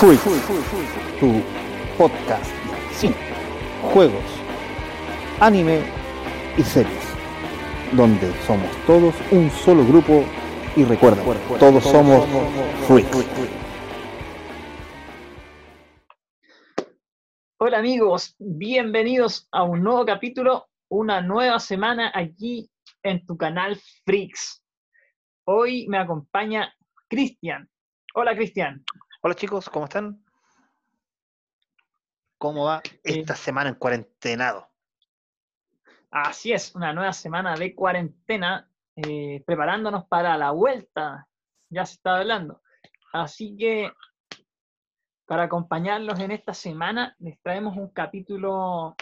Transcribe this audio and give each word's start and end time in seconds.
Freak, 0.00 0.18
tu 1.20 1.42
podcast 1.98 2.50
de 3.02 3.14
juegos, 3.92 4.24
anime 5.40 5.82
y 6.56 6.62
series, 6.62 7.04
donde 7.92 8.32
somos 8.46 8.70
todos 8.86 9.14
un 9.30 9.50
solo 9.50 9.84
grupo 9.84 10.24
y 10.74 10.84
recuerda, 10.84 11.22
todos 11.58 11.84
somos 11.84 12.26
Freaks. 12.86 13.26
Hola 17.58 17.76
amigos, 17.76 18.34
bienvenidos 18.38 19.48
a 19.52 19.64
un 19.64 19.82
nuevo 19.82 20.06
capítulo, 20.06 20.70
una 20.88 21.20
nueva 21.20 21.58
semana 21.58 22.10
aquí 22.14 22.70
en 23.02 23.26
tu 23.26 23.36
canal 23.36 23.78
Freaks. 24.06 24.62
Hoy 25.44 25.86
me 25.88 25.98
acompaña 25.98 26.74
Cristian. 27.06 27.68
Hola 28.14 28.34
Cristian. 28.34 28.82
Hola 29.22 29.34
chicos, 29.34 29.68
¿cómo 29.68 29.84
están? 29.84 30.24
¿Cómo 32.38 32.64
va 32.64 32.82
esta 33.04 33.36
semana 33.36 33.68
en 33.68 33.74
cuarentenado? 33.74 34.66
Así 36.10 36.54
es, 36.54 36.74
una 36.74 36.94
nueva 36.94 37.12
semana 37.12 37.54
de 37.54 37.74
cuarentena, 37.74 38.70
eh, 38.96 39.42
preparándonos 39.44 40.06
para 40.06 40.38
la 40.38 40.52
vuelta, 40.52 41.28
ya 41.68 41.84
se 41.84 41.96
está 41.96 42.16
hablando. 42.16 42.62
Así 43.12 43.58
que 43.58 43.92
para 45.26 45.42
acompañarlos 45.42 46.18
en 46.18 46.30
esta 46.30 46.54
semana 46.54 47.14
les 47.18 47.38
traemos 47.42 47.76
un 47.76 47.90
capítulo, 47.90 48.96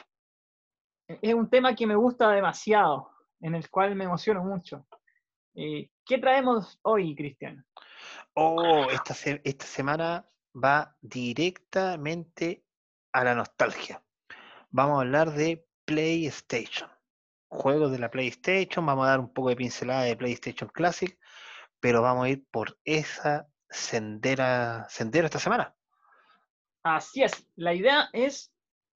es 1.07 1.33
un 1.33 1.49
tema 1.49 1.77
que 1.77 1.87
me 1.87 1.95
gusta 1.95 2.29
demasiado, 2.33 3.09
en 3.41 3.55
el 3.55 3.71
cual 3.71 3.95
me 3.95 4.03
emociono 4.03 4.43
mucho. 4.43 4.85
Eh, 5.55 5.91
¿Qué 6.05 6.19
traemos 6.19 6.81
hoy, 6.83 7.15
Cristian? 7.15 7.65
Oh, 8.41 8.89
esta, 8.89 9.17
esta 9.43 9.67
semana 9.67 10.31
va 10.55 10.97
directamente 11.01 12.65
a 13.13 13.25
la 13.25 13.35
nostalgia. 13.35 14.01
Vamos 14.71 14.99
a 14.99 15.01
hablar 15.01 15.33
de 15.33 15.67
PlayStation. 15.85 16.89
Juegos 17.49 17.91
de 17.91 17.99
la 17.99 18.13
PlayStation, 18.13 18.87
vamos 18.87 19.07
a 19.07 19.11
dar 19.11 19.19
un 19.19 19.33
poco 19.33 19.49
de 19.49 19.57
pincelada 19.57 20.03
de 20.05 20.17
PlayStation 20.17 20.71
Classic, 20.73 21.19
pero 21.81 22.01
vamos 22.01 22.27
a 22.27 22.29
ir 22.29 22.47
por 22.53 22.79
esa 22.85 23.49
sendera, 23.69 24.87
sendero 24.89 25.27
esta 25.27 25.41
semana. 25.41 25.75
Así 26.85 27.25
es, 27.25 27.45
la 27.57 27.75
idea 27.75 28.09
es 28.13 28.53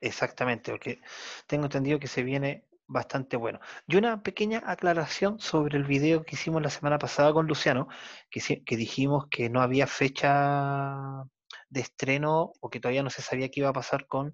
Exactamente, 0.00 0.70
porque 0.70 1.00
tengo 1.48 1.64
entendido 1.64 1.98
que 1.98 2.06
se 2.06 2.22
viene 2.22 2.68
bastante 2.86 3.36
bueno. 3.36 3.58
Y 3.88 3.96
una 3.96 4.22
pequeña 4.22 4.62
aclaración 4.64 5.40
sobre 5.40 5.78
el 5.78 5.84
video 5.84 6.22
que 6.22 6.36
hicimos 6.36 6.62
la 6.62 6.70
semana 6.70 7.00
pasada 7.00 7.32
con 7.32 7.48
Luciano, 7.48 7.88
que, 8.30 8.62
que 8.64 8.76
dijimos 8.76 9.26
que 9.28 9.50
no 9.50 9.62
había 9.62 9.88
fecha 9.88 11.24
de 11.70 11.80
estreno 11.80 12.52
o 12.60 12.70
que 12.70 12.78
todavía 12.78 13.02
no 13.02 13.10
se 13.10 13.22
sabía 13.22 13.48
qué 13.48 13.62
iba 13.62 13.70
a 13.70 13.72
pasar 13.72 14.06
con 14.06 14.32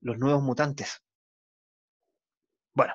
los 0.00 0.16
nuevos 0.16 0.44
mutantes. 0.44 1.02
Bueno, 2.74 2.94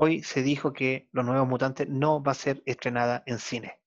Hoy 0.00 0.22
se 0.22 0.44
dijo 0.44 0.72
que 0.72 1.08
Los 1.10 1.24
Nuevos 1.24 1.48
Mutantes 1.48 1.88
no 1.88 2.22
va 2.22 2.30
a 2.30 2.36
ser 2.36 2.62
estrenada 2.66 3.24
en 3.26 3.40
cine. 3.40 3.80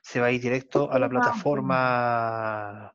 Se 0.00 0.18
va 0.18 0.24
a 0.26 0.30
ir 0.30 0.40
directo 0.40 0.90
a 0.90 0.98
la 0.98 1.06
plataforma 1.06 2.94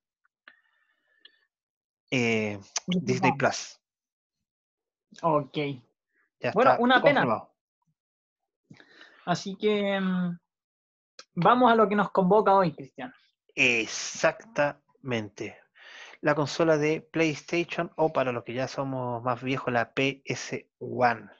eh, 2.10 2.60
Disney 2.88 3.34
Plus. 3.34 3.80
Ok. 5.22 5.58
bueno, 6.56 6.78
una 6.80 7.04
pena. 7.04 7.48
Así 9.26 9.56
que 9.56 10.00
mm, 10.00 10.40
vamos 11.36 11.72
a 11.72 11.76
lo 11.76 11.88
que 11.88 11.96
nos 11.96 12.10
convoca 12.12 12.56
hoy, 12.56 12.74
Cristian. 12.74 13.14
Exactamente. 13.54 15.60
La 16.22 16.34
consola 16.34 16.78
de 16.78 17.02
PlayStation 17.02 17.92
o 17.96 18.12
para 18.12 18.32
los 18.32 18.44
que 18.44 18.56
ya 18.56 18.68
somos 18.68 19.24
más 19.24 19.44
viejos, 19.44 19.72
la 19.72 19.94
PS1 19.94 21.39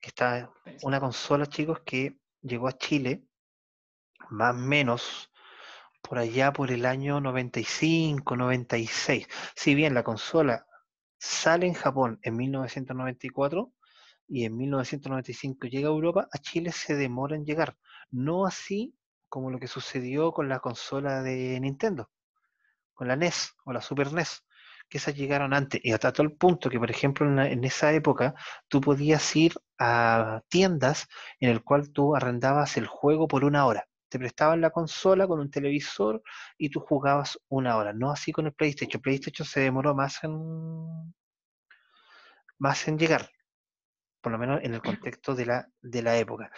que 0.00 0.08
está 0.08 0.50
una 0.82 1.00
consola, 1.00 1.46
chicos, 1.46 1.80
que 1.84 2.18
llegó 2.42 2.68
a 2.68 2.78
Chile 2.78 3.24
más 4.30 4.54
o 4.54 4.58
menos 4.58 5.30
por 6.02 6.18
allá 6.18 6.52
por 6.52 6.70
el 6.70 6.86
año 6.86 7.20
95, 7.20 8.36
96. 8.36 9.26
Si 9.54 9.74
bien 9.74 9.94
la 9.94 10.02
consola 10.02 10.66
sale 11.18 11.66
en 11.66 11.74
Japón 11.74 12.18
en 12.22 12.36
1994 12.36 13.72
y 14.28 14.44
en 14.44 14.56
1995 14.56 15.66
llega 15.66 15.88
a 15.88 15.92
Europa, 15.92 16.28
a 16.32 16.38
Chile 16.38 16.72
se 16.72 16.94
demora 16.94 17.36
en 17.36 17.44
llegar. 17.44 17.76
No 18.10 18.46
así 18.46 18.94
como 19.28 19.50
lo 19.50 19.58
que 19.58 19.68
sucedió 19.68 20.32
con 20.32 20.48
la 20.48 20.60
consola 20.60 21.22
de 21.22 21.58
Nintendo, 21.60 22.10
con 22.94 23.08
la 23.08 23.16
NES 23.16 23.54
o 23.64 23.72
la 23.72 23.80
Super 23.80 24.12
NES 24.12 24.44
que 24.90 24.98
esas 24.98 25.14
llegaron 25.14 25.54
antes 25.54 25.80
y 25.84 25.92
hasta 25.92 26.12
tal 26.12 26.32
punto 26.32 26.68
que, 26.68 26.78
por 26.78 26.90
ejemplo, 26.90 27.26
en, 27.42 27.64
esa 27.64 27.92
época 27.92 28.34
tú 28.68 28.80
podías 28.80 29.36
ir 29.36 29.54
a 29.78 30.42
tiendas 30.48 31.08
en 31.38 31.50
el 31.50 31.62
cual 31.62 31.92
tú 31.92 32.16
arrendabas 32.16 32.76
el 32.76 32.86
juego 32.86 33.28
por 33.28 33.44
una 33.44 33.66
hora. 33.66 33.86
Te 34.08 34.18
prestaban 34.18 34.60
la 34.60 34.70
consola 34.70 35.28
con 35.28 35.38
un 35.38 35.50
televisor 35.50 36.22
y 36.58 36.70
tú 36.70 36.80
jugabas 36.80 37.38
una 37.48 37.76
hora. 37.76 37.92
No 37.92 38.10
así 38.10 38.32
con 38.32 38.46
el 38.46 38.52
PlayStation. 38.52 39.00
PlayStation 39.00 39.46
se 39.46 39.60
demoró 39.60 39.94
más 39.94 40.22
en 40.24 41.14
más 42.58 42.88
en 42.88 42.98
llegar, 42.98 43.30
por 44.20 44.32
lo 44.32 44.38
menos 44.38 44.60
en 44.62 44.74
el 44.74 44.82
contexto 44.82 45.34
de 45.34 45.46
la, 45.46 45.68
de 45.80 46.02
la 46.02 46.18
época. 46.18 46.50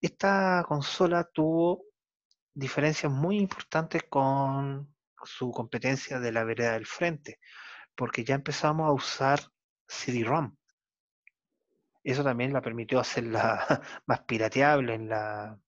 Esta 0.00 0.64
consola 0.68 1.24
tuvo 1.24 1.82
diferencias 2.54 3.10
muy 3.10 3.38
importantes 3.38 4.02
con 4.08 4.94
su 5.24 5.50
competencia 5.50 6.20
de 6.20 6.30
la 6.30 6.44
vereda 6.44 6.74
del 6.74 6.86
frente 6.86 7.40
porque 8.00 8.24
ya 8.24 8.34
empezamos 8.34 8.88
a 8.88 8.92
usar 8.92 9.40
CD-ROM. 9.86 10.56
Eso 12.02 12.24
también 12.24 12.52
la 12.52 12.62
permitió 12.62 12.98
hacerla 13.00 13.82
más 14.06 14.20
pirateable 14.22 14.94
en 14.94 15.08
la, 15.08 15.58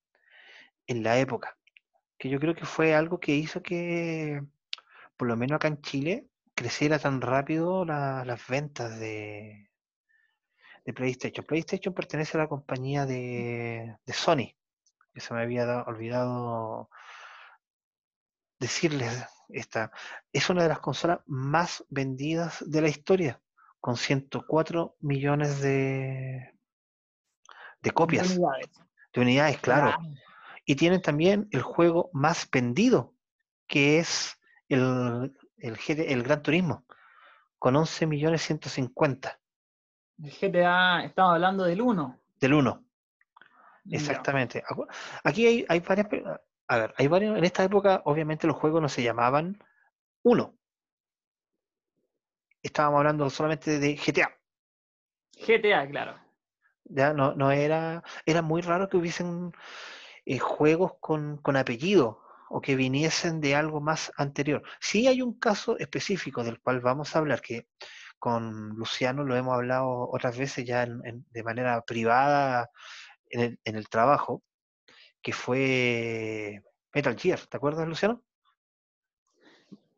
en 0.87 1.02
la 1.02 1.19
época. 1.19 1.58
Que 2.19 2.31
yo 2.31 2.40
creo 2.40 2.55
que 2.55 2.67
fue 2.67 2.94
algo 2.94 3.20
que 3.20 3.34
hizo 3.34 3.62
que 3.62 4.43
por 5.17 5.29
lo 5.29 5.37
menos 5.37 5.56
acá 5.56 5.69
en 5.69 5.82
Chile, 5.82 6.29
creciera 6.55 6.99
tan 6.99 7.20
rápido 7.23 7.84
la- 7.87 8.25
las 8.26 8.46
ventas 8.49 8.99
de, 9.00 9.70
de 10.84 10.93
PlayStation. 10.93 11.44
PlayStation 11.46 11.94
pertenece 11.94 12.37
a 12.37 12.43
la 12.43 12.49
compañía 12.49 13.06
de, 13.06 13.96
de 14.05 14.12
Sony, 14.12 14.56
que 15.14 15.20
se 15.20 15.34
me 15.34 15.43
había 15.43 15.67
dado- 15.67 15.84
olvidado 15.87 16.90
decirles 18.58 19.26
esta. 19.53 19.91
Es 20.33 20.51
una 20.51 20.63
de 20.63 20.69
las 20.69 20.81
consolas 20.81 21.21
más 21.27 21.85
vendidas 21.89 22.63
de 22.67 22.81
la 22.81 22.89
historia, 22.89 23.41
con 23.81 23.97
104 23.97 24.97
millones 25.01 25.61
de, 25.61 26.55
de 27.81 27.91
copias, 27.91 28.29
De 28.29 28.35
unidades. 28.37 28.71
de 29.13 29.21
unidades, 29.21 29.59
claro. 29.59 29.99
Y 30.65 30.77
tienen 30.77 31.03
también 31.03 31.49
el 31.51 31.63
juego 31.63 32.11
más 32.13 32.49
vendido, 32.51 33.15
que 33.67 33.99
es 33.99 34.39
el, 34.69 35.35
el, 35.59 35.77
el 35.89 36.23
Gran 36.23 36.43
Turismo, 36.43 36.85
con 37.59 37.75
11 37.77 38.07
millones 38.07 38.43
150 38.43 39.41
El 40.23 40.31
GTA, 40.31 41.05
estamos 41.05 41.35
hablando 41.35 41.65
del 41.65 41.81
1. 41.81 42.19
del 42.41 42.55
1. 42.55 42.85
Ya. 43.85 43.99
Exactamente. 43.99 44.63
Aquí 45.25 45.47
hay, 45.47 45.67
hay 45.69 45.81
varias. 45.81 46.07
A 46.73 46.79
ver, 46.79 46.95
hay 46.97 47.07
varios. 47.07 47.37
En 47.37 47.45
esta 47.45 47.65
época, 47.65 48.01
obviamente, 48.07 48.47
los 48.47 48.57
juegos 48.57 48.81
no 48.81 48.89
se 48.89 49.03
llamaban 49.03 49.63
1. 50.23 50.57
Estábamos 52.63 52.97
hablando 52.97 53.29
solamente 53.29 53.79
de 53.79 53.95
GTA. 53.95 54.31
GTA, 55.47 55.87
claro. 55.87 56.19
Ya 56.85 57.13
no, 57.13 57.35
no 57.35 57.53
era. 57.53 58.03
Era 58.25 58.41
muy 58.41 58.63
raro 58.63 58.89
que 58.89 58.97
hubiesen 58.97 59.53
eh, 60.25 60.39
juegos 60.39 60.93
con, 60.99 61.37
con 61.37 61.59
apellido 61.59 62.23
o 62.49 62.63
que 62.63 62.75
viniesen 62.75 63.43
de 63.43 63.55
algo 63.55 63.83
más 63.83 64.11
anterior. 64.17 64.63
Sí 64.81 65.07
hay 65.09 65.21
un 65.21 65.39
caso 65.39 65.79
específico 65.79 66.43
del 66.43 66.59
cual 66.59 66.81
vamos 66.81 67.15
a 67.15 67.19
hablar, 67.19 67.43
que 67.43 67.69
con 68.19 68.71
Luciano 68.77 69.25
lo 69.25 69.37
hemos 69.37 69.53
hablado 69.53 70.09
otras 70.11 70.39
veces 70.39 70.65
ya 70.65 70.85
en- 70.85 71.05
en- 71.05 71.27
de 71.33 71.43
manera 71.43 71.83
privada 71.83 72.71
en 73.29 73.41
el, 73.41 73.61
en 73.63 73.77
el 73.77 73.91
trabajo, 73.91 74.43
que 75.23 75.33
fue 75.33 76.63
Metal 76.93 77.17
Gear. 77.17 77.41
¿Te 77.47 77.57
acuerdas, 77.57 77.89
Luciano? 77.89 78.23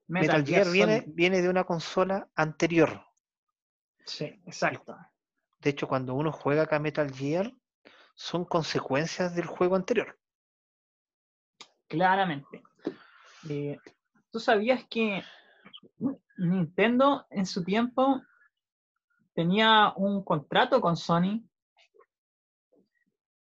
Metal, 0.06 0.44
Gear, 0.44 0.70
viene, 0.70 1.00
Solid. 1.00 1.14
viene 1.14 1.42
de 1.42 1.48
una 1.48 1.64
consola 1.64 2.28
anterior. 2.34 3.06
Sí, 4.04 4.26
exacto. 4.46 4.96
De 5.60 5.70
hecho, 5.70 5.88
cuando 5.88 6.14
uno 6.14 6.30
juega 6.30 6.64
acá 6.64 6.78
Metal 6.78 7.10
Gear, 7.10 7.52
son 8.14 8.44
consecuencias 8.44 9.34
del 9.34 9.46
juego 9.46 9.76
anterior. 9.76 10.18
Claramente. 11.88 12.62
Eh, 13.48 13.78
¿Tú 14.30 14.40
sabías 14.40 14.84
que 14.90 15.22
Nintendo 16.36 17.26
en 17.30 17.46
su 17.46 17.64
tiempo 17.64 18.22
tenía 19.34 19.92
un 19.96 20.22
contrato 20.22 20.80
con 20.80 20.96
Sony, 20.96 21.42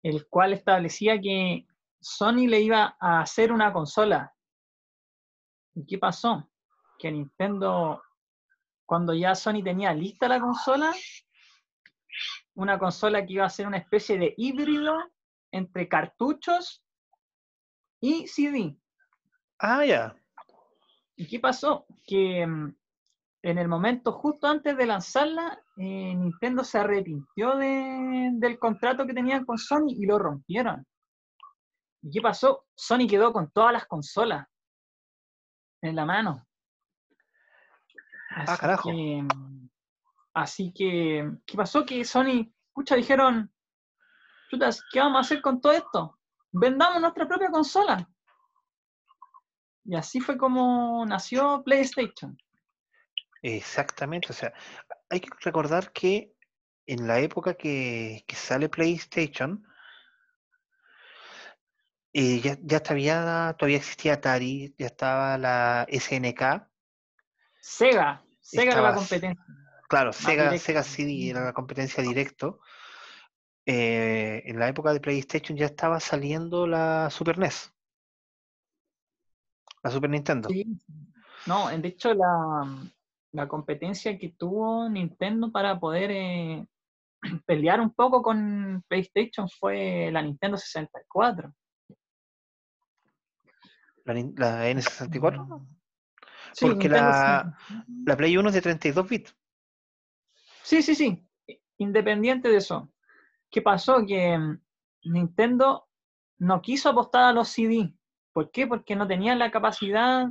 el 0.03 0.27
cual 0.27 0.53
establecía 0.53 1.19
que 1.19 1.65
Sony 1.99 2.47
le 2.47 2.61
iba 2.61 2.95
a 2.99 3.21
hacer 3.21 3.51
una 3.51 3.71
consola? 3.71 4.33
¿Y 5.73 5.85
qué 5.85 5.97
pasó? 5.97 6.49
Que 6.99 7.11
Nintendo, 7.11 8.03
cuando 8.85 9.13
ya 9.13 9.33
Sony 9.33 9.63
tenía 9.63 9.93
lista 9.93 10.27
la 10.27 10.39
consola, 10.39 10.93
una 12.53 12.77
consola 12.77 13.25
que 13.25 13.33
iba 13.33 13.45
a 13.45 13.49
ser 13.49 13.65
una 13.65 13.77
especie 13.77 14.17
de 14.17 14.33
híbrido 14.37 14.95
entre 15.51 15.87
cartuchos 15.87 16.83
y 18.01 18.27
CD. 18.27 18.77
Ah, 19.59 19.85
ya. 19.85 20.15
¿Y 21.15 21.27
qué 21.27 21.39
pasó? 21.39 21.85
Que 22.05 22.45
mm, 22.45 22.75
en 23.43 23.57
el 23.57 23.67
momento 23.67 24.13
justo 24.13 24.47
antes 24.47 24.75
de 24.77 24.85
lanzarla, 24.85 25.61
eh, 25.77 26.15
Nintendo 26.15 26.63
se 26.63 26.77
arrepintió 26.79 27.57
de- 27.57 28.31
del 28.35 28.57
contrato 28.57 29.05
que 29.05 29.13
tenían 29.13 29.45
con 29.45 29.57
Sony 29.57 29.89
y 29.89 30.05
lo 30.05 30.17
rompieron. 30.17 30.85
¿Y 32.01 32.09
qué 32.09 32.21
pasó? 32.21 32.65
Sony 32.73 33.05
quedó 33.07 33.33
con 33.33 33.51
todas 33.51 33.73
las 33.73 33.85
consolas 33.85 34.47
en 35.81 35.95
la 35.95 36.05
mano. 36.05 36.47
Así 38.29 38.57
carajo. 38.57 38.89
que, 38.89 39.27
así 40.33 40.73
que, 40.73 41.29
¿qué 41.45 41.57
pasó? 41.57 41.85
Que 41.85 42.03
Sony, 42.05 42.49
escucha, 42.69 42.95
dijeron, 42.95 43.53
chutas, 44.49 44.81
¿qué 44.89 44.99
vamos 44.99 45.17
a 45.17 45.21
hacer 45.21 45.41
con 45.41 45.59
todo 45.59 45.73
esto? 45.73 46.17
Vendamos 46.51 47.01
nuestra 47.01 47.27
propia 47.27 47.51
consola. 47.51 48.09
Y 49.85 49.95
así 49.95 50.21
fue 50.21 50.37
como 50.37 51.05
nació 51.05 51.61
PlayStation. 51.63 52.37
Exactamente. 53.43 54.29
O 54.31 54.33
sea, 54.33 54.53
hay 55.09 55.19
que 55.19 55.29
recordar 55.41 55.91
que 55.91 56.33
en 56.87 57.07
la 57.07 57.19
época 57.19 57.53
que, 57.55 58.23
que 58.25 58.35
sale 58.35 58.69
PlayStation, 58.69 59.63
eh, 62.13 62.39
ya, 62.41 62.57
ya 62.61 62.77
estaba- 62.77 63.53
todavía 63.57 63.77
existía 63.77 64.13
Atari, 64.13 64.73
ya 64.77 64.87
estaba 64.87 65.37
la 65.37 65.85
SNK. 65.89 66.67
Sega, 67.59 68.23
Sega 68.39 68.71
era 68.73 68.81
la 68.81 68.95
competencia. 68.95 69.45
Claro, 69.89 70.13
Sega, 70.13 70.43
directo. 70.43 70.65
Sega 70.65 70.83
CD 70.83 71.29
era 71.29 71.43
la 71.45 71.53
competencia 71.53 72.01
directo. 72.01 72.59
Eh, 73.65 74.43
en 74.45 74.59
la 74.59 74.67
época 74.67 74.91
de 74.93 74.99
PlayStation 74.99 75.57
ya 75.57 75.65
estaba 75.67 75.99
saliendo 75.99 76.67
la 76.67 77.09
Super 77.09 77.37
NES, 77.37 77.73
la 79.83 79.89
Super 79.89 80.09
Nintendo. 80.09 80.49
Sí. 80.49 80.65
No, 81.45 81.69
de 81.69 81.87
hecho 81.87 82.13
la, 82.13 82.67
la 83.33 83.47
competencia 83.47 84.17
que 84.17 84.29
tuvo 84.37 84.87
Nintendo 84.89 85.51
para 85.51 85.79
poder 85.79 86.11
eh, 86.11 86.65
pelear 87.45 87.81
un 87.81 87.93
poco 87.93 88.21
con 88.21 88.83
PlayStation 88.87 89.49
fue 89.49 90.09
la 90.11 90.21
Nintendo 90.21 90.55
64. 90.57 91.53
La, 94.05 94.13
la 94.13 94.69
N64. 94.69 95.67
Sí, 96.53 96.65
Porque 96.65 96.89
Nintendo 96.89 97.09
la- 97.09 97.57
64. 97.57 98.03
La 98.05 98.17
Play 98.17 98.37
1 98.37 98.49
es 98.49 98.55
de 98.55 98.61
32 98.61 99.09
bits. 99.09 99.35
Sí, 100.63 100.81
sí, 100.81 100.95
sí. 100.95 101.27
Independiente 101.77 102.49
de 102.49 102.57
eso. 102.57 102.91
¿Qué 103.49 103.61
pasó? 103.61 104.05
Que 104.05 104.37
mm, 104.37 104.61
Nintendo 105.05 105.87
no 106.37 106.61
quiso 106.61 106.89
apostar 106.89 107.23
a 107.23 107.33
los 107.33 107.49
CD. 107.49 107.95
¿Por 108.31 108.51
qué? 108.51 108.67
Porque 108.67 108.95
no 108.95 109.07
tenían 109.07 109.39
la 109.39 109.51
capacidad 109.51 110.27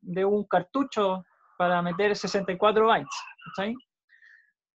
de 0.00 0.24
un 0.24 0.44
cartucho 0.46 1.24
para 1.58 1.82
meter 1.82 2.16
64 2.16 2.86
bytes. 2.86 3.16
¿cachai? 3.44 3.74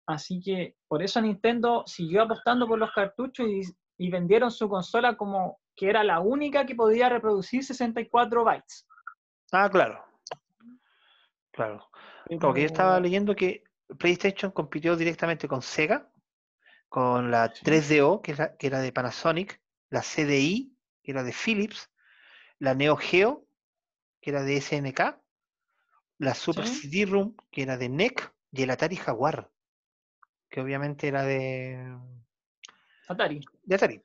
Así 0.06 0.40
que 0.40 0.76
por 0.88 1.02
eso 1.02 1.20
Nintendo 1.20 1.82
siguió 1.86 2.22
apostando 2.22 2.66
por 2.66 2.78
los 2.78 2.90
cartuchos 2.92 3.46
y, 3.46 3.60
y 3.98 4.10
vendieron 4.10 4.50
su 4.50 4.68
consola 4.68 5.16
como 5.16 5.60
que 5.76 5.90
era 5.90 6.02
la 6.02 6.20
única 6.20 6.64
que 6.64 6.74
podía 6.74 7.08
reproducir 7.10 7.62
64 7.62 8.42
bytes. 8.44 8.86
Ah, 9.52 9.68
claro. 9.70 10.02
Claro. 11.52 11.88
Porque 12.40 12.60
yo 12.62 12.66
estaba 12.66 13.00
leyendo 13.00 13.34
que 13.34 13.64
PlayStation 13.98 14.50
compitió 14.52 14.96
directamente 14.96 15.48
con 15.48 15.62
Sega, 15.62 16.10
con 16.88 17.30
la 17.30 17.52
3DO, 17.52 18.22
que, 18.22 18.32
es 18.32 18.38
la- 18.38 18.56
que 18.56 18.66
era 18.66 18.80
de 18.80 18.92
Panasonic, 18.92 19.60
la 19.90 20.02
CDI, 20.02 20.74
que 21.02 21.10
era 21.10 21.22
de 21.22 21.32
Philips, 21.32 21.90
la 22.58 22.74
Neo 22.74 22.96
Geo, 22.96 23.46
que 24.20 24.30
era 24.30 24.42
de 24.42 24.56
SNK, 24.60 25.16
la 26.18 26.34
Super 26.34 26.66
Sí. 26.66 26.88
CD-ROOM, 26.88 27.34
que 27.50 27.62
era 27.62 27.76
de 27.76 27.86
NEC, 27.86 28.32
y 28.52 28.62
el 28.62 28.70
Atari 28.70 28.96
Jaguar, 28.96 29.50
que 30.50 30.60
obviamente 30.60 31.08
era 31.08 31.22
de, 31.22 31.96
Atari. 33.08 33.40
de 33.64 33.74
Atari. 33.74 34.02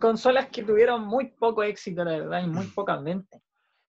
Consolas 0.00 0.48
que 0.48 0.62
tuvieron 0.62 1.04
muy 1.06 1.26
poco 1.30 1.62
éxito, 1.62 2.02
la 2.04 2.12
verdad, 2.18 2.42
y 2.42 2.48
muy 2.48 2.66
pocas 2.68 3.02
ventas. 3.04 3.40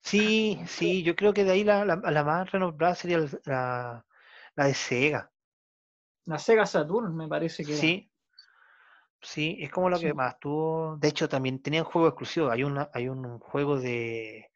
Sí, 0.03 0.59
sí, 0.67 1.03
yo 1.03 1.15
creo 1.15 1.33
que 1.33 1.43
de 1.45 1.51
ahí 1.51 1.63
la, 1.63 1.85
la- 1.85 1.95
la 1.97 2.23
más 2.23 2.51
renombrada 2.51 2.95
sería 2.95 3.19
la, 3.45 4.05
la 4.55 4.65
de 4.65 4.73
Sega. 4.73 5.31
La 6.33 6.37
Sega 6.39 6.65
Saturn 6.65 7.13
me 7.17 7.27
parece 7.27 7.65
que 7.65 7.73
era. 7.73 7.81
Sí, 7.81 8.09
sí, 9.21 9.57
es 9.59 9.69
como 9.71 9.89
lo 9.89 9.99
que 9.99 10.09
Sí. 10.09 10.13
más 10.13 10.39
tuvo. 10.39 10.97
De 10.97 11.07
hecho, 11.09 11.29
también 11.29 11.61
tenían 11.61 11.83
juegos 11.83 12.09
exclusivos. 12.09 12.51
Hay 12.51 12.63
una, 12.63 12.89
hay 12.93 13.09
un 13.09 13.39
juego 13.39 13.79
de, 13.79 14.49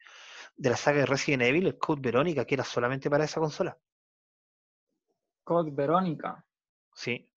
de 0.55 0.69
la 0.69 0.77
saga 0.77 0.99
de 0.99 1.05
Resident 1.05 1.43
Evil, 1.43 1.67
el 1.67 1.77
Code 1.77 2.01
Verónica, 2.01 2.45
que 2.45 2.55
era 2.55 2.63
solamente 2.63 3.09
para 3.09 3.23
esa 3.25 3.39
consola. 3.39 3.77
Code 5.43 5.71
Verónica. 5.71 6.45
Sí, 6.95 7.29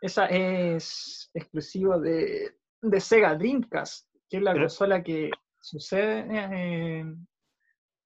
Esa 0.00 0.26
es 0.26 1.30
exclusivo 1.34 1.98
de, 2.00 2.56
de 2.80 3.00
Sega 3.00 3.34
Dreamcast, 3.36 4.08
que 4.28 4.38
es 4.38 4.42
la 4.42 4.52
Pero- 4.52 4.64
consola 4.64 5.02
que 5.02 5.30
sucede 5.60 6.26
eh, 6.30 7.04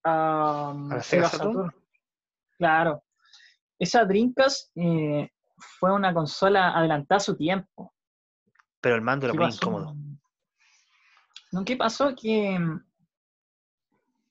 a, 0.04 0.70
¿A 0.70 0.94
la 0.96 1.02
Sega 1.02 1.28
Saturn? 1.28 1.52
Saturn. 1.54 1.74
Claro. 2.58 3.04
Esa 3.78 4.04
Dreamcast 4.04 4.70
eh, 4.76 5.30
fue 5.78 5.92
una 5.92 6.12
consola 6.12 6.76
adelantada 6.76 7.16
a 7.18 7.20
su 7.20 7.36
tiempo. 7.36 7.94
pero 8.80 8.96
el 8.96 9.02
mando 9.02 9.26
era 9.26 9.32
¿Qué 9.32 9.38
muy 9.38 9.46
pasó? 9.46 9.56
incómodo. 9.66 9.94
No, 11.52 11.64
¿qué 11.64 11.76
pasó? 11.76 12.14
Que, 12.16 12.58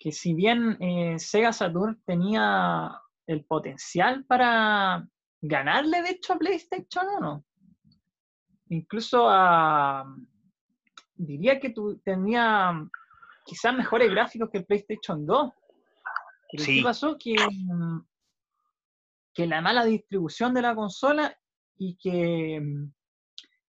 que 0.01 0.11
si 0.11 0.33
bien 0.33 0.77
eh, 0.79 1.19
Sega 1.19 1.53
Saturn 1.53 2.01
tenía 2.07 2.99
el 3.27 3.45
potencial 3.45 4.25
para 4.25 5.07
ganarle, 5.39 6.01
de 6.01 6.09
hecho, 6.09 6.33
a 6.33 6.39
PlayStation 6.39 7.05
1, 7.19 7.45
incluso 8.69 9.29
a, 9.29 10.03
diría 11.13 11.59
que 11.59 11.69
tu, 11.69 11.99
tenía 11.99 12.83
quizás 13.45 13.75
mejores 13.75 14.09
gráficos 14.09 14.49
que 14.49 14.57
el 14.57 14.65
PlayStation 14.65 15.23
2. 15.23 15.53
Pero 16.51 16.65
¿qué 16.65 16.81
pasó? 16.83 17.15
Que, 17.19 17.35
que 19.35 19.45
la 19.45 19.61
mala 19.61 19.85
distribución 19.85 20.51
de 20.55 20.63
la 20.63 20.73
consola 20.73 21.37
y 21.77 21.95
que, 21.97 22.59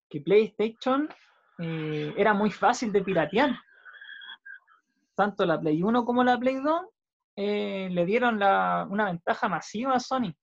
que 0.09 0.21
PlayStation 0.23 1.11
eh, 1.59 2.15
era 2.17 2.33
muy 2.33 2.51
fácil 2.51 2.91
de 2.91 3.03
piratear. 3.03 3.51
Tanto 5.15 5.45
la 5.45 5.61
Play 5.61 5.83
1 5.83 6.05
como 6.05 6.25
la 6.25 6.39
Play 6.39 6.57
2 6.57 6.83
eh, 7.37 7.89
le 7.91 8.05
dieron 8.05 8.37
una 8.37 9.07
ventaja 9.07 9.49
masiva 9.49 9.95
a 9.95 10.01
Sony. 10.01 10.35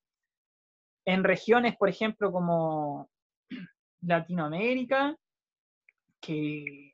En 1.06 1.24
regiones, 1.24 1.76
por 1.78 1.90
ejemplo, 1.90 2.32
como 2.32 3.10
Latinoamérica, 4.02 5.16
que, 6.20 6.94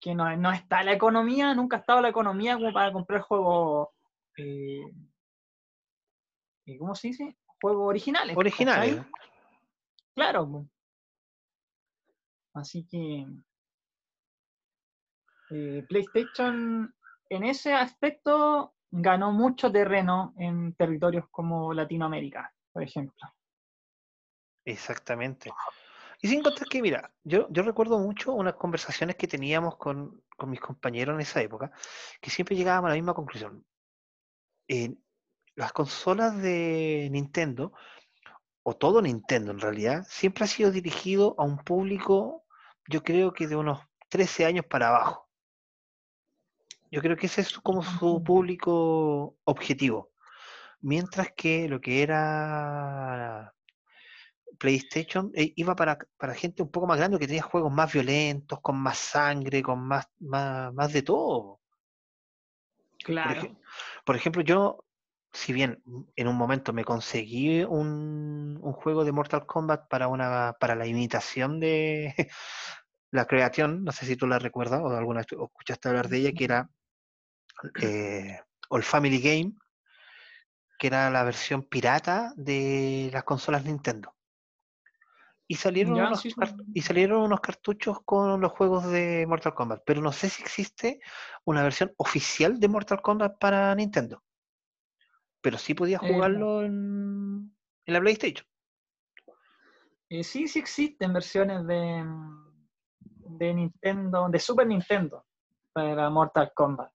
que 0.00 0.14
no, 0.14 0.52
está 0.52 0.82
la 0.82 0.92
economía, 0.92 1.54
nunca 1.54 1.76
ha 1.76 1.80
estado 1.80 2.00
la 2.00 2.08
economía 2.08 2.56
como 2.56 2.72
para 2.72 2.92
comprar 2.92 3.22
juegos, 3.22 3.88
eh, 4.36 4.82
¿cómo 6.78 6.94
se 6.94 7.08
dice? 7.08 7.36
Juegos 7.60 7.88
originales. 7.88 8.36
Originales. 8.36 9.02
Claro. 10.14 10.66
Así 12.54 12.86
que 12.86 13.26
eh, 15.50 15.84
PlayStation 15.88 16.94
en 17.28 17.44
ese 17.44 17.72
aspecto 17.72 18.74
ganó 18.90 19.32
mucho 19.32 19.70
terreno 19.70 20.34
en 20.38 20.74
territorios 20.74 21.26
como 21.30 21.72
Latinoamérica, 21.72 22.52
por 22.72 22.82
ejemplo. 22.82 23.34
Exactamente. 24.64 25.50
Y 26.22 26.28
sin 26.28 26.42
contar 26.42 26.66
que, 26.68 26.80
mira, 26.80 27.12
yo, 27.22 27.46
yo 27.50 27.62
recuerdo 27.62 27.98
mucho 27.98 28.32
unas 28.32 28.54
conversaciones 28.54 29.16
que 29.16 29.28
teníamos 29.28 29.76
con, 29.76 30.22
mis 30.46 30.60
compañeros 30.60 31.14
en 31.14 31.20
esa 31.20 31.42
época, 31.42 31.70
que 32.20 32.30
siempre 32.30 32.56
llegábamos 32.56 32.88
a 32.88 32.90
la 32.90 32.96
misma 32.96 33.14
conclusión. 33.14 33.64
las 35.54 35.72
consolas 35.72 36.36
de 36.42 37.08
Nintendo, 37.10 37.72
o 38.62 38.74
todo 38.74 39.00
Nintendo 39.00 39.52
en 39.52 39.60
realidad, 39.60 40.04
siempre 40.08 40.44
ha 40.44 40.48
sido 40.48 40.70
dirigido 40.70 41.34
a 41.38 41.44
un 41.44 41.58
público, 41.58 42.44
yo 42.88 43.02
creo 43.02 43.32
que 43.32 43.46
de 43.46 43.56
unos 43.56 43.80
13 44.08 44.46
años 44.46 44.64
para 44.66 44.88
abajo. 44.88 45.25
Yo 46.90 47.02
creo 47.02 47.16
que 47.16 47.26
ese 47.26 47.40
es 47.40 47.58
como 47.58 47.82
su 47.82 48.22
público 48.22 49.36
objetivo. 49.44 50.12
Mientras 50.80 51.32
que 51.36 51.68
lo 51.68 51.80
que 51.80 52.02
era 52.02 53.52
PlayStation 54.58 55.30
eh, 55.34 55.52
iba 55.56 55.74
para, 55.76 55.98
gente 56.34 56.62
un 56.62 56.70
poco 56.70 56.86
más 56.86 56.98
grande 56.98 57.18
que 57.18 57.26
tenía 57.26 57.42
juegos 57.42 57.72
más 57.72 57.92
violentos, 57.92 58.60
con 58.60 58.76
más 58.76 58.98
sangre, 58.98 59.62
con 59.62 59.80
más, 59.80 60.08
más, 60.20 60.92
de 60.92 61.02
todo. 61.02 61.60
Claro. 62.98 63.56
Por, 64.04 64.16
ejemplo, 64.16 64.42
yo, 64.42 64.84
si 65.32 65.52
bien 65.52 65.82
en 66.16 66.28
un 66.28 66.36
momento 66.36 66.72
me 66.72 66.84
conseguí 66.84 67.62
un, 67.62 68.58
un, 68.60 68.72
juego 68.72 69.04
de 69.04 69.12
Mortal 69.12 69.46
Kombat 69.46 69.88
para 69.88 70.08
una 70.08 70.56
para 70.58 70.74
la 70.74 70.86
imitación 70.86 71.60
de 71.60 72.14
la 73.16 73.26
creación, 73.26 73.82
no 73.82 73.90
sé 73.90 74.06
si 74.06 74.16
tú 74.16 74.26
la 74.26 74.38
recuerdas 74.38 74.80
o 74.82 74.90
alguna 74.90 75.20
vez 75.20 75.26
escuchaste 75.30 75.88
hablar 75.88 76.08
de 76.08 76.18
ella, 76.18 76.32
que 76.32 76.44
era 76.44 76.70
eh, 77.82 78.38
All 78.68 78.82
Family 78.82 79.20
Game, 79.20 79.54
que 80.78 80.86
era 80.86 81.10
la 81.10 81.24
versión 81.24 81.62
pirata 81.62 82.32
de 82.36 83.10
las 83.12 83.24
consolas 83.24 83.64
Nintendo. 83.64 84.14
Y 85.48 85.54
salieron, 85.54 85.94
unos, 85.94 86.24
y 86.74 86.82
salieron 86.82 87.22
unos 87.22 87.40
cartuchos 87.40 88.00
con 88.04 88.40
los 88.40 88.50
juegos 88.52 88.90
de 88.90 89.24
Mortal 89.28 89.54
Kombat, 89.54 89.82
pero 89.86 90.02
no 90.02 90.12
sé 90.12 90.28
si 90.28 90.42
existe 90.42 91.00
una 91.44 91.62
versión 91.62 91.92
oficial 91.98 92.58
de 92.58 92.68
Mortal 92.68 93.00
Kombat 93.00 93.38
para 93.38 93.74
Nintendo. 93.76 94.24
Pero 95.40 95.56
sí 95.56 95.74
podía 95.74 96.00
eh, 96.02 96.12
jugarlo 96.12 96.64
en, 96.64 97.54
la 97.86 98.00
PlayStation. 98.00 98.44
Eh, 100.08 100.24
sí, 100.24 100.48
sí 100.48 100.58
existen 100.58 101.12
versiones 101.12 101.64
de, 101.64 102.04
de 103.28 103.54
Nintendo, 103.54 104.28
de 104.28 104.38
Super 104.38 104.66
Nintendo 104.66 105.24
para 105.72 106.08
Mortal 106.10 106.52
Kombat. 106.54 106.90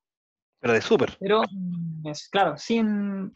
Pero 0.60 0.74
de 0.74 0.82
Super. 0.82 1.18
Pero, 1.20 1.42
es, 2.06 2.30
claro, 2.30 2.58
sin 2.58 3.34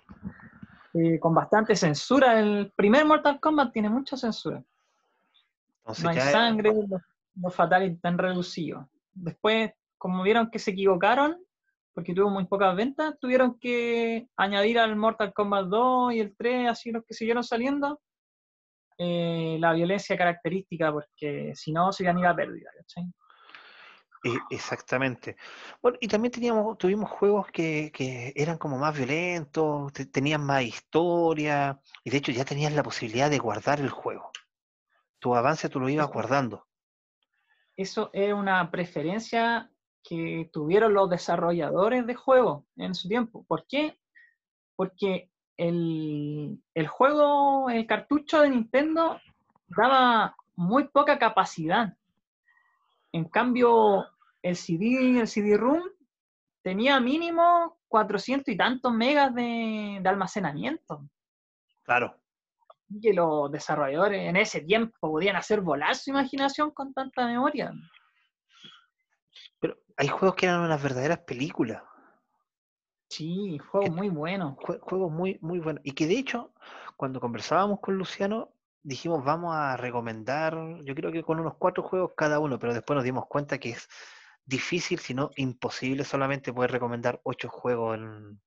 eh, 0.94 1.20
con 1.20 1.34
bastante 1.34 1.76
censura. 1.76 2.40
El 2.40 2.72
primer 2.76 3.06
Mortal 3.06 3.40
Kombat 3.40 3.72
tiene 3.72 3.90
mucha 3.90 4.16
censura 4.16 4.64
no 5.86 6.10
hay 6.10 6.20
sangre, 6.20 6.72
los, 7.36 7.56
fatales 7.56 7.94
están 7.94 8.18
reducidos. 8.18 8.86
Después, 9.14 9.72
como 9.98 10.24
vieron 10.24 10.50
que 10.50 10.60
se 10.60 10.72
equivocaron, 10.72 11.38
porque 11.94 12.14
tuvo 12.14 12.30
muy 12.30 12.46
pocas 12.46 12.76
ventas, 12.76 13.18
tuvieron 13.20 13.58
que 13.60 14.28
añadir 14.36 14.80
al 14.80 14.96
Mortal 14.96 15.34
Kombat 15.34 15.68
2 15.68 16.14
y 16.14 16.20
el 16.20 16.36
3, 16.36 16.70
así 16.70 16.92
los 16.92 17.06
que 17.06 17.14
siguieron 17.14 17.44
saliendo, 17.44 18.02
eh, 18.98 19.58
la 19.60 19.74
violencia 19.74 20.18
característica, 20.18 20.92
porque 20.92 21.52
si 21.56 21.72
no 21.72 21.92
se 21.92 22.04
iban 22.04 22.26
a 22.26 22.36
pérdida, 22.36 22.70
e, 24.24 24.30
Exactamente. 24.50 25.36
Bueno, 25.82 25.98
y 26.02 26.08
también 26.08 26.32
teníamos, 26.32 26.78
tuvimos 26.78 27.10
juegos 27.12 27.48
que, 27.48 27.92
que, 27.94 28.34
eran 28.36 28.58
como 28.58 28.78
más 28.78 28.98
violentos, 28.98 29.94
tenían 30.12 30.44
más 30.44 30.64
historia, 30.64 31.80
y 32.04 32.10
de 32.10 32.18
hecho 32.18 32.32
ya 32.32 32.46
tenías 32.46 32.74
la 32.74 32.84
posibilidad 32.84 33.30
de 33.30 33.38
guardar 33.38 33.80
el 33.80 33.90
juego 33.90 34.32
tu 35.26 35.34
avance 35.34 35.70
tú 35.70 35.80
lo 35.80 35.90
ibas 35.90 36.12
guardando. 36.12 36.68
Eso 37.76 38.12
es 38.14 38.32
una 38.32 38.70
preferencia 38.70 39.72
que 40.04 40.52
tuvieron 40.54 40.94
los 40.94 41.10
desarrolladores 41.10 42.06
de 42.06 42.14
juegos 42.14 42.64
en 42.76 42.94
su 42.94 43.08
tiempo. 43.08 43.44
¿Por 43.48 43.66
qué? 43.68 44.00
Porque 44.76 45.32
el, 45.58 46.88
juego, 46.88 47.70
el 47.70 47.86
cartucho 47.88 48.42
de 48.42 48.50
Nintendo 48.50 49.20
daba 49.68 50.36
muy 50.56 50.88
poca 50.88 51.18
capacidad. 51.18 51.96
En 53.12 53.26
cambio, 53.26 54.06
el 54.42 54.56
CD, 54.56 55.20
el 55.20 55.28
CD-ROOM 55.28 55.84
tenía 56.62 57.00
mínimo 57.00 57.78
400 57.88 58.54
y 58.54 58.58
tantos 58.58 58.94
megas 58.94 59.34
de, 59.34 60.00
de 60.02 60.10
almacenamiento. 60.10 61.08
Claro 61.84 62.16
que 63.02 63.14
los 63.14 63.52
desarrolladores 63.52 64.30
en 64.30 64.36
ese 64.38 64.62
tiempo 64.62 64.96
podían 65.00 65.36
hacer 65.36 65.62
volar 65.62 65.96
su 65.96 66.12
imaginación 66.12 66.72
con 66.72 66.94
tanta 66.94 67.26
memoria. 67.26 67.72
Pero 69.60 69.78
hay 69.98 70.08
juegos 70.08 70.36
que 70.36 70.46
eran 70.46 70.62
unas 70.62 70.82
verdaderas 70.82 71.20
películas. 71.20 71.82
Sí, 73.16 73.58
juegos 73.58 73.92
muy 73.92 74.10
buenos. 74.10 74.56
Juegos 74.58 75.12
muy, 75.12 75.38
muy 75.42 75.60
buenos. 75.60 75.82
Y 75.86 75.92
que 75.94 76.08
de 76.08 76.18
hecho, 76.18 76.52
cuando 76.98 77.20
conversábamos 77.20 77.80
con 77.80 77.98
Luciano, 77.98 78.50
dijimos 78.84 79.24
vamos 79.24 79.56
a 79.56 79.78
recomendar, 79.78 80.56
yo 80.84 80.96
creo 80.96 81.12
que 81.12 81.24
con 81.24 81.40
unos 81.40 81.56
cuatro 81.56 81.84
juegos 81.84 82.12
cada 82.16 82.40
uno, 82.40 82.60
pero 82.60 82.74
después 82.74 82.96
nos 82.96 83.04
dimos 83.04 83.26
cuenta 83.28 83.58
que 83.58 83.72
es 83.72 83.88
difícil, 84.46 85.00
si 85.00 85.14
no 85.14 85.32
imposible, 85.38 86.04
solamente 86.04 86.54
poder 86.54 86.72
recomendar 86.72 87.20
ocho 87.24 87.50
juegos 87.50 87.98
en, 87.98 88.40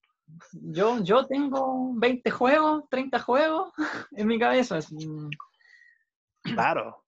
yo, 0.52 1.02
yo 1.02 1.26
tengo 1.26 1.92
20 1.94 2.30
juegos, 2.30 2.84
30 2.90 3.18
juegos 3.20 3.72
en 4.12 4.26
mi 4.26 4.38
cabeza. 4.38 4.78
Claro. 6.42 7.04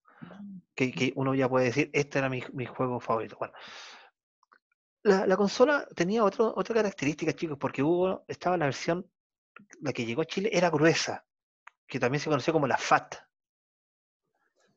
Que, 0.75 1.13
uno 1.17 1.35
ya 1.35 1.49
puede 1.49 1.67
decir, 1.67 1.91
este 1.93 2.19
era 2.19 2.29
mi, 2.29 2.41
juego 2.41 3.01
favorito. 3.01 3.37
Bueno, 3.39 3.55
la, 5.03 5.37
consola 5.37 5.87
tenía 5.95 6.25
otro, 6.25 6.53
otra 6.57 6.75
característica, 6.75 7.33
chicos, 7.33 7.59
porque 7.59 7.83
hubo, 7.83 8.25
estaba 8.29 8.57
la 8.57 8.67
versión, 8.67 9.07
la 9.81 9.93
que 9.93 10.05
llegó 10.05 10.23
a 10.23 10.27
Chile 10.27 10.51
era 10.53 10.71
gruesa, 10.71 11.25
que 11.87 11.99
también 11.99 12.21
se 12.21 12.29
conoció 12.31 12.53
como 12.53 12.67
la 12.67 12.77
FAT. 12.77 13.15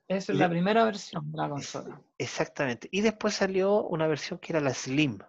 Esa 0.07 0.33
es 0.33 0.37
la 0.37 0.49
primera 0.49 0.83
versión 0.83 1.31
de 1.31 1.37
la 1.37 1.49
consola. 1.49 2.01
Exactamente. 2.17 2.89
Y 2.91 3.01
después 3.01 3.33
salió 3.33 3.83
una 3.83 4.07
versión 4.07 4.39
que 4.39 4.53
era 4.53 4.59
la 4.59 4.73
Slim 4.73 5.19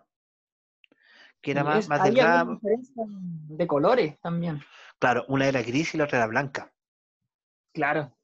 que 1.45 1.51
era 1.51 1.63
más, 1.63 1.89
más 1.89 2.03
delgada. 2.03 2.59
de 2.65 3.67
colores 3.67 4.19
también. 4.21 4.63
Claro, 4.99 5.25
una 5.29 5.47
era 5.47 5.63
gris 5.63 5.95
y 5.95 5.99
la 5.99 6.05
otra 6.05 6.19
era 6.19 6.27
blanca. 6.27 6.73
Claro. 7.75 8.17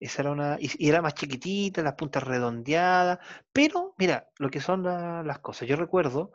Esa 0.00 0.22
era 0.22 0.30
una. 0.32 0.56
Y, 0.60 0.88
era 0.88 1.02
más 1.02 1.14
chiquitita, 1.14 1.82
las 1.82 1.94
puntas 1.94 2.22
redondeadas. 2.22 3.18
Pero, 3.52 3.94
mira, 3.98 4.28
lo 4.38 4.50
que 4.50 4.60
son 4.60 4.82
las 4.82 5.38
cosas. 5.40 5.68
Yo 5.68 5.76
recuerdo 5.76 6.32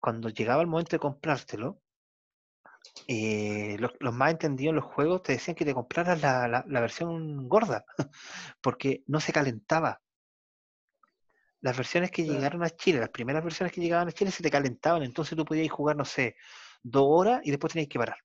cuando 0.00 0.28
llegaba 0.28 0.62
el 0.62 0.68
momento 0.68 0.92
de 0.92 1.00
comprártelo, 1.00 1.80
eh, 3.08 3.76
los, 3.78 3.92
más 4.14 4.30
entendidos 4.32 4.70
en 4.70 4.76
los 4.76 4.84
juegos 4.84 5.22
te 5.22 5.32
decían 5.32 5.54
que 5.54 5.64
te 5.64 5.74
compraras 5.74 6.20
la 6.20 6.80
versión 6.80 7.48
gorda, 7.48 7.84
porque 8.62 9.02
no 9.06 9.20
se 9.20 9.32
calentaba 9.32 10.00
las 11.64 11.78
versiones 11.78 12.10
que 12.10 12.22
Claro. 12.22 12.36
llegaron 12.36 12.62
a 12.62 12.68
Chile, 12.68 13.00
las 13.00 13.08
primeras 13.08 13.42
versiones 13.42 13.72
que 13.72 13.80
llegaban 13.80 14.06
a 14.06 14.12
Chile 14.12 14.30
se 14.30 14.42
te 14.42 14.50
calentaban, 14.50 15.02
entonces 15.02 15.34
tú 15.34 15.46
podías 15.46 15.72
jugar, 15.72 15.96
no 15.96 16.04
sé, 16.04 16.36
dos 16.82 17.06
horas 17.08 17.40
y 17.42 17.50
después 17.50 17.72
tenías 17.72 17.88
que 17.88 17.98
parar. 17.98 18.18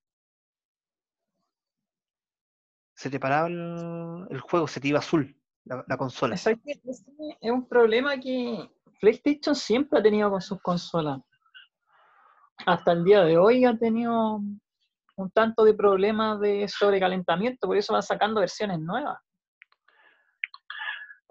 Se 3.00 3.08
te 3.08 3.18
paraba 3.18 3.48
el, 3.48 4.26
el 4.28 4.40
juego, 4.40 4.68
se 4.68 4.78
te 4.78 4.88
iba 4.88 4.98
azul 4.98 5.34
la, 5.64 5.82
la 5.88 5.96
consola. 5.96 6.34
Ese 6.34 6.60
Es 6.66 7.50
un 7.50 7.66
problema 7.66 8.20
que 8.20 8.70
PlayStation 9.00 9.54
siempre 9.54 9.98
ha 9.98 10.02
tenido 10.02 10.30
con 10.30 10.42
sus 10.42 10.60
consolas. 10.60 11.18
Hasta 12.66 12.92
el 12.92 13.02
día 13.02 13.24
de 13.24 13.38
hoy 13.38 13.64
ha 13.64 13.74
tenido 13.78 14.42
un 15.16 15.30
tanto 15.32 15.64
de 15.64 15.72
problemas 15.72 16.40
de 16.40 16.68
sobrecalentamiento, 16.68 17.66
por 17.66 17.78
eso 17.78 17.94
van 17.94 18.02
sacando 18.02 18.42
versiones 18.42 18.78
nuevas. 18.78 19.18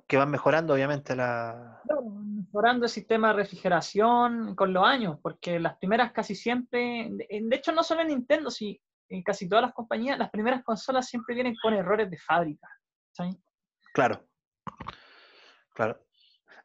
Que 0.07 0.17
van 0.17 0.31
mejorando, 0.31 0.73
obviamente, 0.73 1.15
la. 1.15 1.83
Mejorando 2.03 2.85
el 2.85 2.89
sistema 2.89 3.27
de 3.27 3.33
refrigeración 3.35 4.55
con 4.55 4.73
los 4.73 4.83
años, 4.83 5.19
porque 5.21 5.59
las 5.59 5.77
primeras 5.77 6.13
casi 6.13 6.33
siempre, 6.33 7.09
de 7.11 7.41
de 7.43 7.55
hecho 7.55 7.71
no 7.71 7.83
solo 7.83 8.01
en 8.01 8.07
Nintendo, 8.07 8.49
sí, 8.49 8.81
en 9.09 9.23
casi 9.23 9.49
todas 9.49 9.63
las 9.63 9.73
compañías, 9.73 10.17
las 10.17 10.29
primeras 10.29 10.63
consolas 10.63 11.07
siempre 11.07 11.35
vienen 11.35 11.55
con 11.61 11.73
errores 11.73 12.09
de 12.09 12.17
fábrica. 12.17 12.67
¿sí? 13.11 13.23
Claro. 13.93 14.23
Claro. 15.73 15.99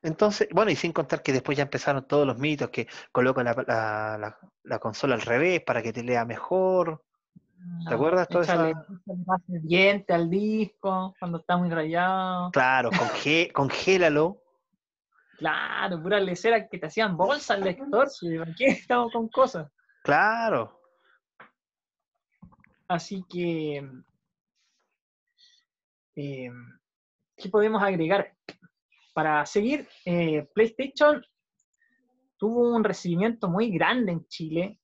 Entonces, 0.02 0.48
bueno, 0.52 0.70
y 0.70 0.76
sin 0.76 0.92
contar 0.92 1.22
que 1.22 1.32
después 1.32 1.56
ya 1.56 1.62
empezaron 1.62 2.06
todos 2.06 2.26
los 2.26 2.36
mitos 2.38 2.68
que 2.70 2.86
colocan 3.10 3.46
la, 3.46 3.54
la- 3.66 4.18
la- 4.18 4.38
la 4.62 4.78
consola 4.78 5.14
al 5.14 5.22
revés 5.22 5.62
para 5.64 5.82
que 5.82 5.92
te 5.92 6.02
lea 6.02 6.24
mejor. 6.24 7.02
¿Te 7.88 7.94
acuerdas 7.94 8.26
esa- 8.30 8.42
échale 8.54 8.74
más 9.26 9.40
de 9.46 9.60
diente 9.60 10.12
al 10.12 10.28
disco 10.28 11.14
cuando 11.18 11.38
está 11.38 11.56
muy 11.56 11.70
rayado. 11.70 12.50
Claro, 12.50 12.90
conge- 12.90 13.50
congélalo. 13.54 14.42
Claro, 15.38 16.00
puras 16.02 16.22
leceras 16.22 16.68
que 16.70 16.78
te 16.78 16.86
hacían 16.86 17.16
bolsa 17.16 17.54
al 17.54 17.62
lector. 17.62 18.08
¿Para 18.38 18.54
qué 18.54 18.66
estamos 18.86 19.10
con 19.12 19.28
cosas? 19.28 19.70
Claro. 20.02 20.80
Así 22.88 23.24
que, 23.28 23.82
eh, 26.16 26.50
¿qué 27.36 27.48
podemos 27.48 27.82
agregar? 27.82 28.36
Para 29.14 29.46
seguir, 29.46 29.88
eh, 30.04 30.46
PlayStation 30.54 31.24
tuvo 32.36 32.74
un 32.74 32.84
recibimiento 32.84 33.48
muy 33.48 33.70
grande 33.70 34.12
en 34.12 34.26
Chile. 34.26 34.80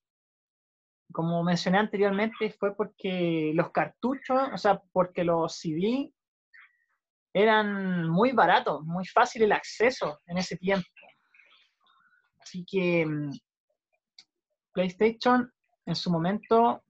Como 1.13 1.43
mencioné 1.43 1.79
anteriormente, 1.79 2.51
fue 2.59 2.75
porque 2.75 3.53
los 3.55 3.71
cartuchos, 3.71 4.41
o 4.55 4.57
sea, 4.57 4.81
porque 4.93 5.25
los 5.25 5.57
CD 5.57 6.13
eran 7.35 8.09
muy 8.09 8.33
baratos, 8.33 8.83
muy 8.85 9.05
fácil 9.07 9.43
el 9.43 9.53
acceso 9.53 10.21
en 10.27 10.39
ese 10.39 10.57
tiempo. 10.57 10.89
Así 12.41 12.65
que 12.65 13.05
mm, 13.05 13.31
PlayStation 14.73 15.53
en 15.87 15.95
su 15.95 16.11
momento 16.11 16.83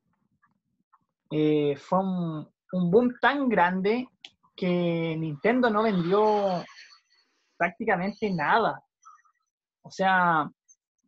eh, 1.31 1.77
fue 1.77 2.01
un, 2.01 2.47
boom 2.73 3.15
tan 3.21 3.49
grande 3.49 4.09
que 4.57 5.17
Nintendo 5.17 5.71
no 5.71 5.83
vendió 5.83 6.65
prácticamente 7.57 8.31
nada. 8.31 8.83
O 9.83 9.91
sea, 9.91 10.51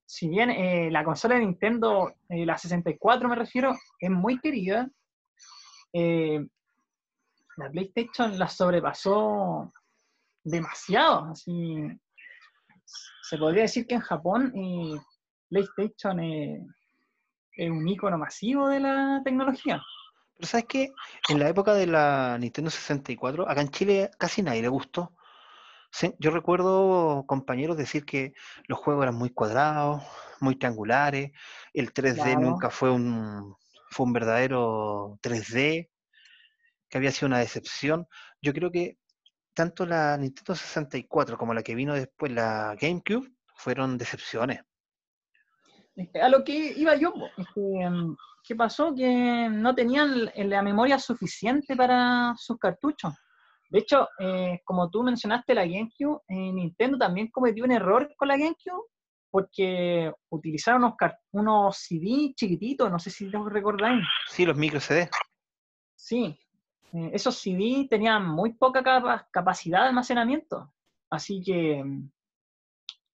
si 0.06 0.28
bien 0.28 0.50
eh, 0.50 0.90
la 0.90 1.04
consola 1.04 1.34
de 1.34 1.42
Nintendo, 1.42 2.14
eh, 2.28 2.46
la 2.46 2.56
64 2.56 3.28
me 3.28 3.36
refiero, 3.36 3.76
es 3.98 4.10
muy 4.10 4.38
querida, 4.38 4.88
la 5.94 7.70
PlayStation 7.70 8.38
la 8.38 8.48
sobrepasó 8.48 9.72
demasiado. 10.42 11.32
Así, 11.32 11.76
se 13.22 13.38
podría 13.38 13.62
decir 13.62 13.86
que 13.86 13.96
en 13.96 14.00
Japón 14.00 14.52
PlayStation 15.48 16.20
es 16.20 17.70
un 17.70 17.86
icono 17.86 18.16
masivo 18.18 18.68
de 18.68 18.80
la 18.80 19.20
tecnología. 19.24 19.82
Pero 20.42 20.50
¿sabes 20.50 20.66
qué? 20.66 20.92
En 21.28 21.38
la 21.38 21.48
época 21.48 21.72
de 21.72 21.86
la 21.86 22.36
Nintendo 22.36 22.68
64, 22.68 23.48
acá 23.48 23.60
en 23.60 23.68
Chile 23.68 24.10
casi 24.18 24.42
nadie 24.42 24.60
le 24.60 24.66
gustó. 24.66 25.14
Yo 26.18 26.32
recuerdo 26.32 27.24
compañeros 27.28 27.76
decir 27.76 28.04
que 28.04 28.32
los 28.66 28.80
juegos 28.80 29.04
eran 29.04 29.14
muy 29.14 29.30
cuadrados, 29.30 30.02
muy 30.40 30.56
triangulares, 30.56 31.30
el 31.72 31.92
3D 31.92 32.16
Claro. 32.16 32.40
nunca 32.40 32.70
fue 32.70 32.90
un, 32.90 33.54
fue 33.90 34.04
un 34.04 34.12
verdadero 34.12 35.16
3D, 35.22 35.88
que 36.88 36.98
había 36.98 37.12
sido 37.12 37.28
una 37.28 37.38
decepción. 37.38 38.08
Yo 38.40 38.52
creo 38.52 38.72
que 38.72 38.98
tanto 39.54 39.86
la 39.86 40.18
Nintendo 40.18 40.56
64 40.56 41.38
como 41.38 41.54
la 41.54 41.62
que 41.62 41.76
vino 41.76 41.94
después, 41.94 42.32
la 42.32 42.74
GameCube, 42.80 43.30
fueron 43.54 43.96
decepciones. 43.96 44.62
Este, 45.94 46.20
A 46.20 46.28
lo 46.28 46.42
que 46.42 46.72
iba 46.76 46.96
yo, 46.96 47.12
que, 47.54 47.60
mm, 47.88 48.16
¿qué 48.42 48.54
pasó? 48.56 48.94
Que 48.94 49.48
no 49.50 49.74
tenían 49.74 50.12
l- 50.12 50.44
la 50.44 50.62
memoria 50.62 50.98
suficiente 50.98 51.76
para 51.76 52.34
sus 52.36 52.58
cartuchos. 52.58 53.14
De 53.70 53.78
hecho, 53.78 54.08
eh, 54.18 54.60
como 54.64 54.90
tú 54.90 55.02
mencionaste 55.02 55.54
la 55.54 55.64
GameCube, 55.64 56.20
eh, 56.28 56.52
Nintendo 56.52 56.98
también 56.98 57.28
cometió 57.30 57.64
un 57.64 57.72
error 57.72 58.12
con 58.16 58.28
la 58.28 58.36
GameCube 58.36 58.84
porque 59.30 60.12
utilizaron 60.28 60.84
unos, 60.84 60.94
unos 61.30 61.76
CD 61.78 62.34
chiquititos, 62.36 62.90
no 62.90 62.98
sé 62.98 63.08
si 63.08 63.26
los 63.30 63.50
recordáis. 63.50 64.04
Sí, 64.28 64.44
los 64.44 64.56
micro 64.56 64.78
CD. 64.78 65.08
Sí, 65.96 66.38
eh, 66.92 67.10
esos 67.14 67.38
CD 67.38 67.86
tenían 67.88 68.26
muy 68.28 68.52
poca 68.52 68.82
capa- 68.82 69.26
capacidad 69.30 69.82
de 69.82 69.88
almacenamiento. 69.88 70.70
Así 71.08 71.42
que 71.42 71.82
mm, 71.82 72.10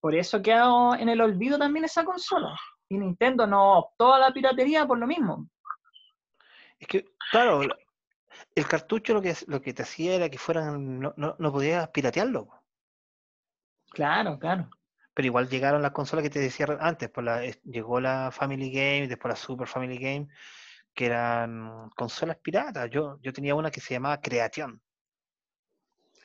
por 0.01 0.15
eso 0.17 0.43
quedó 0.43 0.95
en 0.97 1.09
el 1.09 1.21
olvido 1.21 1.57
también 1.59 1.85
esa 1.85 2.05
consola. 2.05 2.57
Y 2.89 2.99
Nintendo 2.99 3.47
no 3.47 3.79
optó 3.79 4.15
a 4.15 4.19
la 4.19 4.33
piratería 4.33 4.87
por 4.87 4.99
lo 4.99 5.07
mismo. 5.07 5.49
Es 6.79 6.89
que, 6.89 7.05
claro, 7.31 7.63
la- 7.63 7.77
el 8.55 8.67
cartucho 8.67 9.15
lo 9.15 9.23
que, 9.23 9.35
lo 9.47 9.61
que 9.61 9.75
te 9.75 9.83
hacía 9.83 10.15
era 10.15 10.29
que 10.29 10.39
fueran, 10.39 11.01
no, 11.01 11.13
no, 11.17 11.37
no 11.39 11.53
podías 11.53 11.89
piratearlo. 11.89 12.49
Claro, 13.91 14.39
claro. 14.39 14.71
Pero 15.15 15.27
igual 15.27 15.49
llegaron 15.49 15.83
las 15.83 15.91
consolas 15.93 16.23
que 16.23 16.31
te 16.31 16.39
decía 16.39 16.67
antes, 16.81 17.11
pues 17.11 17.25
la, 17.25 17.43
llegó 17.65 18.01
la 18.01 18.31
Family 18.31 18.71
Game, 18.71 19.09
después 19.09 19.33
la 19.33 19.37
Super 19.37 19.67
Family 19.67 19.99
Game, 19.99 20.29
que 20.95 21.07
eran 21.07 21.91
consolas 21.97 22.37
piratas. 22.37 22.89
Yo, 22.91 23.19
yo 23.21 23.33
tenía 23.33 23.55
una 23.55 23.71
que 23.71 23.81
se 23.81 23.95
llamaba 23.95 24.21
Creation, 24.21 24.81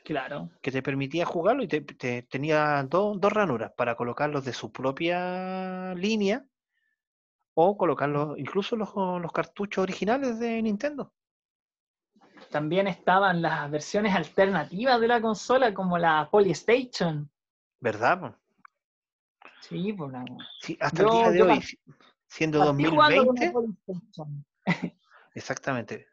Claro. 0.03 0.49
que 0.61 0.71
te 0.71 0.83
permitía 0.83 1.25
jugarlo 1.25 1.63
y 1.63 1.67
te, 1.67 1.81
te- 1.81 2.23
tenía 2.23 2.83
do- 2.83 3.15
dos 3.17 3.31
ranuras 3.33 3.71
para 3.75 3.95
colocarlos 3.95 4.43
de 4.45 4.53
su 4.53 4.71
propia 4.71 5.93
línea 5.95 6.45
o 7.55 7.77
colocarlos, 7.77 8.37
incluso 8.37 8.75
los, 8.75 8.93
los 8.95 9.31
cartuchos 9.31 9.83
originales 9.83 10.39
de 10.39 10.61
Nintendo. 10.61 11.13
También 12.49 12.87
estaban 12.87 13.41
las 13.41 13.69
versiones 13.71 14.13
alternativas 14.15 14.99
de 14.99 15.07
la 15.07 15.21
consola, 15.21 15.73
como 15.73 15.97
la 15.97 16.27
Polystation. 16.29 17.29
¿Verdad? 17.79 18.19
po? 18.19 18.35
Sí, 19.61 19.93
pues 19.93 20.11
la- 20.11 20.25
Sí, 20.59 20.77
hasta 20.79 21.03
el 21.03 21.09
día 21.09 21.31
de 21.31 21.41
hoy, 21.43 21.63
siendo 22.27 22.59
partí 22.59 22.85
jugando 22.85 23.25
con 23.25 23.35
la 23.35 23.51
2020, 23.51 23.51
Polystation. 23.51 24.45
exactamente. 25.35 26.07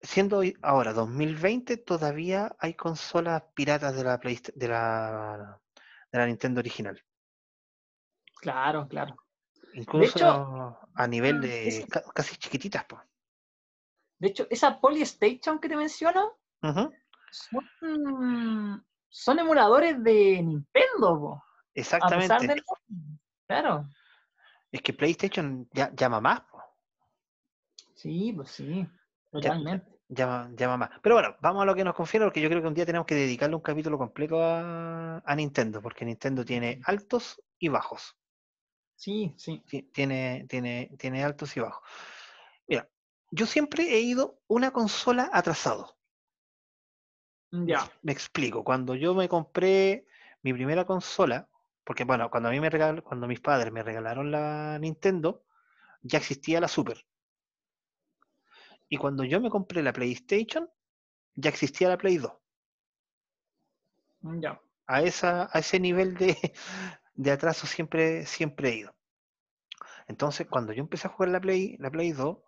Siendo 0.00 0.38
hoy- 0.38 0.56
ahora 0.62 0.92
2020, 0.92 1.78
todavía 1.78 2.54
hay 2.58 2.74
consolas 2.74 3.42
piratas 3.54 3.96
de 3.96 4.04
la, 4.04 4.20
Playsta- 4.20 4.52
de 4.54 4.68
la, 4.68 5.60
de 6.12 6.18
la 6.18 6.26
Nintendo 6.26 6.60
original. 6.60 7.02
Claro, 8.40 8.86
claro. 8.86 9.16
Incluso 9.76 10.78
a 10.94 11.06
nivel 11.06 11.36
ah, 11.36 11.40
de 11.40 11.86
casi 12.14 12.36
chiquititas. 12.36 12.84
po. 12.86 13.00
De 14.18 14.28
hecho, 14.28 14.46
esa 14.48 14.80
Polystation 14.80 15.58
que 15.58 15.68
te 15.68 15.76
menciono 15.76 16.38
Ujú, 16.62 16.92
son, 17.30 18.86
son 19.08 19.38
emuladores 19.38 20.02
de 20.02 20.42
Nintendo, 20.42 21.20
po, 21.20 21.34
a 21.34 21.40
pesar 21.40 21.74
Exactamente. 21.74 22.46
del 22.46 22.64
Claro, 23.46 23.88
Es 24.72 24.80
que 24.80 24.94
PlayStation 24.94 25.68
ya, 25.74 25.92
llama 25.94 26.20
más. 26.22 26.40
po, 26.40 26.62
sí, 27.94 28.32
pues 28.34 28.50
sí, 28.50 28.88
totalmente. 29.30 29.86
Llama, 30.08 30.50
llama 30.56 30.76
más. 30.78 30.90
Pero 31.02 31.16
bueno, 31.16 31.36
vamos 31.40 31.62
a 31.62 31.66
lo 31.66 31.74
que 31.74 31.84
nos 31.84 31.94
confiere, 31.94 32.24
porque 32.24 32.40
yo 32.40 32.48
creo 32.48 32.62
que 32.62 32.68
un 32.68 32.74
día 32.74 32.86
tenemos 32.86 33.06
que 33.06 33.16
dedicarle 33.16 33.56
un 33.56 33.62
capítulo 33.62 33.98
completo 33.98 34.40
a, 34.42 35.18
a 35.18 35.36
Nintendo, 35.36 35.82
porque 35.82 36.04
Nintendo 36.04 36.44
tiene 36.44 36.80
altos 36.84 37.42
y 37.58 37.68
bajos. 37.68 38.16
Sí, 38.96 39.32
sí. 39.36 39.62
Ti- 39.66 39.82
Tiene, 39.92 40.46
tiene, 40.48 40.90
tiene 40.98 41.22
altos 41.24 41.56
y 41.56 41.60
bajos. 41.60 41.82
Mira, 42.68 42.88
yo 43.30 43.46
siempre 43.46 43.84
he 43.94 44.00
ido 44.00 44.40
una 44.48 44.72
consola 44.72 45.30
atrasado. 45.32 45.96
Me 47.50 47.66
Ya, 47.72 47.90
Me 48.02 48.12
explico. 48.12 48.62
Cuando 48.64 48.94
yo 48.94 49.12
me 49.14 49.28
compré 49.28 50.06
mi 50.42 50.52
primera 50.52 50.84
consola, 50.84 51.48
porque 51.84 52.04
bueno, 52.04 52.30
cuando 52.30 52.48
a 52.48 52.52
mí 52.52 52.60
me 52.60 52.70
regal, 52.70 53.02
cuando 53.02 53.26
mis 53.26 53.40
padres 53.40 53.72
me 53.72 53.82
regalaron 53.82 54.30
la 54.30 54.78
Nintendo, 54.78 55.44
ya 56.02 56.18
existía 56.18 56.60
la 56.60 56.68
Super. 56.68 57.06
Y 58.88 58.96
cuando 58.96 59.22
yo 59.22 59.40
me 59.40 59.48
compré 59.48 59.80
la 59.80 59.92
PlayStation, 59.92 60.68
ya 61.36 61.50
existía 61.50 61.88
la 61.88 61.98
Play 61.98 62.18
2. 62.18 62.32
ya. 64.42 64.60
a, 64.86 65.02
esa, 65.02 65.48
a 65.52 65.58
ese 65.58 65.80
nivel 65.80 66.14
de, 66.16 66.36
de 67.16 67.30
atraso 67.30 67.66
siempre, 67.66 68.26
siempre 68.26 68.68
he 68.70 68.76
ido. 68.76 68.94
Entonces, 70.06 70.46
cuando 70.46 70.72
yo 70.72 70.82
empecé 70.82 71.08
a 71.08 71.10
jugar 71.10 71.30
la 71.30 71.40
Play, 71.40 71.76
la 71.78 71.90
Play 71.90 72.12
2, 72.12 72.38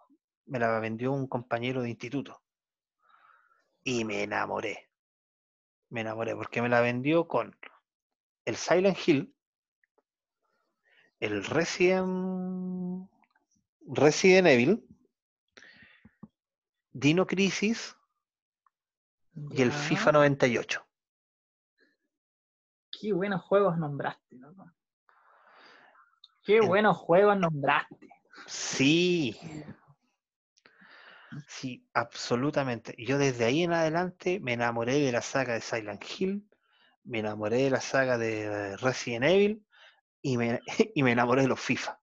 me 0.47 0.59
la 0.59 0.79
vendió 0.79 1.13
un 1.13 1.27
compañero 1.27 1.83
de 1.83 1.91
instituto. 1.91 2.43
Y 3.83 4.05
me 4.05 4.23
enamoré. 4.23 4.91
Me 5.89 6.03
enamoré 6.03 6.37
porque 6.37 6.63
me 6.63 6.69
la 6.69 6.81
vendió 6.81 7.27
con 7.27 7.57
el 8.45 8.57
Silent 8.57 8.97
Hill, 9.07 9.35
el 11.21 11.45
Resident, 11.45 13.09
Resident 13.87 14.47
Evil, 14.47 14.87
Dino 16.93 17.27
Crisis 17.27 17.97
y 19.51 19.63
el. 19.63 19.73
FIFA 19.73 20.13
98. 20.13 20.88
Qué 23.01 23.13
buenos 23.13 23.43
juegos 23.43 23.79
nombraste, 23.79 24.37
loco. 24.37 24.71
Qué 26.43 26.61
En- 26.61 26.67
buenos 26.67 26.97
juegos 26.97 27.39
nombraste. 27.39 28.09
Sí, 28.47 29.39
sí, 31.47 31.87
absolutamente. 31.93 32.95
Yo 32.99 33.19
desde 33.19 33.45
ahí 33.45 33.63
en 33.63 33.73
adelante 33.73 34.41
me 34.41 34.55
enamoré 34.55 34.99
de 34.99 35.13
la 35.13 35.23
saga 35.23 35.55
de 35.55 35.61
Silent 35.61 36.03
Hill, 36.19 36.49
me 37.05 37.21
enamoré 37.21 37.59
de 37.65 37.71
la 37.71 37.81
saga 37.81 38.19
de 38.19 38.77
Resident 38.79 39.25
Evil 39.25 39.67
y 40.23 40.39
me, 40.39 40.61
y 40.95 41.03
me 41.03 41.13
enamoré 41.13 41.43
de 41.43 41.49
los 41.49 41.61
FIFA. 41.61 42.01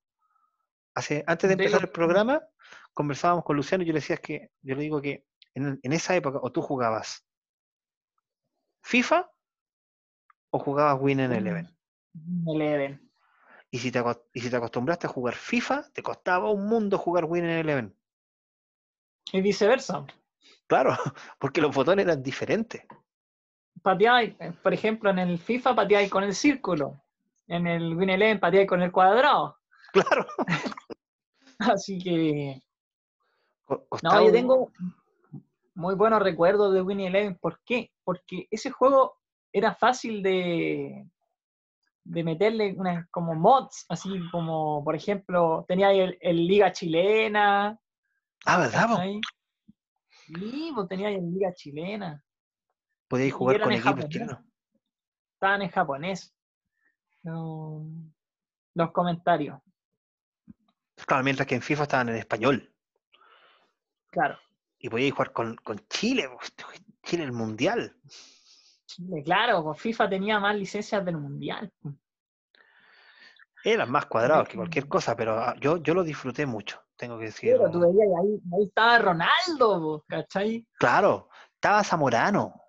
Hace, 0.93 1.23
antes 1.27 1.49
de 1.49 1.53
empezar 1.55 1.81
el 1.81 1.89
programa, 1.89 2.41
conversábamos 2.93 3.43
con 3.43 3.57
Luciano 3.57 3.83
y 3.83 3.87
yo 3.87 3.93
le 3.93 3.99
decía 3.99 4.17
que, 4.17 4.51
yo 4.61 4.75
le 4.75 4.81
digo 4.81 5.01
que 5.01 5.25
en, 5.53 5.79
en 5.81 5.93
esa 5.93 6.15
época 6.15 6.39
o 6.41 6.51
tú 6.51 6.61
jugabas 6.61 7.25
FIFA 8.81 9.29
o 10.55 10.59
jugabas 10.59 10.97
Win 11.01 11.19
en 11.19 11.33
Eleven. 11.33 11.67
Eleven. 12.47 13.11
Y 13.71 13.79
si, 13.79 13.91
te, 13.91 14.01
y 14.33 14.39
si 14.39 14.49
te 14.49 14.55
acostumbraste 14.55 15.07
a 15.07 15.09
jugar 15.09 15.35
FIFA, 15.35 15.91
te 15.91 16.01
costaba 16.01 16.49
un 16.51 16.67
mundo 16.67 16.97
jugar 16.97 17.25
Win 17.25 17.43
en 17.43 17.49
Eleven. 17.51 17.95
Y 19.33 19.41
viceversa. 19.41 20.05
Claro, 20.67 20.95
porque 21.39 21.61
los 21.61 21.75
botones 21.75 22.05
eran 22.05 22.23
diferentes. 22.23 22.83
Pateáis, 23.81 24.33
por 24.63 24.73
ejemplo, 24.73 25.09
en 25.09 25.19
el 25.19 25.37
FIFA 25.37 25.75
pateáis 25.75 26.09
con 26.09 26.23
el 26.23 26.33
círculo. 26.33 27.01
En 27.47 27.67
el 27.67 27.95
Win 27.95 28.09
Eleven 28.09 28.39
pateáis 28.39 28.67
con 28.67 28.81
el 28.81 28.91
cuadrado. 28.91 29.57
Claro. 29.91 30.25
Así 31.59 31.99
que. 31.99 32.61
Co- 33.65 33.79
No, 33.79 33.85
costaba 33.89 34.23
yo 34.23 34.31
tengo 34.31 34.71
muy 35.73 35.95
buenos 35.95 36.21
recuerdos 36.21 36.73
de 36.73 36.81
Winnie 36.81 37.07
Eleven. 37.07 37.37
¿Por 37.37 37.59
qué? 37.65 37.91
Porque 38.03 38.47
ese 38.51 38.71
juego 38.71 39.17
era 39.57 39.73
fácil 39.73 40.21
de, 40.21 41.07
de 42.03 42.23
meterle 42.25 42.73
unas 42.77 43.07
como 43.09 43.33
mods, 43.35 43.85
así 43.87 44.09
como, 44.29 44.83
por 44.83 44.95
ejemplo, 44.95 45.63
tenía 45.65 45.91
el, 45.93 46.17
el 46.19 46.45
Liga 46.45 46.73
Chilena. 46.73 47.79
Ah, 48.45 48.57
¿verdad? 48.59 48.89
Sí, 50.25 50.71
pues 50.75 50.87
tenía 50.89 51.09
el 51.09 51.31
Liga 51.31 51.53
Chilena. 51.53 52.21
Podíais 53.07 53.33
jugar 53.33 53.61
con 53.61 53.71
equipos 53.71 53.89
japonés. 53.91 54.09
chilenos. 54.09 54.39
Estaban 55.35 55.61
en 55.61 55.69
japonés. 55.69 56.35
No, 57.23 57.87
los 58.73 58.91
comentarios, 58.91 59.59
Claro, 61.07 61.23
mientras 61.23 61.47
que 61.47 61.55
en 61.55 61.61
FIFA 61.61 61.83
estaban 61.83 62.09
en 62.09 62.15
español. 62.17 62.73
claro. 64.11 64.37
Y 64.79 64.89
podíais 64.89 65.13
jugar 65.13 65.31
con, 65.31 65.55
con 65.55 65.79
Chile, 65.87 66.27
po, 66.29 66.39
Chile 67.03 67.23
el 67.23 67.31
mundial. 67.31 67.95
Chile, 68.85 69.23
claro, 69.23 69.63
pues 69.63 69.79
FIFA 69.81 70.09
tenía 70.09 70.39
más 70.39 70.55
licencias 70.55 71.03
del 71.03 71.17
mundial. 71.17 71.71
pues. 71.81 71.95
Eran 73.63 73.89
más 73.89 74.05
cuadrados 74.05 74.47
que 74.47 74.57
cualquier 74.57 74.87
cosa, 74.87 75.15
pero 75.15 75.39
ah, 75.39 75.55
yo, 75.59 75.77
yo 75.77 75.95
lo 75.95 76.03
disfruté 76.03 76.45
mucho, 76.45 76.79
tengo 76.95 77.17
que 77.17 77.25
decir. 77.25 77.53
Pero 77.57 77.71
tú 77.71 77.79
veías 77.79 78.07
ahí, 78.21 78.39
ahí 78.53 78.67
estaba 78.67 78.99
Ronaldo, 78.99 80.03
pues, 80.07 80.23
¿cachai? 80.23 80.67
Claro, 80.77 81.29
estaba 81.55 81.83
Zamorano. 81.83 82.61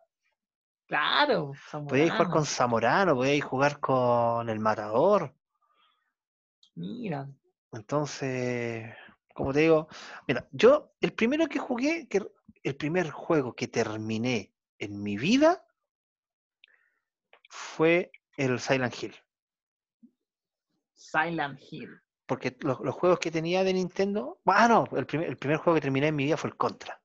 Claro, 0.87 1.52
Podíais 1.70 2.12
jugar 2.12 2.26
Zamorano. 2.29 2.31
con 2.31 2.44
Zamorano, 2.46 3.14
podíais 3.14 3.44
jugar 3.44 3.79
con 3.79 4.48
el 4.48 4.59
Matador. 4.59 5.35
Mira, 6.76 7.29
Entonces, 7.72 8.94
como 9.35 9.52
te 9.52 9.61
digo, 9.61 9.88
mira, 10.26 10.48
yo 10.52 10.94
el 11.00 11.12
primero 11.12 11.46
que 11.46 11.59
jugué, 11.59 12.09
que, 12.09 12.26
el 12.62 12.76
primer 12.76 13.11
juego 13.11 13.55
que 13.55 13.68
terminé 13.68 14.55
en 14.79 15.02
mi 15.02 15.18
vida 15.18 15.65
fue 17.57 18.12
el 18.37 18.61
Silent 18.61 19.03
Hill. 19.03 19.16
Silent 20.92 21.59
Hill. 21.71 22.01
Porque 22.27 22.57
los, 22.61 22.81
los 22.81 22.95
juegos 22.95 23.19
que 23.19 23.31
tenía 23.31 23.64
de 23.64 23.73
Nintendo, 23.73 24.40
ah, 24.47 24.69
no, 24.69 24.87
el 24.97 25.07
primer, 25.07 25.29
el 25.29 25.37
primer 25.37 25.59
juego 25.59 25.77
que 25.77 25.81
terminé 25.81 26.09
en 26.09 26.16
mi 26.16 26.25
vida 26.25 26.37
fue 26.37 26.51
el 26.51 26.57
Contra. 26.57 27.01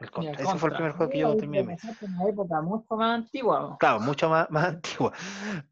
El 0.00 0.10
Contra. 0.10 0.34
Ese 0.34 0.58
fue 0.58 0.68
el 0.68 0.74
primer 0.74 0.92
juego 0.92 1.10
que 1.10 1.18
yo 1.18 1.36
terminé 1.36 1.60
en 1.60 1.66
mi 1.66 1.72
vida. 1.72 1.82
pasaste 1.82 2.04
una 2.04 2.28
época 2.28 2.60
mucho 2.60 2.96
más 2.96 3.14
antigua. 3.14 3.76
Claro, 3.78 4.00
mucho 4.00 4.28
más, 4.28 4.50
más 4.50 4.66
antigua. 4.66 5.12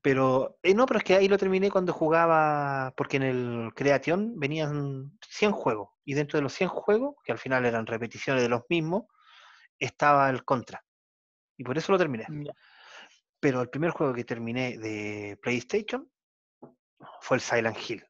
Pero, 0.01 0.59
eh, 0.63 0.75
no, 0.75 0.87
pero 0.87 0.99
es 0.99 1.05
que 1.05 1.17
ahí 1.17 1.29
lo 1.29 1.37
terminé 1.37 1.71
cuando 1.71 1.93
jugaba, 1.93 2.95
porque 2.97 3.19
en 3.19 3.25
el 3.25 3.73
Creation 3.75 4.39
venían 4.39 5.19
100 5.29 5.53
juegos, 5.53 5.91
y 6.05 6.15
dentro 6.15 6.39
de 6.39 6.43
los 6.43 6.55
100 6.55 6.71
juegos, 6.71 7.17
que 7.25 7.33
al 7.33 7.39
final 7.39 7.67
eran 7.67 7.87
repeticiones 7.87 8.43
de 8.43 8.49
los 8.49 8.63
mismos, 8.71 9.05
estaba 9.79 10.31
el 10.31 10.45
Contra. 10.45 10.83
Y 11.57 11.65
por 11.65 11.77
eso 11.77 11.93
lo 11.93 11.99
terminé. 11.99 12.27
Ya. 12.29 12.55
Pero 13.45 13.61
el 13.61 13.69
primer 13.69 13.91
juego 13.91 14.15
que 14.15 14.25
terminé 14.25 14.79
de 14.79 15.39
PlayStation 15.43 16.11
fue 17.21 17.37
el 17.37 17.43
Silent 17.43 17.77
Hill. 17.91 18.03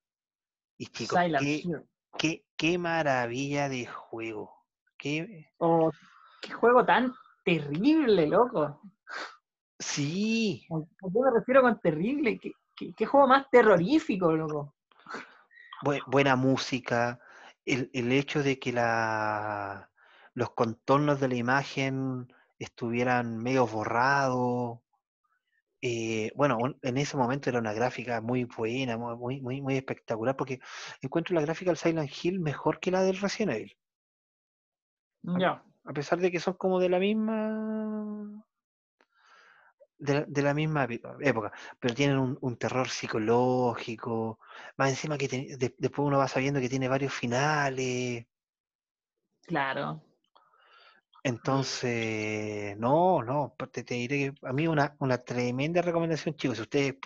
Y 0.78 0.86
chicos, 0.86 1.18
Silent 1.18 1.42
qué, 1.42 1.54
Hill. 1.56 1.82
qué, 2.16 2.46
qué 2.56 2.78
maravilla 2.78 3.68
de 3.68 3.84
juego. 3.84 4.64
Qué, 4.96 5.50
Oh, 5.58 5.90
qué 6.40 6.52
juego 6.52 6.84
tan 6.86 7.12
terrible, 7.44 8.28
loco. 8.28 8.80
sí, 9.76 10.68
¿A 10.70 10.78
qué 11.12 11.18
me 11.20 11.30
refiero 11.32 11.62
con 11.62 11.80
terrible? 11.80 12.38
¿Qué, 12.38 12.52
qué- 12.76 12.94
qué 12.94 13.04
juego 13.04 13.26
más 13.26 13.50
terrorífico, 13.50 14.30
loco? 14.30 14.76
bue- 15.82 16.04
buena 16.06 16.36
música, 16.36 17.18
el, 17.64 17.90
el 17.92 18.12
hecho 18.12 18.44
de 18.44 18.60
que 18.60 18.72
la, 18.72 19.90
los 20.34 20.50
contornos 20.50 21.18
de 21.18 21.26
la 21.26 21.34
imagen 21.34 22.32
estuvieran 22.60 23.36
medio 23.38 23.66
borrados. 23.66 24.83
Eh, 25.86 26.32
bueno, 26.34 26.56
un- 26.58 26.78
en 26.82 26.96
ese 26.98 27.16
momento 27.16 27.50
era 27.50 27.58
una 27.58 27.72
gráfica 27.74 28.20
muy 28.20 28.44
buena, 28.44 28.96
mu- 28.96 29.16
muy, 29.16 29.40
muy, 29.40 29.60
muy 29.60 29.76
espectacular, 29.76 30.34
porque 30.36 30.60
encuentro 31.02 31.34
la 31.34 31.42
gráfica 31.42 31.70
del 31.70 31.76
Silent 31.78 32.10
Hill 32.22 32.40
mejor 32.40 32.80
que 32.80 32.90
la 32.90 33.02
del 33.02 33.18
Resident 33.20 33.52
Evil, 33.58 33.76
Ya. 35.38 35.62
a 35.84 35.92
pesar 35.92 36.18
de 36.20 36.30
que 36.30 36.40
son 36.40 36.54
como 36.54 36.78
de 36.80 36.88
la 36.88 36.98
misma 36.98 38.44
de 39.98 40.14
la, 40.14 40.24
de 40.26 40.42
la 40.42 40.54
misma 40.54 40.86
época, 41.20 41.52
pero 41.80 41.94
tienen 41.94 42.18
un, 42.18 42.38
un 42.40 42.56
terror 42.56 42.88
psicológico, 42.88 44.38
más 44.76 44.90
encima 44.90 45.16
que 45.18 45.28
te- 45.28 45.56
de- 45.56 45.74
después 45.78 46.06
uno 46.06 46.18
va 46.18 46.28
sabiendo 46.28 46.60
que 46.60 46.68
tiene 46.68 46.88
varios 46.88 47.12
finales. 47.14 48.26
Claro. 49.46 50.02
Entonces, 51.24 52.76
no, 52.78 53.22
no, 53.22 53.54
te, 53.72 53.82
te 53.82 53.94
diré 53.94 54.18
que 54.18 54.46
a 54.46 54.52
mí 54.52 54.66
una, 54.68 54.94
una 54.98 55.16
tremenda 55.16 55.80
recomendación, 55.80 56.36
chicos, 56.36 56.58
si 56.58 56.62
ustedes 56.62 56.96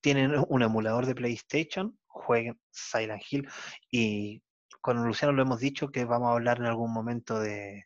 tienen 0.00 0.32
un 0.48 0.62
emulador 0.62 1.06
de 1.06 1.14
PlayStation, 1.14 1.96
jueguen 2.06 2.58
Silent 2.70 3.22
Hill 3.30 3.48
y 3.90 4.42
con 4.80 5.02
Luciano 5.04 5.32
lo 5.32 5.42
hemos 5.42 5.60
dicho 5.60 5.88
que 5.90 6.04
vamos 6.04 6.28
a 6.28 6.32
hablar 6.32 6.58
en 6.58 6.66
algún 6.66 6.92
momento 6.92 7.38
de, 7.38 7.84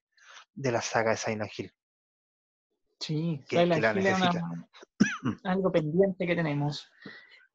de 0.55 0.72
la 0.72 0.81
saga 0.81 1.11
de 1.11 1.16
Silent 1.18 1.50
Hill. 1.59 1.72
Sí, 2.98 3.40
Que- 3.46 3.57
que 3.57 3.62
Silent 3.64 3.83
la 3.83 3.92
Hill 3.92 4.07
es 4.07 4.20
una- 4.22 4.68
algo 5.44 5.70
pendiente 5.70 6.26
que 6.26 6.35
tenemos. 6.35 6.90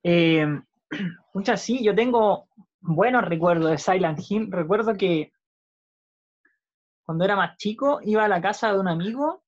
Eh, 0.03 0.45
muchas 1.33 1.59
sí, 1.61 1.83
yo 1.83 1.95
tengo 1.95 2.49
buenos 2.81 3.23
recuerdos 3.25 3.71
de 3.71 3.77
Silent 3.79 4.19
Hill. 4.29 4.51
Recuerdo 4.51 4.93
que 4.95 5.31
cuando 7.07 7.23
era 7.23 7.37
más 7.37 7.55
chico 7.55 7.99
iba 8.03 8.25
a 8.25 8.27
la 8.27 8.41
casa 8.41 8.73
de 8.73 8.79
un 8.79 8.87
amigo 8.89 9.41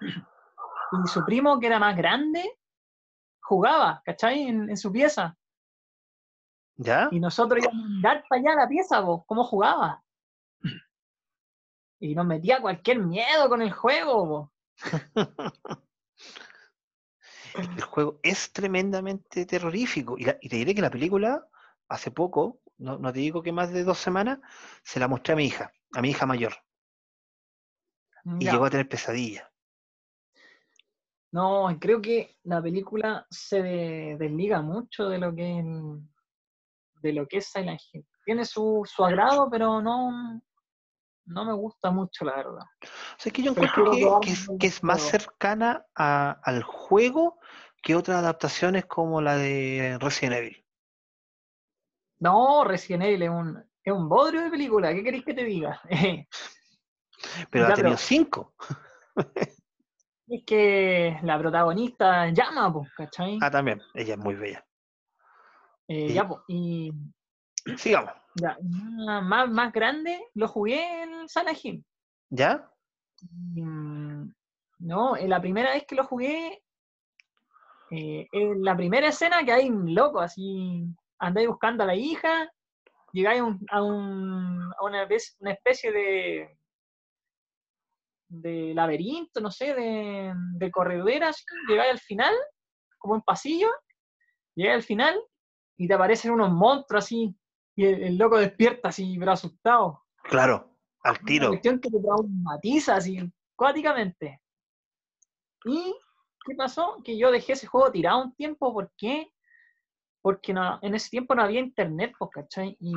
y 0.00 1.08
su 1.08 1.24
primo, 1.24 1.58
que 1.58 1.66
era 1.66 1.80
más 1.80 1.96
grande, 1.96 2.56
jugaba, 3.42 4.00
¿cachai? 4.04 4.42
En, 4.42 4.70
en 4.70 4.76
su 4.76 4.92
pieza. 4.92 5.36
¿Ya? 6.76 7.08
Y 7.10 7.18
nosotros 7.18 7.64
íbamos 7.64 7.84
a 7.84 7.88
mirar 7.88 8.24
para 8.28 8.40
allá 8.40 8.54
la 8.54 8.68
pieza, 8.68 9.00
vos, 9.00 9.24
cómo 9.26 9.42
jugaba. 9.44 10.04
Y 12.00 12.14
nos 12.14 12.26
metía 12.26 12.60
cualquier 12.60 13.00
miedo 13.00 13.48
con 13.48 13.60
el 13.60 13.72
juego, 13.72 14.24
vos. 14.24 14.50
El 17.56 17.82
juego 17.82 18.20
es 18.22 18.52
tremendamente 18.52 19.44
terrorífico. 19.46 20.16
Y, 20.16 20.24
la- 20.26 20.38
y 20.40 20.48
te 20.48 20.56
diré 20.56 20.76
que 20.76 20.80
la 20.82 20.90
película, 20.90 21.44
hace 21.88 22.12
poco, 22.12 22.60
no, 22.76 22.98
no 22.98 23.12
te 23.12 23.18
digo 23.18 23.42
que 23.42 23.50
más 23.50 23.72
de 23.72 23.82
dos 23.82 23.98
semanas, 23.98 24.38
se 24.84 25.00
la 25.00 25.08
mostré 25.08 25.32
a 25.32 25.36
mi 25.36 25.46
hija, 25.46 25.72
a 25.96 26.00
mi 26.02 26.10
hija 26.10 26.24
mayor. 26.24 26.52
Y 28.38 28.44
Ya. 28.44 28.52
llegó 28.52 28.64
a 28.66 28.70
tener 28.70 28.88
pesadillas. 28.88 29.46
No, 31.30 31.68
creo 31.78 32.00
que 32.00 32.36
la 32.44 32.62
película 32.62 33.26
se 33.30 33.62
de- 33.62 34.16
desliga 34.18 34.62
mucho 34.62 35.08
de 35.08 35.18
lo 35.18 35.34
que 35.34 35.62
de 37.00 37.12
lo 37.12 37.28
que 37.28 37.36
es 37.38 37.46
Silent 37.46 37.80
Hill. 37.92 38.04
Tiene 38.24 38.44
su, 38.44 38.82
su 38.84 39.04
agrado, 39.04 39.48
pero 39.48 39.80
no, 39.80 40.40
no 41.26 41.44
me 41.44 41.52
gusta 41.52 41.90
mucho, 41.92 42.24
la 42.24 42.34
verdad. 42.36 42.64
O 42.82 43.18
sea, 43.18 43.30
es 43.30 43.32
que 43.32 43.42
yo 43.42 43.52
encuentro 43.52 43.90
que, 43.92 44.30
es, 44.32 44.48
que 44.58 44.72
más 44.82 45.02
cercana 45.02 45.86
a- 45.94 46.40
al 46.42 46.62
juego 46.64 47.38
que 47.82 47.94
otras 47.94 48.18
adaptaciones 48.18 48.86
como 48.86 49.20
la 49.20 49.36
de 49.36 49.96
Resident 50.00 50.36
Evil. 50.38 50.64
No, 52.18 52.64
Resident 52.64 53.04
Evil 53.04 53.22
es 53.22 53.30
un, 53.30 53.64
es 53.84 53.92
un 53.92 54.08
bodrio 54.08 54.42
de 54.42 54.50
película, 54.50 54.92
¿qué 54.92 55.04
queréis 55.04 55.24
que 55.24 55.34
te 55.34 55.44
diga? 55.44 55.80
Pero 57.50 57.66
Ya, 57.66 57.72
ha 57.72 57.74
tenido 57.76 57.96
pero- 57.96 57.98
cinco. 57.98 58.54
es 60.28 60.44
que 60.46 61.18
la 61.22 61.38
protagonista 61.38 62.28
llama, 62.28 62.72
pues, 62.72 62.92
¿cachai? 62.94 63.38
Ah, 63.42 63.50
también. 63.50 63.80
Ella 63.94 64.14
es 64.14 64.20
muy 64.20 64.34
bella. 64.34 64.64
Eh, 65.88 66.06
y- 66.10 66.12
ya, 66.14 66.28
pues, 66.28 66.40
y 66.48 66.92
Sigamos. 67.76 68.12
ya, 68.34 68.56
más, 68.62 69.48
más, 69.48 69.72
grande 69.72 70.22
lo 70.34 70.48
jugué 70.48 71.02
en 71.02 71.26
Hill. 71.62 71.84
¿Ya? 72.30 72.70
Mm, 73.54 74.30
No, 74.80 75.16
en 75.16 75.28
la 75.30 75.40
primera 75.40 75.72
vez 75.72 75.84
que 75.86 75.96
lo 75.96 76.04
jugué, 76.04 76.62
eh, 77.90 78.28
en 78.30 78.62
la 78.62 78.76
primera 78.76 79.08
escena 79.08 79.42
que 79.44 79.52
hay 79.52 79.68
un 79.70 79.92
loco, 79.94 80.20
así, 80.20 80.84
andáis 81.18 81.48
buscando 81.48 81.82
a 81.82 81.86
la 81.86 81.94
hija, 81.96 82.48
llegáis 83.12 83.40
a, 83.40 83.44
un- 83.44 83.66
a 83.70 83.82
un- 83.82 84.72
a 84.78 84.84
una, 84.84 85.04
vez, 85.06 85.36
una 85.40 85.52
especie 85.52 85.90
de, 85.90 86.57
de 88.28 88.72
laberinto, 88.74 89.40
no 89.40 89.50
sé, 89.50 89.74
de, 89.74 90.32
de 90.54 90.70
corredera, 90.70 91.28
así, 91.30 91.44
llegáis 91.68 91.92
al 91.92 91.98
final, 91.98 92.34
como 92.98 93.14
un 93.14 93.22
pasillo, 93.22 93.68
llegáis 94.54 94.76
al 94.76 94.82
final 94.82 95.20
y 95.76 95.88
te 95.88 95.94
aparecen 95.94 96.32
unos 96.32 96.50
monstruos 96.52 97.04
así, 97.04 97.34
y 97.76 97.84
el, 97.84 98.02
el 98.02 98.18
loco 98.18 98.38
despierta 98.38 98.88
así, 98.88 99.16
pero 99.18 99.32
asustado. 99.32 100.04
Claro. 100.24 100.74
Al 101.04 101.12
Una 101.12 101.24
tiro. 101.24 101.48
cuestión 101.48 101.80
que 101.80 101.90
te 101.90 102.00
traumatiza 102.00 102.96
así, 102.96 103.18
cuáticamente. 103.54 104.42
¿Y 105.64 105.94
qué 106.44 106.54
pasó? 106.56 106.96
Que 107.04 107.16
yo 107.16 107.30
dejé 107.30 107.52
ese 107.52 107.66
juego 107.66 107.92
tirado 107.92 108.24
un 108.24 108.34
tiempo, 108.34 108.72
¿por 108.72 108.92
qué? 108.96 109.32
Porque 110.20 110.52
no, 110.52 110.78
en 110.82 110.94
ese 110.96 111.08
tiempo 111.10 111.34
no 111.34 111.42
había 111.42 111.60
internet, 111.60 112.12
pues, 112.18 112.30
¿cachai? 112.32 112.76
Y, 112.80 112.92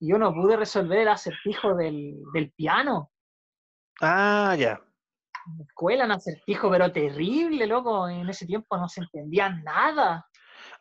y 0.00 0.08
yo 0.08 0.18
no 0.18 0.32
pude 0.32 0.56
resolver 0.56 1.00
el 1.00 1.08
acertijo 1.08 1.74
del, 1.74 2.16
del 2.32 2.50
piano. 2.52 3.12
Ah, 4.00 4.54
ya. 4.58 4.80
En 5.48 5.58
la 5.58 5.64
escuela, 5.64 6.04
un 6.04 6.12
acertijo, 6.12 6.70
pero 6.70 6.90
terrible, 6.92 7.66
loco. 7.66 8.08
En 8.08 8.28
ese 8.28 8.46
tiempo 8.46 8.76
no 8.76 8.88
se 8.88 9.00
entendía 9.00 9.48
nada. 9.48 10.28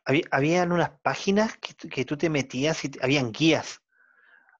Había, 0.06 0.24
habían 0.32 0.72
unas 0.72 0.90
páginas 1.02 1.58
que, 1.58 1.74
tú- 1.74 1.88
que 1.90 2.06
tú 2.06 2.18
te 2.18 2.30
metías 2.30 2.84
y 2.86 2.90
te- 2.90 3.04
habían 3.04 3.32
guías. 3.32 3.82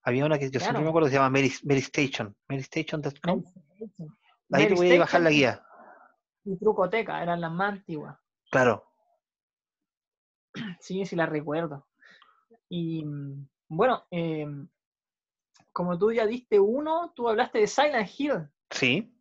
Había 0.04 0.24
una 0.24 0.38
que 0.38 0.44
yo 0.50 0.60
siempre 0.60 0.70
Claro. 0.74 0.84
me 0.84 0.88
acuerdo 0.90 1.06
que 1.06 1.10
se 1.10 1.16
llama 1.16 1.30
Mary, 1.30 1.52
Mary 1.64 1.80
Station. 1.80 2.36
MaryStation.com. 2.48 3.42
Ahí 3.72 3.88
te 3.98 4.08
Mary 4.48 4.74
voy 4.74 4.92
a 4.94 4.98
bajar 5.00 5.20
la 5.22 5.30
guía. 5.30 5.66
Y 6.44 6.56
Trucoteca, 6.58 7.20
eran 7.22 7.40
las 7.40 7.50
más 7.50 7.72
antiguas. 7.72 8.16
Claro. 8.50 8.84
Sí, 10.80 11.04
sí 11.04 11.16
la 11.16 11.26
recuerdo. 11.26 11.86
Y 12.68 13.04
mm, 13.04 13.48
bueno, 13.68 14.04
eh, 14.10 14.46
como 15.76 15.98
tú 15.98 16.10
ya 16.10 16.24
diste 16.24 16.58
uno, 16.58 17.12
tú 17.14 17.28
hablaste 17.28 17.58
de 17.58 17.66
Silent 17.66 18.08
Hill. 18.18 18.48
Sí. 18.70 19.14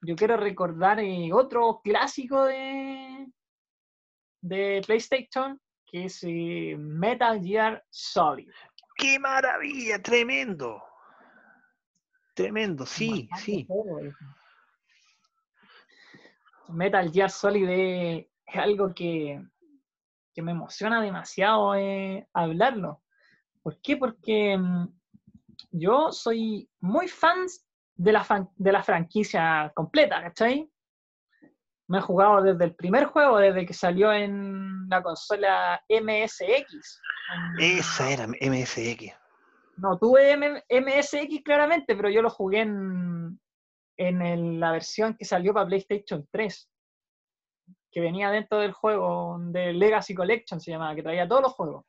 Yo 0.00 0.16
quiero 0.16 0.38
recordar 0.38 1.00
eh, 1.00 1.28
otro 1.34 1.82
clásico 1.84 2.46
de, 2.46 3.30
de 4.40 4.82
PlayStation, 4.86 5.60
que 5.84 6.06
es 6.06 6.20
eh, 6.22 6.76
Metal 6.78 7.42
Gear 7.44 7.84
Solid. 7.90 8.48
¡Qué 8.96 9.18
maravilla! 9.18 10.00
Tremendo. 10.00 10.82
Tremendo, 12.32 12.86
sí, 12.86 13.28
Bastante 13.30 13.44
sí. 13.44 13.66
ese. 14.00 14.14
Metal 16.70 17.12
Gear 17.12 17.30
Solid 17.30 17.68
es, 17.68 18.26
algo 18.54 18.94
que, 18.94 19.44
que 20.32 20.40
me 20.40 20.52
emociona 20.52 21.02
demasiado 21.02 21.74
eh, 21.74 22.26
hablarlo. 22.32 23.02
¿Por 23.62 23.78
qué? 23.82 23.98
Porque 23.98 24.56
mm, 24.56 24.86
yo 25.70 26.12
soy 26.12 26.68
muy 26.80 27.08
fan 27.08 27.46
de 27.94 28.12
la, 28.12 28.24
fan- 28.24 28.50
de 28.56 28.72
la 28.72 28.82
franquicia 28.82 29.72
completa, 29.74 30.20
¿cachai? 30.22 30.70
Me 31.88 31.98
he 31.98 32.00
jugado 32.00 32.42
desde 32.42 32.64
el 32.64 32.74
primer 32.74 33.04
juego, 33.06 33.38
desde 33.38 33.64
que 33.64 33.72
salió 33.74 34.12
en 34.12 34.88
la 34.88 35.02
consola 35.02 35.80
MSX. 35.88 37.00
Esa 37.58 38.10
era 38.10 38.24
MSX. 38.26 39.14
no 39.78 39.98
tuve 39.98 40.32
M- 40.32 40.64
MSX 40.68 41.42
claramente, 41.44 41.94
pero 41.96 42.08
yo 42.10 42.22
lo 42.22 42.30
jugué 42.30 42.60
en, 42.62 43.38
en 43.98 44.22
el- 44.22 44.58
la 44.60 44.72
versión 44.72 45.14
que 45.16 45.24
salió 45.24 45.54
para 45.54 45.66
PlayStation 45.66 46.26
3, 46.30 46.70
que 47.92 48.00
venía 48.00 48.30
dentro 48.30 48.58
del 48.58 48.72
juego 48.72 49.38
de 49.40 49.72
Legacy 49.72 50.14
Collection, 50.14 50.60
se 50.60 50.70
llamaba, 50.72 50.94
que 50.94 51.02
traía 51.02 51.28
todos 51.28 51.42
los 51.42 51.52
juegos 51.52 51.84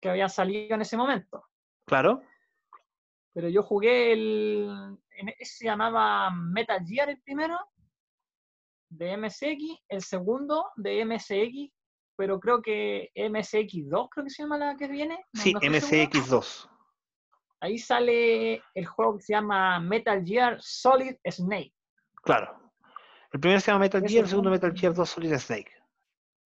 que 0.00 0.08
habían 0.10 0.30
salido 0.30 0.74
en 0.74 0.80
ese 0.82 0.96
momento. 0.96 1.44
Claro. 1.86 2.22
Pero 3.34 3.48
yo 3.48 3.62
jugué 3.62 4.12
el. 4.12 4.98
ese 5.38 5.54
se 5.58 5.64
llamaba 5.64 6.30
Metal 6.30 6.84
Gear 6.86 7.10
el 7.10 7.20
primero, 7.22 7.58
de 8.90 9.16
MSX, 9.16 9.80
el 9.88 10.02
segundo 10.02 10.70
de 10.76 11.04
MSX, 11.04 11.72
pero 12.16 12.38
creo 12.38 12.60
que 12.60 13.10
MSX2, 13.14 14.08
creo 14.10 14.24
que 14.24 14.30
se 14.30 14.42
llama 14.42 14.58
la 14.58 14.76
que 14.76 14.86
viene. 14.88 15.24
no- 15.32 15.40
Sí, 15.42 15.52
no 15.54 15.60
estoy 15.60 15.80
seguro. 15.80 16.10
MSX2. 16.10 16.68
Ahí 17.60 17.78
sale 17.78 18.62
el 18.74 18.86
juego 18.86 19.16
que 19.16 19.22
se 19.22 19.32
llama 19.34 19.78
Metal 19.80 20.22
Gear 20.24 20.58
Solid 20.60 21.16
Snake. 21.30 21.72
Claro. 22.22 22.58
El 23.32 23.40
primero 23.40 23.60
se 23.60 23.68
llama 23.70 23.84
Metal 23.84 24.02
Gear, 24.06 24.24
el 24.24 24.28
segundo 24.30 24.50
Metal 24.50 24.72
Gear 24.76 24.92
2 24.94 25.08
Solid 25.08 25.32
Snake. 25.38 25.72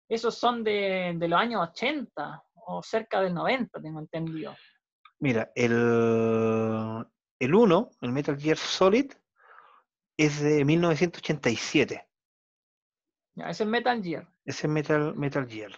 Esos 0.07 0.37
son 0.37 0.63
de, 0.63 1.13
de 1.17 1.27
los 1.27 1.39
años 1.39 1.67
80 1.69 2.43
o 2.67 2.83
cerca 2.83 3.21
del 3.21 3.33
90, 3.33 3.81
tengo 3.81 3.99
entendido. 3.99 4.53
Mira, 5.19 5.51
el, 5.55 7.05
el 7.39 7.55
1, 7.55 7.89
el 8.01 8.11
Metal 8.11 8.37
Gear 8.37 8.57
Solid, 8.57 9.11
es 10.17 10.41
de 10.41 10.63
1987. 10.65 12.07
Ya, 13.35 13.49
ese 13.49 13.63
es 13.63 13.69
Metal 13.69 14.01
Gear. 14.01 14.27
Ese 14.45 14.67
es 14.67 14.71
Metal, 14.71 15.15
Metal 15.15 15.47
Gear. 15.47 15.71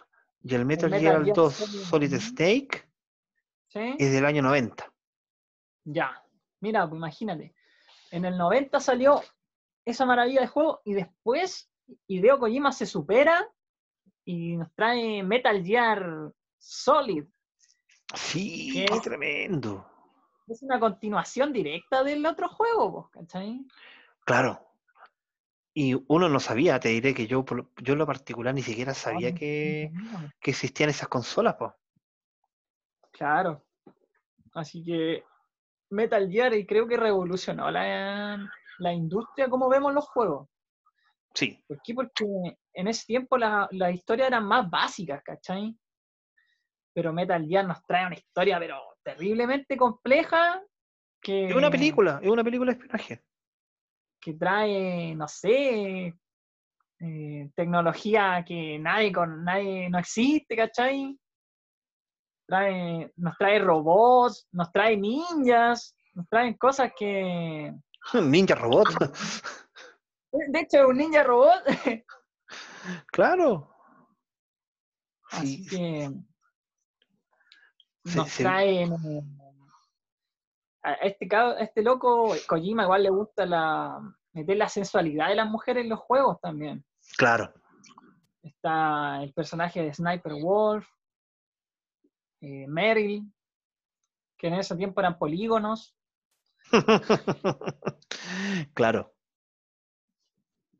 Y 0.43 0.56
el 0.56 0.65
Metal, 0.65 0.89
Metal 0.89 1.02
Gear 1.02 1.23
Gear 1.23 1.36
2 1.36 1.54
Solid. 1.54 2.13
Snake 2.19 2.89
¿Sí? 3.67 3.95
es 3.97 4.12
del 4.12 4.26
año 4.26 4.41
90. 4.41 4.91
Ya. 5.86 6.23
Mira, 6.60 6.88
pues 6.88 6.97
imagínate. 6.97 7.56
En 8.12 8.26
el 8.26 8.38
90 8.38 8.80
salió 8.80 9.21
esa 9.86 10.06
maravilla 10.06 10.41
de 10.41 10.47
juego 10.47 10.82
y 10.86 10.93
después 10.93 11.69
Hideo 12.08 12.39
Kojima 12.39 12.71
se 12.71 12.86
supera 12.86 13.50
y 14.26 14.58
nos 14.58 14.73
trae 14.73 15.23
Metal 15.23 15.63
Gear 15.63 16.32
Solid. 16.58 17.26
Sí, 18.15 18.86
¿Qué 18.88 18.96
es? 18.96 19.02
tremendo. 19.02 19.86
Es 20.48 20.63
una 20.63 20.80
continuación 20.80 21.52
directa 21.52 22.04
del 22.04 22.26
otro 22.26 22.48
juego, 22.48 23.10
¿cachai? 23.12 23.65
Claro. 24.26 24.63
Y 25.74 25.93
uno 26.08 26.30
no 26.30 26.39
sabía, 26.39 26.80
te 26.80 26.89
diré 26.89 27.13
que 27.13 27.28
yo, 27.28 27.46
yo 27.84 27.93
en 27.93 28.00
lo 28.00 28.08
particular 28.08 28.54
ni 28.54 28.62
siquiera 28.63 28.93
sabía 28.93 29.36
que, 29.36 29.91
que 30.39 30.52
existían 30.52 30.89
esas 30.89 31.08
consolas, 31.10 31.56
pues. 31.60 31.72
Claro. 33.12 33.63
Así 34.54 34.84
que 34.84 35.24
Metal 35.89 36.30
Gear 36.30 36.54
y 36.56 36.65
creo 36.65 36.88
que 36.88 36.98
revolucionó 36.98 37.70
la, 37.70 38.39
la 38.80 38.93
industria 38.93 39.50
como 39.50 39.70
vemos 39.70 39.93
los 39.93 40.08
juegos. 40.08 40.50
Sí, 41.34 41.63
¿Por 41.67 41.80
qué? 41.84 41.93
Porque 41.93 42.26
en 42.74 42.88
ese 42.88 43.06
tiempo 43.06 43.38
la- 43.38 43.67
las 43.72 43.93
historias 43.93 44.30
eran 44.30 44.46
más 44.46 44.67
básicas, 44.70 45.22
¿cachai? 45.24 45.78
Pero 46.98 47.14
Metal 47.14 47.46
Gear 47.48 47.64
nos 47.64 47.86
trae 47.86 48.08
una 48.08 48.16
historia, 48.16 48.58
pero 48.58 48.82
terriblemente 49.04 49.78
compleja, 49.78 50.60
que, 51.22 51.46
es 51.46 51.54
una 51.54 51.70
película, 51.70 52.20
es 52.24 52.28
una 52.28 52.44
película 52.44 52.72
de 52.72 52.80
espionaje. 52.80 53.24
que 54.20 54.34
trae, 54.34 55.14
no 55.14 55.28
sé, 55.28 56.16
eh, 57.00 57.52
tecnología 57.56 58.44
que 58.44 58.80
nadie 58.80 59.12
con 59.12 59.44
nadie 59.44 59.92
no 59.92 60.00
existe, 60.00 60.56
¿cachai? 60.56 61.16
Trae, 62.48 63.12
nos 63.16 63.38
trae 63.38 63.60
robots, 63.60 64.48
nos 64.52 64.72
trae 64.72 64.98
ninjas, 64.98 65.96
nos 66.16 66.28
traen 66.30 66.56
cosas 66.58 66.94
que. 66.98 67.76
Ninja 68.24 68.56
Robot, 68.56 68.88
De 70.32 70.60
hecho, 70.62 70.88
un 70.88 70.98
ninja 70.98 71.22
robot. 71.22 71.62
claro. 73.12 73.72
Así 75.30 75.64
Sí, 75.64 75.68
que 75.68 76.27
nos 78.15 78.36
traen 78.36 78.93
a 80.84 80.93
este, 80.93 81.36
a 81.36 81.60
este 81.60 81.82
loco, 81.82 82.34
Kojima 82.48 82.84
igual 82.84 83.04
le 83.04 83.10
gusta 83.10 83.46
la, 83.46 84.00
meter 84.34 84.58
la 84.58 84.70
sensualidad 84.70 85.30
de 85.30 85.36
las 85.36 85.50
mujeres 85.50 85.84
en 85.84 85.89
los 85.89 86.00
juegos 86.00 86.39
también. 86.41 86.84
Claro. 87.17 87.54
Está 88.41 89.22
el 89.22 89.34
personaje 89.34 89.82
de 89.82 89.93
Sniper 89.93 90.34
Wolf, 90.41 90.88
eh, 92.41 92.65
Meryl, 92.67 93.24
que 94.38 94.48
en 94.48 94.54
ese 94.54 94.76
tiempo 94.76 95.02
eran 95.02 95.17
polígonos. 95.17 95.96
claro. 98.74 99.13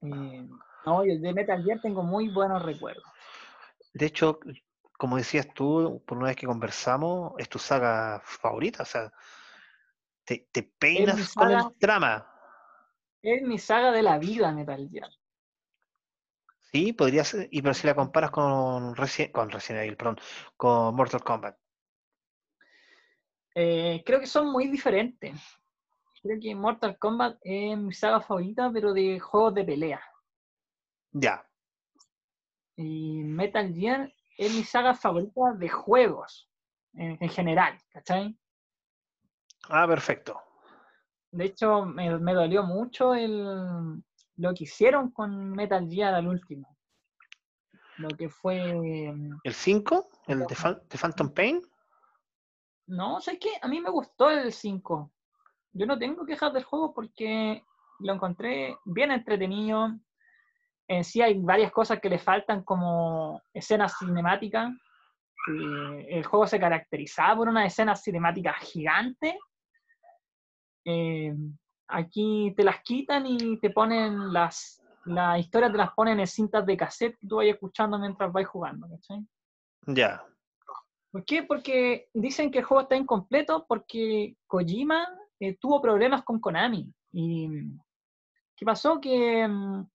Eh, 0.02 0.48
no, 0.86 1.06
y 1.06 1.12
el 1.12 1.22
de 1.22 1.34
Metal 1.34 1.64
Gear 1.64 1.82
tengo 1.82 2.04
muy 2.04 2.30
buenos 2.30 2.64
recuerdos. 2.64 3.04
De 3.94 4.06
hecho, 4.06 4.40
como 4.98 5.18
decías 5.18 5.48
tú, 5.54 6.04
por 6.06 6.18
una 6.18 6.28
vez 6.28 6.36
que 6.36 6.48
conversamos, 6.48 7.34
es 7.38 7.48
tu 7.48 7.60
saga 7.60 8.20
favorita, 8.26 8.84
o 8.84 8.86
sea, 8.86 9.14
te, 10.26 10.50
te 10.52 10.64
peinas 10.64 11.34
con 11.34 11.52
el 11.52 11.78
trama. 11.80 12.28
Es 13.22 13.42
mi 13.44 13.60
saga 13.60 13.92
de 13.92 14.02
la 14.02 14.18
vida, 14.18 14.52
Metal 14.52 14.90
Gear. 14.92 15.10
Sí, 16.72 16.94
podría 16.94 17.24
ser, 17.24 17.48
y 17.52 17.62
pero 17.62 17.74
si 17.74 17.88
la 17.88 17.96
comparas 17.96 18.32
con 18.32 18.96
Resident, 18.96 19.32
con 19.32 19.50
Resident 19.50 19.86
Evil, 19.86 19.98
perdón, 19.98 20.20
con 20.58 20.96
Mortal 20.96 21.24
Kombat. 21.24 21.58
Eh, 23.56 24.04
creo 24.06 24.20
que 24.20 24.28
son 24.28 24.52
muy 24.52 24.68
diferentes. 24.68 25.40
Creo 26.22 26.38
que 26.42 26.54
Mortal 26.56 26.98
Kombat 27.00 27.38
es 27.42 27.78
mi 27.78 27.94
saga 27.94 28.20
favorita, 28.20 28.70
pero 28.74 28.94
de 28.94 29.20
juegos 29.20 29.54
de 29.54 29.64
pelea. 29.64 30.02
Ya. 31.12 31.48
Y 32.76 33.24
Metal 33.24 33.74
Gear 33.74 34.14
es 34.38 34.54
mi 34.54 34.64
saga 34.64 34.94
favorita 34.94 35.54
de 35.58 35.68
juegos, 35.70 36.50
en, 36.94 37.30
general, 37.30 37.78
¿cachai? 37.90 38.38
Ah, 39.70 39.88
perfecto. 39.88 40.40
De 41.32 41.46
hecho, 41.46 41.86
me, 41.86 42.34
dolió 42.34 42.64
mucho 42.64 43.14
el, 43.14 44.02
lo 44.38 44.54
que 44.54 44.64
hicieron 44.64 45.12
con 45.12 45.52
Metal 45.52 45.88
Gear 45.90 46.14
al 46.14 46.28
último. 46.28 46.78
Lo 47.98 48.10
que 48.10 48.30
fue... 48.30 49.12
¿El 49.44 49.54
5? 49.54 50.10
¿El 50.28 50.40
de, 50.46 50.56
Phantom 50.98 51.34
Pain? 51.34 51.62
No, 52.86 53.20
sé 53.20 53.38
qué, 53.38 53.50
a 53.62 53.68
mí 53.68 53.82
me 53.82 53.90
gustó 53.90 54.30
el 54.30 54.54
5. 54.54 55.12
Yo 55.74 55.86
no 55.86 55.98
tengo 55.98 56.26
quejas 56.26 56.54
del 56.54 56.64
juego 56.64 56.94
porque 56.94 57.64
lo 58.00 58.14
encontré 58.14 58.78
bien 58.86 59.12
entretenido. 59.12 59.90
En 60.88 61.04
sí 61.04 61.22
hay 61.22 61.38
varias 61.40 61.72
cosas 61.72 62.00
que 62.00 62.10
le 62.10 62.20
faltan 62.20 62.64
como 62.64 63.42
escenas 63.54 63.98
cinemáticas. 63.98 64.72
el 65.48 66.26
juego 66.26 66.48
se 66.48 66.60
caracterizaba 66.60 67.38
por 67.38 67.50
una 67.50 67.66
escena 67.66 67.96
cinemática 67.96 68.54
gigante. 68.54 69.38
Eh, 70.86 71.34
aquí 71.88 72.54
te 72.56 72.64
las 72.64 72.82
quitan 72.82 73.26
y 73.26 73.60
te 73.60 73.70
ponen 73.70 74.32
las, 74.32 74.82
las 75.06 75.40
historias 75.40 75.72
te 75.72 75.78
las 75.78 75.92
ponen 75.94 76.20
en 76.20 76.28
cintas 76.28 76.66
de 76.66 76.78
cassette 76.78 77.18
que 77.18 77.28
tú 77.28 77.38
vayas 77.38 77.56
escuchando 77.56 77.98
mientras 78.00 78.32
vais 78.32 78.48
jugando, 78.48 78.88
Ya. 79.88 80.24
¿Por 81.12 81.26
qué? 81.26 81.44
Porque 81.44 82.10
dicen 82.14 82.52
que 82.52 82.60
el 82.60 82.66
juego 82.66 82.82
está 82.82 82.96
incompleto 82.96 83.66
porque 83.68 84.36
Kojima 84.46 85.08
eh, 85.40 85.58
tuvo 85.60 85.82
problemas 85.82 86.24
con 86.24 86.40
Konami. 86.40 86.94
¿Y 87.12 87.50
qué 88.56 88.66
pasó? 88.66 89.00
Que 89.00 89.48
mm, 89.48 89.88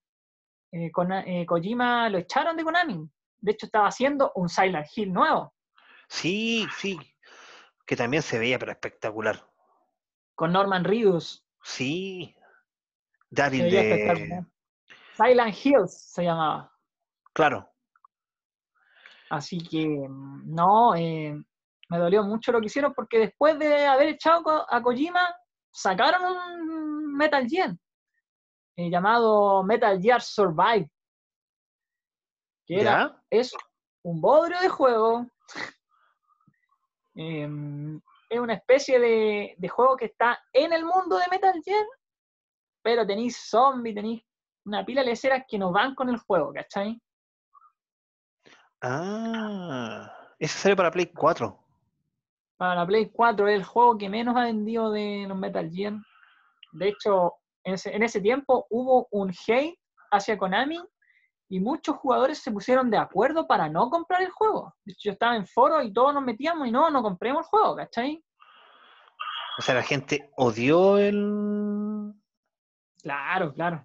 eh, 0.72 0.90
eh, 1.26 1.46
Kojima 1.46 2.08
lo 2.08 2.18
echaron 2.18 2.56
de 2.56 2.64
Konami. 2.64 3.08
De 3.40 3.52
hecho, 3.52 3.66
estaba 3.66 3.88
haciendo 3.88 4.32
un 4.34 4.48
Silent 4.48 4.86
Hill 4.96 5.12
nuevo. 5.12 5.54
Sí, 6.08 6.66
sí. 6.76 6.98
Que 7.86 7.96
también 7.96 8.22
se 8.22 8.38
veía, 8.38 8.58
pero 8.58 8.72
espectacular. 8.72 9.46
Con 10.34 10.52
Norman 10.52 10.84
Reedus. 10.84 11.44
Sí. 11.62 12.34
Daryl 13.30 13.70
de... 13.70 14.44
Silent 15.16 15.54
Hills 15.64 16.12
se 16.12 16.24
llamaba. 16.24 16.72
Claro. 17.34 17.70
Así 19.28 19.58
que, 19.58 19.86
no, 20.08 20.94
eh, 20.94 21.34
me 21.88 21.98
dolió 21.98 22.22
mucho 22.22 22.52
lo 22.52 22.60
que 22.60 22.66
hicieron 22.66 22.94
porque 22.94 23.18
después 23.18 23.58
de 23.58 23.86
haber 23.86 24.08
echado 24.08 24.66
a 24.70 24.82
Kojima, 24.82 25.34
sacaron 25.70 26.22
un 26.24 27.16
Metal 27.16 27.46
Gear 27.46 27.74
eh, 28.82 28.90
llamado 28.90 29.62
Metal 29.62 30.00
Gear 30.00 30.20
Survive. 30.20 30.90
Que 32.66 32.80
era, 32.80 33.22
es 33.30 33.52
un 34.02 34.20
bodrio 34.20 34.60
de 34.60 34.68
juego. 34.68 35.26
Em, 37.14 38.00
es 38.30 38.40
una 38.40 38.54
especie 38.54 38.98
de, 38.98 39.54
de, 39.58 39.68
juego 39.68 39.98
que 39.98 40.06
está 40.06 40.42
en 40.50 40.72
el 40.72 40.82
mundo 40.82 41.18
de 41.18 41.26
Metal 41.30 41.60
Gear, 41.62 41.84
pero 42.82 43.06
tenéis 43.06 43.36
zombies, 43.36 43.94
tenéis 43.94 44.24
una 44.64 44.82
pila 44.82 45.02
de 45.02 45.08
leceras 45.08 45.44
que 45.46 45.58
no 45.58 45.72
van 45.72 45.94
con 45.94 46.08
el 46.08 46.16
juego, 46.16 46.54
¿cachai? 46.54 46.98
Ah, 48.80 50.10
ese 50.38 50.58
sale 50.58 50.76
para 50.76 50.90
Play 50.90 51.06
4. 51.06 51.56
Para 52.56 52.74
la 52.74 52.86
Play 52.86 53.10
4 53.10 53.48
es 53.48 53.56
el 53.56 53.64
juego 53.64 53.98
que 53.98 54.08
menos 54.08 54.36
ha 54.36 54.44
vendido 54.44 54.90
de 54.90 55.26
los 55.28 55.36
Metal 55.36 55.70
Gear. 55.70 55.94
De 56.72 56.88
hecho, 56.88 57.34
en 57.64 58.02
ese, 58.02 58.20
tiempo 58.20 58.66
hubo 58.70 59.08
un 59.10 59.32
hate 59.46 59.78
hacia 60.10 60.38
Konami 60.38 60.80
y 61.48 61.60
muchos 61.60 61.96
jugadores 61.96 62.38
se 62.38 62.50
pusieron 62.50 62.90
de 62.90 62.96
acuerdo 62.96 63.46
para 63.46 63.68
no 63.68 63.90
comprar 63.90 64.22
el 64.22 64.30
juego. 64.30 64.74
Yo 64.84 65.12
estaba 65.12 65.36
en 65.36 65.46
foro 65.46 65.82
y 65.82 65.92
todos 65.92 66.14
nos 66.14 66.22
metíamos 66.22 66.66
y 66.66 66.70
no, 66.70 66.90
no 66.90 67.02
compremos 67.02 67.44
el 67.44 67.48
juego, 67.48 67.76
¿cachai? 67.76 68.24
O 69.58 69.62
sea, 69.62 69.74
la 69.74 69.82
gente 69.82 70.30
odió 70.36 70.98
el... 70.98 72.14
Claro, 73.02 73.52
claro. 73.52 73.84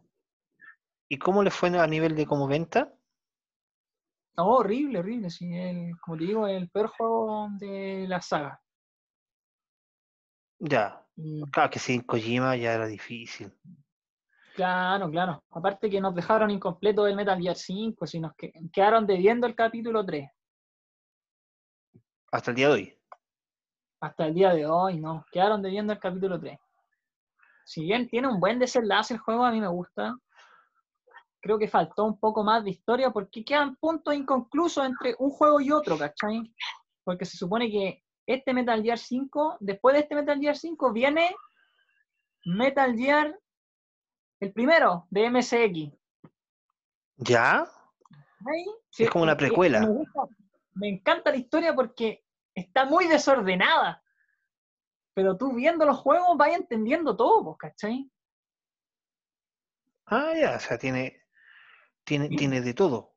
¿Y 1.09 1.17
cómo 1.17 1.43
le 1.43 1.51
fue 1.51 1.69
a 1.77 1.87
nivel 1.87 2.15
de 2.15 2.25
como 2.25 2.47
venta? 2.47 2.93
No, 4.37 4.47
horrible, 4.47 4.99
horrible. 4.99 5.29
Sí, 5.29 5.51
como 6.01 6.17
te 6.17 6.23
digo, 6.25 6.47
el 6.47 6.69
peor 6.69 6.87
juego 6.89 7.49
de 7.59 8.05
la 8.07 8.21
saga. 8.21 8.61
Ya. 10.59 11.03
Claro 11.51 11.69
que 11.69 11.79
sin 11.79 12.01
Kojima 12.01 12.55
ya 12.55 12.73
era 12.73 12.87
difícil. 12.87 13.51
Claro, 14.55 15.09
claro. 15.09 15.43
Aparte 15.51 15.89
que 15.89 16.01
nos 16.01 16.15
dejaron 16.15 16.49
incompleto 16.49 17.05
el 17.07 17.15
Metal 17.15 17.39
Gear 17.39 17.55
5, 17.55 18.07
si 18.07 18.19
nos 18.19 18.33
quedaron 18.71 19.05
debiendo 19.05 19.45
el 19.47 19.55
capítulo 19.55 20.05
3. 20.05 20.29
Hasta 22.31 22.51
el 22.51 22.55
día 22.55 22.67
de 22.67 22.73
hoy. 22.73 22.99
Hasta 23.99 24.25
el 24.25 24.33
día 24.33 24.53
de 24.53 24.65
hoy, 24.65 24.99
no. 24.99 25.25
Quedaron 25.31 25.61
debiendo 25.61 25.93
el 25.93 25.99
capítulo 25.99 26.39
3. 26.39 26.57
Si 27.65 27.81
bien 27.81 28.07
tiene 28.07 28.27
un 28.27 28.39
buen 28.39 28.59
desenlace 28.59 29.13
el 29.13 29.19
juego, 29.19 29.43
a 29.43 29.51
mí 29.51 29.59
me 29.59 29.67
gusta 29.67 30.15
creo 31.47 31.57
que 31.57 31.67
faltó 31.67 32.03
un 32.03 32.19
poco 32.19 32.43
más 32.43 32.63
de 32.63 32.71
historia 32.71 33.09
porque 33.11 33.43
quedan 33.43 33.75
puntos 33.77 34.13
inconclusos 34.13 34.85
entre 34.85 35.15
un 35.19 35.29
juego 35.29 35.61
y 35.61 35.71
otro, 35.71 35.97
¿cachai? 35.97 36.53
Porque 37.03 37.25
se 37.25 37.37
supone 37.37 37.69
que 37.69 38.03
este 38.27 38.53
Metal 38.53 38.83
Gear 38.83 38.99
5, 38.99 39.57
después 39.61 39.93
de 39.95 40.01
este 40.01 40.15
Metal 40.15 40.39
Gear 40.39 40.55
5 40.55 40.93
viene 40.93 41.35
Metal 42.45 42.95
Gear, 42.95 43.39
el 44.39 44.53
primero, 44.53 45.07
de 45.09 45.29
MSX. 45.31 45.97
¿Ya? 47.17 47.67
es 48.97 49.09
como 49.09 49.23
una 49.23 49.33
eh, 49.33 49.37
precuela. 49.37 49.79
Me, 49.79 50.05
me, 50.75 50.89
encanta 50.89 51.31
la 51.31 51.37
historia 51.37 51.73
porque 51.73 52.23
está 52.53 52.85
muy 52.85 53.07
desordenada. 53.07 54.03
Pero 55.13 55.35
tú 55.35 55.53
viendo 55.53 55.85
los 55.85 55.97
juegos 55.97 56.37
vas 56.37 56.49
entendiendo 56.49 57.15
todo, 57.15 57.57
¿cachai? 57.57 58.07
Ah, 60.05 60.33
ya, 60.39 60.55
o 60.55 60.59
sea, 60.59 60.77
tiene, 60.77 61.21
tiene, 62.03 62.61
de 62.61 62.73
todo. 62.73 63.15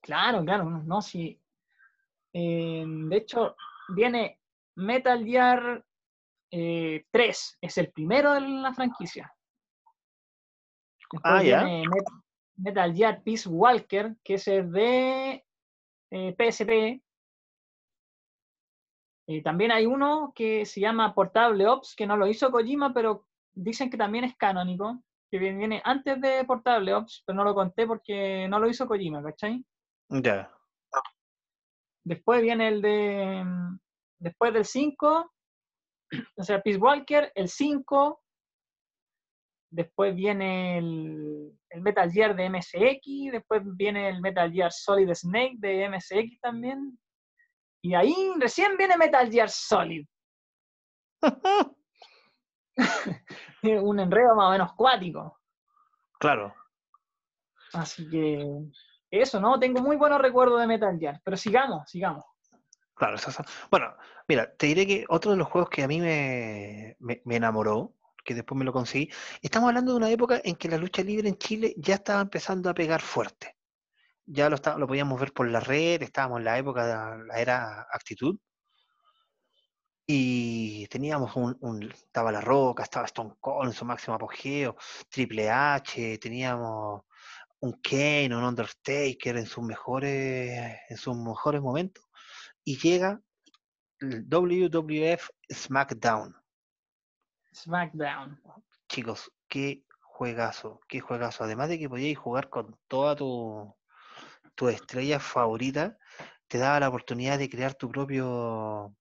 Claro, 0.00 0.44
claro, 0.44 0.64
no, 0.64 1.02
sí. 1.02 1.40
Eh, 2.32 2.84
de 2.86 3.16
hecho, 3.16 3.54
viene 3.88 4.40
Metal 4.76 5.24
Gear 5.24 5.84
3, 6.50 6.52
eh, 6.52 7.04
es 7.60 7.78
el 7.78 7.90
primero 7.92 8.32
de 8.32 8.40
la 8.40 8.72
franquicia. 8.74 9.32
ah, 11.24 11.42
ya. 11.42 11.66
Metal, 12.56 12.94
Gear 12.94 13.22
Peace 13.22 13.48
Walker, 13.48 14.14
que 14.22 14.34
es 14.34 14.46
el 14.46 14.70
de 14.70 15.44
PSP. 16.10 17.02
Eh, 19.28 19.42
también 19.42 19.70
hay 19.70 19.86
uno 19.86 20.32
que 20.34 20.66
se 20.66 20.80
llama 20.80 21.14
Portable 21.14 21.66
Ops, 21.66 21.94
que 21.96 22.06
no 22.06 22.16
lo 22.16 22.26
hizo 22.26 22.50
Kojima, 22.50 22.92
pero 22.92 23.26
dicen 23.54 23.88
que 23.88 23.96
también 23.96 24.24
es 24.24 24.36
canónico 24.36 25.02
que 25.30 25.38
viene 25.38 25.80
antes 25.84 26.20
de 26.20 26.44
Portable 26.44 26.92
Ops, 26.92 27.22
pero 27.24 27.36
no 27.36 27.44
lo 27.44 27.54
conté 27.54 27.86
porque 27.86 28.46
no 28.48 28.58
lo 28.58 28.68
hizo 28.68 28.86
Kojima, 28.86 29.22
¿cachai? 29.22 29.64
Ya. 30.10 30.52
Después 32.04 32.42
viene 32.42 32.68
el 32.68 32.82
de. 32.82 33.44
Después 34.18 34.52
del 34.52 34.64
5, 34.64 35.32
o 36.36 36.42
sea, 36.42 36.60
Peace 36.60 36.78
Walker, 36.78 37.32
el 37.34 37.48
5. 37.48 38.20
Después 39.70 40.14
viene 40.14 40.78
el, 40.78 41.58
el, 41.70 41.80
Metal 41.80 42.10
Gear 42.10 42.36
de 42.36 42.50
MSX. 42.50 43.32
Después 43.32 43.62
viene 43.64 44.10
el 44.10 44.20
Metal 44.20 44.52
Gear 44.52 44.70
Solid 44.70 45.10
Snake 45.14 45.54
de 45.58 45.88
MSX 45.88 46.40
también. 46.40 46.98
Y 47.82 47.94
ahí 47.94 48.14
recién 48.38 48.76
viene 48.76 48.98
Metal 48.98 49.30
Gear 49.30 49.48
Solid. 49.48 50.06
un 53.62 54.00
enredo 54.00 54.34
más 54.36 54.48
o 54.48 54.50
menos 54.50 54.72
cuático. 54.74 55.38
Claro. 56.18 56.54
Así 57.72 58.08
que 58.10 58.44
eso, 59.12 59.38
¿no? 59.38 59.60
Tengo 59.60 59.80
muy 59.82 59.96
buenos 59.96 60.20
recuerdos 60.20 60.58
de 60.60 60.66
Metal 60.66 60.98
Gear, 60.98 61.20
pero 61.22 61.36
sigamos, 61.36 61.88
sigamos. 61.90 62.24
Claro, 62.94 63.16
esas 63.16 63.34
son- 63.34 63.46
Bueno, 63.70 63.94
mira, 64.26 64.54
te 64.56 64.66
diré 64.66 64.86
que 64.86 65.04
otro 65.08 65.32
de 65.32 65.36
los 65.36 65.48
juegos 65.48 65.68
que 65.70 65.82
a 65.82 65.88
mí 65.88 66.00
me, 66.00 66.96
me- 66.98 67.20
me 67.24 67.36
enamoró, 67.36 67.94
que 68.24 68.34
después 68.34 68.58
me 68.58 68.64
lo 68.64 68.72
conseguí, 68.72 69.10
estamos 69.42 69.68
hablando 69.68 69.92
de 69.92 69.98
una 69.98 70.10
época 70.10 70.40
en 70.42 70.56
que 70.56 70.68
la 70.68 70.78
lucha 70.78 71.02
libre 71.02 71.28
en 71.28 71.36
Chile 71.36 71.74
ya 71.76 71.96
estaba 71.96 72.22
empezando 72.22 72.70
a 72.70 72.74
pegar 72.74 73.02
fuerte. 73.02 73.56
Ya 74.24 74.48
lo, 74.48 74.54
está- 74.54 74.78
lo 74.78 74.86
podíamos 74.86 75.20
ver 75.20 75.32
por 75.32 75.48
la 75.48 75.60
red, 75.60 76.02
estábamos 76.02 76.38
en 76.38 76.44
la 76.44 76.56
época 76.58 76.86
de 76.86 77.24
la 77.26 77.38
era 77.38 77.86
actitud. 77.92 78.38
Y 80.06 80.86
teníamos 80.88 81.34
un, 81.36 81.56
un- 81.60 81.82
estaba 81.90 82.32
La 82.32 82.40
Roca, 82.40 82.82
estaba 82.82 83.06
Stone 83.06 83.34
Cold 83.40 83.68
en 83.68 83.74
su 83.74 83.84
máximo 83.84 84.14
apogeo, 84.16 84.76
Triple 85.08 85.50
H, 85.50 86.18
teníamos 86.18 87.02
un 87.62 87.72
Kane, 87.80 88.34
un 88.36 88.44
Undertaker 88.44 89.36
en 89.36 89.46
sus 89.46 89.64
mejores, 89.64 90.78
en 90.88 90.96
sus 90.96 91.16
mejores 91.16 91.62
momentos. 91.62 92.04
Y 92.64 92.76
llega 92.78 93.20
el 94.00 94.28
WWF 94.28 95.30
SmackDown. 95.52 96.34
SmackDown. 97.54 98.40
Chicos, 98.88 99.30
qué 99.48 99.84
juegazo, 100.00 100.80
qué 100.88 101.00
juegazo. 101.00 101.44
Además 101.44 101.68
de 101.68 101.78
que 101.78 101.88
podíais 101.88 102.18
jugar 102.18 102.48
con 102.50 102.76
toda 102.88 103.14
tu, 103.16 103.74
tu 104.54 104.68
estrella 104.68 105.20
favorita, 105.20 105.96
te 106.48 106.58
daba 106.58 106.80
la 106.80 106.88
oportunidad 106.88 107.38
de 107.38 107.48
crear 107.48 107.74
tu 107.74 107.88
propio 107.90 108.94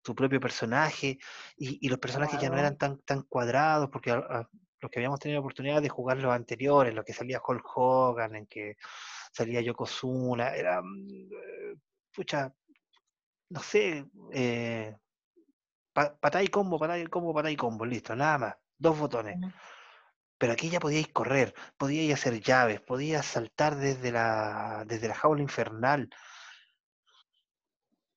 tu 0.00 0.14
propio 0.14 0.40
personaje 0.40 1.18
y, 1.56 1.84
y 1.84 1.90
los 1.90 1.98
personajes 1.98 2.40
ya 2.40 2.48
no 2.48 2.56
eran 2.56 2.78
tan, 2.78 2.98
tan 3.02 3.22
cuadrados 3.22 3.90
porque 3.90 4.10
a- 4.12 4.16
a- 4.18 4.48
los 4.80 4.90
que 4.90 4.98
habíamos 5.00 5.20
tenido 5.20 5.36
la 5.36 5.40
oportunidad 5.40 5.82
de 5.82 5.88
jugar 5.88 6.18
los 6.18 6.32
anteriores, 6.32 6.94
los 6.94 7.04
que 7.04 7.12
salía 7.12 7.40
Hulk 7.46 7.64
Hogan, 7.76 8.34
en 8.36 8.46
que 8.46 8.76
salía 9.32 9.60
Yokozuna, 9.60 10.54
era 10.54 10.80
mm, 10.82 11.08
eh, 11.32 11.74
pucha, 12.12 12.52
no 13.50 13.60
sé, 13.60 14.06
eh, 14.32 14.96
pa- 15.92 16.16
patá 16.18 16.42
y 16.42 16.48
combo, 16.48 16.78
patá 16.78 16.98
y 16.98 17.06
combo, 17.06 17.34
patá 17.34 17.50
y 17.50 17.56
combo, 17.56 17.84
listo, 17.84 18.14
nada 18.14 18.38
más, 18.38 18.54
dos 18.76 18.98
botones. 18.98 19.38
Pero 20.38 20.52
aquí 20.52 20.70
ya 20.70 20.78
podíais 20.78 21.08
correr, 21.08 21.52
podíais 21.76 22.14
hacer 22.14 22.40
llaves, 22.40 22.80
podías 22.80 23.26
saltar 23.26 23.74
desde 23.76 24.12
la, 24.12 24.84
desde 24.86 25.08
la 25.08 25.14
jaula 25.16 25.42
infernal. 25.42 26.08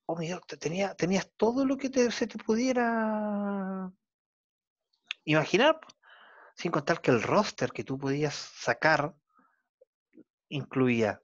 Oh, 0.05 0.15
mi 0.15 0.27
Dios, 0.27 0.41
te- 0.45 0.57
tenía, 0.57 0.93
tenías 0.93 1.31
todo 1.35 1.65
lo 1.65 1.77
que 1.77 1.89
te- 1.89 2.11
se 2.11 2.27
te 2.27 2.37
pudiera 2.37 3.91
imaginar. 5.23 5.79
Sin 6.61 6.71
contar 6.71 7.01
que 7.01 7.09
el 7.09 7.23
roster 7.23 7.71
que 7.71 7.83
tú 7.83 7.97
podías 7.97 8.35
sacar 8.35 9.15
incluía 10.49 11.19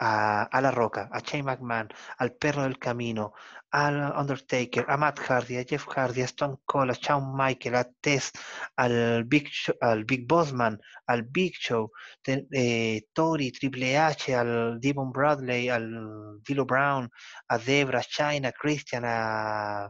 a, 0.00 0.42
a 0.42 0.60
La 0.60 0.72
Roca, 0.72 1.08
a 1.12 1.20
Shane 1.20 1.44
McMahon, 1.44 1.88
al 2.18 2.32
Perro 2.32 2.62
del 2.64 2.78
Camino, 2.78 3.32
al 3.70 4.12
Undertaker, 4.18 4.86
a 4.88 4.96
Matt 4.96 5.20
Hardy, 5.20 5.58
a 5.58 5.64
Jeff 5.64 5.86
Hardy, 5.86 6.22
a 6.22 6.24
Stone 6.24 6.56
Cold, 6.64 6.90
a 6.90 6.94
Shawn 6.94 7.36
Michael, 7.36 7.76
a 7.76 7.84
Test, 8.00 8.36
al 8.76 9.24
Big, 9.24 9.46
Show- 9.48 9.76
al 9.80 10.04
Big 10.04 10.26
Bossman, 10.26 10.80
al 11.06 11.22
Big 11.22 11.54
Show, 11.54 11.92
te- 12.20 12.48
eh, 12.50 13.06
Tori, 13.12 13.52
Triple 13.52 13.96
H, 13.96 14.34
al 14.34 14.80
Devon 14.80 15.12
Bradley, 15.12 15.68
al 15.68 16.40
Dilo 16.42 16.64
Brown, 16.64 17.08
a 17.48 17.58
Debra, 17.58 18.02
China, 18.02 18.50
Christian, 18.50 19.04
a, 19.04 19.84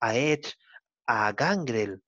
a 0.00 0.14
Edge, 0.16 0.54
a 1.06 1.30
Gangrel, 1.32 2.00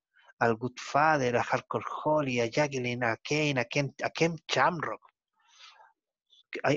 al 0.45 0.55
Goodfather, 0.55 1.37
a 1.37 1.43
Hardcore 1.43 1.85
Holly, 2.03 2.39
a 2.39 2.45
Jacqueline, 2.45 3.03
a 3.03 3.17
Kane, 3.17 3.59
a 3.59 3.65
Ken, 3.65 3.93
a 4.03 4.09
Ken 4.09 4.35
Shamrock. 4.47 5.01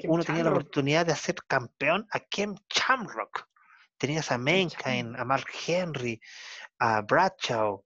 Uno 0.04 0.24
tenía 0.24 0.44
la 0.44 0.50
oportunidad 0.50 1.06
de 1.06 1.12
hacer 1.12 1.36
campeón 1.46 2.06
a 2.10 2.20
Ken 2.20 2.54
Shamrock. 2.68 3.48
Tenías 3.96 4.30
a 4.32 4.38
Mankind, 4.38 5.16
a 5.16 5.24
Mark 5.24 5.46
Henry, 5.66 6.20
a 6.78 7.02
Bradshaw, 7.02 7.84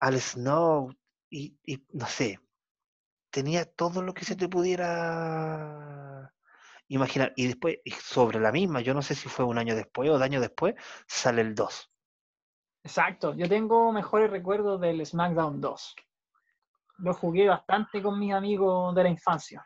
al 0.00 0.20
Snow, 0.20 0.94
y, 1.30 1.58
y 1.64 1.84
no 1.92 2.06
sé, 2.06 2.40
tenía 3.30 3.64
todo 3.64 4.02
lo 4.02 4.14
que 4.14 4.24
se 4.24 4.36
te 4.36 4.48
pudiera 4.48 6.32
imaginar. 6.88 7.32
Y 7.36 7.46
después, 7.46 7.78
sobre 8.02 8.40
la 8.40 8.52
misma, 8.52 8.80
yo 8.80 8.94
no 8.94 9.02
sé 9.02 9.14
si 9.14 9.28
fue 9.28 9.44
un 9.44 9.58
año 9.58 9.74
después 9.74 10.08
o 10.10 10.14
dos 10.14 10.22
años 10.22 10.40
después, 10.40 10.74
sale 11.06 11.42
el 11.42 11.54
2. 11.54 11.90
Exacto, 12.88 13.34
yo 13.34 13.46
tengo 13.50 13.92
mejores 13.92 14.30
recuerdos 14.30 14.80
del 14.80 15.04
SmackDown 15.04 15.60
2. 15.60 15.94
Lo 17.00 17.12
jugué 17.12 17.46
bastante 17.46 18.02
con 18.02 18.18
mis 18.18 18.32
amigos 18.32 18.94
de 18.94 19.02
la 19.02 19.08
infancia. 19.10 19.62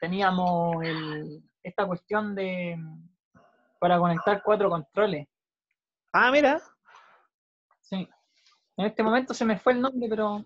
Teníamos 0.00 0.82
el- 0.82 1.44
esta 1.62 1.86
cuestión 1.86 2.34
de 2.34 2.76
para 3.78 4.00
conectar 4.00 4.42
cuatro 4.42 4.68
controles. 4.68 5.28
Ah, 6.12 6.32
mira, 6.32 6.60
Sí. 7.82 8.08
En 8.76 8.86
este 8.86 9.04
momento 9.04 9.32
se 9.32 9.44
me 9.44 9.56
fue 9.60 9.74
el 9.74 9.80
nombre, 9.80 10.08
pero 10.08 10.44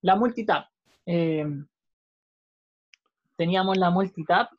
la 0.00 0.16
multitap. 0.16 0.68
Eh, 1.04 1.44
teníamos 3.36 3.76
la 3.76 3.90
multitap. 3.90 4.50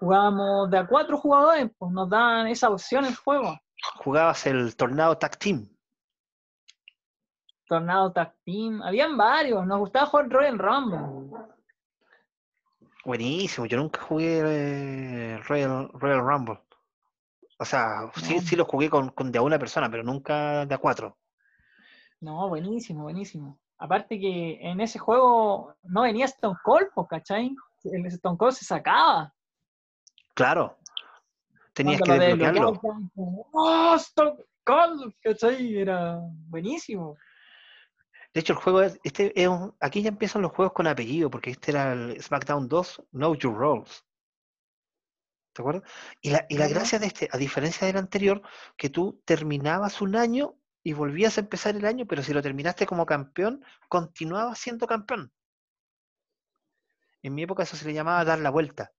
Jugábamos 0.00 0.70
de 0.70 0.78
a 0.78 0.86
cuatro 0.86 1.18
jugadores, 1.18 1.70
pues 1.76 1.92
nos 1.92 2.08
dan 2.08 2.46
esa 2.46 2.70
opción 2.70 3.04
el 3.04 3.14
juego. 3.14 3.58
Jugabas 3.94 4.46
el 4.46 4.76
Tornado 4.76 5.16
Tag 5.18 5.38
Team. 5.38 5.68
Tornado 7.68 8.12
Tag 8.12 8.34
Team. 8.44 8.82
Habían 8.82 9.16
varios. 9.16 9.66
Nos 9.66 9.78
gustaba 9.78 10.06
jugar 10.06 10.28
Royal 10.28 10.58
Rumble. 10.58 11.38
Buenísimo, 13.04 13.66
yo 13.66 13.76
nunca 13.78 14.02
jugué 14.02 14.40
eh, 14.44 15.38
Royal, 15.46 15.88
Royal 15.92 16.20
Rumble. 16.20 16.58
O 17.58 17.64
sea, 17.64 18.10
sí, 18.16 18.34
No. 18.34 18.40
sí 18.42 18.56
lo 18.56 18.64
jugué 18.64 18.90
con, 18.90 19.10
con 19.10 19.30
de 19.30 19.38
a 19.38 19.42
una 19.42 19.58
persona, 19.58 19.88
pero 19.88 20.02
nunca 20.02 20.66
de 20.66 20.74
a 20.74 20.78
cuatro. 20.78 21.16
No, 22.20 22.48
buenísimo, 22.48 23.04
buenísimo. 23.04 23.60
Aparte 23.78 24.18
que 24.18 24.58
en 24.60 24.80
ese 24.80 24.98
juego 24.98 25.76
no 25.84 26.02
venía 26.02 26.24
Stone 26.24 26.56
Cold, 26.64 26.88
¿cachai? 27.08 27.54
El 27.84 28.06
Stone 28.06 28.36
Cold 28.38 28.52
se 28.54 28.64
sacaba. 28.64 29.32
Claro. 30.34 30.76
Tenías 31.76 32.00
Cuando 32.00 32.24
que 32.24 32.36
lo 32.36 32.46
desbloquearlo. 32.46 32.80
¡Oh, 33.52 33.94
Stone 33.96 34.44
Cold! 34.64 35.12
¿Cachai? 35.20 35.76
Era 35.76 36.18
buenísimo. 36.48 37.18
De 38.32 38.40
hecho, 38.40 38.54
el 38.54 38.58
juego 38.60 38.80
es, 38.80 38.98
este 39.04 39.38
es 39.38 39.46
un- 39.46 39.76
aquí 39.78 40.00
ya 40.00 40.08
empiezan 40.08 40.40
los 40.40 40.52
juegos 40.52 40.72
con 40.72 40.86
apellido, 40.86 41.30
porque 41.30 41.50
este 41.50 41.72
era 41.72 41.92
el 41.92 42.22
SmackDown 42.22 42.66
2, 42.66 43.02
Know 43.10 43.34
Your 43.34 43.54
Roles. 43.54 44.06
¿Te 45.52 45.60
acuerdas? 45.60 45.82
Y 46.22 46.30
la, 46.30 46.46
y 46.48 46.56
la 46.56 46.66
gracia 46.68 46.98
de 46.98 47.06
este, 47.08 47.28
a 47.30 47.36
diferencia 47.36 47.86
del 47.86 47.98
anterior, 47.98 48.40
que 48.78 48.88
tú 48.88 49.20
terminabas 49.26 50.00
un 50.00 50.16
año 50.16 50.54
y 50.82 50.94
volvías 50.94 51.36
a 51.36 51.42
empezar 51.42 51.76
el 51.76 51.84
año, 51.84 52.06
pero 52.06 52.22
si 52.22 52.32
lo 52.32 52.40
terminaste 52.40 52.86
como 52.86 53.04
campeón, 53.04 53.62
continuabas 53.88 54.58
siendo 54.58 54.86
campeón. 54.86 55.30
En 57.22 57.34
mi 57.34 57.42
época 57.42 57.64
eso 57.64 57.76
se 57.76 57.84
le 57.86 57.92
llamaba 57.92 58.24
dar 58.24 58.38
la 58.38 58.48
vuelta. 58.50 58.92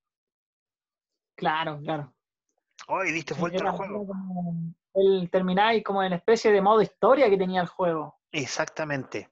Claro, 1.36 1.80
claro. 1.82 2.14
¡Hoy 2.88 3.12
diste 3.12 3.34
vuelta 3.34 3.64
al 3.64 3.72
juego! 3.72 4.06
como 4.06 4.74
el 4.94 5.30
termináis 5.30 5.84
como 5.84 6.04
en 6.04 6.14
especie 6.14 6.52
de 6.52 6.62
modo 6.62 6.82
historia 6.82 7.30
que 7.30 7.38
tenía 7.38 7.62
el 7.62 7.68
juego. 7.68 8.20
Exactamente. 8.32 9.30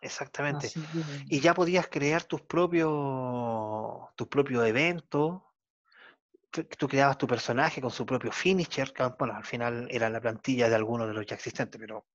Exactamente. 0.00 0.70
Que- 0.70 0.80
Y 1.28 1.40
ya 1.40 1.54
podías 1.54 1.88
crear 1.88 2.24
tus 2.24 2.42
propios 2.42 2.90
tus 4.14 4.28
propios 4.28 4.66
eventos. 4.66 5.42
Tú 6.50 6.64
tú 6.64 6.88
creabas 6.88 7.18
tu 7.18 7.26
personaje 7.26 7.80
con 7.80 7.90
su 7.90 8.06
propio 8.06 8.30
finisher. 8.32 8.92
que, 8.92 9.02
Bueno, 9.18 9.34
al 9.34 9.44
final 9.44 9.88
era 9.90 10.08
la 10.08 10.20
plantilla 10.20 10.68
de 10.68 10.74
algunos 10.76 11.08
de 11.08 11.14
los 11.14 11.26
ya 11.26 11.34
existentes, 11.34 11.78
pero 11.80 12.06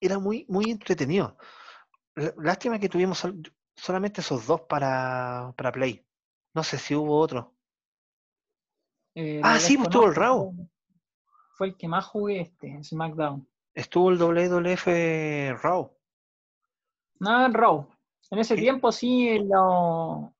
era 0.00 0.18
muy, 0.18 0.44
muy 0.48 0.70
entretenido. 0.70 1.36
Lástima 2.38 2.78
que 2.78 2.88
tuvimos 2.88 3.18
sol- 3.18 3.42
solamente 3.74 4.20
esos 4.20 4.46
dos 4.46 4.62
para, 4.62 5.52
para 5.56 5.72
Play. 5.72 6.06
No 6.54 6.62
sé 6.62 6.78
si 6.78 6.94
hubo 6.94 7.18
otro. 7.18 7.55
Eh, 9.16 9.40
Ah, 9.42 9.58
sí, 9.58 9.76
pues, 9.76 9.88
estuvo 9.88 10.06
el 10.06 10.14
Raw. 10.14 10.54
fue- 11.56 11.68
el 11.68 11.76
que 11.76 11.88
más 11.88 12.04
jugué 12.06 12.40
este, 12.42 12.68
en 12.68 12.84
SmackDown. 12.84 13.48
Estuvo 13.74 14.10
el 14.10 14.18
WWF 14.18 15.54
Raw. 15.62 15.90
No, 17.18 17.46
en 17.46 17.54
Raw. 17.54 17.88
En 18.30 18.38
ese 18.38 18.56
tiempo 18.56 18.92
sí 18.92 19.38
lo- 19.38 20.34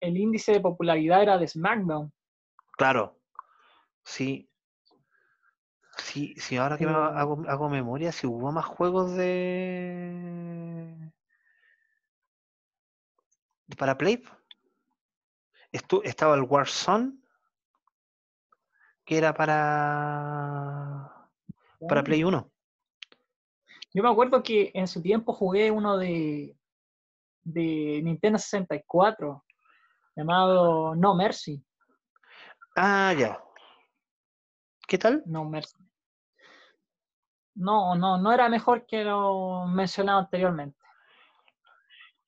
el 0.00 0.16
índice 0.16 0.52
de 0.52 0.60
popularidad 0.60 1.22
era 1.22 1.38
de 1.38 1.48
SmackDown. 1.48 2.12
Claro. 2.76 3.18
Sí. 4.04 4.48
Sí, 5.98 6.34
sí, 6.36 6.56
ahora 6.56 6.76
que 6.78 6.86
me 6.86 6.92
hago, 6.92 7.44
hago 7.46 7.68
memoria, 7.68 8.12
si 8.12 8.26
hubo 8.26 8.50
más 8.52 8.64
juegos 8.64 9.14
de, 9.14 11.12
de 13.66 13.76
para 13.76 13.96
Play. 13.96 14.22
Estu- 15.70 16.00
estaba 16.04 16.34
el 16.34 16.42
Warzone, 16.42 17.12
que 19.12 19.18
era 19.18 19.34
para 19.34 21.10
para 21.88 22.02
Play 22.02 22.24
1. 22.24 22.50
Yo 23.92 24.02
me 24.02 24.08
acuerdo 24.08 24.42
que 24.42 24.70
en 24.72 24.86
su 24.88 25.02
tiempo 25.02 25.34
jugué 25.34 25.70
uno 25.70 25.98
de, 25.98 26.56
de 27.42 28.00
Nintendo 28.02 28.38
64 28.38 29.44
llamado 30.16 30.94
No 30.94 31.14
Mercy. 31.14 31.62
Ah, 32.76 33.12
ya. 33.18 33.38
¿Qué 34.88 34.96
tal? 34.96 35.22
No 35.26 35.44
Mercy. 35.44 35.76
No, 37.54 37.94
no, 37.94 38.16
no 38.18 38.32
era 38.32 38.48
mejor 38.48 38.86
que 38.86 39.04
lo 39.04 39.66
mencionado 39.66 40.20
anteriormente. 40.20 40.78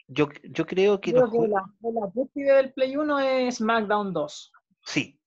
Yo, 0.06 0.28
yo 0.42 0.66
creo 0.66 1.00
que, 1.00 1.12
Creo 1.12 1.22
los 1.22 1.30
que 1.30 1.38
jue- 1.38 1.48
la, 1.48 1.64
la 1.80 2.56
del 2.56 2.74
Play 2.74 2.94
1 2.96 3.18
es 3.20 3.56
SmackDown 3.56 4.12
2. 4.12 4.52
Sí. 4.84 5.18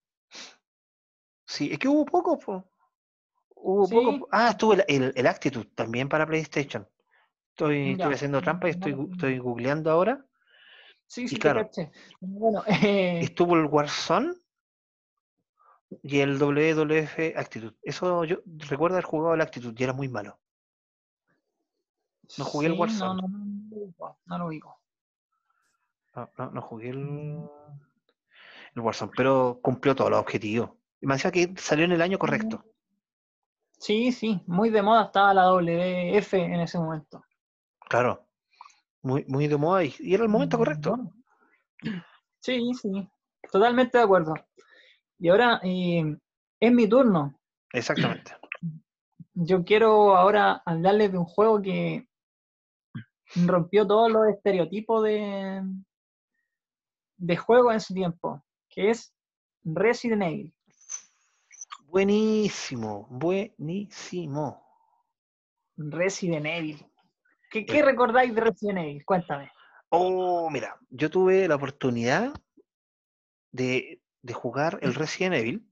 Sí, 1.48 1.70
es 1.72 1.80
que 1.80 1.88
hubo 1.88 2.06
poco, 2.06 2.38
po. 2.38 2.70
Hubo 3.56 3.86
Sí. 3.86 3.95
poco. 3.95 4.28
Ah, 4.32 4.50
estuvo 4.50 4.74
el, 4.74 4.84
el, 4.88 5.14
el 5.16 5.28
Actitude 5.28 5.66
también 5.74 6.10
para 6.10 6.28
PlayStation. 6.28 6.88
Estoy, 7.52 7.91
estoy 7.91 8.10
Ya. 8.10 8.16
haciendo 8.16 8.41
trampa 8.41 8.68
y 8.68 8.72
estoy, 8.72 8.93
No, 8.93 9.08
estoy 9.12 9.39
googleando 9.39 9.89
ahora. 9.89 10.24
Sí, 11.08 11.28
sí, 11.28 11.39
claro. 11.39 11.70
Bueno, 12.20 12.64
eh, 12.68 13.22
Estuvo 13.24 13.56
el 13.56 13.66
Warzone 13.66 14.34
y 16.04 16.20
el 16.20 16.38
WWF 16.38 17.34
Actitude. 17.38 17.76
Eso 17.82 18.26
yo 18.26 18.39
recuerdo 18.70 18.98
haber 18.98 19.06
jugado 19.06 19.34
el 19.34 19.41
Actitude 19.41 19.74
y 19.78 19.84
era 19.84 19.93
muy 19.93 20.10
malo. 20.10 20.38
no 22.38 22.43
jugué 22.43 22.68
el 22.68 22.74
Warzone. 22.74 23.22
No, 23.22 23.28
no, 23.28 24.18
no, 24.26 24.38
lo 24.38 24.48
ubico. 24.48 24.82
No, 26.14 26.30
no, 26.38 26.52
no 26.52 26.62
jugué 26.62 26.89
el, 26.89 27.39
el 28.76 28.82
Warzone, 28.82 29.14
pero 29.16 29.60
cumplió 29.64 29.95
todos 29.95 30.12
los 30.12 30.20
objetivos. 30.20 30.72
Y 31.02 31.08
me 31.08 31.16
decía 31.16 31.32
que 31.32 31.54
salió 31.58 31.86
en 31.86 31.91
el 31.91 32.02
año 32.02 32.18
correcto. 32.18 32.64
Sí, 33.78 34.12
sí, 34.12 34.41
muy 34.48 34.70
de 34.70 34.82
moda 34.82 35.06
estaba 35.06 35.34
la 35.34 35.52
WF 35.52 36.34
en 36.34 36.62
ese 36.62 36.80
momento. 36.80 37.24
Claro. 37.88 38.26
Muy, 39.04 39.24
muy 39.28 39.48
de 39.48 39.58
moda 39.58 39.84
y, 39.84 39.93
y 40.00 40.14
era 40.14 40.24
el 40.24 40.30
momento 40.30 40.58
correcto. 40.58 40.98
Bueno. 40.98 41.14
Sí, 42.39 42.74
sí, 42.74 43.08
totalmente 43.52 43.98
de 43.98 44.04
acuerdo. 44.04 44.34
Y 45.20 45.30
ahora 45.30 45.60
eh, 45.64 46.18
es 46.60 46.72
mi 46.72 46.88
turno. 46.88 47.39
Exactamente. 47.72 48.36
Yo 49.34 49.64
quiero 49.64 50.16
ahora 50.16 50.62
hablarles 50.66 51.12
de 51.12 51.18
un 51.18 51.26
juego 51.26 51.62
que 51.62 52.08
rompió 53.36 53.86
todos 53.86 54.12
los 54.12 54.28
estereotipos 54.30 55.04
de, 55.04 55.62
de 57.18 57.38
juego 57.38 57.72
en 57.72 57.82
su 57.82 57.93
tiempo, 57.93 58.43
que 58.70 58.91
es 58.91 59.14
Resident 59.64 60.24
Evil. 60.24 60.57
Buenísimo, 61.88 63.07
buenísimo. 63.09 64.63
Resident 65.77 66.45
Evil. 66.45 66.85
¿Qué, 67.49 67.59
Eh. 67.59 67.65
qué 67.65 67.81
recordáis 67.81 68.35
de 68.35 68.41
Resident 68.41 68.79
Evil? 68.79 69.05
Cuéntame. 69.05 69.51
Oh, 69.89 70.49
mira, 70.49 70.77
yo 70.89 71.09
tuve 71.09 71.47
la 71.47 71.55
oportunidad 71.55 72.33
de, 73.51 74.01
de 74.21 74.33
jugar 74.33 74.79
el 74.81 74.95
Resident 74.95 75.35
Evil, 75.35 75.65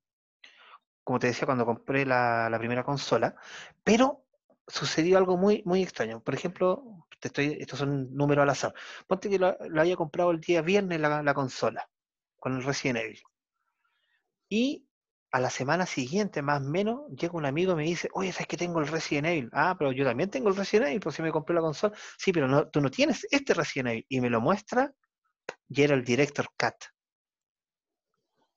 como 1.04 1.20
te 1.20 1.28
decía, 1.28 1.46
cuando 1.46 1.66
compré 1.66 2.06
la, 2.06 2.50
la 2.50 2.58
primera 2.60 2.86
consola, 2.86 3.36
pero 3.84 4.24
sucedió 4.68 5.18
algo 5.18 5.36
muy, 5.36 5.64
muy 5.66 5.84
extraño. 5.84 6.22
Por 6.24 6.34
ejemplo, 6.34 7.08
te 7.20 7.28
estoy, 7.28 7.58
estos 7.60 7.80
son 7.80 8.16
números 8.16 8.44
al 8.44 8.50
azar. 8.50 8.74
Ponte 9.06 9.30
que 9.30 9.38
lo, 9.38 9.56
lo 9.68 9.82
haya 9.82 9.98
comprado 9.98 10.32
el 10.32 10.40
día 10.40 10.62
viernes 10.62 11.00
la, 11.02 11.22
la 11.22 11.34
consola, 11.34 11.90
con 12.38 12.56
el 12.56 12.64
Resident 12.64 13.00
Evil. 13.00 13.22
Y 14.48 14.88
a 15.32 15.40
la 15.40 15.50
semana 15.50 15.86
siguiente, 15.86 16.42
más 16.42 16.62
o 16.62 16.70
menos, 16.70 17.02
llega 17.10 17.34
un 17.34 17.46
amigo 17.46 17.74
y 17.74 17.76
me 17.76 17.84
dice, 17.84 18.10
oye, 18.14 18.32
¿sabes 18.32 18.48
que 18.48 18.58
tengo 18.58 18.80
el 18.80 18.88
Resident 18.88 19.28
Evil? 19.28 19.50
Ah, 19.52 19.76
pero 19.78 19.92
yo 19.92 20.06
también 20.06 20.30
tengo 20.30 20.50
el 20.50 20.56
Resident 20.56 20.88
Evil, 20.88 21.00
pues 21.02 21.16
si 21.16 21.22
me 21.22 21.32
compré 21.32 21.56
la 21.56 21.62
consola. 21.62 21.96
Sí, 22.18 22.32
pero 22.32 22.48
no, 22.48 22.70
tú 22.70 22.80
no 22.82 22.90
tienes 22.90 23.28
este 23.30 23.54
Resident 23.54 23.90
Evil. 23.90 24.06
Y 24.10 24.22
me 24.22 24.30
lo 24.30 24.40
muestra 24.40 24.94
y 25.68 25.82
era 25.82 25.94
el 25.94 26.04
Director 26.04 26.48
Cut. 26.58 26.76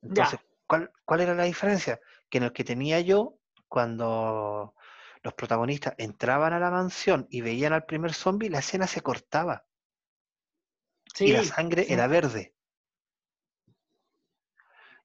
Entonces, 0.03 0.41
¿cuál, 0.67 0.93
¿cuál 1.05 1.21
era 1.21 1.35
la 1.35 1.45
diferencia? 1.45 2.01
Que 2.31 2.39
en 2.39 2.45
el 2.45 2.53
que 2.53 2.65
tenía 2.65 3.01
yo, 3.01 3.39
cuando 3.67 4.75
los 5.23 5.35
protagonistas 5.35 5.95
entraban 5.99 6.53
a 6.53 6.61
la 6.61 6.71
mansión 6.71 7.27
y 7.31 7.41
veían 7.41 7.73
al 7.73 7.85
primer 7.85 8.15
zombie, 8.15 8.51
la 8.51 8.61
escena 8.61 8.87
se 8.87 9.01
cortaba 9.01 9.65
y 11.19 11.33
la 11.33 11.45
sangre 11.45 11.85
sí. 11.85 11.93
era 11.93 12.07
verde. 12.07 12.55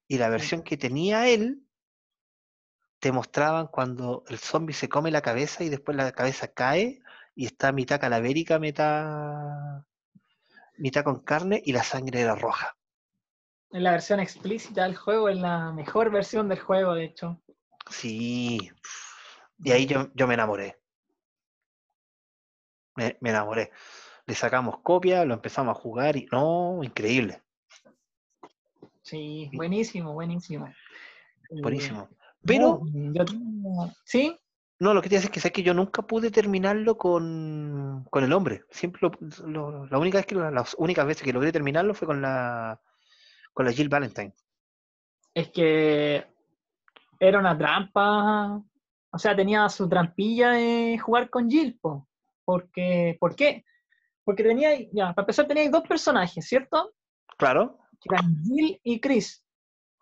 Y 0.08 0.18
la 0.18 0.28
versión 0.28 0.62
que 0.62 0.76
tenía 0.76 1.28
él, 1.28 1.64
te 3.04 3.12
mostraban 3.12 3.66
cuando 3.66 4.24
el 4.28 4.38
zombie 4.38 4.74
se 4.74 4.88
come 4.88 5.10
la 5.10 5.20
cabeza 5.20 5.62
y 5.62 5.68
después 5.68 5.94
la 5.94 6.10
cabeza 6.12 6.48
cae 6.48 7.02
y 7.34 7.44
está 7.44 7.70
mitad 7.70 8.00
calavérica, 8.00 8.58
mitad, 8.58 9.82
mitad 10.78 11.04
con 11.04 11.20
carne 11.20 11.60
y 11.62 11.72
la 11.72 11.82
sangre 11.82 12.22
era 12.22 12.34
roja. 12.34 12.78
En 13.72 13.82
la 13.82 13.90
versión 13.90 14.20
explícita 14.20 14.84
del 14.84 14.96
juego, 14.96 15.28
es 15.28 15.36
la 15.36 15.70
mejor 15.72 16.10
versión 16.10 16.48
del 16.48 16.60
juego, 16.60 16.94
de 16.94 17.04
hecho. 17.04 17.42
Sí. 17.90 18.70
Y 19.58 19.72
ahí 19.72 19.84
yo, 19.84 20.08
yo 20.14 20.26
me 20.26 20.32
enamoré. 20.32 20.80
Me, 22.94 23.18
me 23.20 23.28
enamoré. 23.28 23.70
Le 24.24 24.34
sacamos 24.34 24.78
copia, 24.78 25.26
lo 25.26 25.34
empezamos 25.34 25.76
a 25.76 25.78
jugar 25.78 26.16
y 26.16 26.26
no, 26.32 26.82
increíble, 26.82 27.43
Sí, 29.04 29.50
buenísimo, 29.52 30.12
buenísimo. 30.14 30.66
Eh, 31.50 31.60
buenísimo. 31.62 32.08
Pero 32.44 32.80
no, 32.82 33.12
yo 33.12 33.24
tengo- 33.24 33.92
¿Sí? 34.04 34.36
no, 34.80 34.92
lo 34.94 35.00
que 35.02 35.08
te 35.08 35.14
decir 35.16 35.28
es 35.28 35.32
que, 35.34 35.40
sé 35.40 35.52
que 35.52 35.62
yo 35.62 35.72
nunca 35.74 36.02
pude 36.02 36.30
terminarlo 36.30 36.96
con, 36.98 38.06
con 38.10 38.24
el 38.24 38.32
hombre. 38.32 38.64
Siempre 38.70 39.00
lo- 39.02 39.46
lo- 39.46 39.86
la 39.86 39.98
única 39.98 40.18
vez 40.18 40.26
que 40.26 40.34
las 40.34 40.74
únicas 40.78 41.06
veces 41.06 41.22
que 41.22 41.32
logré 41.32 41.52
terminarlo 41.52 41.94
fue 41.94 42.06
con 42.08 42.20
la 42.20 42.80
con 43.52 43.64
la 43.66 43.72
Jill 43.72 43.88
Valentine. 43.88 44.34
Es 45.32 45.50
que 45.50 46.26
era 47.20 47.38
una 47.38 47.56
trampa. 47.56 48.60
O 49.12 49.18
sea, 49.18 49.36
tenía 49.36 49.68
su 49.68 49.88
trampilla 49.88 50.50
de 50.50 50.98
jugar 50.98 51.30
con 51.30 51.48
Jill, 51.48 51.78
po. 51.80 52.08
Porque, 52.44 53.16
¿por 53.20 53.36
qué? 53.36 53.64
Porque 54.24 54.42
tenía, 54.42 54.70
ya, 54.92 55.12
para 55.14 55.22
empezar 55.22 55.46
tenía 55.46 55.70
dos 55.70 55.84
personajes, 55.86 56.44
¿cierto? 56.46 56.92
Claro, 57.38 57.78
Que 58.04 58.14
eran 58.14 58.36
Jill 58.44 58.80
y 58.82 59.00
Chris. 59.00 59.42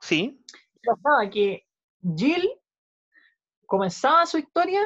sí, 0.01 0.45
pasaba 0.85 1.31
que 1.31 1.67
Jill 2.17 2.51
comenzaba 3.67 4.27
su 4.27 4.39
historia 4.39 4.81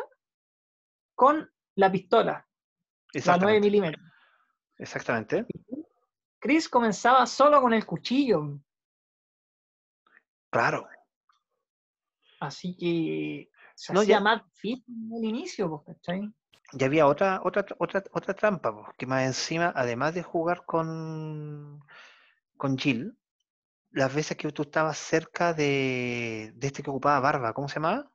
con 1.14 1.50
la 1.76 1.90
pistola, 1.90 2.32
la 2.32 2.42
9 2.42 3.16
exactamente. 3.18 3.60
milímetros. 3.60 4.04
Exactamente. 4.78 5.46
Chris 6.38 6.68
comenzaba 6.68 7.26
solo 7.26 7.62
con 7.62 7.72
el 7.72 7.86
cuchillo, 7.86 8.60
Claro. 10.50 10.86
así 12.40 12.76
que 12.76 13.50
se 13.74 13.92
No, 13.94 14.00
hacía 14.00 14.16
ya- 14.18 14.20
más 14.20 14.42
fit 14.52 14.84
en 14.88 15.10
el 15.16 15.24
inicio, 15.24 15.70
pues, 15.70 15.96
¿cachai? 15.96 16.30
Y 16.72 16.84
había 16.84 17.06
otra, 17.06 17.40
otra, 17.42 17.64
otra, 17.78 18.02
otra 18.12 18.34
trampa, 18.34 18.72
po, 18.72 18.92
que 18.98 19.06
más 19.06 19.24
encima, 19.24 19.72
además 19.74 20.14
de 20.14 20.22
jugar 20.22 20.64
con, 20.66 21.80
con 22.56 22.78
Jill, 22.78 23.16
las 23.90 24.14
veces 24.14 24.36
que 24.36 24.50
tú 24.52 24.62
estabas 24.62 24.98
cerca 24.98 25.54
de, 25.54 26.52
de 26.54 26.66
este 26.66 26.82
que 26.82 26.90
ocupaba 26.90 27.20
barba, 27.20 27.52
¿cómo 27.52 27.68
se 27.68 27.76
llamaba? 27.76 28.10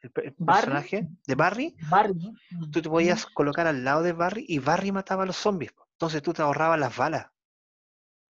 El, 0.00 0.10
personaje 0.10 1.08
de 1.26 1.34
Barry, 1.34 1.74
Barry, 1.88 2.14
¿no? 2.14 2.70
tú 2.70 2.82
te 2.82 2.90
podías 2.90 3.24
colocar 3.24 3.66
al 3.66 3.84
lado 3.84 4.02
de 4.02 4.12
Barry 4.12 4.44
y 4.46 4.58
Barry 4.58 4.92
mataba 4.92 5.22
a 5.22 5.26
los 5.26 5.36
zombies. 5.36 5.72
Entonces 5.92 6.22
tú 6.22 6.34
te 6.34 6.42
ahorrabas 6.42 6.78
las 6.78 6.94
balas. 6.94 7.26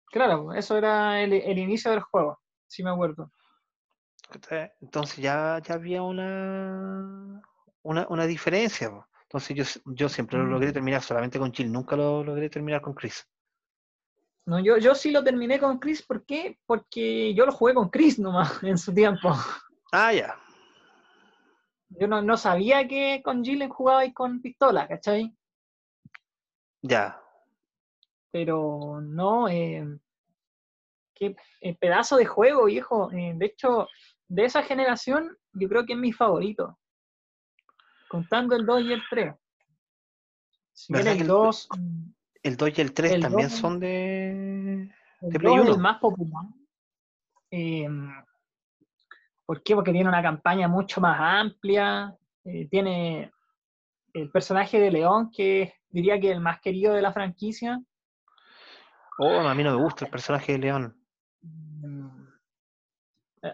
Claro, 0.06 0.54
eso 0.54 0.78
era 0.78 1.22
el, 1.22 1.34
el 1.34 1.58
inicio 1.58 1.92
del 1.92 2.00
juego, 2.00 2.40
sí 2.68 2.84
me 2.84 2.90
acuerdo. 2.92 3.32
Entonces 4.82 5.18
ya, 5.18 5.60
ya 5.64 5.76
había 5.76 6.02
una, 6.04 7.42
una, 7.82 8.08
una 8.10 8.26
diferencia. 8.26 8.90
Entonces 9.24 9.58
yo, 9.58 9.94
yo 9.94 10.10
siempre 10.10 10.38
lo 10.38 10.46
logré 10.46 10.70
Mm. 10.70 10.74
terminar 10.74 11.02
solamente 11.02 11.40
con 11.40 11.52
Jill, 11.54 11.72
nunca 11.72 11.96
lo 11.96 12.24
logré 12.24 12.50
terminar 12.50 12.82
con 12.82 12.94
Chris. 12.94 13.28
No, 14.48 14.60
yo, 14.62 14.78
yo 14.78 14.96
sí 14.96 15.12
lo 15.12 15.22
terminé 15.26 15.60
con 15.60 15.78
Chris, 15.78 16.02
¿por 16.02 16.26
qué? 16.26 16.58
Porque 16.66 17.34
yo 17.36 17.46
lo 17.46 17.52
jugué 17.52 17.74
con 17.74 17.90
Chris 17.90 18.18
nomás 18.18 18.64
en 18.64 18.78
su 18.78 18.94
tiempo. 18.94 19.30
Ah, 19.92 20.14
ya. 20.14 20.40
Yo 21.90 22.08
no, 22.08 22.22
no 22.22 22.38
sabía 22.38 22.88
que 22.88 23.22
con 23.24 23.44
Jill 23.44 23.68
jugaba 23.68 24.10
con 24.14 24.42
pistola, 24.42 24.88
¿cachai? 24.88 25.36
Ya. 26.82 27.22
pero 28.32 29.02
no, 29.02 29.50
eh, 29.50 29.86
qué 31.14 31.36
pedazo 31.80 32.16
de 32.16 32.26
juego, 32.26 32.66
viejo. 32.66 33.12
Eh, 33.12 33.34
de 33.36 33.46
hecho, 33.48 33.88
de 34.30 34.46
esa 34.46 34.64
generación, 34.64 35.36
yo 35.54 35.68
creo 35.68 35.86
que 35.86 35.94
es 35.94 36.00
mi 36.00 36.14
favorito. 36.14 36.80
Contando 38.08 38.56
el 38.56 38.66
2 38.66 38.82
y 38.84 38.94
el 38.94 39.02
3. 39.10 39.34
Si 40.72 40.94
bien 40.94 41.04
¿Verdad 41.06 41.12
el 41.14 41.18
que 41.18 41.22
el- 41.24 41.28
2, 41.28 41.68
mm, 41.78 42.10
El 42.44 42.58
2 42.58 42.78
y 42.78 42.82
el 42.82 42.94
3 42.94 43.12
El 43.14 43.22
también 43.22 43.50
dos- 43.50 43.58
son 43.58 43.80
de... 43.80 44.92
el 45.22 45.30
de 45.30 45.40
Play 45.40 45.56
2 45.58 45.60
es 45.66 45.68
el 45.70 45.74
1. 45.74 45.82
más 45.82 46.00
popular. 46.00 46.44
Eh, 47.52 47.88
¿Por 49.46 49.64
qué? 49.64 49.76
Porque 49.76 49.92
tiene 49.92 50.10
una 50.10 50.22
campaña 50.22 50.68
mucho 50.68 51.00
más 51.02 51.18
amplia, 51.20 52.14
eh, 52.44 52.68
tiene 52.70 53.32
el 54.14 54.30
personaje 54.32 54.80
de 54.80 54.92
León, 54.92 55.32
que 55.32 55.74
diría 55.90 56.20
que 56.20 56.30
es 56.30 56.34
el 56.36 56.42
más 56.42 56.60
querido 56.60 56.94
de 56.94 57.02
la 57.02 57.14
franquicia. 57.14 57.82
Oh, 59.20 59.40
a 59.40 59.56
mí 59.56 59.64
no 59.64 59.72
me 59.78 59.84
gusta 59.84 60.06
el 60.06 60.12
personaje 60.12 60.54
de 60.54 60.58
León. 60.60 61.02
Mm. 61.42 62.28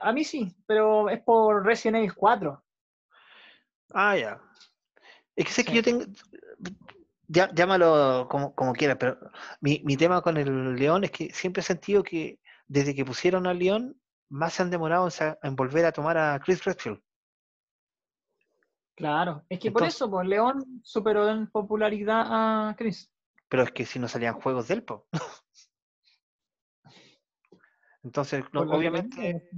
A 0.01 0.11
mí 0.11 0.23
sí, 0.23 0.55
pero 0.65 1.09
es 1.09 1.21
por 1.21 1.63
Resident 1.65 1.97
Evil 1.97 2.13
4. 2.15 2.63
Ah, 3.93 4.17
ya. 4.17 4.39
Es 5.36 5.45
que 5.45 5.51
sé 5.51 5.63
que 5.63 5.73
yo 5.73 5.84
tengo. 5.84 6.05
Llámalo 7.34 8.27
como, 8.29 8.53
como 8.55 8.73
quieras, 8.73 8.97
pero 8.99 9.17
mi, 9.61 9.81
mi 9.84 9.97
tema 9.97 10.21
con 10.21 10.38
el 10.38 10.75
León 10.75 11.03
es 11.03 11.11
que 11.11 11.31
siempre 11.31 11.61
he 11.61 11.63
sentido 11.63 12.03
que 12.03 12.39
desde 12.67 12.95
que 12.95 13.05
pusieron 13.05 13.47
al 13.47 13.59
León, 13.59 13.99
más 14.29 14.53
se 14.53 14.63
han 14.63 14.71
demorado 14.71 15.09
en, 15.43 15.55
volver 15.55 15.86
a 15.86 15.91
tomar 15.91 16.17
a 16.17 16.39
Chris 16.39 16.63
Redfield. 16.63 17.01
Claro, 18.95 19.43
es 19.49 19.59
que 19.59 19.71
por 19.71 19.84
eso, 19.84 20.09
pues 20.09 20.27
León 20.27 20.81
superó 20.84 21.29
en 21.29 21.47
popularidad 21.49 22.25
a 22.69 22.75
Chris. 22.75 23.11
Pero 23.49 23.63
es 23.63 23.71
que 23.71 23.86
si 23.86 23.99
no 23.99 24.07
salían 24.07 24.39
juegos 24.39 24.67
del 24.67 24.84
po. 24.84 25.07
Entonces, 28.03 28.43
obviamente 28.53 29.49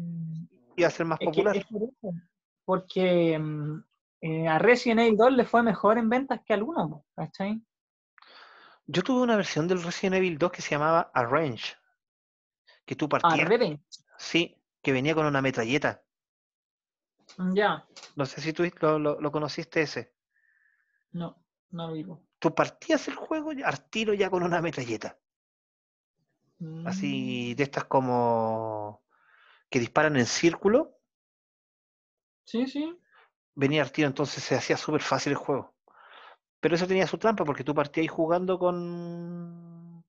iba 0.76 0.88
a 0.88 0.92
ser 0.92 1.06
más 1.06 1.20
popular. 1.20 1.66
porque 2.64 3.40
mm, 3.40 3.84
eh, 4.28 4.48
a 4.48 4.58
Resident 4.58 5.02
Evil 5.02 5.18
2 5.18 5.34
le 5.34 5.46
fue 5.46 5.62
mejor 5.62 6.00
en 6.00 6.10
ventas 6.10 6.42
que 6.44 6.54
a 6.54 6.56
alguno, 6.56 7.06
¿cachai? 7.16 7.62
Yo 8.88 9.04
tuve 9.04 9.22
una 9.22 9.36
versión 9.36 9.68
del 9.68 9.84
Resident 9.84 10.16
Evil 10.16 10.40
2 10.40 10.52
que 10.52 10.64
se 10.64 10.72
llamaba 10.72 11.12
Arrange, 11.14 11.76
que 12.86 12.96
tú 12.96 13.08
partías. 13.08 13.40
Arrange. 13.40 13.84
Sí, 14.18 14.60
que 14.82 14.92
venía 14.94 15.14
con 15.14 15.28
una 15.28 15.44
metralleta. 15.44 16.04
Ya. 17.54 17.88
No 18.16 18.26
sé 18.26 18.42
si 18.42 18.52
tú 18.52 18.64
lo, 18.98 19.32
conociste 19.32 19.84
ese. 19.84 20.16
No, 21.12 21.46
no 21.70 21.90
lo 21.90 21.94
digo. 21.94 22.26
Tú 22.40 22.56
partías 22.56 23.08
el 23.08 23.14
juego 23.14 23.52
al 23.64 23.90
tiro 23.92 24.16
ya 24.16 24.32
con 24.32 24.42
una 24.42 24.60
metralleta. 24.60 25.20
Así, 26.84 27.52
mm. 27.54 27.58
de 27.58 27.64
estas 27.64 27.84
como 27.84 29.04
que 29.70 29.80
disparan 29.80 30.16
en 30.16 30.26
círculo. 30.26 30.98
Sí, 32.44 32.66
sí. 32.66 32.98
Venía 33.56 33.82
al 33.82 33.92
tiro, 33.92 34.08
entonces 34.08 34.44
se 34.44 34.56
hacía 34.56 34.78
súper 34.78 35.02
fácil 35.02 35.32
el 35.32 35.38
juego. 35.38 35.74
Pero 36.60 36.76
eso 36.76 36.88
tenía 36.88 37.08
su 37.08 37.18
trampa 37.18 37.46
porque 37.46 37.64
tú 37.64 37.74
partías 37.74 38.12
jugando 38.12 38.60
con. 38.60 40.04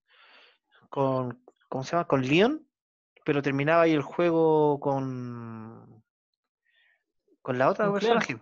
con. 0.89 1.43
¿Cómo 1.69 1.85
se 1.85 1.93
llama? 1.93 2.07
Con 2.07 2.27
Leon, 2.27 2.67
pero 3.25 3.43
terminaba 3.43 3.83
ahí 3.83 3.93
el 3.93 4.03
juego 4.03 4.81
con. 4.81 6.03
con 7.43 7.59
la 7.59 7.69
otra 7.69 7.93
personaje. 7.93 8.41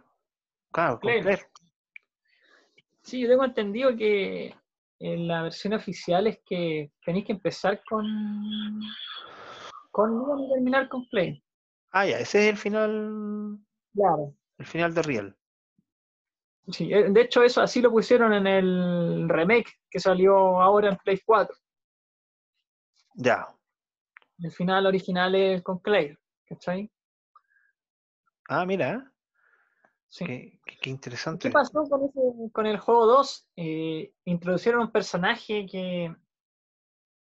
Claro, 0.73 1.01
con 1.01 1.11
Claire. 1.11 1.47
Sí, 3.03 3.21
yo 3.21 3.29
tengo 3.29 3.45
entendido 3.45 3.95
que 3.97 4.55
en 4.99 5.29
la 5.29 5.43
versión 5.43 5.75
oficial 5.75 6.27
es 6.27 6.39
que 6.47 6.93
tenéis 7.05 7.27
que 7.27 7.33
empezar 7.33 7.83
con 7.85 8.81
con 9.91 10.11
Leon 10.11 10.41
y 10.41 10.49
terminar 10.51 10.89
con 10.89 11.09
Play. 11.09 11.41
Ah, 11.93 12.07
ya, 12.07 12.19
ese 12.19 12.45
es 12.45 12.51
el 12.51 12.57
final. 12.57 13.59
Claro. 13.93 14.35
El 14.59 14.67
final 14.67 14.95
de 14.95 15.03
Real. 15.03 15.37
Sí, 16.69 16.93
eh, 16.93 17.11
de 17.11 17.21
hecho 17.21 17.43
eso 17.43 17.61
así 17.61 17.81
lo 17.81 17.91
pusieron 17.91 18.33
en 18.33 18.47
el 18.47 19.29
remake 19.29 19.71
que 19.91 20.01
salió 20.01 20.61
ahora 20.61 20.89
en 20.89 20.97
Play 20.97 21.21
4. 21.25 21.57
Ya. 23.17 23.47
El 24.39 24.51
final 24.51 24.87
original 24.87 25.35
es 25.35 25.63
con 25.63 25.79
Claire, 25.79 26.19
¿cachai? 26.47 26.91
Ah, 28.49 28.65
mira. 28.65 29.11
Sí. 30.09 30.61
Qué, 30.65 30.91
interesante. 30.91 31.49
¿Qué 31.49 31.53
pasó 31.53 31.85
con, 32.53 32.67
el 32.67 32.79
juego 32.79 33.07
2? 33.07 33.49
Eh, 33.57 34.15
introducieron 34.25 34.83
un 34.83 34.93
personaje 34.93 35.67
que, 35.67 36.15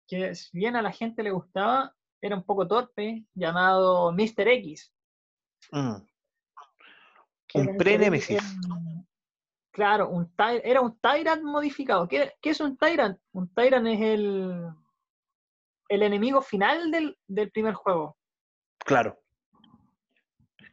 que, 0.07 0.35
si 0.35 0.57
bien 0.57 0.77
a 0.77 0.83
la 0.83 0.93
gente 0.93 1.22
le 1.22 1.31
gustaba, 1.31 1.95
era 2.20 2.37
un 2.37 2.45
poco 2.45 2.66
torpe, 2.66 3.24
llamado 3.35 4.12
Mr. 4.12 4.49
X. 4.49 4.93
Mm. 5.72 5.97
Un 7.55 7.76
pre-Nemesis. 7.76 8.42
Claro, 9.70 10.09
un 10.09 10.32
era 10.38 10.80
un 10.80 10.99
Tyrant 11.01 11.42
modificado. 11.42 12.09
¿Qué, 12.09 12.32
es 12.42 12.61
un 12.61 12.76
Tyrant? 12.76 13.18
Un 13.32 13.49
Tyrant 13.55 13.86
es 13.86 14.01
el, 14.01 14.68
el 15.88 16.03
enemigo 16.03 16.40
final 16.40 16.90
del, 16.90 17.51
primer 17.51 17.74
juego. 17.74 18.16
Claro. 18.78 19.18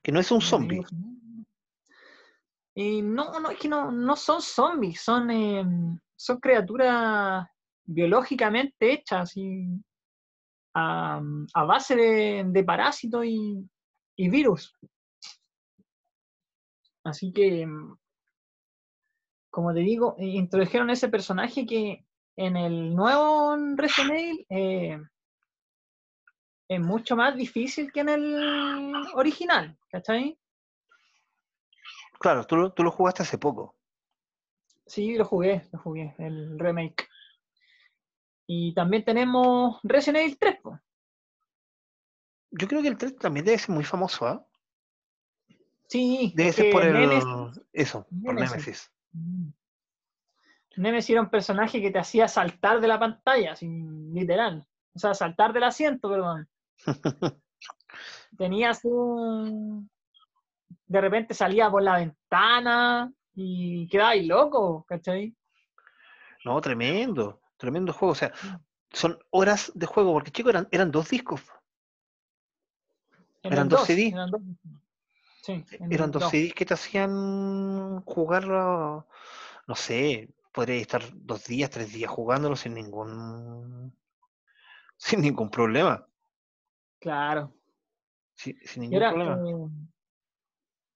Que 0.01 0.11
no 0.11 0.19
es 0.19 0.31
un 0.31 0.41
zombie. 0.41 0.83
Y 2.75 3.01
no, 3.01 3.39
no, 3.39 3.49
es 3.51 3.59
que 3.59 3.69
no, 3.69 3.91
no 3.91 4.15
son 4.15 4.41
zombies, 4.41 5.01
son, 5.01 5.29
em, 5.29 5.99
son 6.15 6.39
criaturas 6.39 7.45
biológicamente 7.85 8.93
hechas 8.93 9.35
y 9.35 9.67
a, 10.73 11.21
base 11.67 11.95
de, 11.95 12.63
parásitos 12.63 13.25
y, 13.25 13.69
virus. 14.17 14.73
Así 17.03 17.31
que, 17.31 17.61
em, 17.61 17.95
como 19.49 19.73
te 19.73 19.81
digo, 19.81 20.15
eh, 20.17 20.25
introdujeron 20.25 20.89
ese 20.89 21.09
personaje 21.09 21.65
que 21.65 22.05
en 22.35 22.57
el 22.57 22.95
nuevo 22.95 23.55
Resident 23.75 24.11
Evil 24.11 24.45
eh, 24.49 24.99
es 26.67 26.79
mucho 26.79 27.15
más 27.15 27.35
difícil 27.35 27.91
que 27.91 27.99
en 27.99 28.09
el 28.09 28.95
original, 29.13 29.77
¿cachai? 29.89 30.37
Claro, 32.19 32.45
tú, 32.45 32.69
tú 32.71 32.83
lo 32.83 32.91
jugaste 32.91 33.23
hace 33.23 33.37
poco. 33.37 33.75
Sí, 34.85 35.15
lo 35.15 35.25
jugué, 35.25 35.67
lo 35.71 35.79
jugué, 35.79 36.15
el 36.17 36.57
remake. 36.57 37.07
Y 38.47 38.73
también 38.73 39.03
tenemos 39.03 39.79
Resident 39.83 40.23
Evil 40.23 40.37
3. 40.37 40.59
Yo 42.51 42.67
creo 42.67 42.81
que 42.81 42.87
el 42.87 42.97
3 42.97 43.17
también 43.17 43.45
debe 43.45 43.57
ser 43.57 43.73
muy 43.73 43.83
famoso, 43.83 44.27
¿ah? 44.27 44.45
Sí. 45.87 46.33
Debe 46.35 46.51
ser 46.51 46.71
por 46.71 46.83
el... 46.83 47.11
Eso, 47.71 48.07
por 48.23 48.33
Nemesis. 48.33 48.91
Mm. 49.11 49.49
Nemesis 50.77 51.11
era 51.11 51.21
un 51.21 51.29
personaje 51.29 51.81
que 51.81 51.91
te 51.91 51.99
hacía 51.99 52.27
saltar 52.27 52.81
de 52.81 52.87
la 52.87 52.99
pantalla, 52.99 53.53
literal. 53.61 54.65
O 54.95 54.99
sea, 54.99 55.13
saltar 55.13 55.53
del 55.53 55.63
asiento, 55.63 56.09
perdón. 56.09 56.49
Tenías 58.37 58.79
un... 58.83 59.89
De 60.85 61.01
repente 61.01 61.33
salía 61.33 61.69
por 61.69 61.83
la 61.83 61.97
ventana 61.97 63.11
y 63.35 63.87
quedabas 63.87 64.23
loco, 64.23 64.85
¿cachai? 64.87 65.35
No, 66.43 66.59
tremendo. 66.61 67.41
Tremendo 67.57 67.93
juego. 67.93 68.11
O 68.11 68.15
sea, 68.15 68.29
mm. 68.29 68.55
son 68.91 69.19
horas 69.29 69.71
de 69.75 69.85
juego, 69.85 70.13
porque 70.13 70.31
chicos, 70.31 70.51
eran, 70.51 70.67
eran 70.71 70.91
dos 70.91 71.09
discos. 71.09 71.41
Eran, 73.43 73.69
dos, 73.69 73.85
CDs. 73.85 74.13
Eran 74.13 74.31
dos, 74.31 74.41
sí, 75.43 75.63
eran 75.91 76.09
dos, 76.09 76.29
CDs 76.29 76.53
que 76.53 76.65
te 76.65 76.73
hacían 76.73 78.01
jugar, 78.01 78.47
no 78.47 79.75
sé, 79.75 80.29
podría 80.51 80.77
estar 80.77 81.03
dos 81.13 81.45
días, 81.45 81.69
tres 81.69 81.91
días 81.91 82.09
jugándolo 82.09 82.55
sin 82.55 82.73
ningún 82.73 83.93
sin 84.97 85.21
ningún 85.21 85.49
problema. 85.49 86.07
Claro. 86.99 87.53
sin 88.35 88.57
ningún 88.77 88.99
problema. 88.99 89.49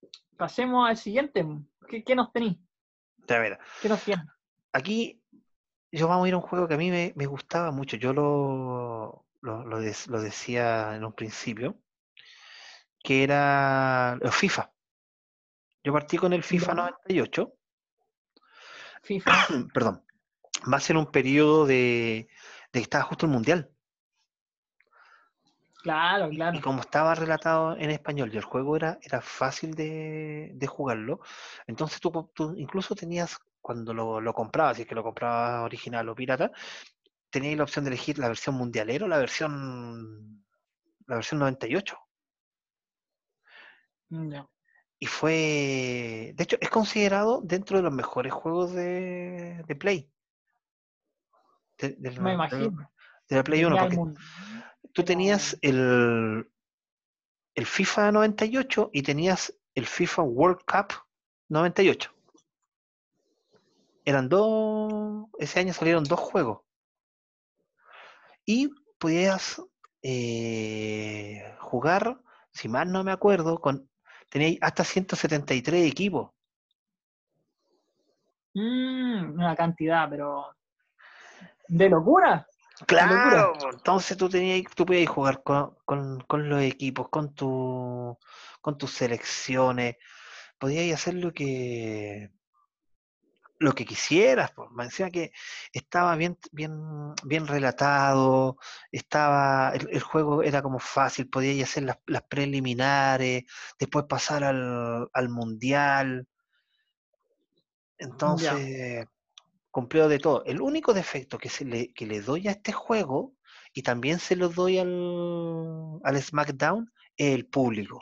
Eh, 0.01 0.09
pasemos 0.37 0.89
al 0.89 0.95
siguiente. 0.95 1.45
¿Qué, 1.87 2.15
nos 2.15 2.31
tenéis? 2.31 2.57
¿Qué 3.81 3.89
nos 3.89 4.01
tiene? 4.03 4.23
Aquí 4.71 5.21
yo 5.91 6.07
vamos 6.07 6.25
a 6.25 6.27
ir 6.29 6.33
a 6.33 6.37
un 6.37 6.43
juego 6.43 6.67
que 6.67 6.75
a 6.75 6.77
mí 6.77 6.91
me, 6.91 7.25
gustaba 7.25 7.71
mucho. 7.71 7.97
Yo 7.97 8.13
lo, 8.13 9.25
lo, 9.41 10.21
decía 10.21 10.95
en 10.95 11.03
un 11.03 11.13
principio, 11.13 11.77
que 13.07 13.23
era 13.23 14.19
el 14.21 14.31
FIFA. 14.33 14.69
Yo 15.81 15.93
partí 15.93 16.17
con 16.17 16.33
el 16.33 16.43
FIFA 16.43 16.73
98. 16.73 17.53
FIFA. 19.01 19.31
Perdón. 19.73 20.03
Va 20.69 20.75
a 20.75 20.81
ser 20.81 20.97
un 20.97 21.09
periodo 21.09 21.65
de, 21.65 22.27
de 22.73 22.79
que 22.79 22.79
estaba 22.79 23.05
justo 23.05 23.25
el 23.25 23.31
Mundial. 23.31 23.71
Claro, 25.83 26.27
claro. 26.27 26.57
Y 26.57 26.59
como 26.59 26.81
estaba 26.81 27.15
relatado 27.15 27.77
en 27.77 27.91
español 27.91 28.29
y 28.33 28.35
el 28.35 28.43
juego 28.43 28.75
era, 28.75 28.99
era 29.01 29.21
fácil 29.21 29.73
de, 29.73 30.51
de 30.53 30.67
jugarlo, 30.67 31.21
entonces 31.65 32.01
tú, 32.01 32.29
tú, 32.35 32.55
incluso 32.57 32.93
tenías 32.93 33.37
cuando 33.61 33.93
lo, 33.93 34.19
lo 34.19 34.33
comprabas, 34.33 34.75
si 34.75 34.81
es 34.81 34.87
que 34.89 34.95
lo 34.95 35.03
comprabas 35.03 35.63
original 35.63 36.09
o 36.09 36.15
pirata, 36.15 36.51
tenías 37.29 37.55
la 37.55 37.63
opción 37.63 37.85
de 37.85 37.91
elegir 37.91 38.19
la 38.19 38.27
versión 38.27 38.55
mundialero 38.55 39.05
o 39.05 39.07
la 39.07 39.17
versión 39.17 40.43
la 41.05 41.15
versión 41.15 41.39
98. 41.39 41.97
Mm, 44.09 44.35
y 44.99 45.05
fue, 45.05 46.33
de 46.35 46.43
hecho, 46.43 46.57
es 46.59 46.69
considerado 46.69 47.41
dentro 47.43 47.77
de 47.77 47.83
los 47.83 47.93
mejores 47.93 48.33
juegos 48.33 48.73
de, 48.73 49.63
de 49.67 49.75
Play. 49.75 50.11
Me 51.99 52.33
imagino. 52.33 52.89
De 53.29 53.35
la 53.35 53.43
Play 53.43 53.63
1, 53.63 53.77
porque 53.77 53.99
tú 54.93 55.03
tenías 55.03 55.57
el, 55.61 56.49
el 57.53 57.65
FIFA 57.65 58.11
98 58.11 58.89
y 58.93 59.03
tenías 59.03 59.53
el 59.75 59.85
FIFA 59.85 60.23
World 60.23 60.59
Cup 60.65 60.93
98. 61.49 62.11
eran 64.05 64.29
dos, 64.29 65.27
ese 65.37 65.59
año 65.59 65.73
salieron 65.73 66.05
dos 66.05 66.19
juegos. 66.19 66.61
Y 68.45 68.69
podías 68.97 69.61
eh, 70.01 71.55
jugar, 71.59 72.21
si 72.51 72.69
mal 72.69 72.91
no 72.91 73.03
me 73.03 73.11
acuerdo, 73.11 73.59
con 73.59 73.89
tenéis 74.29 74.59
hasta 74.61 74.83
173 74.83 75.85
equipos. 75.85 76.31
Mm, 78.53 79.33
una 79.33 79.55
cantidad, 79.55 80.09
pero 80.09 80.55
de 81.67 81.89
locura. 81.89 82.47
Claro, 82.85 83.53
entonces 83.71 84.17
tú 84.17 84.29
tenías, 84.29 84.63
tú 84.75 84.85
podías 84.85 85.09
jugar 85.09 85.41
con, 85.43 85.75
con, 85.85 86.49
los 86.49 86.61
equipos, 86.61 87.09
con 87.09 87.33
tu, 87.33 88.17
con 88.61 88.77
tus 88.77 88.91
selecciones, 88.91 89.95
podías 90.59 90.99
hacer 90.99 91.15
lo 91.15 91.33
que 91.33 92.31
lo 93.59 93.73
que 93.73 93.85
quisieras, 93.85 94.51
pues. 94.51 94.69
me 94.71 94.85
decía 94.85 95.09
que 95.09 95.31
estaba 95.71 96.15
bien, 96.15 96.37
bien, 96.51 97.13
bien 97.23 97.47
relatado, 97.47 98.57
estaba, 98.91 99.73
el, 99.73 100.01
juego 100.01 100.43
era 100.43 100.61
como 100.61 100.79
fácil, 100.79 101.29
podías 101.29 101.69
hacer 101.69 101.83
las, 101.83 101.97
las 102.05 102.23
preliminares, 102.23 103.45
después 103.79 104.05
pasar 104.05 104.43
al, 104.43 105.07
al 105.11 105.29
mundial. 105.29 106.27
Entonces, 107.97 109.07
cumplió 109.71 110.07
de 110.07 110.19
todo. 110.19 110.43
El 110.45 110.61
único 110.61 110.93
defecto 110.93 111.37
que, 111.37 111.49
se 111.49 111.65
le, 111.65 111.93
que 111.93 112.05
le 112.05 112.21
doy 112.21 112.47
a 112.47 112.51
este 112.51 112.71
juego, 112.71 113.33
y 113.73 113.83
también 113.83 114.19
se 114.19 114.35
lo 114.35 114.49
doy 114.49 114.79
al, 114.79 115.99
al 116.03 116.21
SmackDown, 116.21 116.91
es 117.15 117.35
el 117.35 117.47
público. 117.47 117.99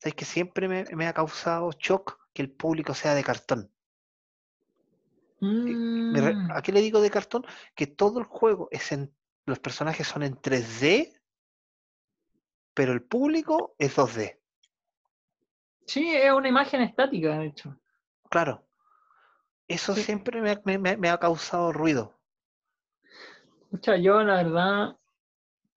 Es 0.00 0.14
que 0.14 0.24
siempre 0.24 0.68
me, 0.68 1.06
ha 1.06 1.12
causado 1.12 1.70
shock 1.78 2.18
que 2.32 2.42
el 2.42 2.50
público 2.50 2.94
sea 2.94 3.14
de 3.14 3.24
cartón. 3.24 3.70
Mm. 5.40 6.50
¿A 6.52 6.62
qué 6.62 6.72
le 6.72 6.80
digo 6.80 7.00
de 7.00 7.10
cartón? 7.10 7.44
Que 7.74 7.86
todo 7.86 8.18
el 8.18 8.24
juego 8.24 8.68
es 8.70 8.92
en. 8.92 9.12
Los 9.44 9.58
personajes 9.58 10.06
son 10.06 10.22
en 10.22 10.36
3D, 10.36 11.20
pero 12.74 12.92
el 12.92 13.02
público 13.02 13.74
es 13.76 13.96
2D. 13.96 14.38
Sí, 15.86 16.14
es 16.14 16.32
una 16.32 16.48
imagen 16.48 16.80
estática, 16.82 17.38
de 17.38 17.46
hecho. 17.46 17.76
Claro. 18.30 18.64
Eso 19.68 19.94
siempre 19.94 20.40
me, 20.40 21.08
ha 21.08 21.18
causado 21.18 21.72
ruido. 21.72 22.18
Escucha, 23.62 23.96
yo 23.96 24.22
la 24.22 24.36
verdad 24.42 24.96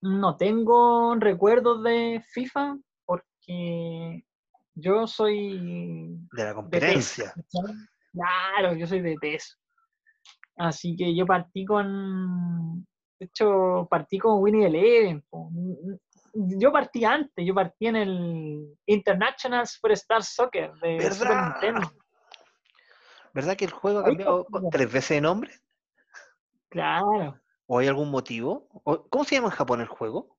no 0.02 0.38
tengo 0.38 1.16
recuerdos 1.16 1.84
de 1.84 2.24
FIFA 2.30 2.78
porque 3.06 4.26
yo 4.76 5.08
soy... 5.08 6.18
De 6.32 6.44
la 6.44 6.54
competencia. 6.54 7.34
claro, 8.12 8.76
yo 8.76 8.86
soy 8.86 9.02
de 9.02 9.16
PES. 9.20 9.58
Así 10.58 10.96
que 10.96 11.16
yo 11.16 11.26
partí 11.26 11.66
con... 11.66 12.86
De 13.20 13.28
hecho, 13.28 13.88
partí 13.90 14.20
con 14.20 14.42
Winnie 14.42 14.68
Eleven. 14.68 15.24
Yo 16.34 16.72
partí 16.72 17.06
antes, 17.06 17.46
yo 17.46 17.56
partí 17.56 17.88
en 17.88 17.96
el 17.96 18.78
International 18.86 19.66
Superstar 19.66 20.22
Soccer 20.22 20.74
de 20.82 21.12
Super 21.12 21.44
Nintendo. 21.44 21.92
¿Verdad 23.34 23.56
que 23.56 23.66
el 23.66 23.72
juego 23.72 24.00
ha 24.00 24.04
cambiado 24.04 24.46
tres 24.70 24.92
veces 24.92 25.18
de 25.18 25.22
nombre? 25.22 25.52
Claro. 26.70 27.40
¿O 27.68 27.80
hay 27.80 27.88
algún 27.88 28.12
motivo? 28.12 28.68
¿Cómo 29.10 29.24
se 29.24 29.36
llama 29.36 29.48
en 29.48 29.56
Japón 29.56 29.82
el 29.82 29.88
juego? 29.88 30.38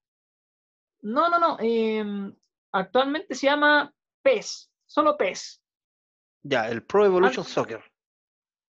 No, 1.01 1.31
no, 1.31 1.39
no. 1.39 1.57
Em, 1.61 2.35
actualmente 2.73 3.35
se 3.35 3.47
llama 3.47 3.93
PES. 4.27 4.73
Solo 4.87 5.17
PES. 5.17 5.63
Ya, 6.43 6.69
el 6.69 6.83
Pro 6.85 7.05
Evolution 7.05 7.45
Soccer. 7.45 7.81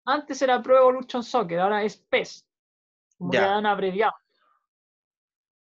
Antes 0.05 0.39
era 0.43 0.62
Pro 0.62 0.78
Evolution 0.78 1.24
Soccer, 1.24 1.60
ahora 1.60 1.84
es 1.84 1.97
PES. 1.97 2.47
Como 3.18 3.34
ya. 3.34 3.55
han 3.55 3.66
abreviado. 3.66 4.14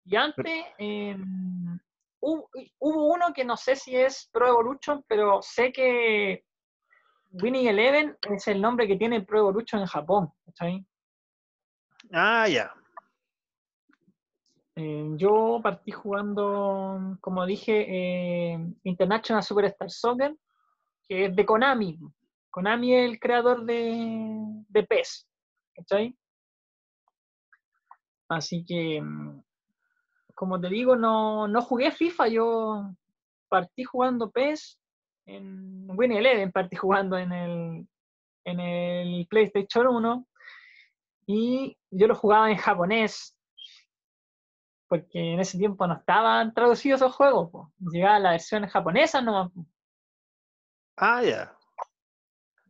Y 0.05 0.17
antes 0.17 0.65
em, 0.79 1.79
hubo, 2.21 2.51
uno 2.81 3.33
que 3.33 3.45
no 3.45 3.57
sé 3.57 3.77
si 3.77 3.95
es 3.97 4.29
Pro 4.33 4.49
Evolution, 4.49 5.05
pero 5.07 5.41
sé 5.43 5.73
que 5.73 6.45
Winning 7.31 7.69
Eleven 7.69 8.19
es 8.23 8.49
el 8.49 8.61
nombre 8.61 8.89
que 8.89 8.97
tiene 8.97 9.23
Pro 9.23 9.39
Evolution 9.39 9.81
en 9.81 9.87
Japón. 9.87 10.33
¿está 10.45 10.67
Ah, 12.13 12.49
ya. 12.49 12.75
Eh, 14.77 15.09
yo 15.17 15.61
partí 15.63 15.93
jugando, 15.93 17.17
como 17.21 17.47
dije, 17.47 17.87
eh, 17.89 18.59
International 18.83 19.43
Superstar 19.43 19.91
Soccer, 19.91 20.37
que 21.09 21.27
es 21.27 21.37
de 21.37 21.47
Konami. 21.47 21.99
Konami 22.51 22.95
es 22.95 23.11
el 23.11 23.21
creador 23.21 23.65
de, 23.65 24.65
de 24.69 24.83
PES. 24.83 25.29
¿Cachai? 25.75 26.17
Así 28.29 28.65
que, 28.65 29.01
mm, 29.01 29.43
como 30.35 30.61
te 30.61 30.69
digo, 30.69 30.97
no, 30.97 31.47
no 31.47 31.63
jugué 31.63 31.93
FIFA, 31.93 32.29
yo 32.29 32.91
partí 33.49 33.85
jugando 33.85 34.31
PES 34.31 34.81
en 35.27 35.87
Winnie 35.91 36.19
Eleven, 36.19 36.51
partí 36.51 36.77
jugando 36.77 37.17
en 37.17 37.33
el, 37.33 37.89
en 38.45 38.61
el 38.61 39.27
PlayStation 39.29 39.87
1 39.87 40.27
y 41.27 41.79
yo 41.91 42.07
lo 42.07 42.15
jugaba 42.15 42.51
en 42.51 42.57
japonés 42.57 43.34
porque 44.89 45.35
en 45.35 45.41
ese 45.41 45.59
tiempo 45.59 45.87
no 45.87 45.95
estaban 45.95 46.53
traducidos 46.55 47.01
esos 47.01 47.15
juegos, 47.15 47.71
llegaba 47.79 48.19
la 48.19 48.31
versión 48.33 48.67
japonesa 48.67 49.21
no. 49.21 49.53
Ah, 50.97 51.23
ya. 51.23 51.57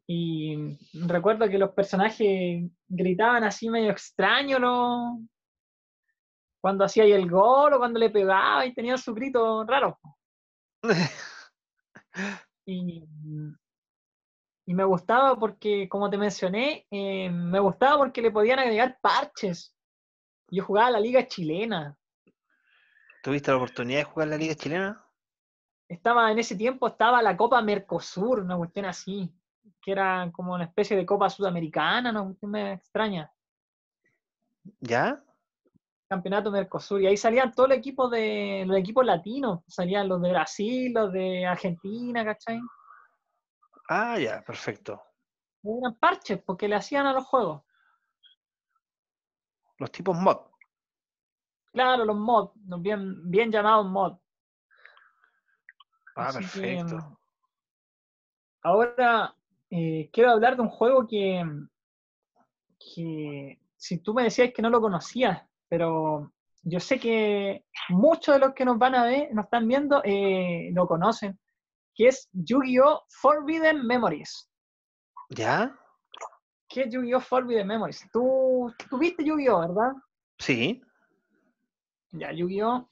Y 0.07 0.79
recuerdo 1.07 1.49
que 1.49 1.59
los 1.59 1.71
personajes 1.71 2.71
gritaban 2.89 3.45
así 3.45 3.71
medio 3.71 3.91
extraño 3.91 4.59
¿no? 4.59 5.21
cuando 6.65 6.85
hacía 6.85 7.05
el 7.05 7.31
gol 7.31 7.75
o 7.75 7.79
cuando 7.79 7.99
le 7.99 8.09
pegaba 8.09 8.65
y 8.65 8.73
tenían 8.73 8.97
su 8.97 9.15
grito 9.15 9.65
raro. 9.65 9.99
Y, 12.67 13.05
y 14.65 14.75
me 14.75 14.85
gustaba 14.85 15.39
porque, 15.39 15.87
como 15.91 16.09
te 16.09 16.17
mencioné, 16.17 16.87
eh, 16.91 17.29
me 17.29 17.59
gustaba 17.59 17.99
porque 17.99 18.23
le 18.23 18.31
podían 18.31 18.59
agregar 18.59 18.99
parches. 19.03 19.77
Yo 20.49 20.65
jugaba 20.65 20.93
la 20.93 21.01
liga 21.01 21.27
chilena. 21.27 21.95
¿Tuviste 23.25 23.51
la 23.51 23.57
oportunidad 23.57 24.01
de 24.01 24.05
jugar 24.05 24.29
la 24.29 24.37
liga 24.37 24.55
chilena? 24.55 25.03
Estaba 25.89 26.31
en 26.31 26.39
ese 26.39 26.57
tiempo, 26.57 26.87
estaba 26.87 27.22
la 27.22 27.35
Copa 27.35 27.62
Mercosur, 27.62 28.41
una 28.41 28.55
cuestión 28.59 28.85
así, 28.85 29.35
que 29.81 29.93
era 29.93 30.31
como 30.31 30.53
una 30.53 30.64
especie 30.64 30.95
de 30.95 31.07
Copa 31.07 31.31
Sudamericana, 31.31 32.11
una 32.11 32.22
cuestión 32.22 32.51
me 32.51 32.75
extraña. 32.75 33.33
¿Ya? 34.79 35.25
campeonato 36.07 36.51
Mercosur. 36.51 37.01
Y 37.01 37.07
ahí 37.07 37.16
salían 37.16 37.55
todos 37.55 37.70
los 37.70 37.79
equipos 37.79 38.11
de 38.11 38.64
los 38.66 38.77
equipos 38.77 39.07
latinos. 39.07 39.61
Salían 39.68 40.07
los 40.07 40.20
de 40.20 40.29
Brasil, 40.29 40.93
los 40.93 41.11
de 41.11 41.47
Argentina, 41.47 42.27
¿cachai? 42.27 42.61
Ah, 43.89 44.18
ya, 44.18 44.43
perfecto. 44.43 45.03
Eran 45.62 45.95
parches 45.95 46.43
porque 46.43 46.68
le 46.68 46.77
hacían 46.77 47.07
a 47.07 47.14
los 47.14 47.25
juegos. 47.25 47.62
Los 49.79 49.91
tipos 49.91 50.14
mod. 50.14 50.54
Claro, 51.75 52.05
los 52.05 52.16
mod, 52.16 52.53
bien, 52.55 53.29
bien 53.29 53.51
llamados 53.51 53.87
mod. 53.87 54.16
Ah, 56.14 56.31
perfecto. 56.33 57.18
ahora 58.62 59.35
eh, 59.70 60.09
quiero 60.12 60.31
hablar 60.31 60.55
de 60.55 60.62
un 60.62 60.68
juego 60.68 61.05
que, 61.05 61.45
que 62.79 63.59
si 63.77 63.99
tú 63.99 64.14
me 64.14 64.22
decías 64.22 64.53
que 64.55 64.62
no 64.62 64.70
lo 64.70 64.81
conocías, 64.81 65.43
pero 65.68 66.33
yo 66.62 66.79
sé 66.79 67.01
que 67.01 67.64
muchos 67.89 68.37
de 68.37 68.39
los 68.39 68.55
que 68.55 68.64
nos 68.64 68.79
van 68.79 68.95
a 68.95 69.07
ver, 69.07 69.35
nos 69.35 69.47
están 69.47 69.66
viendo, 69.66 70.01
eh, 70.05 70.70
lo 70.72 70.87
conocen, 70.87 71.37
que 71.93 72.07
es 72.07 72.29
Yu-Gi-Oh! 72.33 73.03
Forbidden 73.09 73.85
Memories. 73.85 74.49
¿Ya? 75.31 75.77
¿Qué 76.68 76.83
es 76.83 76.93
Yu-Gi-Oh! 76.93 77.20
Forbidden 77.20 77.66
Memories? 77.66 78.09
¿Tú, 78.12 78.72
tú 78.89 78.97
viste 78.97 79.25
Yu-Gi-Oh! 79.25 79.59
verdad? 79.59 79.93
Sí. 80.39 80.81
Ya, 82.17 82.31
Yu-Gi-Oh! 82.33 82.89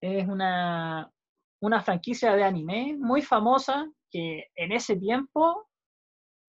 es 0.00 0.26
una, 0.26 1.12
una 1.60 1.82
franquicia 1.82 2.34
de 2.34 2.44
anime 2.44 2.96
muy 2.98 3.20
famosa 3.20 3.90
que 4.10 4.50
en 4.54 4.72
ese 4.72 4.96
tiempo 4.96 5.68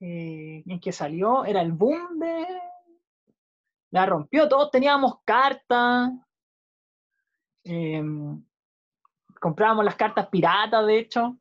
eh, 0.00 0.62
en 0.64 0.80
que 0.80 0.92
salió 0.92 1.44
era 1.44 1.60
el 1.62 1.72
boom 1.72 2.20
de, 2.20 2.46
la 3.90 4.06
rompió, 4.06 4.48
todos 4.48 4.70
teníamos 4.70 5.20
cartas, 5.24 6.10
em, 7.64 8.44
comprábamos 9.40 9.84
las 9.84 9.96
cartas 9.96 10.28
piratas, 10.28 10.86
de 10.86 10.98
hecho. 10.98 11.36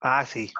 Ah, 0.00 0.26
sí. 0.26 0.52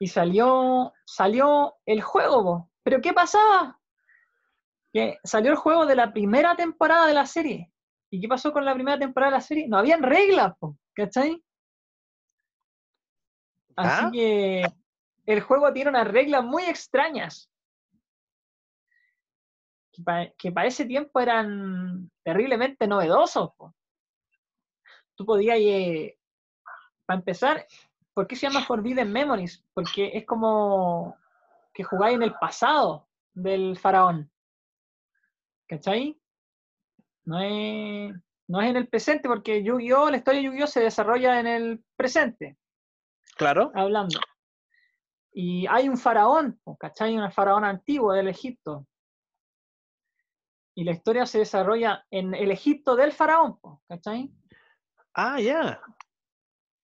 Y 0.00 0.06
salió, 0.06 0.92
salió 1.04 1.76
el 1.84 2.00
juego, 2.00 2.70
pero 2.82 3.00
¿qué 3.00 3.12
pasaba? 3.12 3.77
Que 4.92 5.18
salió 5.22 5.50
el 5.50 5.56
juego 5.56 5.86
de 5.86 5.96
la 5.96 6.12
primera 6.12 6.56
temporada 6.56 7.06
de 7.06 7.14
la 7.14 7.26
serie. 7.26 7.70
¿Y 8.10 8.20
qué 8.20 8.28
pasó 8.28 8.52
con 8.52 8.64
la 8.64 8.74
primera 8.74 8.98
temporada 8.98 9.32
de 9.32 9.38
la 9.38 9.42
serie? 9.42 9.68
No 9.68 9.78
habían 9.78 10.02
reglas, 10.02 10.54
¿cachai? 10.94 11.42
Así 13.76 14.10
que 14.10 14.62
el 15.26 15.40
juego 15.40 15.72
tiene 15.72 15.90
unas 15.90 16.08
reglas 16.08 16.42
muy 16.42 16.64
extrañas. 16.64 17.50
Que 20.38 20.52
para 20.52 20.68
ese 20.68 20.84
tiempo 20.84 21.20
eran 21.20 22.10
terriblemente 22.22 22.86
novedosos. 22.86 23.50
Tú 25.14 25.26
podías, 25.26 25.58
eh, 25.58 26.16
para 27.04 27.18
empezar, 27.18 27.66
¿por 28.14 28.26
qué 28.26 28.36
se 28.36 28.48
llama 28.48 28.64
Forbidden 28.64 29.12
Memories? 29.12 29.64
Porque 29.74 30.12
es 30.14 30.24
como 30.24 31.16
que 31.74 31.82
jugáis 31.84 32.16
en 32.16 32.22
el 32.22 32.34
pasado 32.34 33.08
del 33.34 33.76
faraón. 33.76 34.30
¿Cachai? 35.68 36.18
No 37.24 37.40
es, 37.40 38.14
no 38.48 38.60
es 38.60 38.70
en 38.70 38.76
el 38.76 38.88
presente, 38.88 39.28
porque 39.28 39.62
Yu-Gi-Oh!, 39.62 40.10
la 40.10 40.16
historia 40.16 40.40
de 40.40 40.46
Yu-Gi-Oh! 40.46 40.66
se 40.66 40.80
desarrolla 40.80 41.38
en 41.38 41.46
el 41.46 41.84
presente. 41.94 42.56
Claro. 43.36 43.70
Hablando. 43.74 44.18
Y 45.30 45.66
hay 45.66 45.88
un 45.88 45.98
faraón, 45.98 46.58
¿cachai? 46.80 47.16
Un 47.16 47.30
faraón 47.30 47.64
antiguo 47.64 48.12
del 48.14 48.28
Egipto. 48.28 48.86
Y 50.74 50.84
la 50.84 50.92
historia 50.92 51.26
se 51.26 51.40
desarrolla 51.40 52.06
en 52.10 52.34
el 52.34 52.50
Egipto 52.50 52.96
del 52.96 53.12
faraón, 53.12 53.58
¿cachai? 53.88 54.32
Ah, 55.12 55.38
ya. 55.38 55.80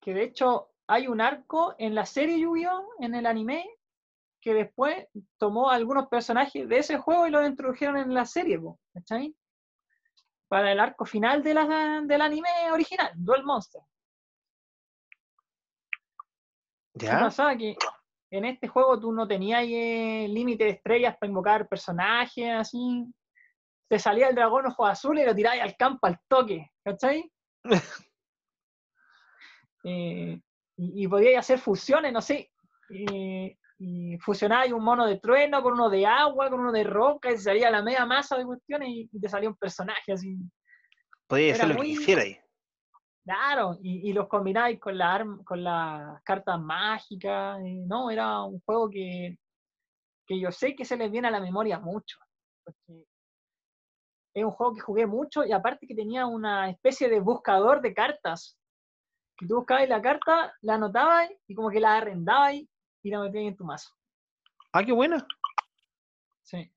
Que 0.01 0.13
de 0.13 0.25
hecho 0.25 0.75
hay 0.87 1.07
un 1.07 1.23
arco 1.23 1.75
en 1.79 1.95
la 1.95 2.05
serie 2.05 2.39
Yu-Gi-Oh! 2.39 2.97
en 3.01 3.15
el 3.15 3.25
anime 3.25 3.67
que 4.45 4.53
después 4.53 5.07
tomó 5.39 5.71
algunos 5.71 6.07
personajes 6.09 6.69
de 6.69 6.79
ese 6.79 6.99
juego 6.99 7.27
y 7.27 7.31
los 7.31 7.49
introdujeron 7.49 7.97
en 7.97 8.13
la 8.13 8.27
serie, 8.27 8.61
¿cachai? 8.93 9.35
Para 10.49 10.71
el 10.71 10.79
arco 10.79 11.07
final 11.07 11.43
de 11.43 11.55
la, 11.55 12.03
del 12.05 12.21
anime 12.21 12.51
original, 12.71 13.11
Duel 13.15 13.43
Monster. 13.43 13.81
¿Ya? 16.93 17.21
pasaba? 17.21 17.57
Que 17.57 17.75
en 18.31 18.45
este 18.45 18.69
juego 18.69 19.01
tú 19.01 19.13
no 19.13 19.27
tenías 19.27 19.65
eh, 19.65 20.27
límite 20.29 20.65
de 20.65 20.71
estrellas 20.71 21.17
para 21.17 21.31
invocar 21.31 21.67
personajes, 21.67 22.51
así. 22.53 23.07
Te 23.89 23.99
salía 23.99 24.29
el 24.29 24.35
dragón 24.35 24.67
ojo 24.67 24.85
azul 24.85 25.19
y 25.19 25.25
lo 25.25 25.35
tirabas 25.35 25.61
al 25.61 25.75
campo 25.75 26.07
al 26.07 26.21
toque, 26.29 26.71
¿cachai? 26.85 27.33
eh, 29.85 30.39
y, 30.77 31.05
y 31.05 31.09
podías 31.09 31.39
hacer 31.39 31.59
fusiones, 31.59 32.13
no 32.13 32.21
sé. 32.21 32.53
Eh, 32.91 33.57
y 33.85 34.19
fusionabas 34.19 34.73
un 34.73 34.83
mono 34.83 35.07
de 35.07 35.19
trueno 35.19 35.63
con 35.63 35.75
uno 35.75 35.91
de 35.91 36.07
agua, 36.07 36.49
con 36.49 36.61
uno 36.61 36.73
de 36.73 36.85
roca, 36.85 37.31
y 37.31 37.37
salía 37.37 37.71
la 37.71 37.83
media 37.83 38.07
masa 38.07 38.37
de 38.39 38.47
cuestiones 38.47 38.89
y, 38.89 39.21
te 39.21 39.29
salía 39.29 39.51
un 39.51 39.57
personaje 39.57 40.13
así. 40.13 40.37
Podía 41.27 41.53
hacer 41.53 41.69
lo 41.69 41.77
que 41.77 41.89
quisiera 41.89 42.23
ahí. 42.23 42.39
Claro, 43.25 43.79
y, 43.83 44.13
los 44.13 44.27
combináis 44.29 44.81
con, 44.81 44.97
la 44.97 45.27
con 45.45 45.63
las 45.63 46.23
cartas 46.23 46.59
mágicas, 46.61 47.59
no, 47.87 48.11
era 48.11 48.43
un 48.43 48.61
juego 48.61 48.89
que, 48.89 49.39
que 50.27 50.41
yo 50.41 50.51
sé 50.51 50.75
que 50.75 50.85
se 50.85 50.97
les 50.97 51.11
viene 51.11 51.29
a 51.29 51.31
la 51.31 51.41
memoria 51.41 51.79
mucho, 51.79 52.19
porque 52.65 53.05
es 54.35 54.45
un 54.45 54.51
juego 54.51 54.75
que 54.75 54.81
jugué 54.81 55.07
mucho 55.07 55.45
y 55.45 55.53
aparte 55.53 55.87
que 55.87 55.95
tenía 55.95 56.27
una 56.27 56.71
especie 56.71 57.09
de 57.09 57.21
buscador 57.21 57.83
de 57.83 57.93
cartas, 57.93 58.59
que 59.37 59.47
tú 59.47 59.57
buscabas 59.57 59.89
la 59.89 60.01
carta, 60.01 60.55
la 60.63 60.75
anotabas 60.75 61.31
y 61.47 61.55
como 61.55 61.71
que 61.71 61.81
la 61.81 61.97
arrendabas 61.97 62.55
y 63.05 63.11
la 63.11 63.21
metías 63.21 63.45
en 63.45 63.57
tu 63.57 63.65
mazo. 63.65 63.95
Ah, 64.73 64.83
qué 64.83 64.93
buena. 64.93 65.25
Sí, 66.43 66.73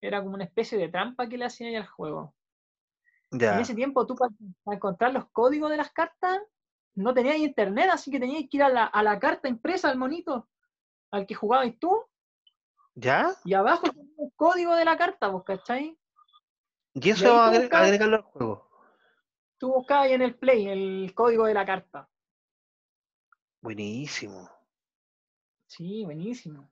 era 0.00 0.22
como 0.22 0.34
una 0.34 0.44
especie 0.44 0.78
de 0.78 0.88
trampa 0.88 1.28
que 1.28 1.38
le 1.38 1.46
hacía 1.46 1.76
al 1.76 1.86
juego. 1.86 2.34
En 3.32 3.58
ese 3.58 3.74
tiempo 3.74 4.06
tú 4.06 4.14
para, 4.14 4.32
encontrar 4.76 5.12
los 5.12 5.26
códigos 5.30 5.68
de 5.70 5.76
las 5.76 5.90
cartas 5.90 6.38
no 6.94 7.12
tenías 7.12 7.38
internet, 7.38 7.90
así 7.90 8.10
que 8.10 8.20
tenías 8.20 8.48
que 8.48 8.58
ir 8.58 8.62
a 8.62 8.68
la, 8.68 9.18
carta 9.18 9.48
impresa, 9.48 9.88
al 9.88 9.98
monito, 9.98 10.48
al 11.10 11.26
que 11.26 11.34
jugabas 11.34 11.72
tú. 11.80 12.04
¿Ya? 12.94 13.32
Y 13.44 13.54
abajo 13.54 13.90
tenía 13.90 14.14
el 14.18 14.32
código 14.36 14.76
de 14.76 14.84
la 14.84 14.96
carta, 14.96 15.26
¿vos 15.28 15.42
cachai? 15.42 15.98
¿Y 16.92 17.10
eso 17.10 17.34
va 17.34 17.46
a 17.46 17.48
agregarlo 17.48 18.16
al 18.16 18.22
juego? 18.22 18.70
Tú 19.58 19.72
buscabas 19.72 20.04
ahí 20.04 20.12
en 20.12 20.22
el 20.22 20.36
play 20.36 20.68
el 20.68 21.12
código 21.14 21.46
de 21.46 21.54
la 21.54 21.66
carta. 21.66 22.08
Buenísimo. 23.60 24.53
Sí, 25.76 26.04
buenísimo. 26.04 26.70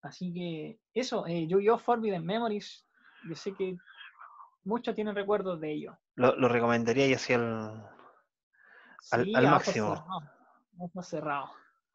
Así 0.00 0.32
que 0.32 0.80
eso, 0.94 1.26
eh, 1.26 1.46
Yu-Gi-Oh! 1.46 1.78
Forbidden 1.78 2.24
Memories, 2.24 2.86
yo 3.28 3.34
sé 3.34 3.52
que 3.52 3.76
muchos 4.64 4.94
tienen 4.94 5.14
recuerdos 5.14 5.60
de 5.60 5.72
ello. 5.72 5.98
Lo, 6.14 6.48
recomendaría 6.48 7.06
y 7.06 7.12
hacia 7.12 7.36
al, 7.36 7.84
al, 9.12 9.50
máximo. 9.50 9.94
Cerrado. 9.94 11.02
cerrado. 11.02 11.50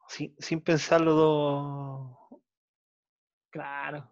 Sin, 0.06 0.36
sin 0.38 0.60
pensarlo 0.60 1.14
dos. 1.14 2.40
Claro. 3.50 4.08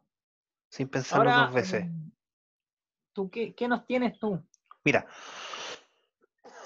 Sin 0.70 0.88
pensarlo 0.88 1.30
dos 1.30 1.54
veces. 1.54 1.82
Em, 1.82 2.10
¿tú 3.12 3.30
qué, 3.30 3.54
qué 3.54 3.68
nos 3.68 3.86
tienes 3.86 4.18
tú? 4.18 4.44
Mira, 4.84 5.06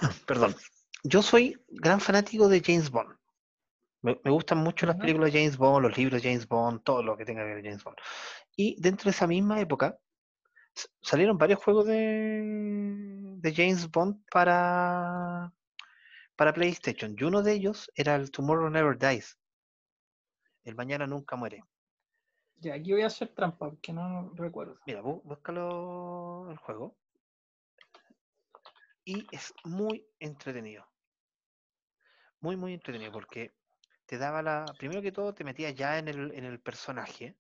perdón. 0.27 0.55
Yo 1.03 1.21
soy 1.21 1.63
gran 1.69 2.01
fanático 2.01 2.49
de 2.49 2.63
James 2.65 2.91
Bond. 2.91 3.15
Me, 4.05 4.31
gustan 4.31 4.59
mucho 4.59 4.85
las 4.85 4.97
películas 4.97 5.33
de 5.33 5.39
James 5.41 5.57
Bond, 5.57 5.83
los 5.83 5.97
libros 5.97 6.21
de 6.21 6.29
James 6.29 6.47
Bond, 6.47 6.83
todo 6.83 7.03
lo 7.03 7.17
que 7.17 7.25
tenga 7.25 7.41
que 7.41 7.47
ver 7.47 7.57
con 7.57 7.65
James 7.65 7.85
Bond. 7.85 7.97
Y 8.55 8.77
dentro 8.79 9.05
de 9.05 9.13
esa 9.13 9.27
misma 9.27 9.59
época, 9.59 9.99
salieron 11.01 11.39
varios 11.39 11.59
juegos 11.65 11.87
de, 11.87 12.43
de 13.39 13.55
James 13.55 13.91
Bond 13.91 14.23
para, 14.31 15.51
para 16.37 16.53
PlayStation. 16.53 17.17
Y 17.19 17.25
uno 17.25 17.43
de 17.43 17.55
ellos 17.55 17.91
era 17.95 18.15
el 18.17 18.31
Tomorrow 18.31 18.69
Never 18.69 18.99
Dies. 18.99 19.39
El 20.65 20.75
Mañana 20.75 21.07
Nunca 21.07 21.37
Muere. 21.37 21.65
Ya, 22.57 22.75
aquí 22.75 22.93
voy 22.93 23.03
a 23.03 23.07
hacer 23.07 23.29
trampa 23.29 23.71
porque 23.71 23.95
no 23.95 24.35
recuerdo. 24.35 24.79
Mira, 24.87 25.01
búscalo 25.01 26.51
el 26.51 26.59
juego. 26.59 26.95
Y 29.07 29.27
es 29.33 29.55
muy 29.65 30.07
entretenido. 30.19 30.87
Muy, 32.41 32.57
muy 32.57 32.75
entretenido 32.75 33.11
porque 33.11 33.55
te 34.07 34.19
daba 34.19 34.43
la. 34.43 34.65
Primero 34.79 35.03
que 35.03 35.13
todo, 35.13 35.35
te 35.35 35.45
metías 35.45 35.75
ya 35.75 35.99
en 35.99 36.09
el, 36.09 36.33
en 36.33 36.45
el 36.45 36.61
personaje. 36.61 37.37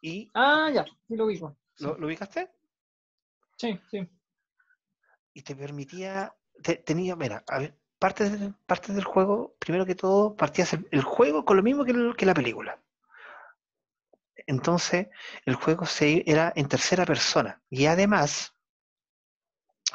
Y. 0.00 0.30
Ah, 0.34 0.70
ya, 0.72 0.84
sí 0.84 1.16
lo 1.16 1.26
ubico. 1.26 1.56
¿Lo, 1.78 1.94
ubicaste? 2.06 2.50
Sí, 3.56 3.78
sí. 3.90 4.08
Y 5.32 5.42
te 5.42 5.56
permitía. 5.56 6.34
tenía, 6.84 7.16
mira, 7.16 7.44
a 7.48 7.58
ver, 7.58 7.78
parte, 7.98 8.52
parte 8.66 8.92
del 8.92 9.04
juego, 9.04 9.54
primero 9.58 9.86
que 9.86 9.94
todo, 9.94 10.36
partías 10.36 10.72
el, 10.72 11.02
juego 11.02 11.44
con 11.44 11.56
lo 11.56 11.62
mismo 11.62 11.84
que, 11.84 12.14
que, 12.16 12.26
la 12.26 12.34
película. 12.34 12.82
Entonces, 14.46 15.08
el 15.46 15.54
juego 15.54 15.86
se, 15.86 16.28
era 16.30 16.52
en 16.56 16.68
tercera 16.68 17.06
persona. 17.06 17.62
Y 17.70 17.86
además, 17.86 18.54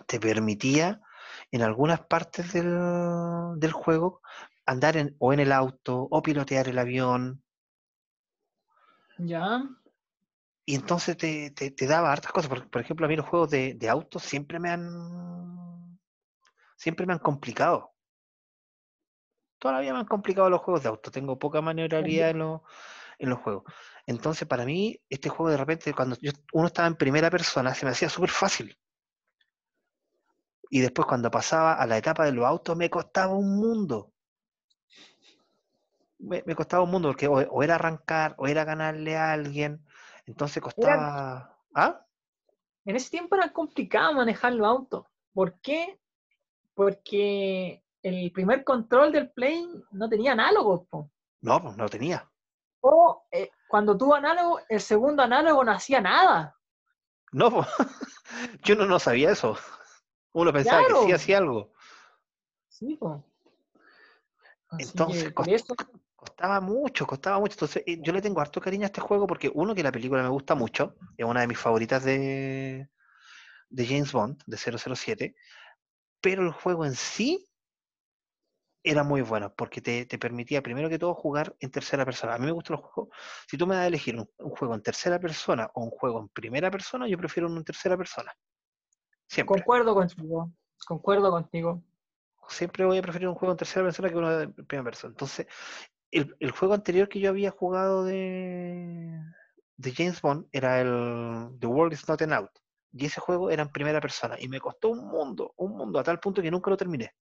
te 0.08 0.20
permitía 0.20 1.02
en 1.52 1.62
algunas 1.62 2.02
partes 2.02 2.54
del, 2.54 3.60
del 3.60 3.72
juego 3.72 4.22
andar 4.68 4.97
en, 4.97 5.15
o 5.18 5.34
en 5.34 5.39
el 5.39 5.51
auto 5.51 6.07
o 6.11 6.22
pilotear 6.22 6.68
el 6.68 6.78
avión. 6.78 7.41
Ya. 9.18 9.63
Y 10.65 10.76
entonces 10.76 11.18
te, 11.18 11.51
te, 11.51 11.88
daba 11.88 12.11
hartas 12.11 12.32
cosas. 12.32 12.49
Por, 12.49 12.82
ejemplo, 12.82 13.05
a 13.05 13.09
mí 13.09 13.15
los 13.15 13.26
juegos 13.26 13.49
de, 13.49 13.74
de 13.74 13.89
autos 13.89 14.22
siempre 14.22 14.59
me 14.59 14.70
han. 14.70 15.97
Siempre 16.76 17.05
me 17.05 17.13
han 17.13 17.20
complicado. 17.20 17.93
Todavía 19.57 19.93
me 19.93 19.99
han 19.99 20.05
complicado 20.05 20.49
los 20.49 20.61
juegos 20.61 20.84
de 20.84 20.89
auto. 20.89 21.09
Tengo 21.09 21.39
poca 21.39 21.61
maniobrabilidad 21.61 22.30
en, 22.30 22.39
los, 22.39 22.61
en 23.18 23.30
los 23.30 23.39
juegos. 23.39 23.63
Entonces, 24.05 24.47
para 24.47 24.65
mí, 24.65 24.99
este 25.09 25.30
juego 25.30 25.49
de 25.49 25.57
repente, 25.57 25.93
cuando 25.93 26.18
yo, 26.22 26.32
uno 26.53 26.68
estaba 26.68 26.88
en 26.88 26.95
primera 26.95 27.32
persona, 27.32 27.74
se 27.74 27.86
me 27.86 27.91
hacía 27.91 28.09
súper 28.09 28.30
fácil. 28.30 28.78
Y 30.70 30.82
después, 30.82 31.07
cuando 31.07 31.32
pasaba 31.32 31.74
a 31.74 31.88
la 31.88 31.97
etapa 31.97 32.26
de 32.26 32.34
los 32.34 32.45
autos, 32.45 32.78
me 32.78 32.89
costaba 32.89 33.34
un 33.34 33.57
mundo 33.57 34.13
me, 36.20 36.55
costaba 36.55 36.84
un 36.84 36.91
mundo, 36.91 37.09
porque 37.09 37.28
o, 37.28 37.63
era 37.63 37.76
arrancar, 37.76 38.36
o 38.38 38.47
era 38.47 38.63
ganarle 38.63 39.15
a 39.15 39.32
alguien, 39.32 39.86
entonces 40.26 40.61
costaba... 40.61 41.55
¿Ah? 41.74 42.03
En 42.86 42.95
ese 42.95 43.09
tiempo 43.09 43.36
era 43.36 43.51
complicado 43.51 44.13
manejar 44.13 44.53
los 44.53 44.65
autos. 44.65 45.05
¿Por 45.34 45.59
qué? 45.59 45.99
Porque 46.74 47.84
el 48.01 48.32
primer 48.32 48.63
control 48.63 49.11
del 49.11 49.30
Play 49.32 49.68
no 49.91 50.07
tenía 50.07 50.32
análogos. 50.32 50.88
No, 51.41 51.61
pues 51.61 51.76
no 51.76 51.89
tenía. 51.89 52.30
O 52.82 53.28
eh, 53.32 53.51
cuando 53.68 53.97
tuvo 53.97 54.15
análogo, 54.15 54.61
el 54.70 54.80
segundo 54.80 55.22
análogo 55.24 55.63
no 55.63 55.72
hacía 55.72 55.99
nada. 55.99 56.57
No, 57.32 57.51
pues, 57.51 57.68
yo 58.63 58.76
no, 58.76 58.86
no 58.86 58.99
sabía 58.99 59.32
eso. 59.32 59.57
Uno 60.32 60.53
pensaba 60.53 60.88
que 60.88 61.05
sí 61.05 61.11
hacía 61.11 61.39
algo. 61.39 61.74
Sí, 62.70 62.95
pues. 62.99 63.22
Entonces, 64.80 65.34
Costaba 66.28 66.60
mucho, 66.60 67.08
costaba 67.08 67.40
mucho. 67.40 67.54
Entonces, 67.54 67.84
eh, 67.86 68.00
yo 68.02 68.12
le 68.12 68.22
tengo 68.22 68.42
harto 68.42 68.60
cariño 68.60 68.84
a 68.84 68.88
este 68.88 69.02
juego 69.02 69.26
porque, 69.28 69.50
uno, 69.54 69.74
que 69.74 69.84
la 69.84 69.92
película 69.92 70.22
me 70.22 70.30
gusta 70.30 70.56
mucho, 70.56 70.96
es 71.16 71.26
una 71.26 71.42
de 71.42 71.48
mis 71.48 71.58
favoritas 71.58 72.04
de, 72.04 72.90
de 73.70 73.88
James 73.88 74.12
Bond, 74.12 74.44
de 74.46 74.58
007, 74.58 75.36
pero 76.20 76.44
el 76.44 76.52
juego 76.52 76.86
en 76.86 76.96
sí 76.96 77.50
era 78.84 79.04
muy 79.04 79.22
bueno 79.22 79.54
porque 79.56 79.82
te, 79.82 80.06
te, 80.06 80.18
permitía 80.18 80.62
primero 80.62 80.90
que 80.90 81.00
todo 81.00 81.14
jugar 81.14 81.56
en 81.60 81.72
tercera 81.72 82.04
persona. 82.04 82.36
A 82.36 82.38
mí 82.38 82.46
me 82.46 82.52
gustan 82.52 82.78
los 82.78 82.86
juegos. 82.86 83.16
Si 83.48 83.58
tú 83.58 83.66
me 83.66 83.76
das 83.76 83.86
a 83.86 83.88
elegir 83.88 84.18
un, 84.18 84.28
juego 84.50 84.76
en 84.76 84.82
tercera 84.82 85.20
persona 85.20 85.70
o 85.74 85.84
un 85.84 85.92
juego 85.92 86.20
en 86.20 86.30
primera 86.30 86.70
persona, 86.70 87.08
yo 87.08 87.18
prefiero 87.18 87.48
uno 87.48 87.58
en 87.58 87.64
tercera 87.64 87.98
persona. 87.98 88.34
Siempre. 89.28 89.56
Concuerdo 89.56 89.94
contigo. 89.94 90.52
Concuerdo 90.86 91.32
contigo. 91.32 91.84
Siempre 92.50 92.86
voy 92.86 92.98
a 92.98 93.02
preferir 93.02 93.28
un 93.28 93.36
juego 93.36 93.52
en 93.54 93.58
tercera 93.58 93.86
persona 93.86 94.10
que 94.10 94.16
uno 94.16 94.42
en 94.42 94.54
primera 94.54 94.84
persona. 94.84 95.12
Entonces, 95.12 95.48
el, 96.12 96.36
el 96.39 96.51
juego 96.51 96.74
anterior 96.74 97.10
que 97.10 97.20
yo 97.20 97.30
había 97.30 97.51
jugado 97.51 98.05
de, 98.05 99.22
de 99.78 99.93
James 99.93 100.22
Bond 100.22 100.47
era 100.51 100.82
el 100.82 101.58
The 101.60 101.68
World 101.68 101.93
is 101.93 102.08
Not 102.08 102.22
an 102.22 102.34
Out. 102.34 102.51
Y 102.93 103.05
ese 103.05 103.20
juego 103.20 103.51
era 103.51 103.64
en 103.64 103.70
primera 103.70 104.01
persona. 104.01 104.36
Y 104.39 104.47
me 104.47 104.60
costó 104.60 104.89
un 104.89 105.05
mundo, 105.05 105.53
un 105.58 105.76
mundo, 105.76 105.99
a 105.99 106.03
tal 106.03 106.20
punto 106.20 106.41
que 106.41 106.51
nunca 106.51 106.70
lo 106.70 106.78
terminé 106.78 107.14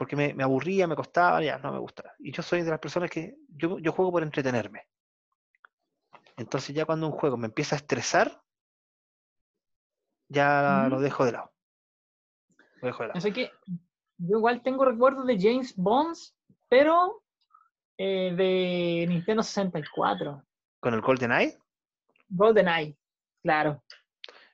porque 0.00 0.16
me, 0.16 0.42
aburría, 0.42 0.86
me 0.86 0.96
costaba, 0.96 1.42
ya, 1.42 1.58
no 1.58 1.72
me 1.72 1.78
gustaba. 1.78 2.14
Y 2.20 2.32
yo 2.32 2.42
soy 2.42 2.62
de 2.62 2.70
las 2.70 2.80
personas 2.80 3.10
que 3.10 3.36
yo, 3.48 3.76
juego 3.92 4.10
por 4.10 4.22
entretenerme. 4.22 4.88
Entonces 6.38 6.74
ya 6.74 6.86
cuando 6.86 7.06
un 7.06 7.12
juego 7.12 7.36
me 7.36 7.48
empieza 7.48 7.76
a 7.76 7.80
estresar, 7.80 8.42
ya 10.26 10.86
lo 10.88 11.02
dejo 11.02 11.26
de 11.26 11.32
lado. 11.32 11.52
Lo 12.80 12.86
dejo 12.86 13.02
de 13.02 13.08
lado. 13.08 13.18
Así 13.18 13.30
que 13.30 13.52
yo 14.16 14.38
igual 14.38 14.62
tengo 14.62 14.86
recuerdos 14.86 15.26
de 15.26 15.38
James 15.38 15.76
Bonds, 15.76 16.34
pero 16.70 17.22
eh, 17.98 18.32
de 18.34 19.06
Nintendo 19.06 19.42
64. 19.42 20.42
¿Con 20.78 20.94
el 20.94 21.02
GoldenEye? 21.02 21.58
GoldenEye, 22.28 22.96
claro. 23.42 23.82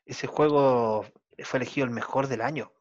Ese 0.05 0.27
juego 0.27 1.05
fue 1.45 1.59
elegido 1.59 1.85
el 1.85 1.93
mejor 1.93 2.27
del 2.27 2.41
año. 2.41 2.73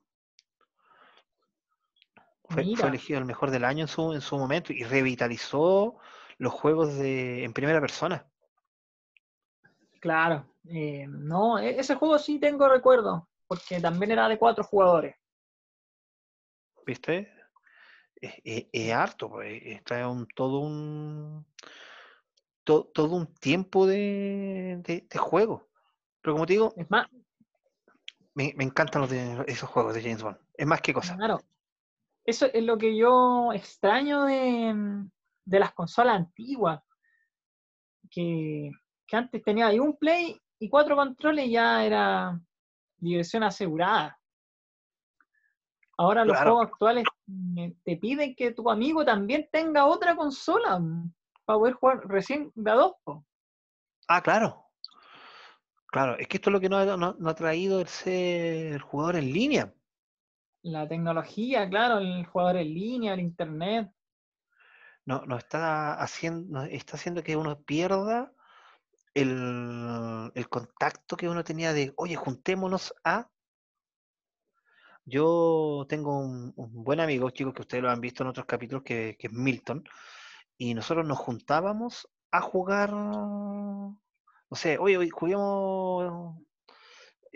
Fue, 2.47 2.61
elegido 2.63 3.19
el 3.19 3.25
mejor 3.25 3.51
del 3.51 3.65
año 3.65 3.81
en 3.81 3.87
su, 3.87 4.13
en 4.13 4.21
su 4.21 4.37
momento 4.37 4.71
y 4.71 4.83
revitalizó 4.83 5.97
los 6.37 6.53
juegos 6.53 6.95
de, 6.95 7.43
en 7.43 7.53
primera 7.53 7.81
persona. 7.81 8.25
Claro, 9.99 10.45
eh, 10.69 11.05
no, 11.07 11.59
e, 11.59 11.79
ese 11.79 11.95
juego 11.95 12.17
sí 12.19 12.39
tengo 12.39 12.69
recuerdo, 12.69 13.27
porque 13.47 13.81
también 13.81 14.11
era 14.11 14.29
de 14.29 14.37
cuatro 14.37 14.63
jugadores. 14.63 15.15
¿Viste? 16.85 17.34
Es, 18.21 18.91
harto, 18.93 19.29
pues, 19.29 19.61
está 19.65 20.07
un, 20.07 20.27
todo 20.27 20.59
un 20.59 21.45
todo 22.63 23.13
un 23.13 23.27
tiempo 23.35 23.85
de, 23.85 24.81
de, 24.83 25.17
juego. 25.19 25.67
Pero 26.21 26.33
como 26.33 26.47
te 26.47 26.53
digo, 26.53 26.73
es 26.75 26.89
más, 26.89 27.07
me, 28.33 28.53
me 28.57 28.63
encantan 28.63 29.01
los 29.01 29.11
de, 29.11 29.43
esos 29.47 29.69
juegos 29.69 29.93
de 29.93 30.01
James 30.01 30.23
Bond. 30.23 30.37
Es 30.55 30.65
más 30.65 30.81
que 30.81 30.93
cosa. 30.93 31.15
Claro, 31.15 31.41
eso 32.25 32.47
es 32.51 32.63
lo 32.63 32.77
que 32.77 32.97
yo 32.97 33.53
extraño 33.53 34.25
de, 34.25 35.07
las 35.45 35.73
consolas 35.73 36.15
antiguas. 36.15 36.81
Que, 38.09 38.71
antes 39.11 39.43
tenía 39.43 39.67
ahí 39.67 39.79
un 39.79 39.95
play 39.95 40.37
y 40.59 40.67
cuatro 40.67 40.95
controles 40.95 41.45
y 41.45 41.51
ya 41.51 41.85
era 41.85 42.39
diversión 42.97 43.43
asegurada. 43.43 44.19
Ahora 45.97 46.25
los 46.25 46.37
juegos 46.37 46.65
actuales 46.65 47.05
te 47.83 47.97
piden 47.97 48.35
que 48.35 48.51
tu 48.51 48.69
amigo 48.69 49.03
también 49.03 49.47
tenga 49.51 49.85
otra 49.85 50.15
consola 50.15 50.81
para 51.45 51.59
poder 51.59 51.73
jugar 51.73 52.07
recién 52.07 52.51
de 52.55 52.71
a 52.71 52.75
dos. 52.75 52.93
Ah, 54.07 54.21
claro. 54.21 54.65
Claro, 55.87 56.17
es 56.19 56.27
que 56.27 56.37
esto 56.37 56.49
es 56.49 56.53
lo 56.53 56.59
que 56.59 56.69
no, 56.69 56.77
ha 56.77 57.35
traído 57.35 57.79
el 57.79 57.87
ser 57.87 58.81
jugador 58.81 59.15
en 59.15 59.31
línea. 59.31 59.73
La 60.61 60.87
tecnología, 60.87 61.69
claro, 61.69 61.99
el 61.99 62.25
jugador 62.25 62.57
en 62.57 62.73
línea, 62.73 63.13
el 63.13 63.21
internet. 63.21 63.89
No, 65.05 65.25
no 65.25 65.37
está 65.37 65.93
haciendo, 65.93 66.63
está 66.63 66.97
haciendo 66.97 67.23
que 67.23 67.37
uno 67.37 67.61
pierda 67.61 68.33
el, 69.13 70.47
contacto 70.49 71.15
que 71.15 71.29
uno 71.29 71.43
tenía 71.43 71.73
de, 71.73 71.93
oye, 71.95 72.15
juntémonos 72.15 72.93
a. 73.03 73.29
Yo 75.05 75.85
tengo 75.87 76.17
un, 76.19 76.53
buen 76.55 76.99
amigo, 76.99 77.29
chicos, 77.29 77.53
que 77.53 77.61
ustedes 77.61 77.83
lo 77.83 77.91
han 77.91 78.01
visto 78.01 78.23
en 78.23 78.29
otros 78.29 78.45
capítulos, 78.45 78.83
que, 78.83 79.15
que 79.19 79.27
es 79.27 79.33
Milton, 79.33 79.83
y 80.57 80.73
nosotros 80.73 81.05
nos 81.05 81.19
juntábamos 81.19 82.09
a 82.31 82.41
jugar, 82.41 82.91
no 82.91 83.97
sé, 84.51 84.77
oye, 84.77 84.97
hoy 84.97 85.09
juguemos 85.09 86.35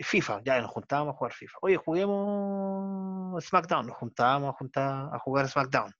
FIFA, 0.02 0.42
ya 0.44 0.60
nos 0.60 0.70
juntábamos 0.70 1.14
a 1.14 1.18
jugar 1.18 1.32
FIFA. 1.32 1.58
Oye, 1.62 1.76
juguemos 1.76 3.44
SmackDown, 3.44 3.86
nos 3.86 3.96
juntábamos 3.96 4.50
a, 4.50 4.52
juntar, 4.58 5.08
a 5.12 5.18
jugar 5.18 5.48
SmackDown. 5.48 5.92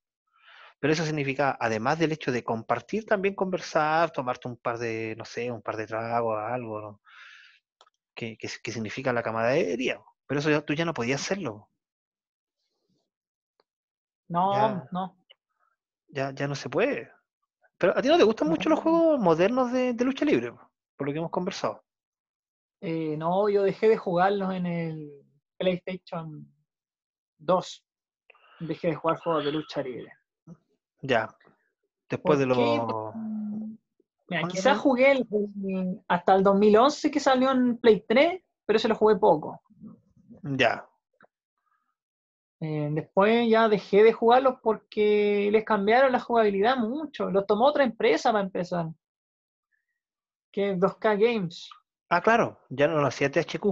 Pero 0.79 0.93
eso 0.93 1.05
significa, 1.05 1.57
además 1.59 1.99
del 1.99 2.11
hecho 2.11 2.31
de 2.31 2.43
compartir, 2.43 3.05
también 3.05 3.35
conversar, 3.35 4.11
tomarte 4.11 4.47
un 4.47 4.57
par 4.57 4.79
de, 4.79 5.15
no 5.17 5.25
sé, 5.25 5.51
un 5.51 5.61
par 5.61 5.77
de 5.77 5.85
tragos, 5.87 6.39
algo, 6.39 6.81
¿no? 6.81 7.01
que, 8.15 8.37
significa 8.71 9.13
la 9.13 9.23
camaradería. 9.23 9.99
Pero 10.31 10.39
eso 10.39 10.49
ya, 10.49 10.61
tú 10.61 10.73
ya 10.73 10.85
no 10.85 10.93
podías 10.93 11.19
hacerlo. 11.19 11.67
No, 14.29 14.87
no. 14.89 15.17
Ya, 16.07 16.31
ya 16.31 16.47
no 16.47 16.55
se 16.55 16.69
puede. 16.69 17.11
Pero 17.77 17.97
a 17.97 18.01
ti 18.01 18.07
no 18.07 18.17
te 18.17 18.23
gustan 18.23 18.47
mucho 18.47 18.69
los 18.69 18.79
juegos 18.79 19.19
modernos 19.19 19.73
de 19.73 19.93
lucha 20.05 20.23
libre, 20.23 20.53
por 20.95 21.05
lo 21.05 21.11
que 21.11 21.19
hemos 21.19 21.31
conversado. 21.31 21.83
Eh, 22.79 23.17
no, 23.17 23.49
yo 23.49 23.63
dejé 23.63 23.89
de 23.89 23.97
jugarlos 23.97 24.53
en 24.53 24.67
el 24.67 25.11
PlayStation 25.57 26.49
2. 27.39 27.85
Dejé 28.61 28.87
de 28.87 28.95
jugar 28.95 29.19
juegos 29.19 29.43
de 29.43 29.51
lucha 29.51 29.83
libre. 29.83 30.13
Ya. 31.01 31.27
Después 32.09 32.39
de 32.39 32.45
lo. 32.45 33.13
Mira, 34.29 34.47
quizás 34.47 34.77
jugué 34.77 35.27
hasta 36.07 36.35
el 36.35 36.43
2011 36.43 37.11
que 37.11 37.19
salió 37.19 37.51
en 37.51 37.77
Play 37.79 38.05
3, 38.07 38.41
pero 38.65 38.79
se 38.79 38.87
lo 38.87 38.95
jugué 38.95 39.17
poco. 39.17 39.61
Ya. 40.43 40.87
Eh, 42.59 42.89
después 42.91 43.49
ya 43.49 43.67
dejé 43.67 44.03
de 44.03 44.13
jugarlos 44.13 44.55
porque 44.61 45.49
les 45.51 45.65
cambiaron 45.65 46.11
la 46.11 46.19
jugabilidad 46.19 46.77
mucho. 46.77 47.31
Los 47.31 47.47
tomó 47.47 47.65
otra 47.65 47.83
empresa 47.83 48.31
para 48.31 48.43
empezar. 48.43 48.87
Que 50.51 50.71
es 50.71 50.79
2K 50.79 51.19
Games. 51.19 51.69
Ah, 52.09 52.21
claro, 52.21 52.59
ya 52.69 52.87
no 52.87 53.01
lo 53.01 53.07
hacía 53.07 53.31
THQ. 53.31 53.65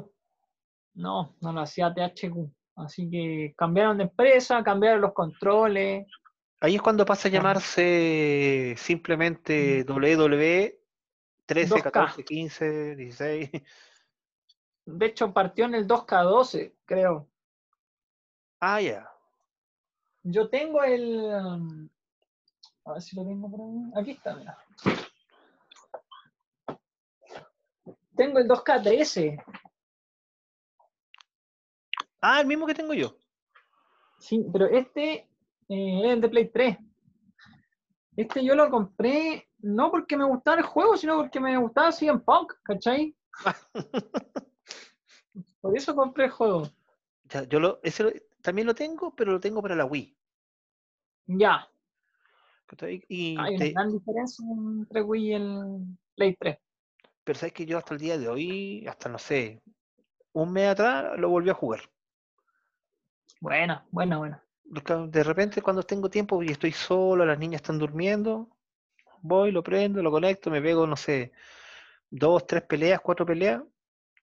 No, 0.95 1.35
no 1.39 1.53
lo 1.53 1.61
hacía 1.61 1.93
THQ. 1.93 2.49
Así 2.77 3.09
que 3.09 3.53
cambiaron 3.57 3.97
de 3.97 4.05
empresa, 4.05 4.63
cambiaron 4.63 5.01
los 5.01 5.13
controles. 5.13 6.07
Ahí 6.61 6.75
es 6.75 6.81
cuando 6.81 7.05
pasa 7.05 7.27
a 7.27 7.31
llamarse 7.31 8.73
simplemente 8.77 9.85
WWE 9.87 10.79
13, 11.45 11.81
14, 11.81 12.23
15, 12.23 12.95
16. 12.95 13.49
De 14.97 15.05
hecho, 15.05 15.31
partió 15.31 15.65
en 15.65 15.75
el 15.75 15.87
2K12, 15.87 16.73
creo. 16.85 17.27
Ah, 18.59 18.81
ya. 18.81 19.09
Yo 20.23 20.49
tengo 20.49 20.83
el. 20.83 21.31
A 22.85 22.93
ver 22.93 23.01
si 23.01 23.15
lo 23.15 23.23
tengo 23.23 23.49
por 23.49 23.61
ahí. 23.61 23.91
Aquí 23.95 24.11
está, 24.11 24.35
mira. 24.35 24.57
Tengo 28.15 28.39
el 28.39 28.47
2K13. 28.47 29.43
Ah, 32.21 32.41
el 32.41 32.47
mismo 32.47 32.65
que 32.65 32.73
tengo 32.73 32.93
yo. 32.93 33.15
Sí, 34.17 34.45
pero 34.51 34.65
este 34.65 35.29
eh, 35.69 36.01
es 36.03 36.11
el 36.11 36.21
de 36.21 36.29
Play 36.29 36.49
3. 36.49 36.77
Este 38.17 38.43
yo 38.43 38.55
lo 38.55 38.69
compré 38.69 39.47
no 39.59 39.91
porque 39.91 40.17
me 40.17 40.25
gustara 40.25 40.61
el 40.61 40.67
juego, 40.67 40.97
sino 40.97 41.15
porque 41.17 41.39
me 41.39 41.57
gustaba 41.57 41.91
en 42.01 42.19
Punk, 42.21 42.53
¿cachai? 42.63 43.15
Por 45.61 45.77
eso 45.77 45.95
compré 45.95 46.25
el 46.25 46.31
juego. 46.31 46.69
Ya, 47.25 47.43
yo 47.43 47.59
lo, 47.59 47.79
ese 47.83 48.27
también 48.41 48.67
lo 48.67 48.75
tengo, 48.75 49.15
pero 49.15 49.31
lo 49.31 49.39
tengo 49.39 49.61
para 49.61 49.75
la 49.75 49.85
Wii. 49.85 50.15
Ya. 51.27 51.67
Y 53.07 53.35
Hay 53.39 53.55
una 53.55 53.65
gran 53.69 53.91
diferencia 53.91 54.45
entre 54.51 55.01
Wii 55.01 55.27
y 55.27 55.33
el 55.33 55.97
Play 56.15 56.35
3 56.35 56.59
pero 57.29 57.37
sabes 57.37 57.53
que 57.53 57.67
yo 57.67 57.77
hasta 57.77 57.93
el 57.93 57.99
día 57.99 58.17
de 58.17 58.27
hoy, 58.27 58.87
hasta 58.87 59.07
no 59.07 59.19
sé, 59.19 59.61
un 60.33 60.51
mes 60.51 60.67
atrás, 60.67 61.15
lo 61.19 61.29
volví 61.29 61.51
a 61.51 61.53
jugar. 61.53 61.81
Bueno, 63.39 63.83
bueno, 63.91 64.17
bueno. 64.17 64.41
De 64.63 65.23
repente 65.23 65.61
cuando 65.61 65.83
tengo 65.83 66.09
tiempo 66.09 66.41
y 66.41 66.47
estoy 66.47 66.71
solo, 66.71 67.27
las 67.27 67.37
niñas 67.37 67.61
están 67.61 67.77
durmiendo, 67.77 68.49
voy, 69.21 69.51
lo 69.51 69.61
prendo, 69.61 70.01
lo 70.01 70.09
conecto, 70.09 70.49
me 70.49 70.59
pego, 70.59 70.87
no 70.87 70.95
sé, 70.95 71.31
dos, 72.09 72.47
tres 72.47 72.63
peleas, 72.63 72.99
cuatro 72.99 73.27
peleas, 73.27 73.61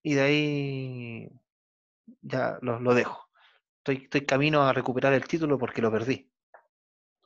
y 0.06 0.14
de 0.14 0.20
ahí 0.22 1.28
ya 2.22 2.60
lo, 2.62 2.94
dejo. 2.94 3.28
Estoy, 3.78 4.04
estoy 4.04 4.24
camino 4.24 4.62
a 4.62 4.72
recuperar 4.72 5.12
el 5.14 5.26
título 5.26 5.58
porque 5.58 5.82
lo 5.82 5.90
perdí. 5.90 6.30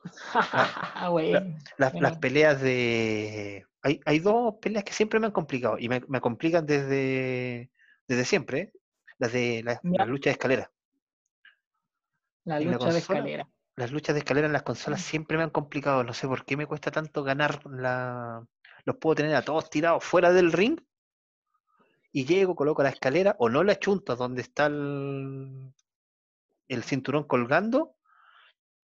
las 1.77 2.17
peleas 2.17 2.59
de 2.59 3.67
hay, 3.83 4.01
hay 4.03 4.17
dos 4.17 4.55
peleas 4.59 4.83
que 4.83 4.93
siempre 4.93 5.19
me 5.19 5.27
han 5.27 5.31
complicado 5.31 5.77
y 5.77 5.89
me, 5.89 6.01
me 6.07 6.21
complican 6.21 6.65
desde, 6.65 7.69
desde 8.07 8.25
siempre, 8.25 8.59
¿eh? 8.59 8.73
las 9.19 9.31
de 9.31 9.61
la, 9.63 9.79
lucha 10.07 10.31
de 10.31 10.33
escalera. 10.33 10.71
La 12.45 12.59
lucha 12.59 12.91
de 12.91 12.97
escalera. 12.97 13.47
las 13.75 13.91
luchas 13.91 14.15
de 14.15 14.21
escalera 14.21 14.47
en 14.47 14.53
las 14.53 14.63
consolas 14.63 15.03
siempre 15.03 15.37
me 15.37 15.43
han 15.43 15.51
complicado. 15.51 16.03
No 16.03 16.15
sé 16.15 16.27
por 16.27 16.45
qué 16.45 16.57
me 16.57 16.65
cuesta 16.65 16.89
tanto 16.89 17.23
ganar 17.23 17.63
la. 17.67 18.43
Los 18.85 18.95
puedo 18.95 19.13
tener 19.13 19.35
a 19.35 19.43
todos 19.43 19.69
tirados 19.69 20.03
fuera 20.03 20.33
del 20.33 20.51
ring. 20.51 20.81
Y 22.11 22.25
llego, 22.25 22.55
coloco 22.55 22.83
la 22.83 22.89
escalera, 22.89 23.35
o 23.39 23.49
no 23.49 23.63
la 23.63 23.79
chunto 23.79 24.15
donde 24.15 24.41
está 24.41 24.65
el, 24.65 25.73
el 26.67 26.83
cinturón 26.83 27.23
colgando, 27.23 27.95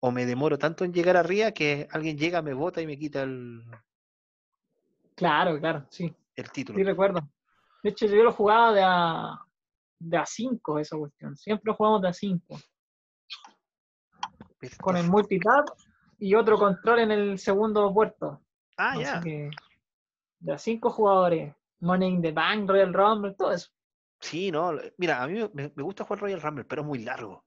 o 0.01 0.11
me 0.11 0.27
demoro 0.27 0.59
tanto 0.59 0.85
en 0.85 0.93
llegar 0.93 1.17
arriba 1.17 1.53
que 1.53 1.87
alguien 1.93 2.19
llega, 2.19 2.43
me 2.43 2.55
bota 2.55 2.81
y 2.81 2.87
me 2.87 2.99
quita 2.99 3.23
el, 3.23 3.63
Claro, 5.15 5.59
claro, 5.61 5.87
sí. 5.91 6.13
el 6.35 6.51
título. 6.51 6.79
Sí, 6.79 6.85
recuerdo. 6.85 7.21
De 7.83 7.91
hecho, 7.91 8.07
yo 8.07 8.23
lo 8.23 8.33
jugaba 8.33 8.73
de 8.73 8.83
a, 8.85 9.39
de 9.99 10.17
a 10.17 10.27
5 10.27 10.79
esa 10.79 10.97
cuestión. 10.97 11.37
Siempre 11.37 11.65
lo 11.67 11.75
jugamos 11.75 12.03
de 12.03 12.09
a 12.09 12.13
5. 12.13 12.59
¿Viste? 14.61 14.77
Con 14.79 14.97
el 14.97 15.09
multitap 15.09 15.67
y 16.19 16.35
otro 16.35 16.57
control 16.59 17.01
en 17.01 17.11
el 17.11 17.39
segundo 17.39 17.93
puerto. 17.93 18.41
Ah, 18.77 18.93
Así 18.93 19.03
ya. 19.03 19.21
que 19.21 19.51
de 20.41 20.53
a 20.53 20.59
5 20.59 20.91
jugadores. 20.91 21.55
Money 21.83 22.09
in 22.09 22.23
the 22.23 22.33
Bank, 22.33 22.69
Royal 22.71 22.95
Rumble, 22.95 23.35
todo 23.35 23.53
eso. 23.53 23.69
Sí, 24.21 24.51
no. 24.53 24.73
Mira, 24.99 25.23
a 25.23 25.27
mí 25.27 25.41
me, 25.53 25.73
me 25.75 25.83
gusta 25.83 26.05
jugar 26.05 26.21
Royal 26.21 26.41
Rumble, 26.41 26.65
pero 26.65 26.83
es 26.83 26.89
muy 26.89 27.01
largo. 27.01 27.45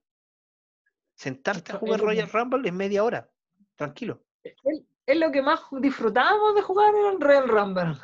Sentarte 1.14 1.72
a 1.72 1.76
jugar 1.76 2.00
Royal 2.00 2.30
que- 2.30 2.38
Rumble 2.38 2.68
es 2.68 2.74
media 2.74 3.02
hora. 3.02 3.28
Tranquilo. 3.74 4.22
Es, 4.42 5.18
lo 5.18 5.32
que 5.32 5.40
más 5.40 5.60
disfrutábamos 5.80 6.54
de 6.54 6.62
jugar 6.62 6.94
en 6.94 7.06
el 7.14 7.20
Royal 7.20 7.48
Rumble. 7.48 7.98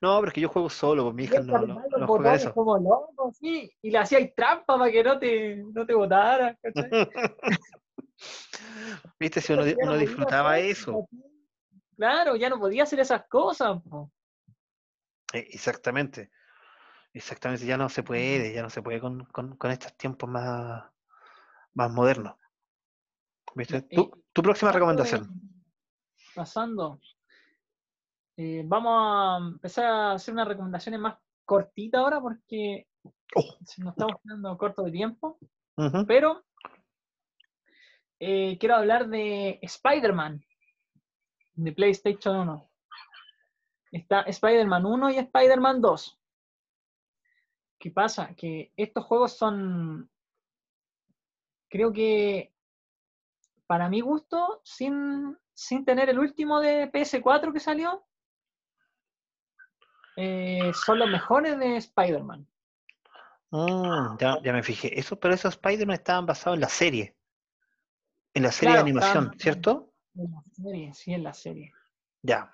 No, 0.00 0.18
pero 0.18 0.26
es 0.28 0.32
que 0.34 0.40
yo 0.42 0.48
juego 0.50 0.68
solo, 0.68 1.10
mi 1.12 1.24
hija 1.24 1.40
no, 1.40 1.58
no, 1.58 1.66
no 1.66 1.80
juega 1.80 2.06
botones 2.06 2.42
eso. 2.42 2.52
como 2.52 2.76
loco, 2.76 3.32
sí, 3.32 3.72
y 3.80 3.90
le 3.90 3.96
hacíais 3.96 4.34
trampa 4.34 4.76
para 4.78 4.92
que 4.92 5.02
no 5.02 5.18
te, 5.18 5.56
no 5.56 5.86
te 5.86 5.94
botara. 5.94 6.58
Viste, 9.18 9.40
si 9.40 9.54
uno, 9.54 9.62
uno 9.80 9.96
disfrutaba 9.96 10.58
eso. 10.58 11.08
Claro, 11.96 12.36
ya 12.36 12.50
no 12.50 12.58
podía 12.58 12.82
hacer 12.82 13.00
esas 13.00 13.26
cosas. 13.26 13.80
po. 13.88 14.10
Exactamente. 15.38 16.30
Exactamente, 17.12 17.64
ya 17.64 17.76
no 17.76 17.88
se 17.88 18.02
puede, 18.02 18.52
ya 18.52 18.62
no 18.62 18.70
se 18.70 18.82
puede 18.82 19.00
con, 19.00 19.24
con, 19.26 19.56
con 19.56 19.70
estos 19.70 19.96
tiempos 19.96 20.28
más, 20.28 20.84
más 21.74 21.90
modernos. 21.92 22.34
¿Viste? 23.54 23.82
Tu, 23.82 24.24
tu 24.32 24.42
próxima 24.42 24.72
recomendación. 24.72 25.40
Pasando. 26.34 27.00
eh, 28.36 28.62
vamos 28.66 28.92
a 28.96 29.38
empezar 29.46 29.84
a 29.84 30.12
hacer 30.14 30.34
unas 30.34 30.48
recomendaciones 30.48 31.00
más 31.00 31.16
cortitas 31.44 32.00
ahora 32.00 32.20
porque 32.20 32.88
Oh. 33.36 33.58
nos 33.78 33.92
estamos 33.92 34.16
quedando 34.22 34.56
corto 34.56 34.82
de 34.82 34.92
tiempo. 34.92 35.38
Pero 36.06 36.44
eh, 38.20 38.56
quiero 38.58 38.76
hablar 38.76 39.08
de 39.08 39.58
Spider-Man 39.62 40.44
de 41.54 41.72
PlayStation 41.72 42.36
1. 42.36 42.70
Está 43.94 44.22
Spider-Man 44.22 44.84
1 44.86 45.10
y 45.10 45.18
Spider-Man 45.18 45.80
2. 45.80 46.18
¿Qué 47.78 47.92
pasa? 47.92 48.34
Que 48.34 48.72
estos 48.76 49.04
juegos 49.04 49.36
son, 49.36 50.10
creo 51.68 51.92
que, 51.92 52.52
para 53.68 53.88
mi 53.88 54.00
gusto, 54.00 54.60
sin, 54.64 55.38
sin 55.52 55.84
tener 55.84 56.08
el 56.08 56.18
último 56.18 56.58
de 56.60 56.90
PS4 56.90 57.52
que 57.52 57.60
salió, 57.60 58.04
eh, 60.16 60.72
son 60.74 60.98
los 60.98 61.08
mejores 61.08 61.56
de 61.58 61.76
Spider-Man. 61.76 62.48
Mm, 63.50 64.16
ya, 64.18 64.42
ya 64.42 64.52
me 64.52 64.64
fijé. 64.64 64.98
Eso, 64.98 65.20
pero 65.20 65.34
esos 65.34 65.54
Spider-Man 65.54 65.94
estaban 65.94 66.26
basados 66.26 66.56
en 66.56 66.62
la 66.62 66.68
serie. 66.68 67.14
En 68.34 68.42
la 68.42 68.50
serie 68.50 68.72
Claro, 68.74 68.84
de 68.84 68.90
animación, 68.90 69.24
estaban- 69.24 69.38
¿cierto? 69.38 69.92
En 70.16 70.32
la 70.32 70.42
serie, 70.52 70.94
sí, 70.94 71.14
en 71.14 71.22
la 71.22 71.32
serie. 71.32 71.72
Ya. 72.22 72.50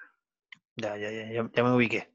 Ya, 0.81 0.97
ya, 0.97 1.11
ya, 1.11 1.33
ya, 1.33 1.51
ya 1.53 1.63
me 1.63 1.75
ubiqué. 1.75 2.09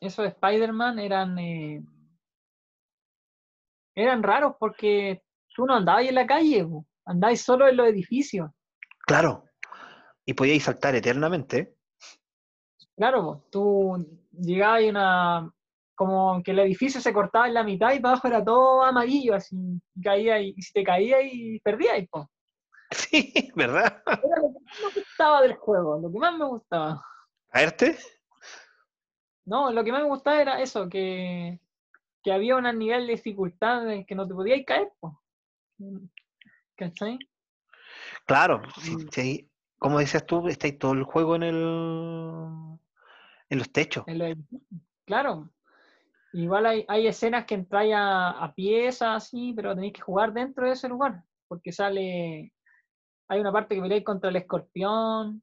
esos 0.00 0.24
de 0.24 0.28
Spider-Man 0.28 0.98
eran 0.98 1.38
eh, 1.38 1.82
eran 3.94 4.22
raros 4.22 4.54
porque 4.58 5.22
tú 5.54 5.66
no 5.66 5.74
andabas 5.74 6.02
ahí 6.02 6.08
en 6.08 6.14
la 6.14 6.26
calle, 6.26 6.66
andabas 7.04 7.40
solo 7.40 7.66
en 7.66 7.76
los 7.76 7.88
edificios. 7.88 8.50
Claro. 9.06 9.44
Y 10.24 10.34
podíais 10.34 10.62
saltar 10.62 10.94
eternamente. 10.94 11.74
Claro, 12.96 13.46
tú 13.50 14.06
llegabas 14.32 14.82
y 14.82 14.88
una 14.90 15.50
como 15.94 16.40
que 16.44 16.52
el 16.52 16.60
edificio 16.60 17.00
se 17.00 17.12
cortaba 17.12 17.48
en 17.48 17.54
la 17.54 17.64
mitad 17.64 17.92
y 17.92 17.98
para 17.98 18.12
abajo 18.12 18.28
era 18.28 18.44
todo 18.44 18.84
amarillo, 18.84 19.34
así 19.34 19.56
y 19.96 20.00
caía 20.00 20.40
y, 20.40 20.54
y 20.56 20.62
si 20.62 20.72
te 20.72 20.84
caía 20.84 21.22
y 21.22 21.58
perdías. 21.60 22.06
po. 22.10 22.28
Sí, 22.90 23.50
¿verdad? 23.54 24.02
Era 24.06 24.40
lo 24.40 24.52
que 24.52 24.64
más 24.64 24.80
me 24.80 25.00
gustaba 25.00 25.42
del 25.42 25.56
juego, 25.56 25.98
lo 26.00 26.10
que 26.10 26.18
más 26.18 26.38
me 26.38 26.44
gustaba. 26.46 27.02
¿Caerte? 27.50 27.98
No, 29.44 29.70
lo 29.72 29.82
que 29.82 29.92
más 29.92 30.02
me 30.02 30.08
gustaba 30.08 30.40
era 30.42 30.60
eso, 30.60 30.88
que, 30.88 31.58
que 32.22 32.32
había 32.32 32.56
un 32.56 32.64
nivel 32.78 33.06
de 33.06 33.14
dificultad 33.14 33.84
de 33.84 34.04
que 34.04 34.14
no 34.14 34.26
te 34.28 34.34
podías 34.34 34.60
caer. 34.66 34.92
po. 35.00 35.22
¿Cachai? 36.76 37.18
Claro. 38.26 38.62
si- 38.80 38.96
Mm. 38.96 39.48
como 39.78 39.98
decías 39.98 40.26
tú, 40.26 40.46
estáis 40.48 40.78
todo 40.78 40.92
el 40.92 41.04
juego 41.04 41.36
en 41.36 41.42
el 41.44 42.78
en 43.50 43.58
los 43.58 43.72
techos. 43.72 44.04
En 44.06 44.18
los 44.18 44.36
Claro. 45.06 45.48
Igual 46.34 46.66
hay, 46.66 46.84
hay 46.88 47.06
escenas 47.06 47.46
que 47.46 47.54
entráis 47.54 47.94
a, 47.94 48.30
a 48.44 48.54
piezas 48.54 49.24
así, 49.24 49.54
pero 49.56 49.74
tenéis 49.74 49.94
que 49.94 50.02
jugar 50.02 50.34
dentro 50.34 50.66
de 50.66 50.72
ese 50.72 50.86
lugar. 50.88 51.24
Porque 51.48 51.72
sale. 51.72 52.52
Hay 53.28 53.40
una 53.40 53.50
parte 53.52 53.74
que 53.74 53.80
peleáis 53.80 54.04
contra 54.04 54.28
el 54.28 54.36
escorpión. 54.36 55.42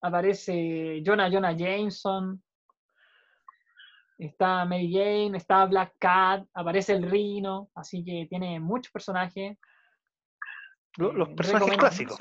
Aparece 0.00 1.02
Jonah 1.04 1.28
Jonah 1.30 1.52
Jameson. 1.52 2.42
Está 4.18 4.64
Mary 4.64 4.92
Jane, 4.92 5.36
está 5.36 5.64
Black 5.66 5.94
Cat, 5.98 6.44
aparece 6.52 6.92
el 6.92 7.08
Rino, 7.08 7.70
así 7.74 8.04
que 8.04 8.26
tiene 8.28 8.58
muchos 8.58 8.90
personajes. 8.92 9.56
Lo- 10.96 11.12
Los 11.12 11.28
Eh, 11.28 11.34
personajes 11.36 11.76
clásicos. 11.76 12.18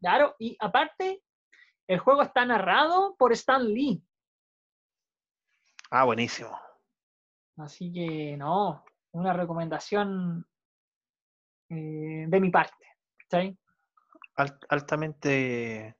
Claro, 0.00 0.34
y 0.38 0.56
aparte, 0.60 1.22
el 1.86 1.98
juego 2.00 2.20
está 2.22 2.44
narrado 2.44 3.16
por 3.16 3.32
Stan 3.32 3.66
Lee. 3.66 4.02
Ah, 5.90 6.04
buenísimo. 6.04 6.58
Así 7.56 7.90
que 7.92 8.36
no, 8.36 8.84
una 9.12 9.32
recomendación 9.32 10.46
eh, 11.70 12.24
de 12.28 12.40
mi 12.40 12.50
parte. 12.50 12.86
¿cachai? 13.18 13.56
Al- 14.36 14.58
altamente 14.68 15.96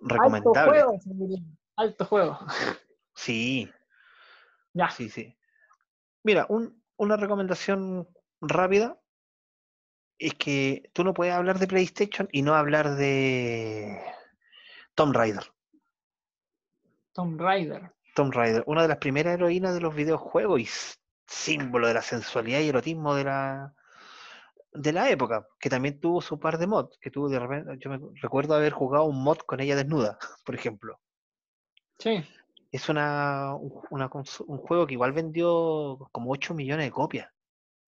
Alto 0.00 0.54
juego, 0.54 0.98
alto 1.76 2.04
juego. 2.04 2.38
Sí, 3.14 3.70
Ya, 4.74 4.90
sí, 4.90 5.08
sí. 5.08 5.36
Mira, 6.22 6.46
un- 6.48 6.82
una 6.96 7.16
recomendación 7.16 8.08
rápida 8.40 9.00
es 10.18 10.34
que 10.34 10.90
tú 10.92 11.04
no 11.04 11.14
puedes 11.14 11.34
hablar 11.34 11.58
de 11.58 11.66
PlayStation 11.66 12.28
y 12.32 12.42
no 12.42 12.54
hablar 12.54 12.94
de 12.96 14.00
Tomb 14.94 15.14
Raider. 15.14 15.52
Tomb 17.12 17.40
Raider. 17.40 17.92
Tomb 18.14 18.32
Raider, 18.32 18.62
una 18.66 18.82
de 18.82 18.88
las 18.88 18.98
primeras 18.98 19.34
heroínas 19.34 19.74
de 19.74 19.80
los 19.80 19.94
videojuegos 19.94 20.60
y 20.60 20.68
símbolo 21.26 21.88
de 21.88 21.94
la 21.94 22.02
sensualidad 22.02 22.60
y 22.60 22.68
erotismo 22.68 23.14
de 23.14 23.24
la 23.24 23.74
de 24.72 24.92
la 24.92 25.10
época, 25.10 25.46
que 25.58 25.70
también 25.70 25.98
tuvo 26.00 26.20
su 26.20 26.38
par 26.38 26.58
de 26.58 26.66
mods, 26.66 26.98
que 27.00 27.10
tuvo 27.10 27.28
de 27.28 27.38
repente, 27.38 27.76
yo 27.78 27.90
me 27.90 27.98
recuerdo 28.20 28.54
haber 28.54 28.72
jugado 28.72 29.04
un 29.04 29.22
mod 29.22 29.38
con 29.38 29.60
ella 29.60 29.76
desnuda, 29.76 30.18
por 30.44 30.54
ejemplo. 30.54 31.00
Sí, 31.98 32.24
Es 32.70 32.88
una, 32.88 33.54
un- 33.54 33.82
una 33.90 34.10
un 34.12 34.58
juego 34.58 34.86
que 34.86 34.92
igual 34.94 35.12
vendió 35.12 35.98
como 36.12 36.30
8 36.30 36.54
millones 36.54 36.86
de 36.86 36.92
copias 36.92 37.30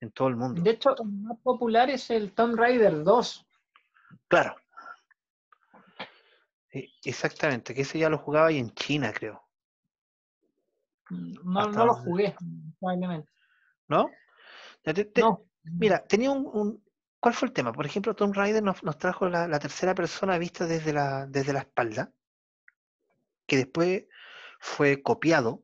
en 0.00 0.10
todo 0.10 0.28
el 0.28 0.36
mundo. 0.36 0.62
de 0.62 0.70
hecho, 0.70 0.96
el 0.96 1.08
más 1.12 1.38
popular 1.42 1.90
es 1.90 2.10
el 2.10 2.32
Tomb 2.32 2.56
Raider 2.56 3.04
2. 3.04 3.46
Claro. 4.26 4.56
E- 6.72 6.88
Exactamente, 7.04 7.74
que 7.74 7.82
ese 7.82 7.98
ya 7.98 8.08
lo 8.08 8.18
jugaba 8.18 8.46
ahí 8.46 8.58
en 8.58 8.72
China, 8.74 9.12
creo. 9.12 9.42
No, 11.10 11.60
Hasta 11.60 11.78
no 11.78 11.86
lo 11.86 11.94
jugué, 11.94 12.34
probablemente. 12.78 13.28
¿No? 13.88 14.08
Ya 14.84 14.94
te- 14.94 15.04
te- 15.04 15.20
No. 15.20 15.44
Mira, 15.64 16.04
tenía 16.06 16.30
un, 16.30 16.46
un- 16.52 16.84
¿Cuál 17.18 17.34
fue 17.34 17.48
el 17.48 17.54
tema? 17.54 17.72
Por 17.72 17.84
ejemplo, 17.86 18.14
Tomb 18.14 18.34
Raider 18.34 18.62
nos, 18.62 18.82
nos 18.82 18.96
trajo 18.98 19.28
la, 19.28 19.46
la 19.48 19.58
tercera 19.58 19.94
persona 19.94 20.38
vista 20.38 20.66
desde 20.66 20.92
la, 20.92 21.26
desde 21.26 21.52
la 21.52 21.60
espalda, 21.60 22.12
que 23.46 23.56
después 23.58 24.04
fue 24.60 25.02
copiado 25.02 25.62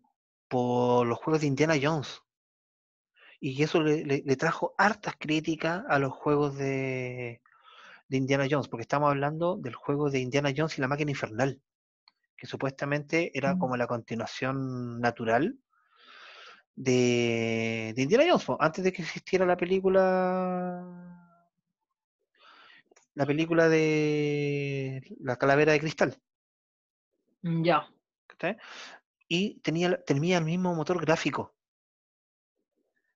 por 0.48 1.06
los 1.06 1.18
juegos 1.18 1.40
de 1.40 1.46
Indiana 1.48 1.74
Jones. 1.80 2.20
Y 3.40 3.62
eso 3.62 3.82
le, 3.82 4.04
le- 4.04 4.22
le 4.24 4.36
trajo 4.36 4.74
hartas 4.78 5.14
críticas 5.18 5.84
a 5.88 5.98
los 5.98 6.12
juegos 6.12 6.56
de, 6.56 7.42
de 8.08 8.16
Indiana 8.16 8.46
Jones, 8.50 8.68
porque 8.68 8.82
estamos 8.82 9.10
hablando 9.10 9.56
del 9.58 9.74
juego 9.74 10.10
de 10.10 10.20
Indiana 10.20 10.52
Jones 10.56 10.78
y 10.78 10.82
la 10.82 10.88
máquina 10.88 11.12
infernal, 11.12 11.62
que 12.36 12.46
supuestamente 12.48 13.32
era 13.38 13.56
como 13.58 13.76
la 13.76 13.86
continuación 13.88 15.00
natural 15.00 15.58
de, 16.76 17.92
de 17.96 18.02
Indiana 18.02 18.24
Jones, 18.28 18.44
po, 18.44 18.56
antes 18.60 18.84
de 18.84 18.92
que 18.92 19.02
existiera 19.02 19.44
la 19.46 19.56
película 19.56 21.16
la 23.16 23.24
película 23.24 23.68
de 23.70 25.02
La 25.20 25.36
Calavera 25.36 25.72
de 25.72 25.80
Cristal. 25.80 26.20
Mm, 27.42 27.64
Ya. 27.64 27.88
Y 29.26 29.58
tenía, 29.60 29.98
tenía 30.04 30.38
el 30.38 30.44
mismo 30.44 30.74
motor 30.74 31.00
gráfico. 31.00 31.54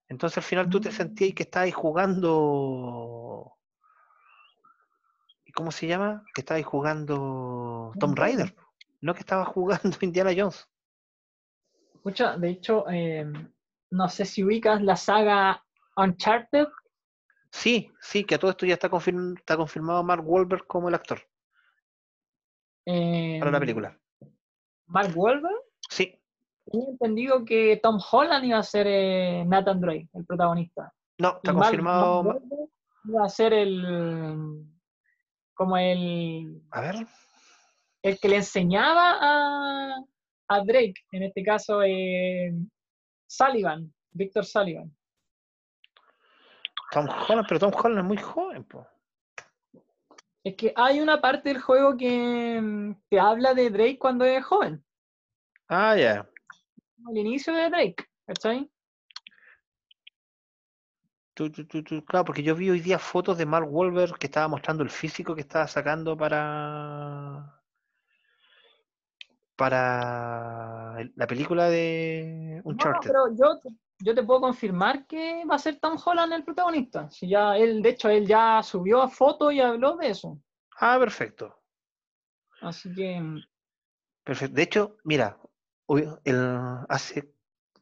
Entonces 0.09 0.39
al 0.39 0.45
final 0.45 0.71
tú 0.71 0.81
te 0.81 0.91
sentías 0.91 1.35
que 1.35 1.43
estabas 1.43 1.75
jugando. 1.75 3.59
¿y 5.45 5.53
¿Cómo 5.53 5.71
se 5.71 5.87
llama? 5.87 6.25
Que 6.35 6.41
estabas 6.41 6.65
jugando 6.65 7.93
Tomb. 8.01 8.17
Raider. 8.19 8.57
No 9.03 9.13
que 9.13 9.21
estabas 9.21 9.49
jugando 9.49 9.97
Indiana 10.01 10.33
Jones. 10.35 10.67
Escucha, 12.01 12.39
de 12.39 12.49
hecho, 12.49 12.87
eh, 12.89 13.31
no 13.91 14.09
sé 14.09 14.25
si 14.25 14.43
ubicas 14.43 14.81
la 14.81 14.97
saga 14.97 15.63
Uncharted. 15.99 16.67
Sí, 17.53 17.93
sí, 18.01 18.25
que 18.25 18.37
a 18.37 18.39
todo 18.39 18.51
esto 18.53 18.65
ya 18.65 18.73
está, 18.75 18.89
confirm- 18.89 19.37
está 19.39 19.55
confirmado 19.59 20.03
Mark 20.03 20.23
Wahlberg 20.27 20.67
como 20.67 20.89
el 20.89 20.95
actor 20.95 21.21
para 23.39 23.51
la 23.51 23.61
película. 23.61 23.99
Mark 24.87 25.13
Wahlberg. 25.15 25.55
Sí, 25.91 26.17
Tenía 26.65 26.89
entendido 26.89 27.45
que 27.45 27.79
Tom 27.83 27.99
Holland 28.11 28.45
iba 28.47 28.59
a 28.59 28.63
ser 28.63 28.87
eh, 28.89 29.45
Nathan 29.47 29.81
Drake, 29.81 30.09
el 30.15 30.25
protagonista. 30.25 30.93
no, 31.19 31.29
Y 31.29 31.37
está 31.37 31.53
Mark- 31.53 31.65
confirmado. 31.67 32.23
Mark 32.23 32.39
Wahlberg 32.49 32.71
iba 33.05 33.25
a 33.25 33.29
ser 33.29 33.53
el. 33.53 34.65
como 35.55 35.77
el. 35.77 36.63
A 36.71 36.81
ver, 36.81 36.95
el 38.03 38.19
que 38.19 38.29
le 38.29 38.37
enseñaba 38.37 39.19
a, 39.21 40.03
a 40.51 40.65
Drake, 40.65 40.95
en 41.13 41.23
este 41.23 41.45
caso 41.45 41.81
eh, 41.85 42.53
Sullivan, 43.29 43.93
Víctor 44.11 44.45
Sullivan. 44.45 44.93
Tom 46.91 47.07
Holland, 47.09 47.47
pero 47.49 47.61
Tom 47.61 47.73
Holland 47.73 47.99
es 48.01 48.05
muy 48.05 48.17
joven, 48.17 48.65
po. 48.65 48.85
Es 50.43 50.57
que 50.57 50.73
hay 50.75 50.99
una 51.01 51.21
parte 51.21 51.51
del 51.51 51.61
juego 51.63 51.97
que 51.97 52.61
mm, 52.61 52.95
te 53.09 53.21
habla 53.21 53.55
de 53.55 53.71
Drake 53.71 53.99
cuando 53.99 54.25
es 54.25 54.45
joven, 54.45 54.85
Ah, 55.69 55.95
ya. 55.97 56.29
al 57.07 57.17
inicio 57.17 57.55
de 57.55 57.71
Drake, 57.71 58.05
¿cachai? 58.27 58.69
Tú, 61.35 61.49
tú, 61.53 61.65
tú, 61.65 61.85
tú, 61.85 62.05
Claro, 62.05 62.25
porque 62.25 62.43
yo 62.43 62.57
vi 62.57 62.71
hoy 62.71 62.81
día 62.81 62.99
fotos 62.99 63.39
de 63.39 63.47
Mark 63.47 63.69
Wahlberg 63.73 64.19
que 64.19 64.27
estaba 64.27 64.49
mostrando 64.49 64.83
el 64.83 64.91
físico 64.91 65.37
que 65.37 65.43
estaba 65.43 65.69
sacando 65.69 66.17
para 66.17 67.60
para 69.61 70.97
la 71.17 71.27
película 71.27 71.69
de 71.69 72.63
No, 72.65 72.71
no, 72.71 72.71
Uncharted. 72.71 73.11
pero 73.11 73.35
yo, 73.37 73.61
yo 73.99 74.15
te 74.15 74.23
puedo 74.23 74.41
confirmar 74.41 75.07
que 75.07 75.45
va 75.45 75.57
a 75.57 75.59
ser 75.59 75.79
Tom 75.79 75.99
Holland 76.03 76.33
el 76.33 76.45
protagonista. 76.45 77.11
Si 77.11 77.29
ya 77.29 77.59
él, 77.59 77.83
de 77.83 77.91
hecho, 77.91 78.09
él 78.09 78.27
ya 78.27 78.63
subió 78.63 79.07
fotos 79.09 79.53
y 79.53 79.61
habló 79.61 79.97
de 79.99 80.09
eso. 80.09 80.41
Ah, 80.79 80.97
perfecto. 80.99 81.61
Así 82.63 82.91
que 82.95 83.21
mm, 83.21 83.39
Perfecto. 84.25 84.55
De 84.55 84.63
hecho, 84.63 84.97
mira, 85.05 85.39
el- 86.25 86.59
hace 86.89 87.35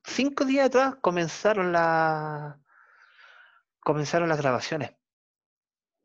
cinco 0.03 0.45
días 0.45 0.67
atrás 0.67 0.97
comenzaron 1.01 1.73
la 1.73 2.59
comenzaron 3.81 4.29
las 4.29 4.39
grabaciones. 4.41 4.97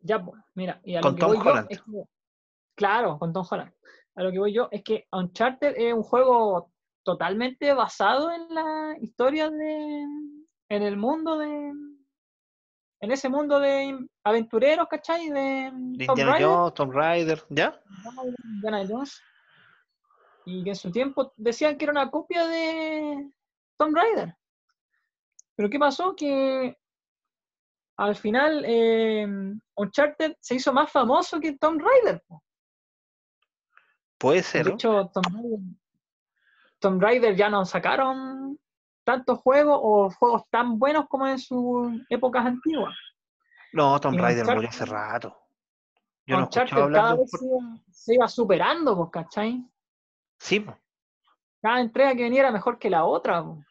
Ya, 0.02 0.24
pues, 0.24 0.40
mira, 0.54 0.80
y 0.84 0.96
a 0.98 1.02
Con 1.02 1.12
lo 1.14 1.16
que 1.16 1.22
Tom 1.22 1.30
voy 1.30 1.38
yo 1.44 1.50
Holland. 1.50 1.68
es 1.72 1.82
que, 1.82 2.04
claro, 2.76 3.18
con 3.18 3.34
Tom 3.34 3.46
Holland. 3.50 3.74
A 4.16 4.24
lo 4.24 4.32
que 4.32 4.40
voy 4.40 4.54
yo 4.54 4.68
es 4.72 4.84
que 4.84 5.08
Uncharted 5.12 5.74
es 5.76 5.94
un 5.94 6.04
juego 6.04 6.72
totalmente 7.04 7.74
basado 7.74 8.32
en 8.32 8.48
la 8.54 8.96
historia 9.02 9.50
de, 9.50 10.04
en 10.70 10.84
el 10.84 10.98
mundo 10.98 11.38
de, 11.38 11.72
en 13.04 13.12
ese 13.12 13.28
mundo 13.28 13.60
de 13.60 13.98
aventureros, 14.24 14.88
¿cachai? 14.88 15.30
De, 15.30 15.72
De 15.74 16.06
Indiana 16.06 16.38
Jones, 16.40 16.74
Tomb 16.74 16.94
Raider, 16.94 17.44
¿ya? 17.50 17.78
Indiana 18.46 18.86
Jones. 18.88 19.22
Y 20.46 20.64
que 20.64 20.70
en 20.70 20.76
su 20.76 20.92
tiempo 20.92 21.34
decían 21.36 21.78
que 21.78 21.86
era 21.86 21.92
una 21.92 22.10
copia 22.10 22.48
de 22.48 23.30
Tomb 23.78 23.96
Raider. 23.96 24.36
Pero 25.56 25.70
¿qué 25.70 25.80
pasó? 25.80 26.16
Que 26.16 26.78
al 27.98 28.16
final 28.16 28.64
eh, 28.66 29.28
Uncharted 29.76 30.36
se 30.40 30.56
hizo 30.56 30.72
más 30.74 30.92
famoso 30.92 31.40
que 31.40 31.58
Tomb 31.58 31.82
Raider. 31.82 32.24
po. 32.28 32.42
Puede 34.24 34.38
De 34.38 34.44
ser. 34.44 34.68
¿no? 34.68 34.74
hecho, 34.76 35.12
Tomb 35.14 35.76
Tomb 36.80 37.02
Raider 37.02 37.36
ya 37.36 37.50
no 37.50 37.66
sacaron 37.66 38.58
tantos 39.04 39.40
juegos 39.40 39.78
o 39.82 40.10
juegos 40.12 40.44
tan 40.50 40.80
buenos 40.80 41.10
como 41.10 41.28
en 41.28 41.38
sus 41.38 41.92
épocas 42.10 42.46
antiguas. 42.46 42.96
No, 43.74 44.00
Tomb 44.00 44.18
Raider 44.18 44.46
murió 44.46 44.70
hace 44.70 44.86
rato. 44.86 45.38
Yo 46.26 46.38
no 46.38 46.50
hablar 46.54 46.92
cada 47.02 47.12
de 47.16 47.20
vez 47.20 47.32
se 47.32 47.46
iba, 47.46 47.60
se 47.92 48.14
iba 48.14 48.28
superando, 48.30 48.96
pues, 48.96 49.10
¿cachai? 49.12 49.62
Sí, 50.40 50.62
po. 50.62 50.78
Cada 51.62 51.82
entrega 51.82 52.16
que 52.16 52.24
venía 52.24 52.44
era 52.44 52.52
mejor 52.52 52.80
que 52.80 52.90
la 52.90 53.04
otra. 53.04 53.44
po. 53.44 53.62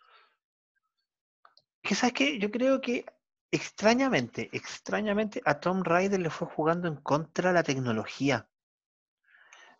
que 1.80 1.94
sabes 1.94 2.12
qué? 2.12 2.38
Yo 2.38 2.50
creo 2.50 2.78
que 2.82 3.06
extrañamente, 3.50 4.50
extrañamente 4.52 5.40
a 5.46 5.60
Tomb 5.60 5.82
Raider 5.82 6.20
le 6.20 6.28
fue 6.28 6.46
jugando 6.46 6.88
en 6.88 6.96
contra 6.96 7.52
la 7.52 7.62
tecnología. 7.62 8.46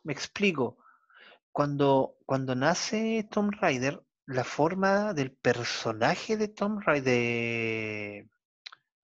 Me 0.05 0.13
explico. 0.13 0.79
Cuando, 1.53 2.17
cuando 2.27 2.55
nace 2.57 3.29
Tomb 3.31 3.53
Raider, 3.61 4.03
la 4.27 4.45
forma 4.45 5.15
del 5.15 5.33
personaje 5.33 6.37
de 6.37 6.49
Tomb 6.49 6.81
Raider, 6.85 7.05
de, 7.05 8.31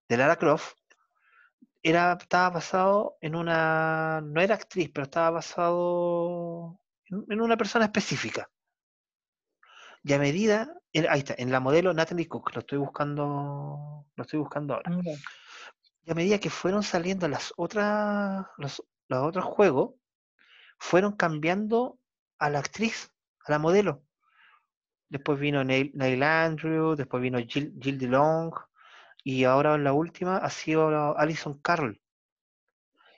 de 0.08 0.16
Lara 0.18 0.36
Croft, 0.36 0.76
era, 1.82 2.12
estaba 2.20 2.50
basado 2.50 3.16
en 3.20 3.34
una, 3.34 4.20
no 4.22 4.40
era 4.40 4.54
actriz, 4.54 4.90
pero 4.92 5.04
estaba 5.04 5.30
basado 5.30 6.80
en, 7.06 7.24
en 7.30 7.40
una 7.40 7.56
persona 7.56 7.86
específica. 7.86 8.48
Y 10.02 10.12
a 10.12 10.18
medida, 10.18 10.72
en- 10.92 11.08
ahí 11.08 11.20
está, 11.20 11.34
en 11.38 11.50
la 11.52 11.60
modelo 11.60 11.92
Natalie 11.92 12.28
Cook, 12.28 12.54
lo 12.54 12.60
estoy 12.60 12.78
buscando, 12.78 14.06
lo 14.14 14.22
estoy 14.22 14.38
buscando 14.40 14.74
ahora. 14.74 14.90
Mira, 14.90 15.12
Y 16.04 16.10
a 16.10 16.14
medida 16.14 16.38
que 16.40 16.50
fueron 16.50 16.82
saliendo 16.82 17.28
las 17.28 17.52
otras, 17.56 18.46
los, 18.56 18.82
los 19.08 19.24
otros 19.26 19.44
juegos, 19.44 19.94
fueron 20.78 21.12
cambiando 21.16 21.98
a 22.38 22.50
la 22.50 22.60
actriz, 22.60 23.12
a 23.44 23.52
la 23.52 23.58
modelo. 23.58 24.02
Después 25.08 25.38
vino 25.38 25.64
Neil, 25.64 25.90
Neil 25.94 26.22
Andrew, 26.22 26.94
después 26.94 27.22
vino 27.22 27.38
Jill, 27.38 27.74
Jill 27.80 27.98
DeLong, 27.98 28.52
y 29.24 29.44
ahora 29.44 29.74
en 29.74 29.84
la 29.84 29.92
última 29.92 30.36
ha 30.36 30.50
sido 30.50 31.16
Alison 31.18 31.58
Carroll. 31.60 32.00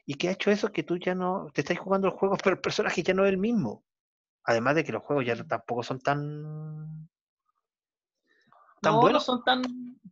¿Y 0.07 0.15
qué 0.15 0.29
ha 0.29 0.33
hecho 0.33 0.51
eso? 0.51 0.73
Que 0.73 0.83
tú 0.83 0.97
ya 0.97 1.15
no, 1.15 1.47
te 1.53 1.61
estás 1.61 1.79
jugando 1.79 2.09
el 2.09 2.15
juego, 2.15 2.37
pero 2.43 2.55
el 2.57 2.61
personaje 2.61 3.03
ya 3.03 3.15
no 3.15 3.25
es 3.25 3.31
el 3.31 3.39
mismo. 3.39 3.85
Además 4.45 4.75
de 4.75 4.85
que 4.85 4.93
los 4.93 5.03
juegos 5.03 5.27
ya 5.27 5.37
tampoco 5.45 5.83
son 5.83 6.01
tan, 6.01 7.09
tan 8.81 8.93
no, 8.93 8.97
no 8.97 9.01
buenos. 9.01 9.25
son 9.25 9.45
tan, 9.45 9.63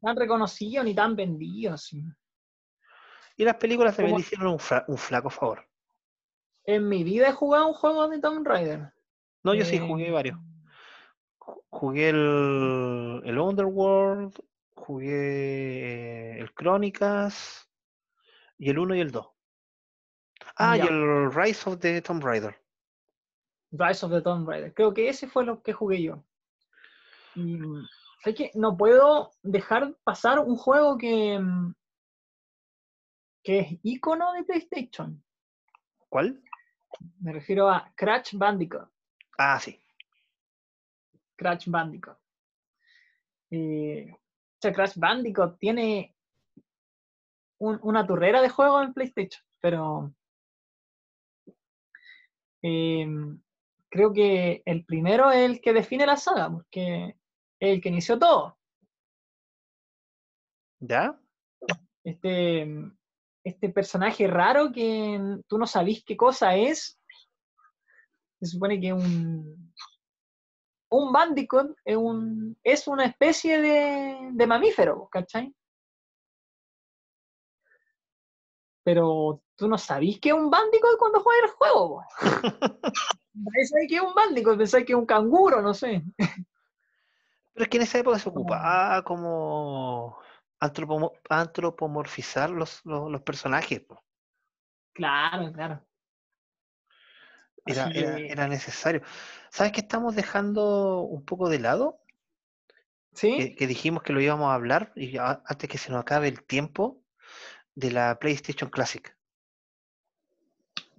tan 0.00 0.16
reconocidos 0.16 0.84
ni 0.84 0.94
tan 0.94 1.16
vendidos. 1.16 1.92
Y 3.36 3.44
las 3.44 3.54
películas 3.56 3.96
también 3.96 4.18
hicieron 4.18 4.48
un, 4.48 4.58
fra- 4.58 4.84
un 4.88 4.98
flaco 4.98 5.30
favor. 5.30 5.66
En 6.68 6.86
mi 6.86 7.02
vida 7.02 7.28
he 7.28 7.32
jugado 7.32 7.66
un 7.68 7.72
juego 7.72 8.08
de 8.08 8.20
Tomb 8.20 8.46
Raider. 8.46 8.92
No, 9.42 9.54
yo 9.54 9.64
sí 9.64 9.76
Eh, 9.76 9.86
jugué 9.88 10.10
varios. 10.10 10.38
Ju- 11.38 11.62
Jugué 11.70 12.10
el, 12.10 13.22
el 13.24 13.38
Underworld, 13.38 14.34
jugué 14.74 16.34
eh, 16.34 16.38
el 16.40 16.52
Crónicas 16.52 17.70
y 18.58 18.68
el 18.68 18.78
1 18.78 18.94
y 18.96 19.00
el 19.00 19.10
2. 19.10 19.26
Ah, 20.56 20.76
y 20.76 20.80
el 20.82 21.32
Rise 21.32 21.70
of 21.70 21.78
the 21.78 22.02
Tomb 22.02 22.22
Raider. 22.22 22.54
Rise 23.70 24.04
of 24.04 24.12
the 24.12 24.20
Tomb 24.20 24.46
Raider. 24.46 24.74
Creo 24.74 24.92
que 24.92 25.08
ese 25.08 25.26
fue 25.26 25.46
lo 25.46 25.62
que 25.62 25.72
jugué 25.72 26.02
yo. 26.02 26.22
Y 27.34 27.58
sé 28.24 28.34
que 28.34 28.50
no 28.54 28.76
puedo 28.76 29.30
dejar 29.42 29.94
pasar 30.04 30.38
un 30.40 30.56
juego 30.56 30.98
que, 30.98 31.38
mm, 31.38 31.74
que 33.42 33.58
es 33.60 33.78
icono 33.84 34.34
de 34.34 34.44
PlayStation. 34.44 35.22
¿Cuál? 36.10 36.42
Me 37.20 37.32
refiero 37.32 37.68
a 37.68 37.92
Crash 37.94 38.34
Bandicoot. 38.34 38.88
Ah, 39.38 39.58
sí. 39.60 39.78
Crash 41.36 41.66
Bandicoot. 41.68 42.16
Eh, 43.50 44.10
o 44.12 44.18
sea, 44.60 44.72
Crash 44.72 44.96
Bandicoot 44.96 45.58
tiene 45.58 46.14
un- 47.58 47.78
una 47.82 48.06
turrera 48.06 48.40
de 48.42 48.48
juegos 48.48 48.84
en 48.84 48.92
PlayStation, 48.94 49.42
pero 49.60 50.12
eh, 52.62 53.06
creo 53.88 54.12
que 54.12 54.62
el 54.64 54.84
primero 54.84 55.30
es 55.30 55.48
el 55.50 55.60
que 55.60 55.72
define 55.72 56.06
la 56.06 56.16
saga, 56.16 56.50
porque 56.50 57.16
es 57.60 57.74
el 57.74 57.80
que 57.80 57.88
inició 57.88 58.18
todo. 58.18 58.58
¿Ya? 60.80 61.18
Este, 62.04 62.66
este 63.48 63.68
personaje 63.70 64.26
raro 64.26 64.72
que 64.72 65.20
tú 65.46 65.58
no 65.58 65.66
sabís 65.66 66.04
qué 66.04 66.16
cosa 66.16 66.54
es. 66.56 66.98
Se 68.40 68.46
supone 68.46 68.80
que 68.80 68.92
un, 68.92 69.72
un 70.90 71.12
Bandicoot 71.12 71.76
es, 71.84 71.96
un, 71.96 72.56
es 72.62 72.86
una 72.86 73.04
especie 73.04 73.60
de, 73.60 74.30
de 74.32 74.46
mamífero, 74.46 75.08
¿cachai? 75.10 75.52
pero 78.88 79.42
tú 79.54 79.68
no 79.68 79.76
sabís 79.76 80.18
que 80.18 80.30
es 80.30 80.34
un 80.34 80.48
Bandicoot 80.48 80.96
cuando 80.98 81.20
juegas 81.20 81.50
el 81.50 81.56
juego. 81.56 82.02
Pensáis 83.52 83.86
que 83.86 83.96
es 83.96 84.00
un 84.00 84.14
Bandicoot, 84.14 84.56
pensáis 84.56 84.86
que 84.86 84.92
es 84.94 84.98
un 84.98 85.04
canguro, 85.04 85.60
no 85.60 85.74
sé. 85.74 86.02
Pero 86.16 87.64
es 87.64 87.68
que 87.68 87.76
en 87.76 87.82
esa 87.82 87.98
época 87.98 88.18
se 88.18 88.30
ocupaba 88.30 89.02
como 89.04 90.16
antropomo- 90.60 91.12
antropomorfizar 91.28 92.50
los, 92.50 92.84
los, 92.84 93.10
los 93.10 93.22
personajes. 93.22 93.80
po. 93.80 94.02
Claro, 94.92 95.52
claro. 95.52 95.84
Era, 97.66 97.90
era, 97.94 98.16
que- 98.16 98.32
era 98.32 98.48
necesario. 98.48 99.02
¿Sabes 99.50 99.72
qué 99.72 99.80
estamos 99.80 100.16
dejando 100.16 101.00
un 101.02 101.24
poco 101.24 101.48
de 101.48 101.58
lado? 101.58 102.00
¿Sí? 103.12 103.36
Que, 103.36 103.56
que 103.56 103.66
dijimos 103.66 104.02
que 104.02 104.12
lo 104.12 104.20
íbamos 104.20 104.48
a 104.48 104.54
hablar 104.54 104.92
y 104.94 105.18
antes 105.18 105.68
que 105.68 105.78
se 105.78 105.90
nos 105.90 106.00
acabe 106.00 106.28
el 106.28 106.44
tiempo 106.44 107.02
de 107.74 107.90
la 107.90 108.18
PlayStation 108.18 108.70
Classic. 108.70 109.16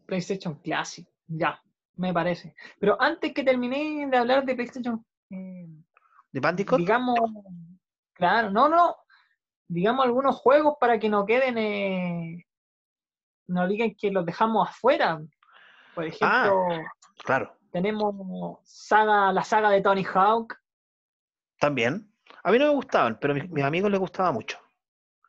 PlayStation 0.06 0.56
Classic, 0.56 1.07
ya, 1.27 1.61
me 1.95 2.14
parece. 2.14 2.56
Pero 2.80 2.99
antes 3.02 3.34
que 3.34 3.44
terminé 3.44 4.07
de 4.10 4.18
hablar 4.18 4.45
de 4.45 4.56
PlayStation, 4.56 5.06
eh, 5.30 5.68
¿De 6.31 6.40
Bandicoot? 6.40 6.80
digamos, 6.80 7.19
claro, 8.14 8.49
no, 8.52 8.68
no, 8.69 8.95
digamos 9.70 10.04
algunos 10.04 10.36
juegos 10.36 10.76
para 10.80 11.00
que 11.00 11.08
no 11.08 11.26
queden, 11.26 11.58
eh, 11.58 12.46
no 13.48 13.68
digan 13.68 13.96
que 13.96 14.12
los 14.12 14.26
dejamos 14.26 14.68
afuera. 14.68 15.22
Por 15.96 16.06
ejemplo, 16.06 16.68
Claro, 17.24 17.56
tenemos 17.72 18.60
saga, 18.64 19.32
la 19.32 19.44
saga 19.44 19.70
de 19.70 19.82
Tony 19.82 20.04
Hawk, 20.04 20.58
también. 21.60 22.12
A 22.44 22.52
mí 22.52 22.60
no 22.60 22.68
me 22.68 22.74
gustaban, 22.74 23.18
pero 23.20 23.34
a 23.34 23.36
mis, 23.36 23.50
mis 23.50 23.64
amigos 23.64 23.91
les 23.91 24.00
gustaba 24.00 24.32
mucho. 24.32 24.58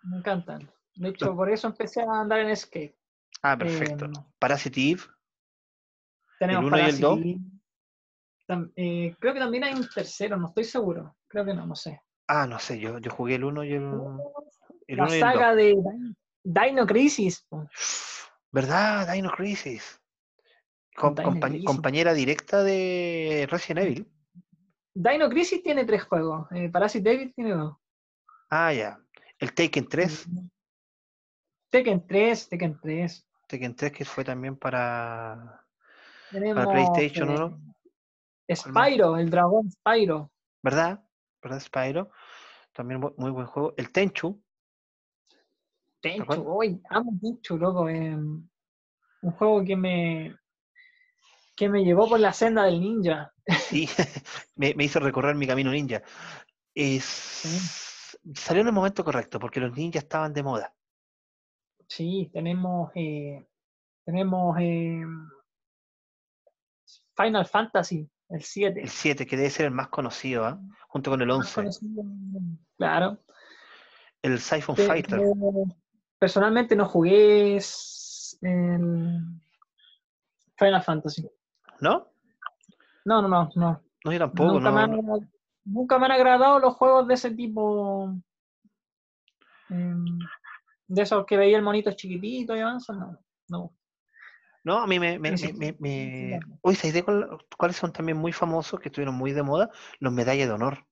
me 0.03 0.19
encantan. 0.19 0.71
De 0.95 1.09
hecho, 1.09 1.35
por 1.35 1.51
eso 1.51 1.67
empecé 1.67 2.03
a 2.03 2.21
andar 2.21 2.41
en 2.41 2.57
skate. 2.57 2.95
Ah, 3.43 3.57
perfecto. 3.57 4.07
Parasite 4.39 4.91
Eve, 4.91 5.03
Tenemos 6.39 6.67
uno 6.67 6.79
y 6.79 6.83
el 6.83 7.41
eh, 8.75 9.17
creo 9.21 9.33
que 9.33 9.39
también 9.39 9.65
hay 9.65 9.75
un 9.75 9.89
tercero, 9.89 10.37
no 10.37 10.49
estoy 10.49 10.65
seguro. 10.65 11.17
Creo 11.29 11.45
que 11.45 11.55
no, 11.55 11.67
no 11.67 11.75
sé. 11.75 12.03
Ah, 12.33 12.47
no 12.47 12.61
sé, 12.61 12.79
yo, 12.79 12.99
yo 12.99 13.11
jugué 13.11 13.35
el 13.35 13.45
1 13.45 13.65
y 13.65 13.73
el, 13.73 13.83
el 14.87 14.97
la 14.97 15.05
uno 15.05 15.13
y 15.13 15.15
el 15.15 15.21
saga 15.21 15.49
2. 15.49 15.57
de 15.57 15.75
Din- 15.75 16.17
Dino 16.45 16.87
Crisis. 16.87 17.45
¿Verdad? 18.53 19.13
Dino 19.13 19.31
Crisis. 19.33 20.01
Com- 20.95 21.17
Dino 21.17 21.29
compañ- 21.29 21.49
Crisis. 21.51 21.67
compañera 21.67 22.15
directa 22.15 22.63
de 22.63 23.49
Resident 23.51 23.85
Evil. 23.87 24.13
Dino 24.95 25.29
Crisis 25.29 25.61
tiene 25.63 25.85
tres 25.85 26.05
juegos. 26.05 26.47
eh, 26.53 26.69
Parasite 26.69 27.11
Eve 27.13 27.33
tiene 27.35 27.51
dos. 27.53 27.77
Ah, 28.49 28.73
ya. 28.73 28.99
El 29.39 29.53
Taken 29.53 29.89
3. 29.89 30.29
Tekken 31.71 32.07
3, 32.07 32.49
Tekken 32.49 32.81
3. 32.81 33.27
Tekken 33.49 33.75
3 33.75 33.93
que 33.93 34.05
fue 34.05 34.25
también 34.25 34.57
para... 34.57 35.65
Tenemos 36.31 36.65
PlayStation 36.67 37.31
eh, 37.31 37.35
1. 37.35 37.75
Spyro, 38.55 39.17
el 39.17 39.31
dragón 39.31 39.71
Spyro. 39.71 40.31
¿Verdad? 40.63 41.01
¿Verdad, 41.43 41.61
Spyro? 41.61 42.11
También 42.73 43.01
muy 43.17 43.31
buen 43.31 43.47
juego. 43.47 43.75
El 43.77 43.91
Tenchu. 43.93 44.43
Tenchu, 46.01 46.45
hoy 46.47 46.81
amo 46.89 47.13
Tenchu, 47.21 47.59
loco. 47.59 47.89
eh, 47.89 48.15
un 49.23 49.33
juego 49.33 49.65
que 49.65 49.77
me 49.77 50.37
que 51.57 51.69
me 51.69 51.85
llevó 51.85 52.09
por 52.09 52.21
la 52.21 52.33
senda 52.33 52.65
del 52.65 52.81
ninja. 52.81 53.35
Sí, 53.47 53.87
me, 54.57 54.75
me 54.75 54.85
hizo 54.85 54.99
recorrer 54.99 55.35
mi 55.35 55.47
camino 55.47 55.71
ninja. 55.71 56.03
Es... 56.75 58.19
Salió 58.35 58.63
en 58.63 58.69
el 58.69 58.73
momento 58.73 59.05
correcto, 59.05 59.39
porque 59.39 59.61
los 59.61 59.77
ninjas 59.77 60.05
estaban 60.05 60.33
de 60.33 60.43
moda. 60.43 60.75
Sí, 61.87 62.31
tenemos 62.33 62.91
eh, 62.95 63.47
tenemos 64.05 64.57
eh, 64.59 65.03
Final 67.17 67.47
Fantasy, 67.47 68.09
el 68.31 68.43
7. 68.43 68.81
El 68.83 68.89
7, 68.89 69.27
que 69.27 69.37
debe 69.37 69.51
ser 69.51 69.67
el 69.67 69.73
más 69.73 69.89
conocido, 69.89 70.45
¿ah? 70.47 70.61
junto 70.89 71.11
con 71.11 71.21
el 71.21 71.29
más 71.29 71.39
11. 71.39 71.55
conocido, 71.55 72.05
Claro. 72.79 73.19
El 74.23 74.39
Siphon 74.39 74.77
Fighter. 74.77 75.19
pero 75.19 75.35
personalmente 76.19 76.77
no 76.77 76.87
jugué 76.87 77.57
el 77.57 77.63
Final 80.57 80.83
Fantasy. 80.83 81.29
¿No? 81.81 82.09
No, 83.05 83.23
no, 83.23 83.29
no, 83.29 83.51
no. 83.55 83.83
No, 84.05 84.13
yo 84.13 84.19
tampoco. 84.19 84.53
nunca, 84.53 84.71
no, 84.71 84.77
me 84.77 84.81
han, 84.83 84.91
no. 84.91 85.15
agra- 85.15 85.29
nunca 85.65 85.99
me 85.99 86.05
han 86.07 86.13
agradado 86.13 86.59
los 86.59 86.75
juegos 86.75 87.09
de 87.09 87.15
ese 87.15 87.31
tipo. 87.31 88.15
em, 89.71 90.19
de 90.89 91.03
esos 91.03 91.25
que 91.25 91.37
veía 91.37 91.57
el 91.57 91.63
monito 91.63 91.93
chiquitito 91.93 92.55
y 92.57 92.61
avanza, 92.61 92.93
no. 92.93 93.19
no. 93.49 93.73
No, 94.63 94.79
a 94.79 94.87
mí 94.87 94.99
me... 95.01 95.19
me, 95.19 95.31
Ni 95.33 95.37
me, 95.43 95.53
me- 95.53 95.59
me- 95.59 95.67
ni 95.81 96.11
siquiera. 96.11 96.47
Uy, 96.63 96.75
¿sabes 96.75 96.95
de 96.95 97.03
cuál- 97.03 97.39
cuáles 97.57 97.77
son 97.77 97.93
también 97.93 98.19
muy 98.19 98.33
famosos, 98.33 98.79
que 98.81 98.89
estuvieron 98.89 99.15
muy 99.15 99.33
de 99.33 99.43
moda? 99.43 99.71
Los 99.99 100.13
medallas 100.13 100.49
de 100.49 100.55
honor. 100.55 100.87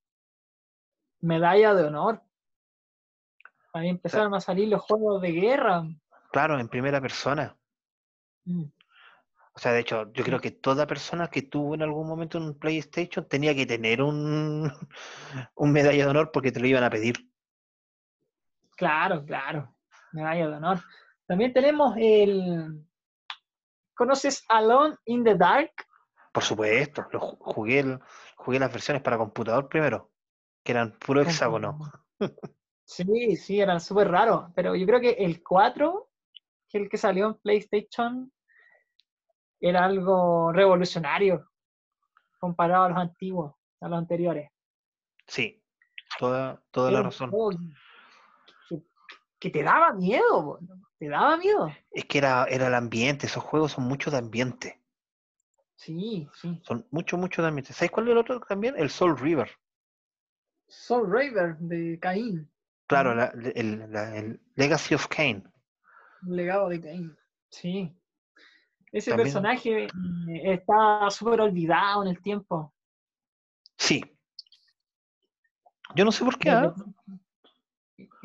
Medalla 1.21 1.75
de 1.75 1.85
honor. 1.85 2.23
Ahí 3.75 3.89
empezaron 3.89 4.35
a 4.35 4.41
salir 4.41 4.69
los 4.69 4.83
juegos 4.83 5.21
de 5.21 5.33
guerra. 5.33 5.85
Claro, 6.33 6.59
en 6.59 6.69
primera 6.69 7.01
persona. 7.01 7.57
Mm, 8.45 8.65
O 9.53 9.59
sea, 9.59 9.73
de 9.73 9.81
hecho, 9.81 10.11
yo 10.13 10.25
creo 10.25 10.41
que 10.41 10.51
toda 10.53 10.87
persona 10.87 11.29
que 11.29 11.43
tuvo 11.43 11.75
en 11.75 11.83
algún 11.83 12.07
momento 12.09 12.39
un 12.39 12.59
PlayStation 12.59 13.29
tenía 13.29 13.55
que 13.55 13.67
tener 13.67 14.03
un, 14.03 14.73
un 15.57 15.73
medalla 15.73 16.05
de 16.05 16.11
honor 16.11 16.31
porque 16.33 16.53
te 16.53 16.61
lo 16.61 16.67
iban 16.67 16.85
a 16.85 16.91
pedir. 16.91 17.17
Claro, 18.77 19.25
claro. 19.25 19.75
Medalla 20.13 20.49
de 20.49 20.57
honor. 20.57 20.79
También 21.27 21.53
tenemos 21.53 21.95
el. 21.99 22.85
¿Conoces 23.99 24.45
Alone 24.49 24.95
in 25.07 25.25
the 25.25 25.35
Dark? 25.35 25.73
Por 26.33 26.45
supuesto, 26.45 27.05
lo 27.11 27.19
ju- 27.21 27.37
jugué, 27.41 27.99
jugué 28.37 28.59
las 28.61 28.73
versiones 28.73 29.03
para 29.03 29.19
computador 29.19 29.69
primero, 29.69 30.13
que 30.63 30.71
eran 30.71 30.97
puro 31.01 31.21
hexágono. 31.21 31.79
Sí, 32.85 33.35
sí, 33.37 33.61
eran 33.61 33.81
súper 33.81 34.09
raros. 34.09 34.53
Pero 34.55 34.77
yo 34.77 34.87
creo 34.87 35.01
que 35.01 35.11
el 35.11 35.43
4, 35.43 36.11
que 36.69 36.79
es 36.79 36.85
el 36.85 36.89
que 36.89 36.97
salió 36.97 37.27
en 37.27 37.35
PlayStation, 37.35 38.33
era 39.61 39.85
algo 39.85 40.53
revolucionario 40.53 41.51
comparado 42.39 42.85
a 42.85 42.89
los 42.91 42.99
antiguos, 42.99 43.55
a 43.81 43.89
los 43.89 43.99
anteriores. 43.99 44.49
Sí, 45.27 45.61
toda, 46.21 46.63
toda 46.71 46.93
la 46.93 47.03
razón. 47.03 47.31
Que, 48.69 48.81
que 49.41 49.51
te 49.51 49.65
daba 49.65 49.93
miedo, 49.93 50.45
po, 50.45 50.59
te 50.99 51.09
daba 51.09 51.37
miedo. 51.37 51.73
Es 51.91 52.05
que 52.07 52.19
era, 52.19 52.45
era 52.45 52.67
el 52.67 52.75
ambiente, 52.75 53.27
esos 53.27 53.43
juegos 53.43 53.73
son 53.73 53.85
mucho 53.85 54.11
de 54.11 54.19
ambiente. 54.19 54.81
Sí, 55.77 56.29
sí. 56.35 56.61
Son 56.65 56.87
mucho, 56.91 57.17
mucho 57.17 57.41
de 57.43 57.49
ambiente. 57.49 57.73
¿Sabes 57.73 57.91
cuál 57.93 58.07
es 58.09 58.13
el 58.13 58.19
otro 58.19 58.41
también? 58.41 58.75
El 58.77 58.91
Soul 58.91 59.17
River. 59.19 59.51
Soul 60.67 61.11
Raver 61.11 61.57
de 61.59 61.99
Caín, 61.99 62.51
Claro, 62.87 63.15
la- 63.15 63.33
el, 63.55 63.91
la- 63.93 64.17
el 64.17 64.41
Legacy 64.55 64.95
of 64.95 65.07
un 65.19 66.37
legado 66.37 66.69
de 66.69 66.81
Caín. 66.81 67.17
Sí. 67.51 67.95
Ese 68.91 69.11
También- 69.11 69.27
personaje 69.27 69.85
eh, 69.85 70.53
está 70.55 71.11
súper 71.11 71.41
olvidado 71.43 72.03
en 72.03 72.09
el 72.09 72.21
tiempo. 72.23 72.75
Sí. 73.77 74.03
Yo 75.95 76.05
no 76.05 76.13
sé 76.13 76.25
por 76.25 76.39
qué. 76.39 76.51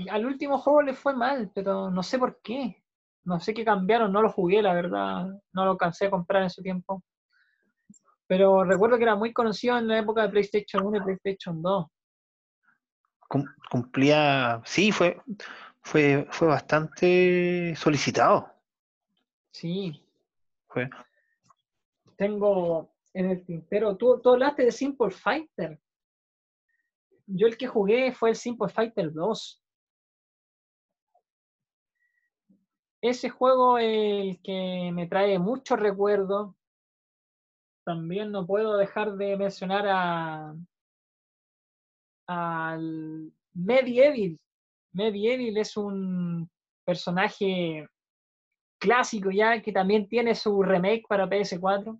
Al 0.10 0.26
último 0.26 0.58
juego 0.60 0.82
le 0.82 0.94
fue 0.94 1.16
mal, 1.16 1.52
pero 1.54 1.90
no 1.90 2.04
sé 2.04 2.20
por 2.20 2.40
qué. 2.42 2.84
No 3.26 3.40
sé 3.40 3.54
qué 3.54 3.64
cambiaron, 3.64 4.12
no 4.12 4.22
lo 4.22 4.32
jugué, 4.32 4.62
la 4.62 4.74
verdad. 4.74 5.28
No 5.54 5.66
lo 5.66 5.72
alcancé 5.72 6.08
a 6.08 6.12
comprar 6.12 6.44
en 6.44 6.50
su 6.50 6.62
tiempo. 6.62 7.04
Pero 8.28 8.64
recuerdo 8.64 8.98
que 8.98 9.04
era 9.04 9.16
muy 9.16 9.34
conocido 9.34 9.78
en 9.78 9.88
la 9.88 10.00
época 10.00 10.24
de 10.24 10.30
PlayStation 10.30 10.86
1 10.86 10.98
y 10.98 11.02
PlayStation 11.02 11.62
2. 11.62 11.88
Cum- 13.30 13.54
cumplía, 13.70 14.62
sí, 14.66 14.92
fue, 14.92 15.22
fue, 15.82 16.28
fue 16.32 16.48
bastante 16.48 17.74
solicitado. 17.76 18.52
Sí, 19.52 20.04
Fue, 20.68 20.90
tengo 22.18 22.92
en 23.14 23.32
el 23.32 23.46
tintero. 23.46 23.96
Tú, 23.96 24.20
tú 24.22 24.32
hablaste 24.32 24.66
de 24.66 24.72
Simple 24.72 25.12
Fighter. 25.12 25.80
Yo 27.28 27.48
el 27.48 27.58
que 27.58 27.68
jugué 27.68 28.12
fue 28.12 28.32
el 28.32 28.36
Simple 28.36 28.70
Fighter 28.70 29.12
2. 29.12 29.63
Ese 33.04 33.30
juego 33.30 33.78
el 33.78 34.40
que 34.42 34.90
me 34.94 35.08
trae 35.08 35.38
muchos 35.38 35.78
recuerdos. 35.78 36.56
También 37.84 38.32
no 38.32 38.48
puedo 38.48 38.78
dejar 38.78 39.18
de 39.18 39.36
mencionar 39.36 39.86
a 39.90 40.56
al 42.28 43.34
Medieval. 43.54 44.40
Medieval 44.94 45.58
es 45.58 45.76
un 45.76 46.50
personaje 46.86 47.86
clásico 48.80 49.32
ya 49.32 49.62
que 49.62 49.74
también 49.74 50.08
tiene 50.08 50.34
su 50.34 50.64
remake 50.64 51.04
para 51.06 51.28
PS4. 51.28 52.00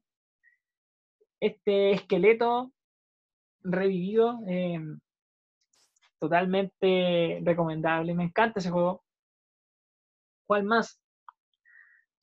Este 1.42 1.92
esqueleto 1.92 2.72
revivido, 3.60 4.40
eh, 4.48 4.80
totalmente 6.18 7.42
recomendable. 7.44 8.14
Me 8.14 8.24
encanta 8.24 8.62
ese 8.62 8.70
juego. 8.72 9.03
¿Cuál 10.54 10.66
más? 10.66 11.02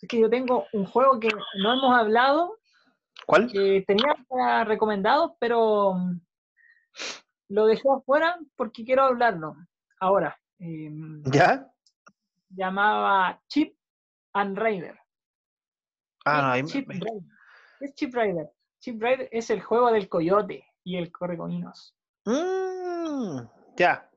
Es 0.01 0.09
que 0.09 0.21
yo 0.21 0.31
tengo 0.31 0.65
un 0.73 0.87
juego 0.87 1.19
que 1.19 1.31
no 1.61 1.73
hemos 1.73 1.99
hablado, 1.99 2.59
¿Cuál? 3.27 3.51
que 3.51 3.83
tenía 3.89 4.15
para 4.29 4.63
recomendados, 4.63 5.33
pero 5.41 5.95
mm, 5.95 6.21
lo 7.49 7.67
dejé 7.67 7.89
afuera 7.91 8.39
porque 8.55 8.85
quiero 8.85 9.03
hablarlo. 9.03 9.57
Ahora, 9.99 10.39
em, 10.61 11.25
¿Ya? 11.25 11.69
llamaba 12.51 13.43
Chip 13.49 13.77
and 14.35 14.57
Raider. 14.57 14.97
Ah, 16.25 16.41
no, 16.43 16.47
¿Qué 16.47 16.53
ahí 16.53 16.61
es 16.61 16.67
me- 16.67 16.71
Chip 16.71 16.87
me- 16.87 16.95
Raider? 17.01 17.23
¿Qué 17.81 17.85
es 17.87 17.95
Chip 17.97 18.15
Raider? 18.15 18.51
Chip 18.79 19.03
Raider 19.03 19.29
es 19.33 19.51
el 19.51 19.61
juego 19.61 19.91
del 19.91 20.09
coyote 20.09 20.65
y 20.85 20.99
el 20.99 21.11
correcaminos. 21.11 21.97
Mm, 22.27 23.41
ya. 23.77 24.09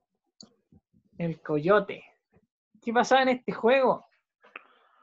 El 1.18 1.42
coyote. 1.42 2.04
¿Qué 2.84 2.92
pasaba 2.94 3.22
en 3.24 3.30
este 3.30 3.52
juego? 3.52 4.06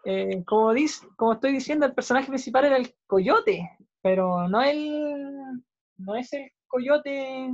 Eh, 0.05 0.45
como, 0.45 0.73
dis- 0.73 1.07
como 1.17 1.35
estoy 1.35 1.53
diciendo, 1.53 1.87
el 1.87 1.95
personaje 1.95 2.29
principal 2.29 2.65
era 2.65 2.77
el 2.77 2.95
coyote, 3.07 3.71
pero 4.03 4.49
no 4.49 4.63
el. 4.63 5.63
No 5.99 6.15
es 6.17 6.33
el 6.33 6.51
coyote. 6.67 7.51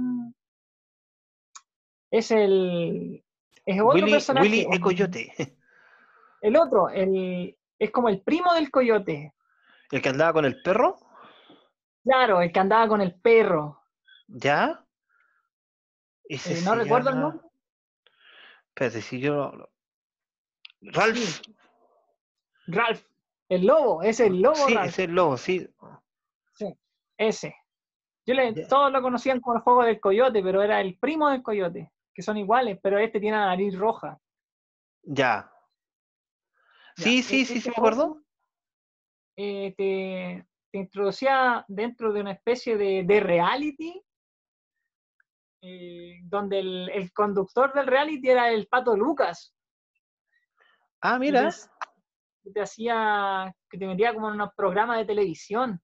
Es 2.11 2.31
el. 2.31 3.25
Es 3.65 3.81
otro 3.81 3.95
Willy, 3.95 4.11
personaje. 4.13 4.47
Willy 4.47 4.67
el-. 4.71 4.81
Coyote. 4.81 5.33
El 6.43 6.57
otro, 6.57 6.89
el, 6.91 7.57
es 7.79 7.91
como 7.91 8.09
el 8.09 8.21
primo 8.21 8.53
del 8.55 8.71
coyote. 8.71 9.33
El 9.91 10.03
que 10.03 10.09
andaba 10.09 10.33
con 10.35 10.45
el 10.45 10.61
perro. 10.63 10.97
Claro, 12.05 12.41
el 12.41 12.53
que 12.53 12.61
andaba 12.61 12.87
con 12.87 13.01
el 13.01 13.15
perro. 13.21 13.83
¿Ya? 14.29 14.85
Ese 16.29 16.59
Eh, 16.59 16.63
no 16.65 16.75
recuerdo 16.77 17.09
el 17.11 17.17
llama- 17.17 17.29
nombre. 17.31 17.49
Espérate, 18.69 19.01
si 19.03 19.19
yo. 19.19 19.53
Ralph. 20.81 21.17
Sí. 21.17 21.55
Ralph. 22.69 23.03
El 23.49 23.67
lobo, 23.67 24.03
es 24.03 24.19
el 24.21 24.41
lobo 24.43 24.67
Sí, 24.67 24.75
Ralph. 24.75 24.89
es 24.89 24.99
el 24.99 25.13
lobo, 25.13 25.37
sí. 25.37 25.69
Ese. 27.19 27.55
Yo 28.27 28.35
le, 28.35 28.67
todos 28.67 28.91
lo 28.93 29.01
conocían 29.01 29.41
como 29.41 29.57
el 29.57 29.63
juego 29.63 29.85
del 29.85 30.01
coyote, 30.01 30.43
pero 30.43 30.61
era 30.63 30.81
el 30.81 30.99
primo 30.99 31.31
del 31.31 31.43
coyote, 31.43 31.93
que 32.13 32.23
son 32.23 32.37
iguales, 32.37 32.79
pero 32.83 32.99
este 32.99 33.21
tiene 33.21 33.37
la 33.39 33.47
nariz 33.47 33.79
roja. 33.79 34.19
Ya. 35.03 35.51
Ya, 36.97 37.05
Sí, 37.05 37.23
sí, 37.23 37.45
sí, 37.45 37.47
sí, 37.47 37.59
este 37.59 37.71
me 37.71 37.75
acuerdo. 37.77 38.21
eh, 39.37 39.75
te, 39.77 40.47
te 40.73 40.79
introducía 40.79 41.65
dentro 41.69 42.13
de 42.13 42.21
una 42.21 42.33
especie 42.33 42.77
de, 42.77 43.05
de 43.05 43.21
reality, 43.21 44.03
eh, 45.63 46.19
donde 46.25 46.59
el, 46.59 46.91
el 46.91 47.13
conductor 47.13 47.73
del 47.73 47.87
reality 47.87 48.29
era 48.29 48.51
el 48.51 48.67
Pato 48.67 48.97
Lucas. 48.97 49.55
Ah, 51.09 51.19
mira. 51.21 51.51
y 52.43 52.53
te 52.53 52.61
hacía, 52.61 53.55
que 53.71 53.79
te 53.79 53.87
metía 53.87 54.13
como 54.13 54.29
en 54.29 54.35
unos 54.35 54.53
programas 54.57 54.99
de 54.99 55.05
televisión 55.05 55.81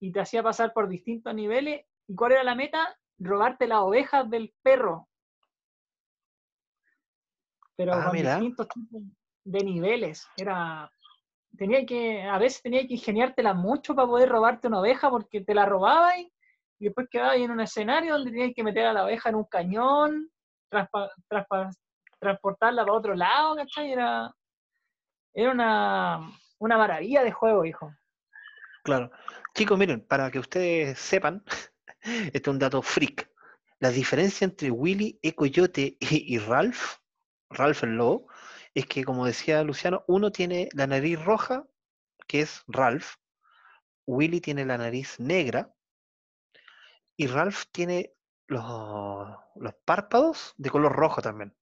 y 0.00 0.12
te 0.12 0.20
hacía 0.20 0.42
pasar 0.42 0.74
por 0.74 0.86
distintos 0.86 1.34
niveles. 1.34 1.86
¿Y 2.06 2.14
cuál 2.14 2.32
era 2.32 2.44
la 2.44 2.54
meta? 2.54 2.94
Robarte 3.18 3.66
las 3.66 3.78
ovejas 3.80 4.28
del 4.28 4.52
perro. 4.62 5.08
Pero 7.76 7.94
Ah, 7.94 8.04
con 8.04 8.12
mira. 8.12 8.34
distintos 8.34 8.68
tipos 8.68 9.02
de 9.44 9.64
niveles. 9.64 10.28
Era, 10.36 10.90
tenía 11.56 11.86
que, 11.86 12.22
a 12.22 12.36
veces 12.36 12.60
tenía 12.62 12.86
que 12.86 12.94
ingeniártela 12.94 13.54
mucho 13.54 13.94
para 13.94 14.08
poder 14.08 14.28
robarte 14.28 14.68
una 14.68 14.80
oveja 14.80 15.08
porque 15.08 15.40
te 15.40 15.54
la 15.54 15.64
robabas 15.64 16.18
y, 16.18 16.30
y 16.80 16.84
después 16.84 17.08
quedabas 17.10 17.36
en 17.36 17.50
un 17.50 17.60
escenario 17.60 18.12
donde 18.14 18.30
tenías 18.30 18.52
que 18.54 18.62
meter 18.62 18.86
a 18.86 18.92
la 18.92 19.04
oveja 19.04 19.30
en 19.30 19.36
un 19.36 19.44
cañón, 19.44 20.30
transpa- 20.70 21.10
transpa- 21.30 21.74
transportarla 22.18 22.84
para 22.84 22.96
otro 22.98 23.14
lado, 23.14 23.56
¿cachai? 23.56 23.92
Era, 23.92 24.30
era 25.34 25.52
una, 25.52 26.30
una 26.58 26.78
maravilla 26.78 27.22
de 27.22 27.32
juego, 27.32 27.64
hijo. 27.64 27.94
Claro. 28.82 29.10
Chicos, 29.54 29.78
miren, 29.78 30.00
para 30.00 30.30
que 30.30 30.38
ustedes 30.38 30.98
sepan, 30.98 31.44
este 32.02 32.38
es 32.38 32.48
un 32.48 32.58
dato 32.58 32.82
freak. 32.82 33.30
La 33.78 33.90
diferencia 33.90 34.44
entre 34.44 34.70
Willy, 34.70 35.18
E. 35.22 35.34
Coyote 35.34 35.96
y, 36.00 36.38
Ralph, 36.38 36.98
Ralph 37.48 37.82
el 37.82 37.96
lobo, 37.96 38.28
es 38.74 38.86
que, 38.86 39.04
como 39.04 39.26
decía 39.26 39.62
Luciano, 39.64 40.04
uno 40.06 40.30
tiene 40.30 40.68
la 40.74 40.86
nariz 40.86 41.22
roja, 41.24 41.66
que 42.26 42.42
es 42.42 42.62
Ralph, 42.68 43.14
Willy 44.06 44.40
tiene 44.40 44.66
la 44.66 44.78
nariz 44.78 45.18
negra, 45.18 45.74
y 47.16 47.26
Ralph 47.26 47.64
tiene 47.72 48.14
los, 48.46 48.64
los 49.56 49.74
párpados 49.84 50.54
de 50.56 50.70
color 50.70 50.92
rojo 50.92 51.22
también. 51.22 51.56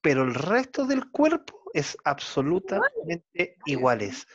Pero 0.00 0.22
el 0.22 0.34
resto 0.34 0.86
del 0.86 1.10
cuerpo 1.10 1.61
es 1.72 1.96
absolutamente 2.04 3.56
iguales. 3.66 4.26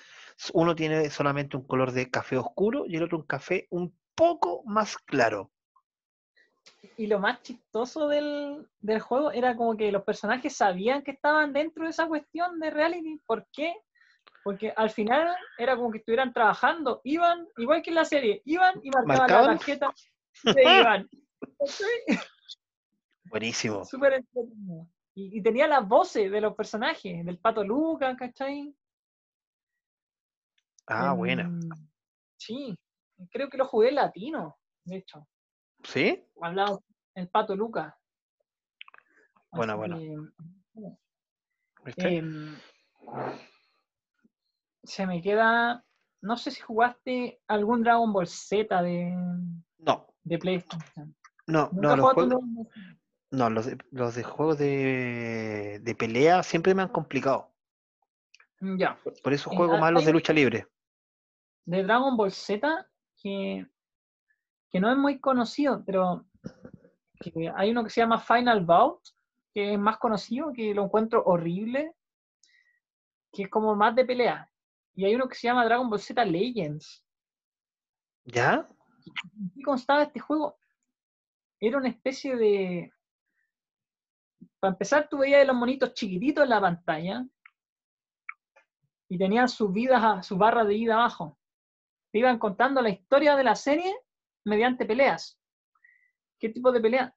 Uno 0.53 0.76
tiene 0.76 1.09
solamente 1.09 1.57
un 1.57 1.64
color 1.64 1.91
de 1.91 2.09
café 2.09 2.38
oscuro 2.38 2.85
y 2.88 2.95
el 2.95 3.03
otro 3.03 3.18
un 3.18 3.26
café 3.26 3.68
un 3.69 3.97
poco 4.15 4.64
más 4.65 4.97
claro. 4.97 5.51
Y 6.95 7.07
lo 7.07 7.19
más 7.19 7.41
chistoso 7.41 8.07
del, 8.07 8.68
del 8.80 8.99
juego 8.99 9.31
era 9.31 9.55
como 9.55 9.76
que 9.77 9.91
los 9.91 10.03
personajes 10.03 10.55
sabían 10.55 11.03
que 11.03 11.11
estaban 11.11 11.53
dentro 11.53 11.84
de 11.85 11.91
esa 11.91 12.07
cuestión 12.07 12.59
de 12.59 12.69
reality. 12.69 13.19
¿Por 13.26 13.47
qué? 13.51 13.76
Porque 14.43 14.73
al 14.76 14.89
final 14.89 15.35
era 15.57 15.76
como 15.76 15.91
que 15.91 15.99
estuvieran 15.99 16.34
trabajando, 16.34 17.01
iban, 17.03 17.47
igual 17.57 17.81
que 17.81 17.89
en 17.89 17.95
la 17.95 18.05
serie, 18.05 18.41
iban 18.45 18.80
y 18.84 18.89
marcaban, 18.89 19.18
¿Marcaban? 19.19 19.45
la 19.45 19.57
tarjeta 19.57 19.93
se 20.34 20.61
iban. 20.61 21.09
Buenísimo. 23.26 23.84
Súper 23.85 24.14
entretenido. 24.14 24.88
Y, 25.18 25.39
y 25.39 25.41
tenía 25.41 25.68
las 25.68 25.88
voces 25.88 26.30
de 26.31 26.39
los 26.39 26.53
personajes, 26.53 27.26
del 27.26 27.39
Pato 27.39 27.64
Lucas, 27.64 28.15
¿cachai? 28.19 28.72
Ah, 30.85 31.14
buena. 31.14 31.41
En- 31.41 31.69
Sí, 32.39 32.77
creo 33.31 33.49
que 33.49 33.57
lo 33.57 33.65
jugué 33.68 33.89
en 33.89 33.95
latino, 33.95 34.60
de 34.84 34.98
hecho. 34.98 35.27
¿Sí? 35.84 36.23
Hablaba 36.39 36.77
el 37.15 37.27
Pato 37.30 37.56
Lucas. 37.56 37.95
Así 39.49 39.72
que, 39.95 40.15
¿Viste? 41.84 42.18
em, 42.18 42.56
se 44.84 45.07
me 45.07 45.19
queda. 45.23 45.84
No 46.22 46.38
sé 46.38 46.52
si 46.52 46.61
jugaste 46.61 47.41
algún 47.48 47.81
Dragon 47.81 48.14
Ball 48.14 48.27
Z 48.27 48.84
de, 48.84 49.15
no, 49.80 50.07
de 50.23 50.38
PlayStation. 50.38 51.15
no, 51.48 51.69
¿Nunca 51.72 51.88
no, 51.88 51.95
los 51.95 52.14
juegos? 52.14 52.44
No, 53.31 53.49
los 53.49 53.65
de, 53.65 53.77
los 53.91 54.15
de 54.15 54.23
juegos 54.23 54.57
de, 54.57 55.79
de 55.81 55.95
pelea 55.95 56.43
siempre 56.43 56.73
me 56.73 56.81
han 56.83 56.89
complicado. 56.89 57.51
Mm, 58.59 58.77
Ya. 58.77 58.97
Por- 59.23 59.33
eso 59.33 59.51
Eh, 59.51 59.55
juego 59.55 59.77
más 59.77 59.91
los 59.91 60.05
de 60.05 60.13
lucha 60.13 60.33
libre. 60.33 60.67
de 61.65 61.83
Dragon 61.83 62.15
Ball 62.15 62.31
Z 62.31 62.87
que, 63.21 63.67
que 64.69 64.79
no 64.79 64.91
es 64.91 64.97
muy 64.97 65.19
conocido, 65.19 65.83
pero 65.85 66.25
que 67.19 67.51
hay 67.55 67.71
uno 67.71 67.83
que 67.83 67.89
se 67.89 68.01
llama 68.01 68.19
Final 68.19 68.63
Bout, 68.65 69.01
que 69.53 69.73
es 69.73 69.79
más 69.79 69.97
conocido, 69.97 70.53
que 70.53 70.73
lo 70.73 70.85
encuentro 70.85 71.23
horrible, 71.25 71.93
que 73.33 73.43
es 73.43 73.49
como 73.49 73.75
más 73.75 73.95
de 73.95 74.05
pelea. 74.05 74.49
Y 74.95 75.05
hay 75.05 75.15
uno 75.15 75.27
que 75.27 75.35
se 75.35 75.47
llama 75.47 75.65
Dragon 75.65 75.89
Ball 75.89 75.99
Z 75.99 76.23
Legends. 76.25 77.03
¿Ya? 78.25 78.67
¿En 79.39 79.49
qué 79.55 79.61
constaba 79.63 80.03
este 80.03 80.19
juego? 80.19 80.57
Era 81.59 81.77
una 81.77 81.89
especie 81.89 82.35
de... 82.35 82.91
Para 84.59 84.73
empezar, 84.73 85.07
tú 85.09 85.19
veías 85.19 85.45
los 85.45 85.55
monitos 85.55 85.93
chiquititos 85.93 86.43
en 86.43 86.49
la 86.49 86.61
pantalla 86.61 87.26
y 89.09 89.18
tenían 89.18 89.47
sus 89.47 89.72
vidas, 89.72 90.03
a- 90.03 90.23
sus 90.23 90.38
barras 90.38 90.68
de 90.68 90.73
vida 90.73 90.95
abajo. 90.95 91.38
Te 92.11 92.19
iban 92.19 92.39
contando 92.39 92.81
la 92.81 92.89
historia 92.89 93.35
de 93.35 93.43
la 93.43 93.55
serie 93.55 93.95
mediante 94.45 94.85
peleas. 94.85 95.39
¿Qué 96.39 96.49
tipo 96.49 96.72
de 96.72 96.80
pelea? 96.81 97.14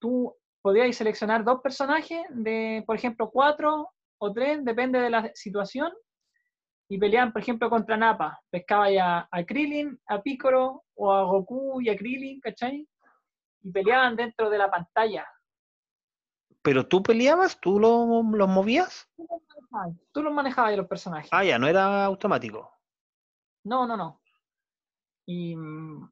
Tú 0.00 0.34
podías 0.62 0.96
seleccionar 0.96 1.44
dos 1.44 1.60
personajes 1.60 2.22
de, 2.30 2.82
por 2.86 2.96
ejemplo, 2.96 3.30
cuatro 3.30 3.90
o 4.18 4.32
tres, 4.32 4.64
depende 4.64 5.00
de 5.00 5.10
la 5.10 5.30
situación, 5.34 5.92
y 6.90 6.98
peleaban, 6.98 7.32
por 7.32 7.42
ejemplo, 7.42 7.68
contra 7.68 7.96
Nappa. 7.96 8.40
Pescaba 8.50 8.90
ya 8.90 9.28
a 9.30 9.44
Krillin, 9.44 10.00
a 10.06 10.22
Piccolo, 10.22 10.84
o 10.94 11.12
a 11.12 11.22
Goku 11.24 11.80
y 11.82 11.90
a 11.90 11.96
Krillin, 11.96 12.40
¿cachai? 12.40 12.88
Y 13.62 13.70
peleaban 13.70 14.16
dentro 14.16 14.48
de 14.48 14.58
la 14.58 14.70
pantalla. 14.70 15.26
¿Pero 16.62 16.86
tú 16.86 17.02
peleabas? 17.02 17.60
¿Tú 17.60 17.78
lo- 17.78 18.22
los 18.22 18.48
movías? 18.48 19.08
Ay, 19.72 19.92
Tú 20.12 20.22
los 20.22 20.32
manejabas 20.32 20.76
los 20.76 20.86
personajes. 20.86 21.28
Ah, 21.32 21.44
ya, 21.44 21.58
no 21.58 21.66
era 21.68 22.04
automático. 22.04 22.70
No, 23.64 23.86
no, 23.86 23.96
no. 23.96 24.20
Y 25.26 25.54
mm, 25.56 26.10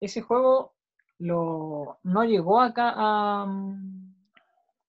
ese 0.00 0.22
juego 0.22 0.74
lo, 1.18 1.98
no 2.02 2.24
llegó 2.24 2.60
acá 2.60 2.92
a, 2.96 3.46
mm. 3.46 4.12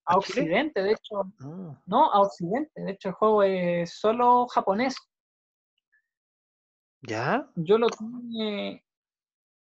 Occidente, 0.06 0.82
de 0.82 0.92
hecho, 0.92 1.24
Mm, 1.38 1.70
no, 1.86 2.12
a 2.12 2.20
Occidente, 2.20 2.82
de 2.82 2.92
hecho 2.92 3.08
el 3.08 3.14
juego 3.14 3.42
es 3.42 3.94
solo 3.98 4.46
japonés. 4.48 4.96
¿Ya? 7.02 7.48
Yo 7.56 7.78
lo 7.78 7.88
tuve, 7.88 8.83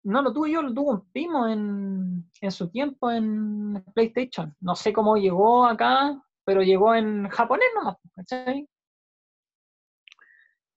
no 0.04 0.22
lo 0.22 0.34
tuve 0.34 0.52
yo, 0.52 0.62
lo 0.62 0.74
tuvo 0.74 0.92
un 0.92 1.12
primo 1.12 1.48
en, 1.48 2.30
en 2.42 2.52
su 2.52 2.70
tiempo 2.70 3.12
en 3.12 3.84
PlayStation. 3.94 4.56
No 4.60 4.76
sé 4.76 4.94
cómo 4.94 5.18
llegó 5.18 5.66
acá, 5.66 6.22
pero 6.46 6.62
llegó 6.62 6.96
en 6.96 7.28
japonés 7.30 7.70
nomás, 7.76 7.98
¿cachai? 8.16 8.68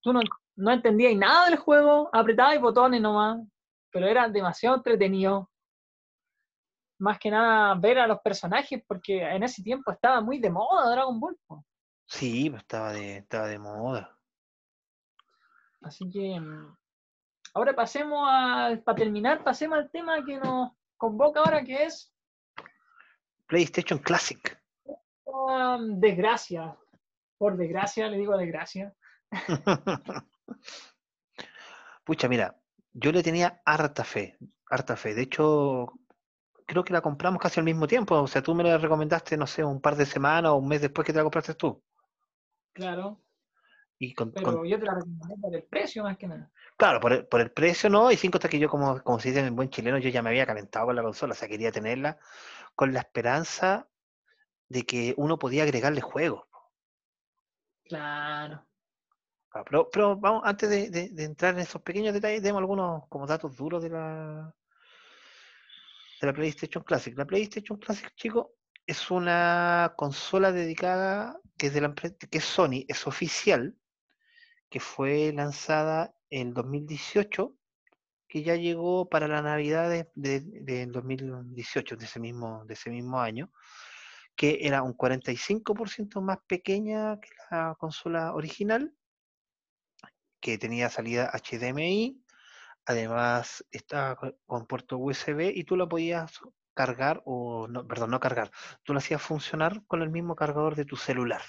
tú 0.03 0.13
no, 0.13 0.21
no 0.57 0.71
entendías 0.71 1.17
nada 1.17 1.49
del 1.49 1.59
juego, 1.59 2.11
apretabas 2.13 2.61
botones 2.61 3.01
nomás, 3.01 3.41
pero 3.91 4.07
era 4.07 4.29
demasiado 4.29 4.77
entretenido. 4.77 5.49
Más 6.99 7.19
que 7.19 7.31
nada 7.31 7.75
ver 7.75 7.99
a 7.99 8.07
los 8.07 8.21
personajes, 8.21 8.83
porque 8.87 9.23
en 9.23 9.43
ese 9.43 9.63
tiempo 9.63 9.91
estaba 9.91 10.21
muy 10.21 10.39
de 10.39 10.51
moda 10.51 10.91
Dragon 10.91 11.19
Ball. 11.19 11.37
Sí, 12.07 12.51
pues, 12.51 12.63
estaba 12.63 12.93
de, 12.93 13.19
estaba 13.19 13.47
de 13.47 13.59
moda. 13.59 14.17
Así 15.81 16.09
que 16.09 16.39
mm, 16.39 16.77
ahora 17.55 17.75
pasemos 17.75 18.27
a, 18.31 18.77
para 18.85 18.97
terminar, 18.97 19.43
pasemos 19.45 19.79
al 19.79 19.91
tema 19.91 20.25
que 20.25 20.39
nos 20.39 20.73
convoca 20.97 21.41
ahora, 21.41 21.63
que 21.65 21.85
es 21.85 22.13
PlayStation 23.47 23.99
Classic. 23.99 24.59
um, 25.25 26.01
desgracia. 26.01 26.77
Por 27.39 27.57
desgracia, 27.57 28.09
le 28.09 28.19
digo 28.19 28.37
desgracia. 28.37 28.95
Pucha, 32.05 32.29
mira, 32.29 32.57
yo 32.93 33.13
le 33.13 33.23
tenía 33.23 33.61
harta 33.65 34.05
fe, 34.05 34.37
harta 34.69 34.97
fe. 34.97 35.15
De 35.15 35.23
hecho, 35.23 35.93
creo 36.67 36.85
que 36.85 36.93
la 36.93 37.01
compramos 37.01 37.41
casi 37.41 37.61
al 37.61 37.65
mismo 37.65 37.87
tiempo. 37.87 38.21
O 38.21 38.27
sea, 38.27 38.43
tú 38.43 38.55
me 38.55 38.65
la 38.65 38.79
recomendaste, 38.79 39.37
no 39.37 39.47
sé, 39.47 39.65
un 39.65 39.81
par 39.81 39.97
de 39.97 40.07
semanas 40.07 40.53
o 40.53 40.57
un 40.57 40.69
mes 40.69 40.81
después 40.81 41.07
que 41.07 41.13
te 41.13 41.19
la 41.19 41.25
compraste 41.25 41.55
tú. 41.55 41.83
Claro, 42.73 43.22
Y 44.05 44.15
con, 44.15 44.33
pero 44.33 44.59
con- 44.59 44.67
yo 44.67 44.81
te 44.81 44.85
la 44.85 44.95
recomendé 44.95 45.37
por 45.41 45.55
el 45.55 45.63
precio 45.63 46.03
más 46.03 46.19
que 46.19 46.27
nada. 46.27 46.51
claro, 46.77 46.99
por 46.99 47.13
el, 47.13 47.25
por 47.29 47.41
el 47.41 47.53
precio 47.53 47.89
no, 47.89 48.11
y 48.11 48.17
cinco 48.17 48.39
hasta 48.39 48.49
que 48.49 48.59
yo, 48.59 48.69
como, 48.69 49.01
como 49.05 49.21
se 49.21 49.29
dice 49.29 49.47
en 49.47 49.55
buen 49.55 49.71
chileno, 49.71 49.97
yo 49.99 50.09
ya 50.09 50.23
me 50.23 50.31
había 50.31 50.45
calentado 50.45 50.87
con 50.87 50.97
la 50.97 51.03
consola, 51.05 51.35
o 51.35 51.37
sea, 51.37 51.47
quería 51.47 51.71
tenerla 51.71 52.19
con 52.75 52.93
la 52.93 52.99
esperanza 52.99 53.89
de 54.69 54.83
que 54.83 55.15
uno 55.17 55.39
podía 55.39 55.63
agregarle 55.63 56.01
juegos. 56.01 56.49
Claro. 57.85 58.67
Ah, 59.53 59.63
Pero, 59.65 59.89
pero 59.89 60.17
vamos, 60.17 60.43
antes 60.47 60.69
de, 60.69 60.91
de- 60.91 61.11
de 61.11 61.25
entrar 61.25 61.55
en 61.55 61.61
esos 61.61 61.81
pequeños 61.83 62.13
detalles, 62.13 62.43
demos 62.43 62.59
algunos 62.59 63.07
como 63.09 63.25
datos 63.25 63.57
duros 63.57 63.85
de 63.85 63.91
la, 63.91 64.53
de 66.21 66.27
la 66.27 66.33
PlayStation 66.33 66.83
Classic. 66.83 67.17
La 67.17 67.25
PlayStation 67.27 67.79
Classic, 67.79 68.13
chicos, 68.17 68.49
es 68.85 69.13
una 69.13 69.95
consola 69.97 70.51
dedicada 70.51 71.39
que 71.57 71.69
es 71.69 71.75
de 71.75 71.83
la 71.83 71.87
empresa, 71.87 72.17
que 72.29 72.39
es 72.39 72.45
Sony, 72.45 72.85
es 72.89 73.07
oficial, 73.07 73.77
que 74.73 74.81
fue 74.81 75.33
lanzada 75.35 76.15
en 76.31 76.55
2018, 76.55 77.55
que 78.27 78.43
ya 78.43 78.57
llegó 78.57 79.09
para 79.11 79.29
la 79.29 79.43
Navidad 79.43 79.91
de, 79.91 80.11
de- 80.15 80.41
del 80.41 80.93
2018, 80.93 81.97
de 81.97 82.07
ese 82.07 82.19
mismo, 82.19 82.65
de 82.65 82.73
ese 82.75 82.89
mismo 82.91 83.21
año, 83.21 83.53
que 84.35 84.61
era 84.63 84.83
un 84.83 84.95
45% 84.95 86.23
más 86.23 86.39
pequeña 86.47 87.21
que 87.21 87.29
la 87.51 87.77
consola 87.79 88.35
original, 88.35 88.95
que 90.41 90.57
tenía 90.57 90.89
salida 90.89 91.31
HDMI, 91.35 92.25
además 92.87 93.65
estaba 93.71 94.17
co- 94.17 94.35
con 94.47 94.67
puerto 94.67 94.97
USB 94.97 95.53
y 95.55 95.65
tú 95.65 95.77
la 95.77 95.87
podías 95.87 96.41
cargar 96.75 97.21
o 97.27 97.69
no, 97.69 97.87
perdón, 97.87 98.11
no 98.13 98.21
cargar, 98.21 98.51
tú 98.85 98.95
la 98.95 99.01
hacías 99.01 99.21
funcionar 99.21 99.85
con 99.87 100.01
el 100.01 100.09
mismo 100.09 100.35
cargador 100.35 100.77
de 100.77 100.87
tu 100.87 100.97
celular. 100.97 101.43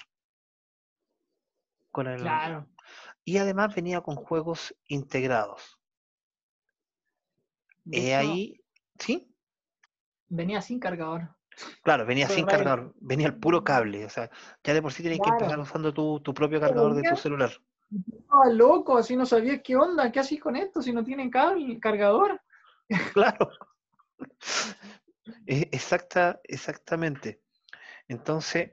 Con 1.90 2.06
el, 2.08 2.20
Claro. 2.20 2.68
Y 3.24 3.38
además 3.38 3.74
venía 3.74 4.00
con 4.02 4.16
juegos 4.16 4.74
integrados. 4.86 5.78
He 7.90 8.14
ahí, 8.14 8.60
¿sí? 8.98 9.34
venía 10.28 10.60
sin 10.60 10.80
cargador. 10.80 11.36
Claro, 11.82 12.04
venía 12.06 12.28
sin 12.28 12.44
raro. 12.46 12.58
cargador, 12.58 12.94
venía 12.96 13.26
el 13.28 13.38
puro 13.38 13.62
cable, 13.62 14.04
o 14.04 14.10
sea, 14.10 14.30
ya 14.64 14.74
de 14.74 14.82
por 14.82 14.92
sí 14.92 15.02
tenías 15.02 15.20
que 15.22 15.28
empezar 15.30 15.54
Claro. 15.54 15.62
usando 15.62 15.94
tu, 15.94 16.20
tu 16.20 16.34
propio 16.34 16.60
cargador 16.60 16.94
de 16.94 17.02
tu 17.04 17.16
celular. 17.16 17.50
Estaba 18.12 18.48
loco, 18.50 18.98
así 18.98 19.14
no 19.16 19.24
sabía 19.24 19.62
qué 19.62 19.76
onda, 19.76 20.10
qué 20.10 20.20
haces 20.20 20.40
con 20.40 20.56
esto 20.56 20.82
si 20.82 20.92
no 20.92 21.04
tienen 21.04 21.30
cable, 21.30 21.78
cargador. 21.78 22.40
Claro. 23.14 23.50
E- 25.46 25.68
Exacta, 25.72 26.40
exactamente. 26.44 27.42
Entonces, 28.08 28.72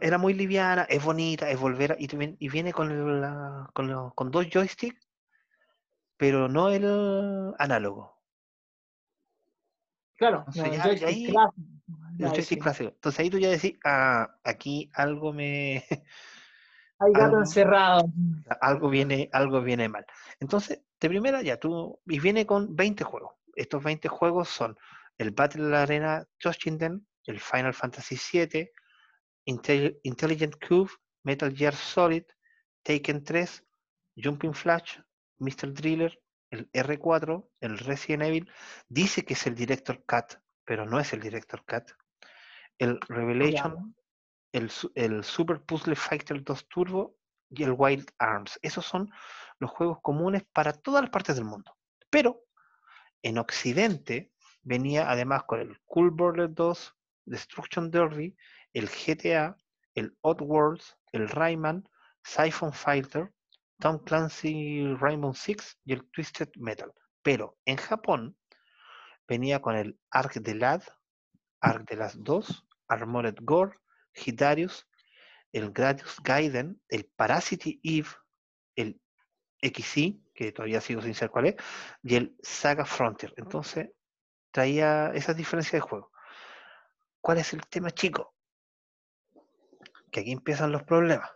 era 0.00 0.18
muy 0.18 0.34
liviana, 0.34 0.82
es 0.88 1.04
bonita, 1.04 1.50
es 1.50 1.58
volver 1.60 1.92
a- 1.92 1.96
y, 1.98 2.08
y 2.38 2.48
viene 2.48 2.72
con, 2.72 3.20
la- 3.20 3.68
con, 3.74 3.88
lo- 3.88 4.12
con 4.14 4.30
dos 4.30 4.46
joysticks, 4.52 5.06
pero 6.16 6.48
no 6.48 6.70
el 6.70 7.54
análogo, 7.58 8.16
Claro, 10.16 10.44
ya- 10.52 10.82
joystick 10.82 11.06
ahí- 11.06 11.34
joystick. 12.18 12.64
Entonces 12.80 13.20
ahí 13.20 13.30
tú 13.30 13.38
ya 13.38 13.50
decís, 13.50 13.78
ah, 13.84 14.28
aquí 14.42 14.90
algo 14.94 15.32
me, 15.32 15.84
Hay 17.00 17.12
gato 17.12 17.24
algo- 17.26 17.38
encerrado. 17.40 18.04
algo 18.60 18.88
viene, 18.88 19.28
algo 19.32 19.60
viene 19.60 19.88
mal. 19.88 20.04
Entonces, 20.40 20.82
de 20.98 21.08
primera 21.08 21.42
ya 21.42 21.58
tú, 21.58 22.00
y 22.06 22.18
viene 22.18 22.44
con 22.44 22.74
20 22.74 23.04
juegos. 23.04 23.34
Estos 23.54 23.82
20 23.84 24.08
juegos 24.08 24.48
son 24.48 24.76
el 25.18 25.30
Battle 25.30 25.76
Arena 25.76 26.26
Toshinden, 26.38 27.06
el 27.26 27.38
Final 27.38 27.74
Fantasy 27.74 28.16
VII, 28.16 28.68
Intel- 29.48 29.98
Intelligent 30.02 30.56
Cube, 30.60 30.90
Metal 31.24 31.50
Gear 31.54 31.74
Solid, 31.74 32.24
Taken 32.82 33.24
3, 33.24 33.64
Jumping 34.16 34.52
Flash, 34.52 34.98
Mr. 35.38 35.72
Driller, 35.72 36.20
el 36.50 36.70
R4, 36.72 37.48
el 37.60 37.78
Resident 37.78 38.24
Evil. 38.24 38.50
Dice 38.88 39.24
que 39.24 39.34
es 39.34 39.46
el 39.46 39.54
Director 39.54 40.04
Cut, 40.04 40.38
pero 40.64 40.84
no 40.84 41.00
es 41.00 41.12
el 41.12 41.20
Director 41.20 41.64
Cut. 41.64 41.90
El 42.78 43.00
Revelation, 43.08 43.94
el, 44.52 44.70
el 44.94 45.24
Super 45.24 45.62
Puzzle 45.62 45.96
Fighter 45.96 46.42
2 46.44 46.68
Turbo 46.68 47.16
y 47.50 47.62
el 47.62 47.74
Wild 47.76 48.10
Arms. 48.18 48.58
Esos 48.62 48.84
son 48.84 49.10
los 49.58 49.70
juegos 49.70 49.98
comunes 50.02 50.44
para 50.52 50.72
todas 50.72 51.02
las 51.02 51.10
partes 51.10 51.36
del 51.36 51.44
mundo. 51.46 51.74
Pero 52.10 52.44
en 53.22 53.38
Occidente 53.38 54.30
venía 54.62 55.10
además 55.10 55.44
con 55.44 55.60
el 55.60 55.80
Cool 55.86 56.10
Border 56.10 56.52
2, 56.52 56.94
Destruction 57.24 57.90
Derby, 57.90 58.36
el 58.78 58.88
GTA, 58.88 59.56
el 59.94 60.16
Oddworlds, 60.20 60.96
el 61.12 61.28
Rayman, 61.28 61.88
Siphon 62.22 62.72
Fighter, 62.72 63.32
Tom 63.80 63.98
Clancy 64.04 64.94
Rainbow 64.94 65.34
Six 65.34 65.78
y 65.84 65.92
el 65.92 66.08
Twisted 66.10 66.50
Metal. 66.56 66.92
Pero 67.22 67.58
en 67.64 67.76
Japón 67.76 68.36
venía 69.26 69.60
con 69.60 69.76
el 69.76 69.98
Ark 70.10 70.34
de 70.34 70.54
Lad, 70.54 70.82
Ark 71.60 71.88
de 71.88 71.96
las 71.96 72.22
2, 72.22 72.66
Armored 72.88 73.36
Gore, 73.42 73.76
Hidarius, 74.14 74.86
el 75.52 75.70
Gradius 75.72 76.16
Gaiden, 76.22 76.80
el 76.88 77.06
Parasite 77.16 77.80
Eve, 77.82 78.08
el 78.76 79.00
XY, 79.60 80.22
que 80.34 80.52
todavía 80.52 80.80
sigo 80.80 81.02
sin 81.02 81.14
saber 81.14 81.30
cuál 81.30 81.46
es, 81.46 81.56
y 82.02 82.16
el 82.16 82.36
Saga 82.42 82.84
Frontier. 82.84 83.34
Entonces, 83.36 83.90
traía 84.52 85.10
esas 85.14 85.36
diferencias 85.36 85.72
de 85.72 85.80
juego. 85.80 86.10
¿Cuál 87.20 87.38
es 87.38 87.52
el 87.52 87.66
tema, 87.66 87.90
chico? 87.90 88.37
Que 90.18 90.22
aquí 90.22 90.32
empiezan 90.32 90.72
los 90.72 90.82
problemas. 90.82 91.30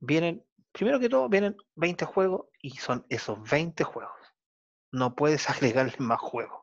Vienen, 0.00 0.44
primero 0.70 1.00
que 1.00 1.08
todo, 1.08 1.30
vienen 1.30 1.56
20 1.76 2.04
juegos 2.04 2.48
y 2.60 2.72
son 2.72 3.06
esos 3.08 3.42
20 3.50 3.84
juegos. 3.84 4.12
No 4.92 5.14
puedes 5.14 5.48
agregarle 5.50 5.94
más 5.98 6.20
juegos 6.20 6.62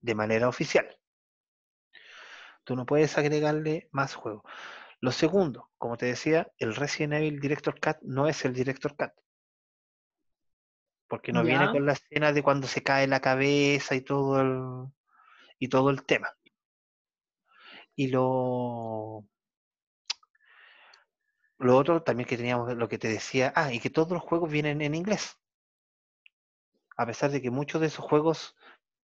de 0.00 0.14
manera 0.14 0.48
oficial. 0.48 0.96
Tú 2.62 2.76
no 2.76 2.86
puedes 2.86 3.18
agregarle 3.18 3.88
más 3.90 4.14
juegos. 4.14 4.44
Lo 5.00 5.10
segundo, 5.10 5.72
como 5.76 5.96
te 5.96 6.06
decía, 6.06 6.52
el 6.58 6.76
Resident 6.76 7.14
Evil 7.14 7.40
Director 7.40 7.80
Cut 7.80 7.96
no 8.02 8.28
es 8.28 8.44
el 8.44 8.54
Director 8.54 8.94
Cut. 8.94 9.10
Porque 11.08 11.32
no 11.32 11.42
viene 11.42 11.68
con 11.72 11.84
la 11.84 11.94
escena 11.94 12.32
de 12.32 12.44
cuando 12.44 12.68
se 12.68 12.84
cae 12.84 13.08
la 13.08 13.18
cabeza 13.18 13.96
y 13.96 14.02
todo 14.02 14.40
el, 14.40 14.88
y 15.58 15.66
todo 15.66 15.90
el 15.90 16.04
tema. 16.04 16.32
Y 17.96 18.06
lo, 18.06 19.26
lo 21.60 21.76
otro 21.76 22.02
también 22.02 22.28
que 22.28 22.36
teníamos, 22.36 22.74
lo 22.74 22.88
que 22.88 22.98
te 22.98 23.08
decía, 23.08 23.52
ah, 23.54 23.72
y 23.72 23.80
que 23.80 23.90
todos 23.90 24.10
los 24.10 24.22
juegos 24.22 24.50
vienen 24.50 24.80
en 24.80 24.94
inglés. 24.94 25.38
A 26.96 27.06
pesar 27.06 27.30
de 27.30 27.40
que 27.40 27.50
muchos 27.50 27.80
de 27.80 27.86
esos 27.86 28.04
juegos 28.04 28.56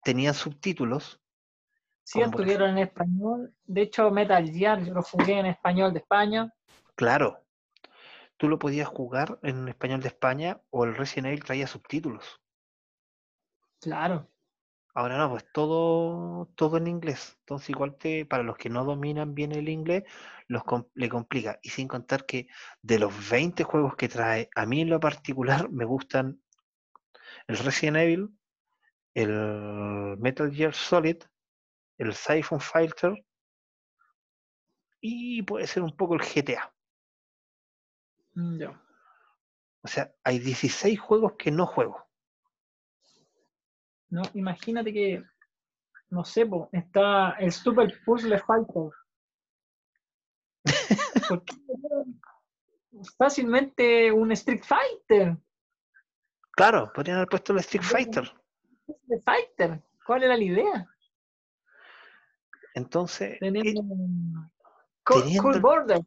tenían 0.02 0.35
subtítulos, 0.35 1.20
Sí, 2.05 2.20
estuvieron 2.20 2.70
en 2.70 2.78
español. 2.78 3.52
De 3.64 3.82
hecho, 3.82 4.12
Metal 4.12 4.48
Gear 4.48 4.81
yo 4.85 4.94
lo 4.94 5.02
jugué 5.02 5.40
en 5.40 5.47
español 5.47 5.93
de 5.93 5.98
España. 5.98 6.55
claro, 6.94 7.44
tú 8.36 8.48
lo 8.48 8.60
podías 8.60 8.86
jugar 8.86 9.40
en 9.43 9.66
español 9.66 10.01
de 10.01 10.09
España 10.09 10.60
o 10.70 10.85
el 10.85 10.94
Resident 10.94 11.27
Evil 11.27 11.43
traía 11.43 11.66
subtítulos. 11.66 12.40
Claro. 13.81 14.31
Ahora 14.97 15.18
no, 15.18 15.28
pues 15.28 15.44
todo, 15.52 16.47
todo 16.55 16.78
en 16.78 16.86
inglés. 16.86 17.36
Entonces, 17.40 17.68
igual 17.68 17.97
te, 17.97 18.24
para 18.24 18.43
los 18.43 18.56
que 18.56 18.70
no 18.70 18.82
dominan 18.82 19.35
bien 19.35 19.52
el 19.52 19.68
inglés, 19.68 20.05
los 20.48 20.62
le 20.94 21.10
complica. 21.10 21.59
Y 21.62 21.68
sin 21.68 21.86
contar 21.86 22.24
que 22.24 22.48
de 22.81 22.98
los 22.98 23.28
20 23.28 23.62
juegos 23.62 23.94
que 23.94 24.09
trae, 24.09 24.48
a 24.55 24.64
mí 24.64 24.81
en 24.81 24.89
lo 24.89 24.98
particular 24.98 25.68
me 25.70 25.85
gustan 25.85 26.40
el 27.47 27.59
Resident 27.59 27.98
Evil, 27.98 28.39
el 29.12 30.16
Metal 30.18 30.51
Gear 30.51 30.73
Solid, 30.73 31.18
el 31.98 32.14
Siphon 32.14 32.60
Fighter 32.60 33.23
y 35.02 35.43
puede 35.43 35.66
ser 35.66 35.82
un 35.82 35.94
poco 35.94 36.14
el 36.14 36.23
GTA. 36.23 36.73
Mm. 38.32 38.62
O 39.82 39.89
sea, 39.89 40.10
hay 40.24 40.39
16 40.39 40.98
juegos 40.98 41.35
que 41.39 41.51
no 41.51 41.66
juego. 41.66 42.05
No, 44.10 44.22
imagínate 44.34 44.92
que, 44.92 45.24
no 46.10 46.24
sé, 46.24 46.46
po, 46.46 46.68
está 46.72 47.30
el 47.32 47.52
Super 47.52 47.92
Puzzle 48.04 48.38
Fighter. 48.38 48.90
¿Por 51.28 51.44
qué? 51.44 51.54
Fácilmente 53.18 54.10
un 54.12 54.32
Street 54.32 54.62
Fighter. 54.64 55.36
Claro, 56.52 56.90
podrían 56.94 57.18
haber 57.18 57.28
puesto 57.28 57.52
el 57.52 57.58
Street 57.60 57.82
Fighter. 57.84 58.32
Street 58.88 59.22
Fighter. 59.24 59.82
¿Cuál 60.06 60.22
era 60.22 60.36
la 60.36 60.42
idea? 60.44 60.88
Entonces, 62.74 63.38
Tenemos 63.40 63.66
eh, 63.66 63.74
Cool, 65.04 65.22
teniendo 65.22 65.42
Cool 65.42 65.54
el- 65.56 65.60
Borders. 65.60 66.06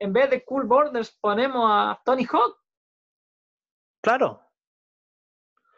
En 0.00 0.12
vez 0.12 0.30
de 0.30 0.44
Cool 0.44 0.66
Borders 0.66 1.10
ponemos 1.20 1.64
a 1.68 2.00
Tony 2.04 2.24
Hawk, 2.24 2.56
claro, 4.00 4.47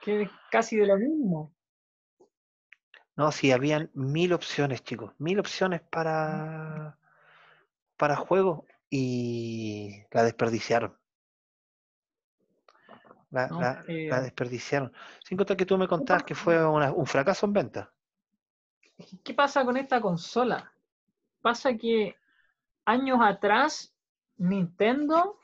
que 0.00 0.22
es 0.22 0.30
casi 0.50 0.76
de 0.76 0.86
lo 0.86 0.96
mismo. 0.96 1.52
no, 3.16 3.30
sí, 3.32 3.52
habían 3.52 3.90
mil 3.94 4.32
opciones, 4.32 4.82
chicos, 4.82 5.12
mil 5.18 5.38
opciones 5.38 5.80
para, 5.82 6.98
para 7.96 8.16
juegos 8.16 8.64
y 8.88 10.02
la 10.10 10.24
desperdiciaron. 10.24 10.96
La, 13.30 13.48
¿no? 13.48 13.60
la- 13.60 13.84
Eh, 13.88 14.08
la 14.10 14.20
desperdiciaron. 14.20 14.92
Sin 15.24 15.36
contar 15.38 15.56
que 15.56 15.66
tú 15.66 15.78
me 15.78 15.86
contabas 15.88 16.24
que 16.24 16.34
fue 16.34 16.64
una- 16.66 16.92
un 16.92 17.06
fracaso 17.06 17.46
en 17.46 17.52
venta. 17.52 17.92
¿Qué 19.24 19.34
pasa 19.34 19.64
con 19.64 19.76
esta 19.76 20.00
consola? 20.00 20.72
Pasa 21.40 21.76
que 21.76 22.16
años 22.84 23.18
atrás 23.22 23.94
Nintendo 24.36 25.38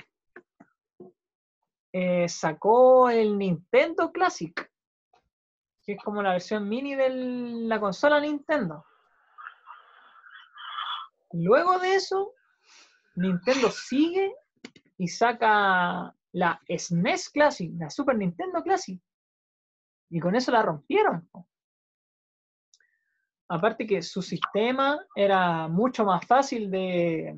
eh, 1.98 2.28
sacó 2.28 3.08
el 3.08 3.38
Nintendo 3.38 4.12
Classic, 4.12 4.70
que 5.82 5.92
es 5.94 5.98
como 6.04 6.22
la 6.22 6.32
versión 6.32 6.68
mini 6.68 6.94
de 6.94 7.08
la 7.08 7.80
consola 7.80 8.20
Nintendo. 8.20 8.84
Luego 11.32 11.78
de 11.78 11.94
eso, 11.94 12.34
Nintendo 13.14 13.70
sigue 13.70 14.30
y 14.98 15.08
saca 15.08 16.14
la 16.32 16.60
SNES 16.68 17.30
Classic, 17.30 17.72
la 17.78 17.88
Super 17.88 18.18
Nintendo 18.18 18.62
Classic. 18.62 19.00
Y 20.10 20.20
con 20.20 20.36
eso 20.36 20.52
la 20.52 20.60
rompieron. 20.60 21.26
Aparte 23.48 23.86
que 23.86 24.02
su 24.02 24.20
sistema 24.20 24.98
era 25.14 25.66
mucho 25.66 26.04
más 26.04 26.26
fácil 26.26 26.70
de 26.70 27.34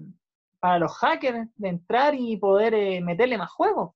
para 0.59 0.81
los 0.81 0.97
hackers 0.97 1.49
de 1.55 1.69
entrar 1.69 2.17
y 2.17 2.37
poder 2.39 2.75
eh, 2.75 3.01
meterle 3.01 3.39
más 3.39 3.53
juegos. 3.53 3.95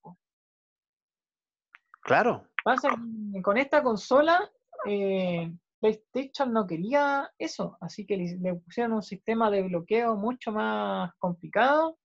Claro, 2.03 2.47
Pasa 2.63 2.89
con 3.41 3.57
esta 3.57 3.83
consola 3.83 4.49
eh, 4.85 5.51
PlayStation 5.79 6.53
no 6.53 6.65
quería 6.65 7.29
eso, 7.37 7.77
así 7.81 8.05
que 8.05 8.15
le, 8.15 8.37
le 8.37 8.55
pusieron 8.55 8.93
un 8.93 9.03
sistema 9.03 9.51
de 9.51 9.63
bloqueo 9.63 10.15
mucho 10.15 10.51
más 10.51 11.13
complicado 11.17 11.97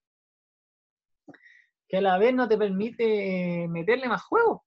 que 1.88 1.96
a 1.96 2.00
la 2.00 2.18
vez 2.18 2.34
no 2.34 2.46
te 2.46 2.58
permite 2.58 3.66
meterle 3.68 4.08
más 4.08 4.22
juegos. 4.22 4.60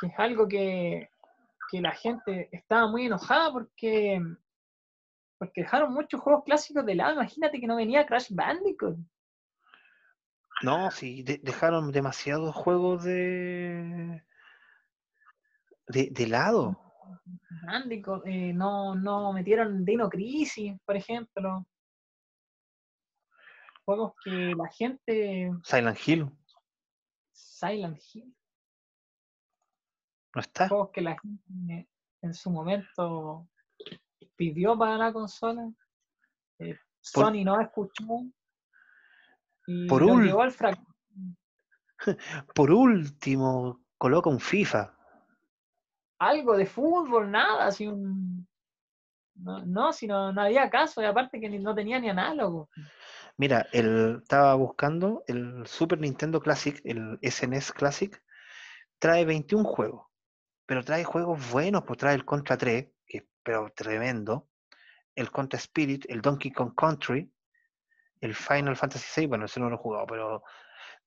Que 0.00 0.06
es 0.06 0.14
algo 0.18 0.48
que, 0.48 1.10
que 1.70 1.80
la 1.80 1.92
gente 1.92 2.48
estaba 2.50 2.88
muy 2.88 3.06
enojada 3.06 3.52
porque, 3.52 4.22
porque 5.38 5.62
dejaron 5.62 5.92
muchos 5.92 6.20
juegos 6.20 6.44
clásicos 6.44 6.86
de 6.86 6.94
lado. 6.94 7.14
Imagínate 7.14 7.60
que 7.60 7.66
no 7.66 7.76
venía 7.76 8.06
Crash 8.06 8.30
Bandicoot. 8.30 8.96
No, 10.62 10.90
sí, 10.90 11.22
de- 11.22 11.38
dejaron 11.42 11.90
demasiados 11.92 12.54
juegos 12.54 13.04
de, 13.04 14.22
de, 15.88 16.08
de 16.10 16.26
lado. 16.26 16.80
Eh, 18.26 18.52
no, 18.52 18.94
no 18.94 19.32
metieron 19.32 19.84
Dino 19.84 20.08
Crisis, 20.08 20.74
por 20.84 20.96
ejemplo. 20.96 21.66
Juegos 23.84 24.12
que 24.24 24.54
la 24.56 24.68
gente. 24.68 25.50
Silent 25.62 25.98
Hill, 26.08 26.30
Silent 27.32 27.98
Hill. 28.12 28.34
¿no 30.34 30.40
está? 30.40 30.68
Juegos 30.68 30.90
que 30.92 31.00
la 31.00 31.16
gente 31.20 31.88
en 32.22 32.34
su 32.34 32.50
momento 32.50 33.48
pidió 34.36 34.76
para 34.78 34.96
la 34.96 35.12
consola. 35.12 35.70
eh, 36.58 36.74
Por- 37.12 37.24
Sony 37.26 37.44
no 37.44 37.60
escuchó. 37.60 38.04
Y 39.66 39.88
Por 39.88 40.02
lo 40.02 40.14
ul- 40.14 40.26
llevó 40.26 40.42
al 40.42 40.52
fracaso. 40.52 40.86
Por 42.54 42.70
último, 42.70 43.80
coloca 43.98 44.30
un 44.30 44.40
FIFA. 44.40 44.94
Algo 46.18 46.56
de 46.56 46.66
fútbol, 46.66 47.30
nada, 47.30 47.66
así 47.66 47.86
un. 47.86 48.46
No, 49.36 49.64
no, 49.66 49.92
si 49.92 50.06
no, 50.06 50.32
no 50.32 50.42
había 50.42 50.70
caso, 50.70 51.02
y 51.02 51.06
aparte 51.06 51.40
que 51.40 51.48
no 51.58 51.74
tenía 51.74 51.98
ni 51.98 52.08
análogo. 52.08 52.68
Mira, 53.36 53.66
el, 53.72 54.20
estaba 54.22 54.54
buscando 54.54 55.24
el 55.26 55.66
Super 55.66 55.98
Nintendo 55.98 56.40
Classic, 56.40 56.80
el 56.84 57.18
SNES 57.20 57.72
Classic, 57.72 58.22
trae 59.00 59.24
21 59.24 59.64
juegos, 59.64 60.06
pero 60.66 60.84
trae 60.84 61.02
juegos 61.02 61.50
buenos, 61.50 61.82
pues 61.82 61.98
trae 61.98 62.14
el 62.14 62.24
Contra 62.24 62.56
3, 62.56 62.92
que 63.04 63.18
es 63.18 63.24
pero 63.42 63.72
tremendo, 63.74 64.48
el 65.16 65.32
Contra 65.32 65.58
Spirit, 65.58 66.04
el 66.08 66.22
Donkey 66.22 66.52
Kong 66.52 66.74
Country, 66.76 67.33
el 68.20 68.34
Final 68.34 68.76
Fantasy 68.76 69.20
VI, 69.20 69.26
bueno, 69.26 69.44
ese 69.44 69.60
no 69.60 69.68
lo 69.68 69.76
he 69.76 69.78
jugado, 69.78 70.06
pero 70.06 70.42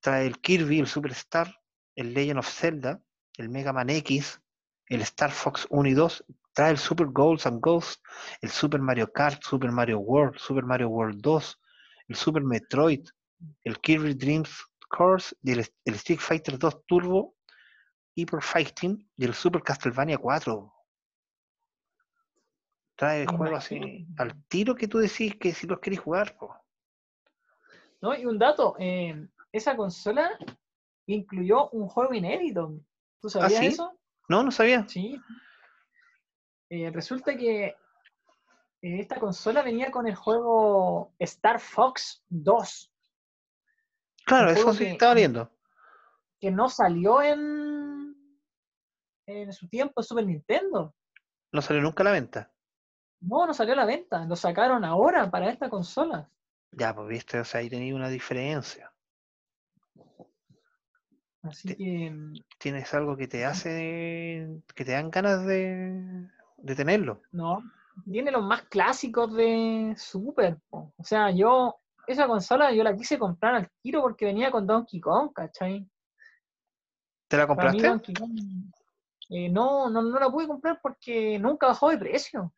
trae 0.00 0.26
el 0.26 0.40
Kirby, 0.40 0.78
el 0.78 0.86
Superstar, 0.86 1.52
el 1.94 2.14
Legend 2.14 2.38
of 2.38 2.48
Zelda, 2.48 3.00
el 3.36 3.48
Mega 3.48 3.72
Man 3.72 3.90
X, 3.90 4.40
el 4.86 5.02
Star 5.02 5.30
Fox 5.30 5.66
1 5.70 5.88
y 5.88 5.94
2, 5.94 6.24
trae 6.52 6.70
el 6.70 6.78
Super 6.78 7.08
Goals 7.08 7.46
and 7.46 7.60
Ghosts, 7.60 8.02
el 8.40 8.50
Super 8.50 8.80
Mario 8.80 9.12
Kart, 9.12 9.42
Super 9.42 9.70
Mario 9.70 9.98
World, 9.98 10.38
Super 10.38 10.64
Mario 10.64 10.88
World 10.88 11.20
2, 11.20 11.60
el 12.08 12.16
Super 12.16 12.42
Metroid, 12.42 13.06
el 13.64 13.78
Kirby 13.80 14.14
Dreams 14.14 14.50
Course, 14.88 15.36
y 15.42 15.52
el, 15.52 15.66
el 15.84 15.94
Street 15.94 16.20
Fighter 16.20 16.58
2 16.58 16.86
Turbo, 16.86 17.36
Hyper 18.14 18.42
Fighting 18.42 19.08
y 19.16 19.24
el 19.24 19.34
Super 19.34 19.62
Castlevania 19.62 20.18
4. 20.18 20.74
Trae 22.96 23.26
juegos 23.26 23.58
así 23.58 23.76
Imagínate. 23.76 24.22
al 24.22 24.44
tiro 24.48 24.74
que 24.74 24.88
tú 24.88 24.98
decís 24.98 25.36
que 25.36 25.54
si 25.54 25.68
los 25.68 25.78
querés 25.78 26.00
jugar. 26.00 26.36
po. 26.36 26.52
¿No? 28.00 28.14
Y 28.14 28.24
un 28.26 28.38
dato, 28.38 28.76
eh, 28.78 29.28
esa 29.52 29.76
consola 29.76 30.38
incluyó 31.06 31.68
un 31.70 31.88
juego 31.88 32.14
inédito. 32.14 32.74
¿Tú 33.20 33.28
sabías 33.28 33.60
¿sí? 33.60 33.66
eso? 33.66 33.98
No, 34.28 34.42
no 34.42 34.50
sabía. 34.50 34.86
Sí. 34.88 35.20
Eh, 36.70 36.90
resulta 36.90 37.36
que 37.36 37.64
eh, 37.66 37.76
esta 38.82 39.18
consola 39.18 39.62
venía 39.62 39.90
con 39.90 40.06
el 40.06 40.14
juego 40.14 41.14
Star 41.18 41.58
Fox 41.60 42.22
2, 42.28 42.92
Claro, 44.26 44.50
eso 44.50 44.72
sí 44.74 44.84
que- 44.84 44.92
estaba 44.92 45.14
viendo. 45.14 45.50
que 46.38 46.50
no 46.50 46.68
salió 46.68 47.22
en, 47.22 48.14
en 49.26 49.52
su 49.54 49.66
tiempo 49.68 50.00
en 50.00 50.04
Super 50.04 50.26
Nintendo. 50.26 50.94
No 51.50 51.62
salió 51.62 51.82
nunca 51.82 52.02
a 52.02 52.04
la 52.04 52.12
venta. 52.12 52.52
No, 53.20 53.46
no 53.46 53.54
salió 53.54 53.72
a 53.72 53.76
la 53.78 53.86
venta. 53.86 54.24
Lo 54.26 54.36
sacaron 54.36 54.84
ahora 54.84 55.30
para 55.30 55.50
esta 55.50 55.70
consola. 55.70 56.30
Ya, 56.72 56.94
pues 56.94 57.08
viste, 57.08 57.40
o 57.40 57.44
sea, 57.44 57.60
ahí 57.60 57.68
tenía 57.68 57.94
una 57.94 58.08
diferencia. 58.08 58.92
Así 61.42 61.68
Te- 61.68 61.76
que 61.76 62.16
Tienes 62.58 62.92
algo 62.94 63.16
que 63.16 63.28
te 63.28 63.44
hace, 63.44 64.48
que 64.74 64.84
te 64.84 64.92
dan 64.92 65.10
ganas 65.10 65.46
de, 65.46 66.28
de 66.56 66.74
tenerlo. 66.74 67.22
No, 67.32 67.62
tiene 68.04 68.30
los 68.30 68.42
más 68.44 68.62
clásicos 68.62 69.32
de 69.34 69.94
Super. 69.96 70.58
po. 70.68 70.92
O 70.96 71.04
sea, 71.04 71.30
yo, 71.30 71.76
esa 72.06 72.26
consola 72.26 72.72
yo 72.72 72.82
la 72.82 72.96
quise 72.96 73.18
comprar 73.18 73.54
al 73.54 73.70
tiro 73.80 74.02
porque 74.02 74.24
venía 74.24 74.50
con 74.50 74.66
Donkey 74.66 75.00
Kong, 75.00 75.32
¿cachai? 75.32 75.88
¿Te 77.28 77.36
la 77.36 77.42
mí 77.44 77.48
compraste? 77.48 77.86
Donkey 77.88 78.14
Kong, 78.14 78.72
eh, 79.30 79.48
no, 79.48 79.88
no, 79.90 80.02
no 80.02 80.18
la 80.18 80.30
pude 80.30 80.46
comprar 80.46 80.80
porque 80.82 81.38
nunca 81.38 81.68
bajó 81.68 81.90
de 81.90 81.98
precio. 81.98 82.52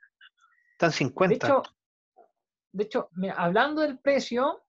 Están 0.73 0.91
De 0.91 0.97
50. 0.97 1.47
hecho, 1.47 1.63
de 2.73 2.85
hecho, 2.85 3.09
mira, 3.13 3.35
hablando 3.35 3.83
del 3.83 3.99
precio, 3.99 4.63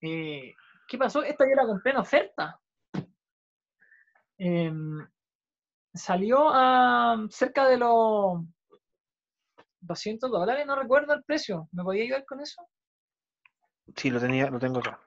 eh, 0.00 0.54
¿qué 0.86 0.98
pasó? 0.98 1.22
Esta 1.22 1.44
yo 1.44 1.54
la 1.54 1.66
compré 1.66 1.92
en 1.92 1.98
oferta. 1.98 2.60
Em, 4.38 5.06
salió 5.92 6.48
a 6.50 7.26
cerca 7.30 7.66
de 7.66 7.78
los 7.78 8.42
200 9.80 10.30
dólares, 10.30 10.66
no 10.66 10.76
recuerdo 10.76 11.12
el 11.14 11.24
precio. 11.24 11.68
¿Me 11.72 11.82
podía 11.82 12.04
ayudar 12.04 12.24
con 12.24 12.40
eso? 12.40 12.68
Sí, 13.96 14.10
lo 14.10 14.20
tenía, 14.20 14.50
lo 14.50 14.58
tengo 14.58 14.78
acá. 14.78 15.00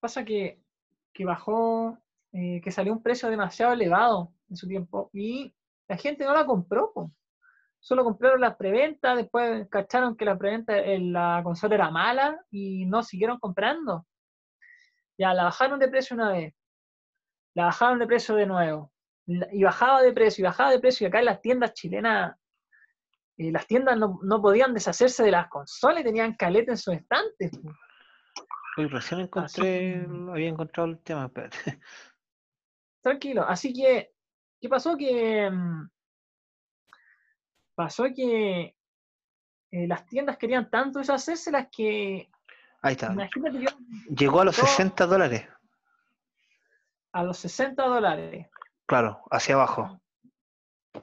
Pasa 0.00 0.24
que, 0.24 0.62
que 1.12 1.24
bajó, 1.24 1.98
eh, 2.32 2.60
que 2.62 2.70
salió 2.70 2.92
un 2.92 3.02
precio 3.02 3.30
demasiado 3.30 3.72
elevado 3.72 4.34
en 4.50 4.56
su 4.56 4.68
tiempo 4.68 5.10
y 5.12 5.54
la 5.88 5.96
gente 5.96 6.24
no 6.24 6.34
la 6.34 6.44
compró. 6.44 6.92
po. 6.92 7.10
Solo 7.80 8.04
compraron 8.04 8.40
las 8.40 8.56
preventas, 8.56 9.16
después 9.16 9.66
cacharon 9.70 10.16
que 10.16 10.24
la 10.24 10.36
preventa 10.36 10.76
en 10.76 11.12
la 11.12 11.40
consola 11.44 11.74
era 11.76 11.90
mala 11.90 12.38
y 12.50 12.86
no 12.86 13.02
siguieron 13.02 13.38
comprando. 13.38 14.06
Ya, 15.16 15.34
la 15.34 15.44
bajaron 15.44 15.78
de 15.78 15.88
precio 15.88 16.14
una 16.14 16.32
vez. 16.32 16.54
La 17.54 17.66
bajaron 17.66 17.98
de 17.98 18.06
precio 18.06 18.34
de 18.34 18.46
nuevo. 18.46 18.92
Y 19.26 19.62
bajaba 19.62 20.02
de 20.02 20.12
precio, 20.12 20.42
y 20.42 20.46
bajaba 20.46 20.70
de 20.70 20.80
precio. 20.80 21.04
Y 21.04 21.08
acá 21.08 21.18
en 21.18 21.26
las 21.26 21.40
tiendas 21.40 21.74
chilenas, 21.74 22.36
eh, 23.36 23.52
las 23.52 23.66
tiendas 23.66 23.96
no, 23.96 24.18
no 24.22 24.40
podían 24.40 24.74
deshacerse 24.74 25.22
de 25.22 25.30
las 25.30 25.48
consolas 25.48 26.00
y 26.00 26.04
tenían 26.04 26.34
caleta 26.34 26.72
en 26.72 26.78
sus 26.78 26.94
estantes. 26.94 27.50
Hoy 28.76 28.86
recién 28.86 29.20
encontré, 29.20 30.06
había 30.30 30.48
encontrado 30.48 30.88
el 30.88 30.98
tema, 31.00 31.26
espérate. 31.26 31.80
Tranquilo. 33.02 33.44
Así 33.46 33.72
que, 33.72 34.12
¿qué 34.60 34.68
pasó? 34.68 34.96
Que 34.96 35.50
mm, 35.50 35.88
pasó 37.78 38.06
que 38.12 38.74
eh, 39.70 39.86
las 39.86 40.04
tiendas 40.06 40.36
querían 40.36 40.68
tanto 40.68 40.98
deshacérselas 40.98 41.68
que, 41.70 42.28
Ahí 42.82 42.92
está. 42.94 43.12
imagínate 43.12 43.60
yo, 43.60 43.68
Llegó 44.16 44.40
a 44.40 44.46
los 44.46 44.56
todo- 44.56 44.66
60 44.66 45.06
dólares. 45.06 45.46
a 47.12 47.22
los 47.22 47.38
60 47.38 47.84
dólares. 47.86 48.48
Claro, 48.84 49.22
hacia 49.30 49.54
abajo. 49.54 50.00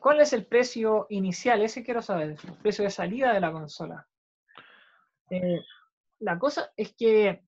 ¿Cuál 0.02 0.19
es 0.19 0.34
el 0.34 0.45
precio 0.47 1.07
inicial? 1.10 1.61
Ese 1.61 1.81
quiero 1.81 2.02
saber, 2.02 2.31
el 2.43 2.53
precio 2.57 2.84
de 2.84 2.89
salida 2.89 3.31
de 3.34 3.39
la 3.39 3.53
consola. 3.53 4.06
Eh, 5.30 5.61
la 6.19 6.38
cosa 6.38 6.72
es 6.76 6.93
que 6.97 7.41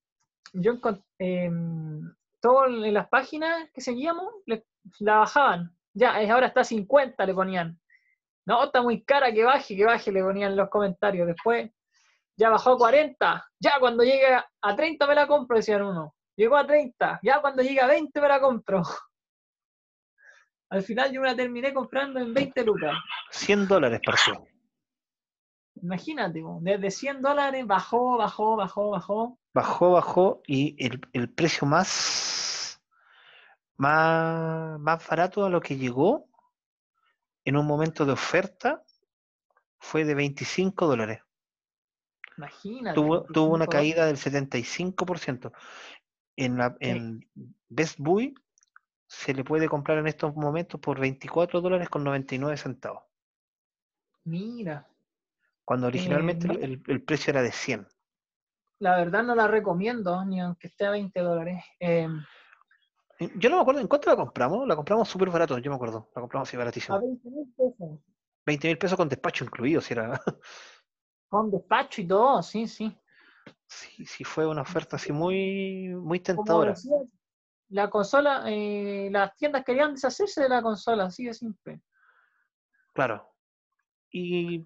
yo 0.54 0.74
encont- 0.74 1.04
em, 1.20 2.14
todo 2.40 2.66
en 2.68 2.94
las 2.94 3.10
páginas 3.10 3.70
que 3.74 3.82
seguíamos 3.82 4.34
le- 4.45 4.66
la 4.99 5.18
bajaban. 5.18 5.76
Ya, 5.94 6.16
ahora 6.32 6.48
está 6.48 6.62
a 6.62 6.64
50, 6.64 7.26
le 7.26 7.34
ponían. 7.34 7.78
No, 8.48 8.64
está 8.64 8.82
muy 8.82 9.03
cara, 9.03 9.34
que 9.34 9.44
baje, 9.44 9.76
que 9.76 9.84
baje, 9.84 10.10
le 10.10 10.24
ponían 10.24 10.56
los 10.56 10.69
comentarios. 10.69 11.28
Después, 11.28 11.69
ya 12.38 12.49
bajó 12.49 12.72
a 12.72 12.78
40. 12.78 13.45
Ya 13.60 13.74
cuando 13.78 14.06
llegue 14.06 14.38
a 14.61 14.76
30 14.76 15.06
me 15.06 15.15
la 15.15 15.28
compro, 15.28 15.57
decían 15.57 15.82
uno. 15.82 16.15
Llegó 16.38 16.56
a 16.56 16.65
30. 16.65 17.19
Ya 17.24 17.41
cuando 17.41 17.61
llegue 17.61 17.82
a 17.82 17.88
20 17.88 18.22
me 18.22 18.28
la 18.30 18.40
compro. 18.40 18.84
Al 20.69 20.82
final 20.82 21.11
yo 21.11 21.19
me 21.19 21.28
la 21.28 21.36
terminé 21.36 21.74
comprando 21.74 22.22
en 22.22 22.34
20 22.34 22.64
lucas. 22.64 22.94
100 23.32 23.68
dólares 23.68 23.99
pareció. 24.06 24.41
Imagínate, 25.82 26.41
desde 26.61 26.90
100 26.90 27.22
dólares 27.22 27.68
bajó, 27.68 28.18
bajó, 28.18 28.56
bajó, 28.56 28.90
bajó. 28.91 29.40
Bajó, 29.53 29.91
bajó 29.91 30.41
y 30.48 30.74
el, 30.84 31.02
el 31.11 31.30
precio 31.30 31.68
más, 31.68 32.82
más, 33.76 34.80
más 34.80 35.07
barato 35.07 35.45
a 35.45 35.49
lo 35.49 35.60
que 35.60 35.76
llegó 35.76 36.28
en 37.48 37.56
un 37.56 37.65
momento 37.65 38.06
de 38.06 38.11
oferta 38.11 38.84
fue 39.80 40.03
de 40.03 40.15
25 40.15 40.86
dólares. 40.86 41.22
Imagínate. 42.38 42.94
Tuvo, 42.94 43.24
tuvo 43.24 43.56
una 43.56 43.65
25 43.65 43.72
caída 43.72 44.06
del 44.06 44.18
75%. 44.18 45.53
En, 46.36 46.57
la, 46.57 46.76
en 46.82 47.26
Best 47.69 47.99
Buy 47.99 48.36
se 49.07 49.34
le 49.34 49.45
puede 49.45 49.69
comprar 49.69 49.98
en 49.98 50.07
estos 50.07 50.36
momentos 50.36 50.82
por 50.82 50.99
24 50.99 51.61
dólares 51.61 51.88
con 51.88 52.03
99 52.03 52.57
centavos, 52.57 53.03
Mira, 54.26 54.86
cuando 55.64 55.88
originalmente 55.88 56.49
no. 56.49 56.53
el, 56.56 57.02
precio 57.03 57.32
era 57.32 57.41
de 57.41 57.53
100. 57.53 57.88
la 58.80 58.98
verdad 58.98 59.24
no 59.24 59.36
la 59.36 59.48
recomiendo, 59.48 60.26
ni 60.26 60.41
aunque 60.41 60.68
esté 60.68 60.86
a 60.86 60.91
20 60.91 61.18
dólares. 61.22 61.64
Eh, 61.80 62.10
Eh, 62.10 62.10
Yo 63.19 63.49
no 63.49 63.56
me 63.56 63.61
acuerdo 63.61 63.81
en 63.81 63.88
cuánto 63.88 64.10
la 64.10 64.15
compramos, 64.15 64.68
la 64.68 64.76
compramos 64.76 65.10
súper 65.10 65.30
barato, 65.30 65.57
yo 65.57 65.72
me 65.72 65.76
acuerdo, 65.76 66.11
la 66.15 66.22
compramos 66.22 66.48
así 66.48 66.56
a 66.56 66.60
baratísimo. 66.60 66.99
20 66.99 67.30
mil 67.30 67.53
pesos. 67.56 67.99
20 68.45 68.68
mil 68.68 68.77
pesos 68.77 68.98
con 68.98 69.10
despacho 69.10 69.44
incluido, 69.44 69.81
si 69.81 69.94
era. 69.94 70.22
Con 71.30 71.52
despacho 71.52 71.99
y 71.99 72.07
todo, 72.07 72.41
sí, 72.41 72.68
sí. 72.68 72.98
Sí, 73.65 74.06
sí 74.06 74.23
fue 74.23 74.48
una 74.48 74.61
oferta 74.61 74.95
así 74.95 75.11
muy, 75.11 75.89
muy 75.89 76.22
tentadora. 76.22 76.72
decía, 76.72 76.95
la 77.69 77.89
consola, 77.89 78.44
eh, 78.48 79.10
las 79.11 79.35
tiendas 79.35 79.65
querían 79.65 79.94
deshacerse 79.94 80.44
de 80.44 80.49
la 80.49 80.61
consola, 80.61 81.06
así 81.06 81.26
de 81.26 81.34
simple. 81.34 81.81
Claro. 82.94 83.30
Y 84.10 84.64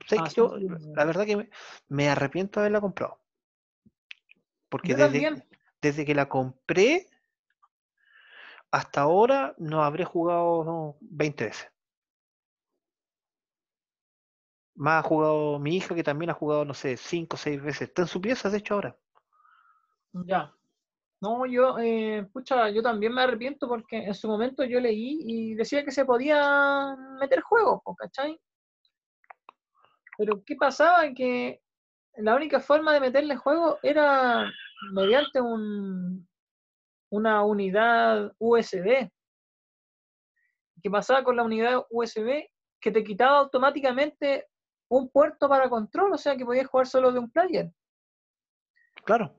la 0.96 1.06
verdad 1.06 1.26
que 1.26 1.36
me, 1.36 1.50
me 1.88 2.10
arrepiento 2.10 2.60
de 2.60 2.66
haberla 2.66 2.82
comprado. 2.82 3.20
Porque 4.70 4.90
Yo 4.90 4.98
desde, 4.98 5.12
también. 5.12 5.44
desde 5.82 6.06
que 6.06 6.14
la 6.14 6.30
compré 6.30 7.08
hasta 8.72 9.02
ahora 9.02 9.54
no 9.58 9.84
habré 9.84 10.06
jugado 10.06 10.64
no, 10.64 10.98
20 11.02 11.46
veces. 11.46 11.72
Más 14.76 15.04
ha 15.04 15.08
jugado 15.08 15.60
mi 15.60 15.76
hija, 15.76 15.94
que 15.94 16.04
también 16.04 16.32
ha 16.32 16.34
jugado, 16.34 16.66
no 16.66 16.74
sé, 16.74 16.98
5 16.98 17.36
o 17.36 17.38
6 17.38 17.62
veces. 17.62 17.90
Está 17.90 18.04
en 18.04 18.08
su 18.08 18.22
pieza, 18.22 18.50
de 18.50 18.58
hecho, 18.58 18.76
ahora. 18.76 18.98
Ya. 20.14 20.54
No, 21.20 21.46
yo, 21.46 21.78
eh, 21.78 22.28
yo 22.74 22.82
también 22.82 23.14
me 23.14 23.22
arrepiento 23.22 23.68
porque 23.68 23.98
en 23.98 24.14
su 24.16 24.28
momento 24.28 24.64
yo 24.64 24.80
leí 24.80 25.20
y 25.24 25.54
decía 25.54 25.86
que 25.86 25.92
se 25.92 26.04
podía 26.04 26.96
meter 27.20 27.42
juegos, 27.42 27.82
¿cachai? 27.96 28.40
Pero 30.18 30.44
¿qué 30.44 30.56
pasaba? 30.56 31.14
Que 31.14 31.62
la 32.16 32.36
única 32.36 32.60
forma 32.60 32.94
de 32.94 33.02
meterle 33.02 33.36
juego 33.36 33.78
era 33.84 34.50
mediante 34.94 35.40
un, 35.40 36.28
una 37.12 37.44
unidad 37.44 38.34
USB. 38.40 39.12
¿Qué 40.82 40.90
pasaba 40.90 41.24
con 41.24 41.36
la 41.36 41.44
unidad 41.44 41.86
USB? 41.90 42.48
Que 42.80 42.92
te 42.92 43.04
quitaba 43.04 43.38
automáticamente 43.38 44.48
un 44.90 45.10
puerto 45.10 45.48
para 45.48 45.70
control, 45.70 46.14
o 46.14 46.18
sea 46.18 46.36
que 46.36 46.46
podías 46.46 46.68
jugar 46.68 46.88
solo 46.88 47.12
de 47.12 47.20
un 47.20 47.30
player. 47.30 47.72
Claro. 49.06 49.36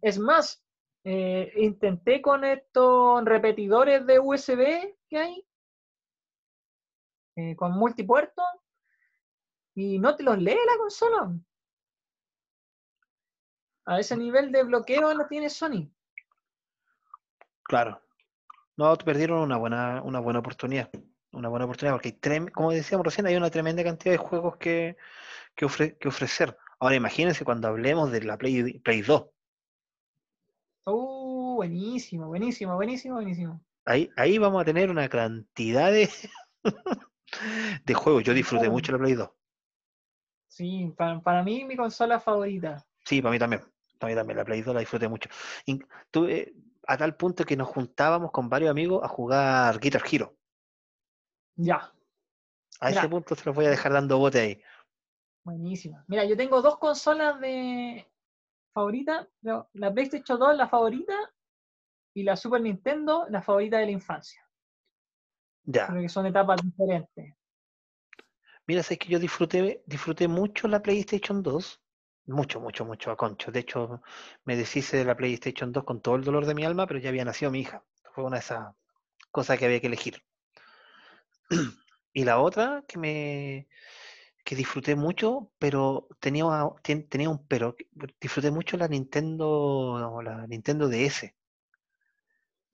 Es 0.00 0.18
más, 0.18 0.64
eh, 1.04 1.52
intenté 1.56 2.20
con 2.20 2.44
estos 2.44 3.24
repetidores 3.24 4.06
de 4.06 4.18
USB 4.18 4.96
que 5.08 5.18
hay, 5.18 5.46
eh, 7.36 7.56
con 7.56 7.72
multipuerto, 7.72 8.42
y 9.74 9.98
no 9.98 10.16
te 10.16 10.22
los 10.22 10.38
lee 10.38 10.58
la 10.66 10.78
consola. 10.78 11.38
A 13.84 13.98
ese 13.98 14.16
nivel 14.16 14.52
de 14.52 14.62
bloqueo 14.62 15.12
lo 15.14 15.26
tiene 15.26 15.50
Sony. 15.50 15.90
Claro. 17.64 18.00
No, 18.76 18.96
perdieron 18.96 19.40
una 19.40 19.56
buena, 19.56 20.02
una 20.02 20.20
buena 20.20 20.40
oportunidad. 20.40 20.90
Una 21.32 21.48
buena 21.48 21.64
oportunidad, 21.64 21.94
porque 21.94 22.18
hay 22.22 22.46
como 22.48 22.72
decíamos 22.72 23.06
recién, 23.06 23.26
hay 23.26 23.36
una 23.36 23.50
tremenda 23.50 23.82
cantidad 23.82 24.12
de 24.12 24.18
juegos 24.18 24.56
que, 24.56 24.96
que, 25.54 25.66
ofre- 25.66 25.96
que 25.98 26.08
ofrecer. 26.08 26.56
Ahora 26.78 26.94
imagínense 26.94 27.44
cuando 27.44 27.68
hablemos 27.68 28.10
de 28.12 28.22
la 28.22 28.36
Play, 28.36 28.80
Play 28.80 29.02
2. 29.02 29.26
Uh, 30.84 31.54
buenísimo, 31.56 32.26
buenísimo, 32.26 32.74
buenísimo, 32.74 33.14
buenísimo. 33.14 33.64
Ahí, 33.84 34.10
ahí 34.16 34.38
vamos 34.38 34.60
a 34.60 34.64
tener 34.64 34.90
una 34.90 35.08
cantidad 35.08 35.90
de, 35.90 36.10
de 37.84 37.94
juegos. 37.94 38.24
Yo 38.24 38.34
disfruté 38.34 38.68
mucho 38.68 38.92
la 38.92 38.98
Play 38.98 39.14
2. 39.14 39.30
Sí, 40.48 40.92
para, 40.96 41.20
para 41.20 41.42
mí 41.42 41.64
mi 41.64 41.76
consola 41.76 42.20
favorita. 42.20 42.84
Sí, 43.04 43.22
para 43.22 43.32
mí 43.32 43.38
también. 43.38 43.62
Para 43.98 44.12
mí 44.12 44.16
también, 44.16 44.36
la 44.36 44.44
Play 44.44 44.62
2 44.62 44.74
la 44.74 44.80
disfruté 44.80 45.08
mucho. 45.08 45.30
In- 45.66 45.86
tuve- 46.10 46.52
a 46.86 46.96
tal 46.96 47.16
punto 47.16 47.44
que 47.44 47.56
nos 47.56 47.68
juntábamos 47.68 48.30
con 48.30 48.48
varios 48.48 48.70
amigos 48.70 49.02
a 49.02 49.08
jugar 49.08 49.78
Guitar 49.78 50.02
Hero. 50.10 50.36
Ya, 51.56 51.92
A 52.80 52.90
ese 52.90 53.08
punto 53.08 53.34
se 53.34 53.44
los 53.44 53.54
voy 53.54 53.66
a 53.66 53.70
dejar 53.70 53.92
dando 53.92 54.18
bote 54.18 54.40
ahí. 54.40 54.62
buenísima. 55.44 56.04
Mira, 56.08 56.24
yo 56.24 56.36
tengo 56.36 56.62
dos 56.62 56.78
consolas 56.78 57.38
de 57.40 58.06
favorita, 58.74 59.28
la 59.42 59.68
la 59.74 59.92
PlayStation 59.92 60.38
2 60.38 60.56
la 60.56 60.68
favorita 60.68 61.14
y 62.14 62.22
la 62.22 62.36
Super 62.36 62.60
Nintendo 62.60 63.26
la 63.28 63.42
favorita 63.42 63.78
de 63.78 63.86
la 63.86 63.92
infancia. 63.92 64.40
Ya. 65.64 65.86
Creo 65.88 66.02
que 66.02 66.08
son 66.08 66.26
etapas 66.26 66.60
diferentes. 66.62 67.34
Mira, 68.66 68.82
sé 68.82 68.96
que 68.96 69.08
yo 69.08 69.18
disfruté, 69.18 69.82
disfruté 69.86 70.28
mucho 70.28 70.68
la 70.68 70.82
PlayStation 70.82 71.42
2. 71.42 71.81
Mucho, 72.26 72.60
mucho, 72.60 72.84
mucho 72.84 73.10
a 73.10 73.16
concho. 73.16 73.50
De 73.50 73.60
hecho, 73.60 74.02
me 74.44 74.56
deshice 74.56 74.96
de 74.96 75.04
la 75.04 75.16
PlayStation 75.16 75.72
2 75.72 75.84
con 75.84 76.00
todo 76.00 76.16
el 76.16 76.24
dolor 76.24 76.46
de 76.46 76.54
mi 76.54 76.64
alma, 76.64 76.86
pero 76.86 77.00
ya 77.00 77.08
había 77.08 77.24
nacido 77.24 77.50
mi 77.50 77.60
hija. 77.60 77.84
Fue 78.12 78.24
una 78.24 78.36
de 78.36 78.40
esas 78.40 78.74
cosas 79.30 79.58
que 79.58 79.64
había 79.64 79.80
que 79.80 79.88
elegir. 79.88 80.22
Y 82.14 82.24
la 82.24 82.40
otra 82.40 82.84
que 82.86 82.98
me 82.98 83.68
que 84.44 84.56
disfruté 84.56 84.96
mucho, 84.96 85.50
pero 85.58 86.08
tenía, 86.20 86.44
tenía 87.08 87.30
un 87.30 87.46
pero. 87.46 87.74
Disfruté 88.20 88.50
mucho 88.50 88.76
la 88.76 88.88
Nintendo, 88.88 90.20
la 90.22 90.46
Nintendo 90.46 90.88
DS. 90.88 91.34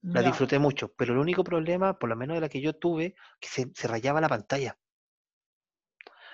La 0.01 0.21
disfruté 0.21 0.59
mucho, 0.59 0.93
pero 0.93 1.13
el 1.13 1.19
único 1.19 1.43
problema, 1.43 1.99
por 1.99 2.09
lo 2.09 2.15
menos 2.15 2.35
de 2.35 2.41
la 2.41 2.49
que 2.49 2.61
yo 2.61 2.73
tuve, 2.73 3.15
que 3.39 3.49
se, 3.49 3.69
se 3.73 3.87
rayaba 3.87 4.21
la 4.21 4.29
pantalla. 4.29 4.77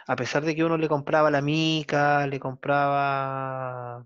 A 0.08 0.16
pesar 0.16 0.44
de 0.44 0.56
que 0.56 0.64
uno 0.64 0.78
le 0.78 0.88
compraba 0.88 1.32
la 1.32 1.42
mica, 1.42 2.28
le 2.28 2.40
compraba... 2.40 4.06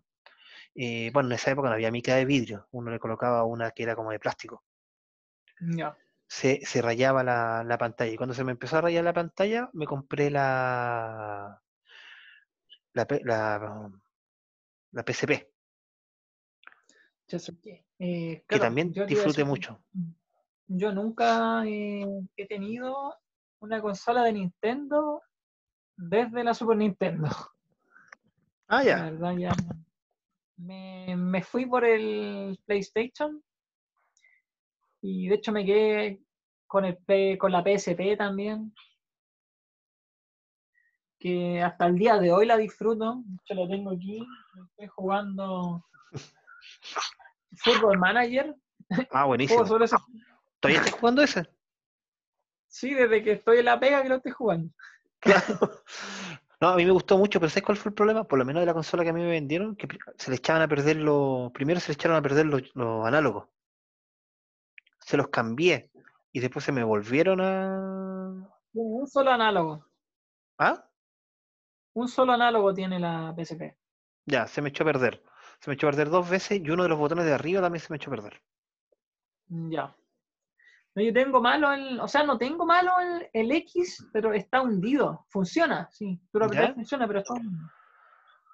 eh, 0.76 1.10
bueno, 1.14 1.30
en 1.30 1.34
esa 1.34 1.52
época 1.52 1.68
no 1.70 1.76
había 1.76 1.92
mica 1.92 2.16
de 2.16 2.26
vidrio, 2.26 2.68
uno 2.72 2.92
le 2.92 3.00
colocaba 3.00 3.44
una 3.44 3.72
que 3.72 3.84
era 3.84 3.96
como 3.96 4.12
de 4.12 4.20
plástico. 4.20 4.64
Ya. 5.60 5.98
Se, 6.28 6.62
se 6.66 6.82
rayaba 6.82 7.24
la, 7.24 7.64
la 7.64 7.78
pantalla. 7.78 8.12
Y 8.12 8.18
cuando 8.18 8.34
se 8.34 8.44
me 8.44 8.52
empezó 8.52 8.78
a 8.78 8.82
rayar 8.82 9.04
la 9.04 9.14
pantalla, 9.14 9.70
me 9.74 9.86
compré 9.86 10.30
la... 10.30 11.62
La, 12.94 13.08
la, 13.24 13.92
la 14.92 15.04
PSP. 15.04 15.52
Eh, 18.00 18.44
que 18.48 18.60
también 18.60 18.92
disfrute 18.92 19.44
mucho. 19.44 19.84
Yo 20.68 20.92
nunca 20.92 21.64
eh, 21.66 22.06
he 22.36 22.48
tenido 22.48 23.16
una 23.60 23.82
consola 23.82 24.24
de 24.24 24.34
Nintendo 24.34 25.22
desde 26.00 26.44
la 26.44 26.54
Super 26.54 26.78
Nintendo. 26.78 27.28
Ah, 28.68 28.84
ya. 28.84 28.98
La 28.98 29.12
verdad, 29.12 29.38
ya. 29.38 29.52
Me, 30.58 31.16
me 31.18 31.42
fui 31.44 31.66
por 31.66 31.84
el 31.86 32.60
PlayStation 32.66 33.44
y 35.02 35.28
de 35.28 35.36
hecho 35.36 35.52
me 35.52 35.66
quedé 35.66 36.22
con, 36.68 36.86
el 36.86 36.98
con 37.38 37.52
la 37.52 37.64
PSP 37.64 38.18
también. 38.18 38.74
Que 41.20 41.62
hasta 41.62 41.86
el 41.88 41.96
día 41.96 42.18
de 42.18 42.32
hoy 42.32 42.46
la 42.46 42.56
disfruto. 42.58 43.22
De 43.26 43.36
hecho, 43.44 43.54
la 43.62 43.68
tengo 43.68 43.92
aquí. 43.92 44.26
Estoy 44.70 44.88
jugando 44.88 45.86
Football 47.58 47.98
Manager. 48.00 48.56
Ah, 49.12 49.26
buenísimo. 49.26 49.64
ese- 49.84 49.96
¿Todavía 50.62 50.82
estás 50.82 51.00
jugando 51.00 51.22
ese? 51.22 51.48
Sí, 52.68 52.94
desde 52.94 53.24
que 53.24 53.32
estoy 53.34 53.60
en 53.60 53.66
la 53.66 53.80
pega 53.80 54.02
que 54.04 54.10
lo 54.10 54.16
estoy 54.16 54.32
jugando. 54.32 54.74
Claro. 55.20 55.84
No, 56.62 56.70
a 56.70 56.76
mí 56.76 56.84
me 56.84 56.92
gustó 56.92 57.18
mucho, 57.18 57.40
pero 57.40 57.50
¿sabes 57.50 57.64
cuál 57.64 57.78
fue 57.78 57.90
el 57.90 57.96
problema? 57.96 58.26
Por 58.26 58.38
lo 58.38 58.46
menos 58.46 58.62
de 58.62 58.66
la 58.66 58.74
consola 58.74 59.04
que 59.04 59.10
a 59.10 59.14
mí 59.14 59.22
me 59.22 59.30
vendieron, 59.30 59.78
que 59.78 59.88
se 60.18 60.30
le 60.30 60.38
echaban 60.38 60.62
a 60.62 60.68
perder 60.68 60.98
los. 60.98 61.52
Primero 61.54 61.80
se 61.80 61.90
le 61.90 61.94
echaron 61.94 62.18
a 62.18 62.22
perder 62.22 62.48
los, 62.48 62.64
los 62.76 63.08
análogos. 63.08 63.48
Se 65.00 65.16
los 65.16 65.30
cambié. 65.30 65.90
Y 66.32 66.42
después 66.42 66.66
se 66.66 66.72
me 66.72 66.84
volvieron 66.84 67.40
a. 67.42 68.50
Un 68.74 69.08
solo 69.08 69.32
análogo. 69.32 69.86
¿Ah? 70.58 70.86
Un 71.94 72.08
solo 72.08 72.34
análogo 72.34 72.74
tiene 72.74 73.00
la 73.00 73.34
PSP. 73.38 73.76
Ya, 74.26 74.46
se 74.48 74.62
me 74.62 74.70
echó 74.70 74.84
a 74.84 74.88
perder. 74.88 75.24
Se 75.60 75.70
me 75.70 75.76
echó 75.76 75.88
a 75.88 75.92
perder 75.92 76.10
dos 76.10 76.30
veces 76.30 76.60
y 76.60 76.70
uno 76.70 76.84
de 76.84 76.90
los 76.90 77.00
botones 77.00 77.26
de 77.26 77.34
arriba 77.34 77.62
también 77.62 77.82
se 77.82 77.92
me 77.92 77.98
echó 77.98 78.12
a 78.12 78.16
perder. 78.16 78.42
Ya. 79.48 79.96
No, 80.96 81.04
yo 81.04 81.14
tengo 81.14 81.42
malo 81.42 81.72
el, 81.72 82.00
o 82.00 82.08
sea, 82.08 82.24
no 82.24 82.38
tengo 82.38 82.66
malo 82.66 82.92
el, 83.00 83.30
el 83.34 83.52
X, 83.52 84.08
pero 84.12 84.34
está 84.34 84.62
hundido. 84.62 85.26
Funciona, 85.30 85.88
sí. 85.92 86.20
Funciona, 86.74 87.08
pero 87.08 87.20
está 87.20 87.34
hundido. 87.36 87.70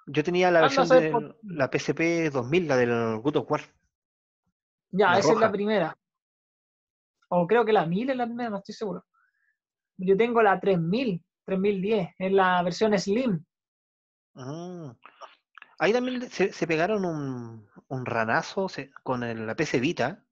Yo 0.08 0.22
tenía 0.22 0.50
la 0.50 0.60
Anda 0.60 0.68
a 0.68 0.84
versión 0.84 1.02
de 1.02 1.10
por- 1.10 1.38
la 1.42 1.68
PSP 1.72 2.30
2000, 2.30 2.68
la 2.68 2.76
del 2.76 3.18
God 3.20 3.36
of 3.36 3.50
War. 3.50 3.60
Ya, 4.90 5.12
La 5.12 5.18
esa 5.18 5.32
es 5.32 5.38
la 5.38 5.50
primera. 5.52 5.96
O 7.28 7.46
creo 7.46 7.64
que 7.64 7.72
la 7.72 7.86
1000 7.86 8.10
es 8.10 8.16
la 8.16 8.26
primera, 8.26 8.50
no 8.50 8.58
estoy 8.58 8.74
seguro. 8.74 9.04
Yo 9.96 10.16
tengo 10.16 10.42
la 10.42 10.60
3000, 10.60 11.24
3010, 11.44 12.10
es 12.18 12.32
la 12.32 12.62
versión 12.62 12.96
Slim. 12.98 13.44
Ah. 14.36 14.94
Ahí 15.78 15.92
también 15.92 16.30
se, 16.30 16.52
se 16.52 16.66
pegaron 16.66 17.04
un, 17.04 17.66
un 17.88 18.06
ranazo 18.06 18.68
se- 18.68 18.90
con 19.02 19.24
el- 19.24 19.46
la 19.46 19.56
PC 19.56 19.80
Vita. 19.80 20.22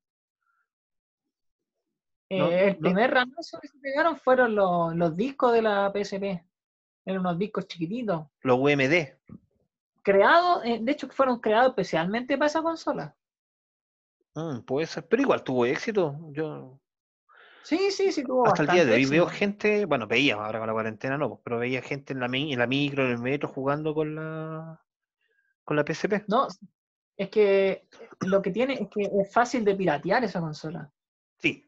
Eh, 2.29 2.39
No, 2.39 2.49
el 2.49 2.73
no. 2.73 2.79
primer 2.79 3.11
ramazo 3.11 3.59
que 3.59 3.67
se 3.67 3.77
pegaron 3.79 4.17
fueron 4.17 4.55
los, 4.55 4.95
los 4.95 5.15
discos 5.15 5.53
de 5.53 5.61
la 5.61 5.91
PSP. 5.93 6.43
Eran 7.05 7.19
unos 7.21 7.37
discos 7.37 7.67
chiquititos. 7.67 8.25
Los 8.41 8.57
UMD. 8.57 9.17
Creados, 10.01 10.65
eh, 10.65 10.79
de 10.81 10.91
hecho, 10.91 11.07
fueron 11.09 11.39
creados 11.39 11.69
especialmente 11.69 12.37
para 12.37 12.47
esa 12.47 12.61
consola. 12.61 13.15
Mm, 14.33 14.59
puede 14.61 14.87
ser, 14.87 15.07
pero 15.07 15.21
igual 15.21 15.43
tuvo 15.43 15.65
éxito. 15.65 16.15
Yo 16.31 16.79
Sí, 17.65 17.89
sí, 17.89 18.11
sí, 18.11 18.23
tuvo 18.23 18.45
hasta 18.45 18.61
el 18.61 18.69
día 18.69 18.85
de 18.85 18.93
hoy 18.93 19.07
veo 19.07 19.25
gente, 19.25 19.85
bueno, 19.85 20.05
veía 20.05 20.35
ahora 20.35 20.59
con 20.59 20.67
la 20.67 20.73
cuarentena 20.73 21.17
no, 21.17 21.41
pero 21.43 21.57
veía 21.57 21.81
gente 21.81 22.13
en 22.13 22.19
la, 22.19 22.27
en 22.27 22.59
la 22.59 22.67
micro, 22.67 23.03
en 23.03 23.13
el 23.13 23.17
metro 23.17 23.49
jugando 23.49 23.95
con 23.95 24.13
la 24.13 24.79
con 25.63 25.75
la 25.75 25.83
PSP. 25.83 26.25
No, 26.27 26.47
es 27.17 27.29
que 27.29 27.87
lo 28.19 28.43
que 28.43 28.51
tiene 28.51 28.75
es 28.75 28.87
que 28.89 29.01
es 29.01 29.33
fácil 29.33 29.65
de 29.65 29.73
piratear 29.73 30.23
esa 30.23 30.41
consola. 30.41 30.91
Sí. 31.39 31.64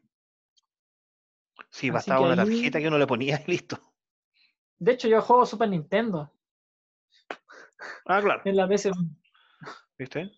Sí, 1.70 1.90
bastaba 1.90 2.20
una 2.22 2.30
ahí- 2.42 2.48
tarjeta 2.48 2.78
que 2.80 2.88
uno 2.88 2.98
le 2.98 3.06
ponía 3.06 3.42
y 3.46 3.50
listo. 3.50 3.78
De 4.78 4.92
hecho, 4.92 5.08
yo 5.08 5.20
juego 5.22 5.44
Super 5.46 5.68
Nintendo 5.68 6.32
Ah, 8.06 8.20
claro. 8.22 8.42
en 8.44 8.56
la 8.56 8.66
PSP. 8.66 8.94
¿Viste? 9.98 10.30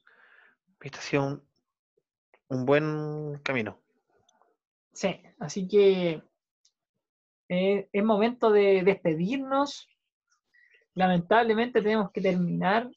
Viste, 0.80 0.98
ha 0.98 1.02
sido 1.02 1.26
un, 1.26 1.42
un 2.48 2.64
buen 2.66 3.38
camino. 3.42 3.78
Sí, 4.92 5.20
así 5.38 5.68
que 5.68 6.22
eh, 7.48 7.88
es 7.92 8.04
momento 8.04 8.50
de 8.50 8.82
despedirnos. 8.82 9.88
Lamentablemente 10.94 11.80
tenemos 11.82 12.10
que 12.10 12.20
terminar. 12.20 12.90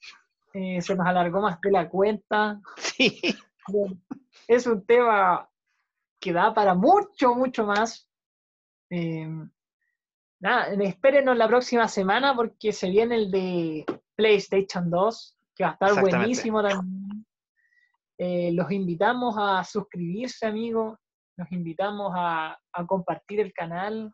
Eh, 0.54 0.82
se 0.82 0.96
nos 0.96 1.06
alargó 1.08 1.42
más 1.42 1.60
de 1.62 1.72
la 1.72 1.90
cuenta. 1.90 2.62
Sí. 2.78 3.20
Bueno, 3.68 3.98
es 4.48 4.66
un 4.68 4.86
tema 4.86 5.50
que 6.20 6.34
da 6.34 6.54
para 6.54 6.74
mucho, 6.74 7.36
mucho 7.36 7.66
más. 7.66 8.10
Eh, 8.90 9.28
nada, 10.40 10.74
espérenos 10.84 11.38
la 11.38 11.48
próxima 11.48 11.88
semana 11.88 12.36
porque 12.36 12.72
se 12.72 12.90
viene 12.90 13.16
el 13.16 13.32
de 13.32 13.86
PlayStation 14.16 14.90
2, 14.90 15.38
que 15.56 15.64
va 15.64 15.70
a 15.72 15.74
estar 15.74 15.90
buenísimo 16.20 16.62
también. 16.62 17.26
Eh, 18.18 18.52
los 18.54 18.72
invitamos 18.72 19.36
a 19.38 19.64
suscribirse, 19.64 20.46
amigos. 20.46 20.98
Los 21.36 21.52
invitamos 21.52 22.12
a, 22.16 22.58
a 22.72 22.86
compartir 22.86 23.40
el 23.40 23.52
canal 23.54 24.14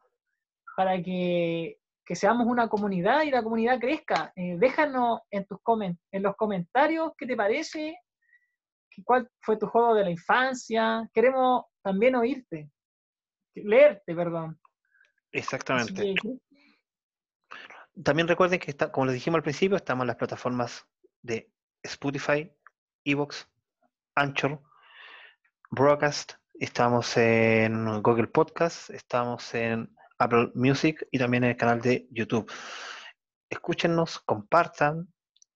para 0.78 1.02
que, 1.04 1.78
que 2.06 2.16
seamos 2.16 2.48
una 2.48 2.70
comunidad 2.70 3.24
y 3.24 3.32
la 3.32 3.44
comunidad 3.44 3.78
crezca. 3.80 4.32
Eh, 4.38 4.56
déjanos 4.58 5.20
en, 5.30 5.46
tus 5.46 5.58
comen- 5.60 6.00
en 6.14 6.24
los 6.24 6.36
comentarios 6.38 7.12
qué 7.18 7.26
te 7.28 7.36
parece, 7.36 7.98
cuál 9.04 9.30
fue 9.42 9.58
tu 9.58 9.68
juego 9.68 9.94
de 9.96 10.06
la 10.06 10.12
infancia. 10.12 11.10
Queremos 11.14 11.66
también 11.84 12.16
oírte, 12.16 12.70
leerte, 13.56 14.16
perdón. 14.16 14.60
Exactamente. 15.32 16.16
que, 16.16 16.38
También 18.04 18.28
recuerden 18.28 18.60
que 18.60 18.72
está, 18.72 18.92
como 18.92 19.08
les 19.08 19.16
dijimos 19.16 19.38
al 19.38 19.44
principio, 19.44 19.78
estamos 19.78 20.04
en 20.04 20.08
las 20.08 20.16
plataformas 20.16 20.86
de 21.22 21.52
Spotify, 21.84 22.52
Evox, 23.04 23.48
Anchor, 24.16 24.62
Broadcast, 25.72 26.34
estamos 26.60 27.16
en 27.18 28.02
Google 28.02 28.28
Podcast, 28.28 28.90
estamos 28.90 29.54
en 29.54 29.96
Apple 30.18 30.52
Music 30.56 31.08
y 31.12 31.20
también 31.20 31.44
en 31.44 31.52
el 31.52 31.58
canal 31.58 31.82
de 31.82 32.08
YouTube. 32.12 32.52
Escúchenos, 33.50 34.20
compartan, 34.20 35.12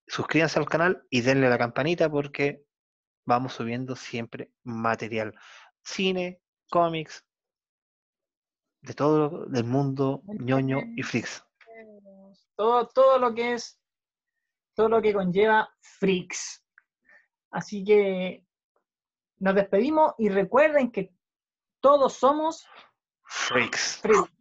suscríbanse 0.07 0.59
al 0.59 0.69
canal 0.69 1.03
y 1.09 1.21
denle 1.21 1.47
a 1.47 1.49
la 1.49 1.57
campanita 1.57 2.09
porque 2.09 2.63
vamos 3.25 3.53
subiendo 3.53 3.95
siempre 3.95 4.51
material. 4.63 5.35
Cine, 5.83 6.39
cómics, 6.69 7.25
de 8.83 8.93
todo 8.93 9.47
el 9.53 9.63
mundo 9.63 10.21
ñoño 10.25 10.79
y 10.95 11.03
freaks. 11.03 11.43
todo, 12.55 12.87
todo 12.87 13.17
lo 13.17 13.33
que 13.33 13.53
es, 13.53 13.79
todo 14.75 14.89
lo 14.89 15.01
que 15.01 15.13
conlleva 15.13 15.73
freaks. 15.79 16.63
Así 17.51 17.83
que 17.83 18.45
nos 19.39 19.55
despedimos 19.55 20.13
y 20.17 20.29
recuerden 20.29 20.91
que 20.91 21.13
todos 21.79 22.13
somos 22.13 22.65
Freaks. 23.25 23.97
freaks. 24.01 24.32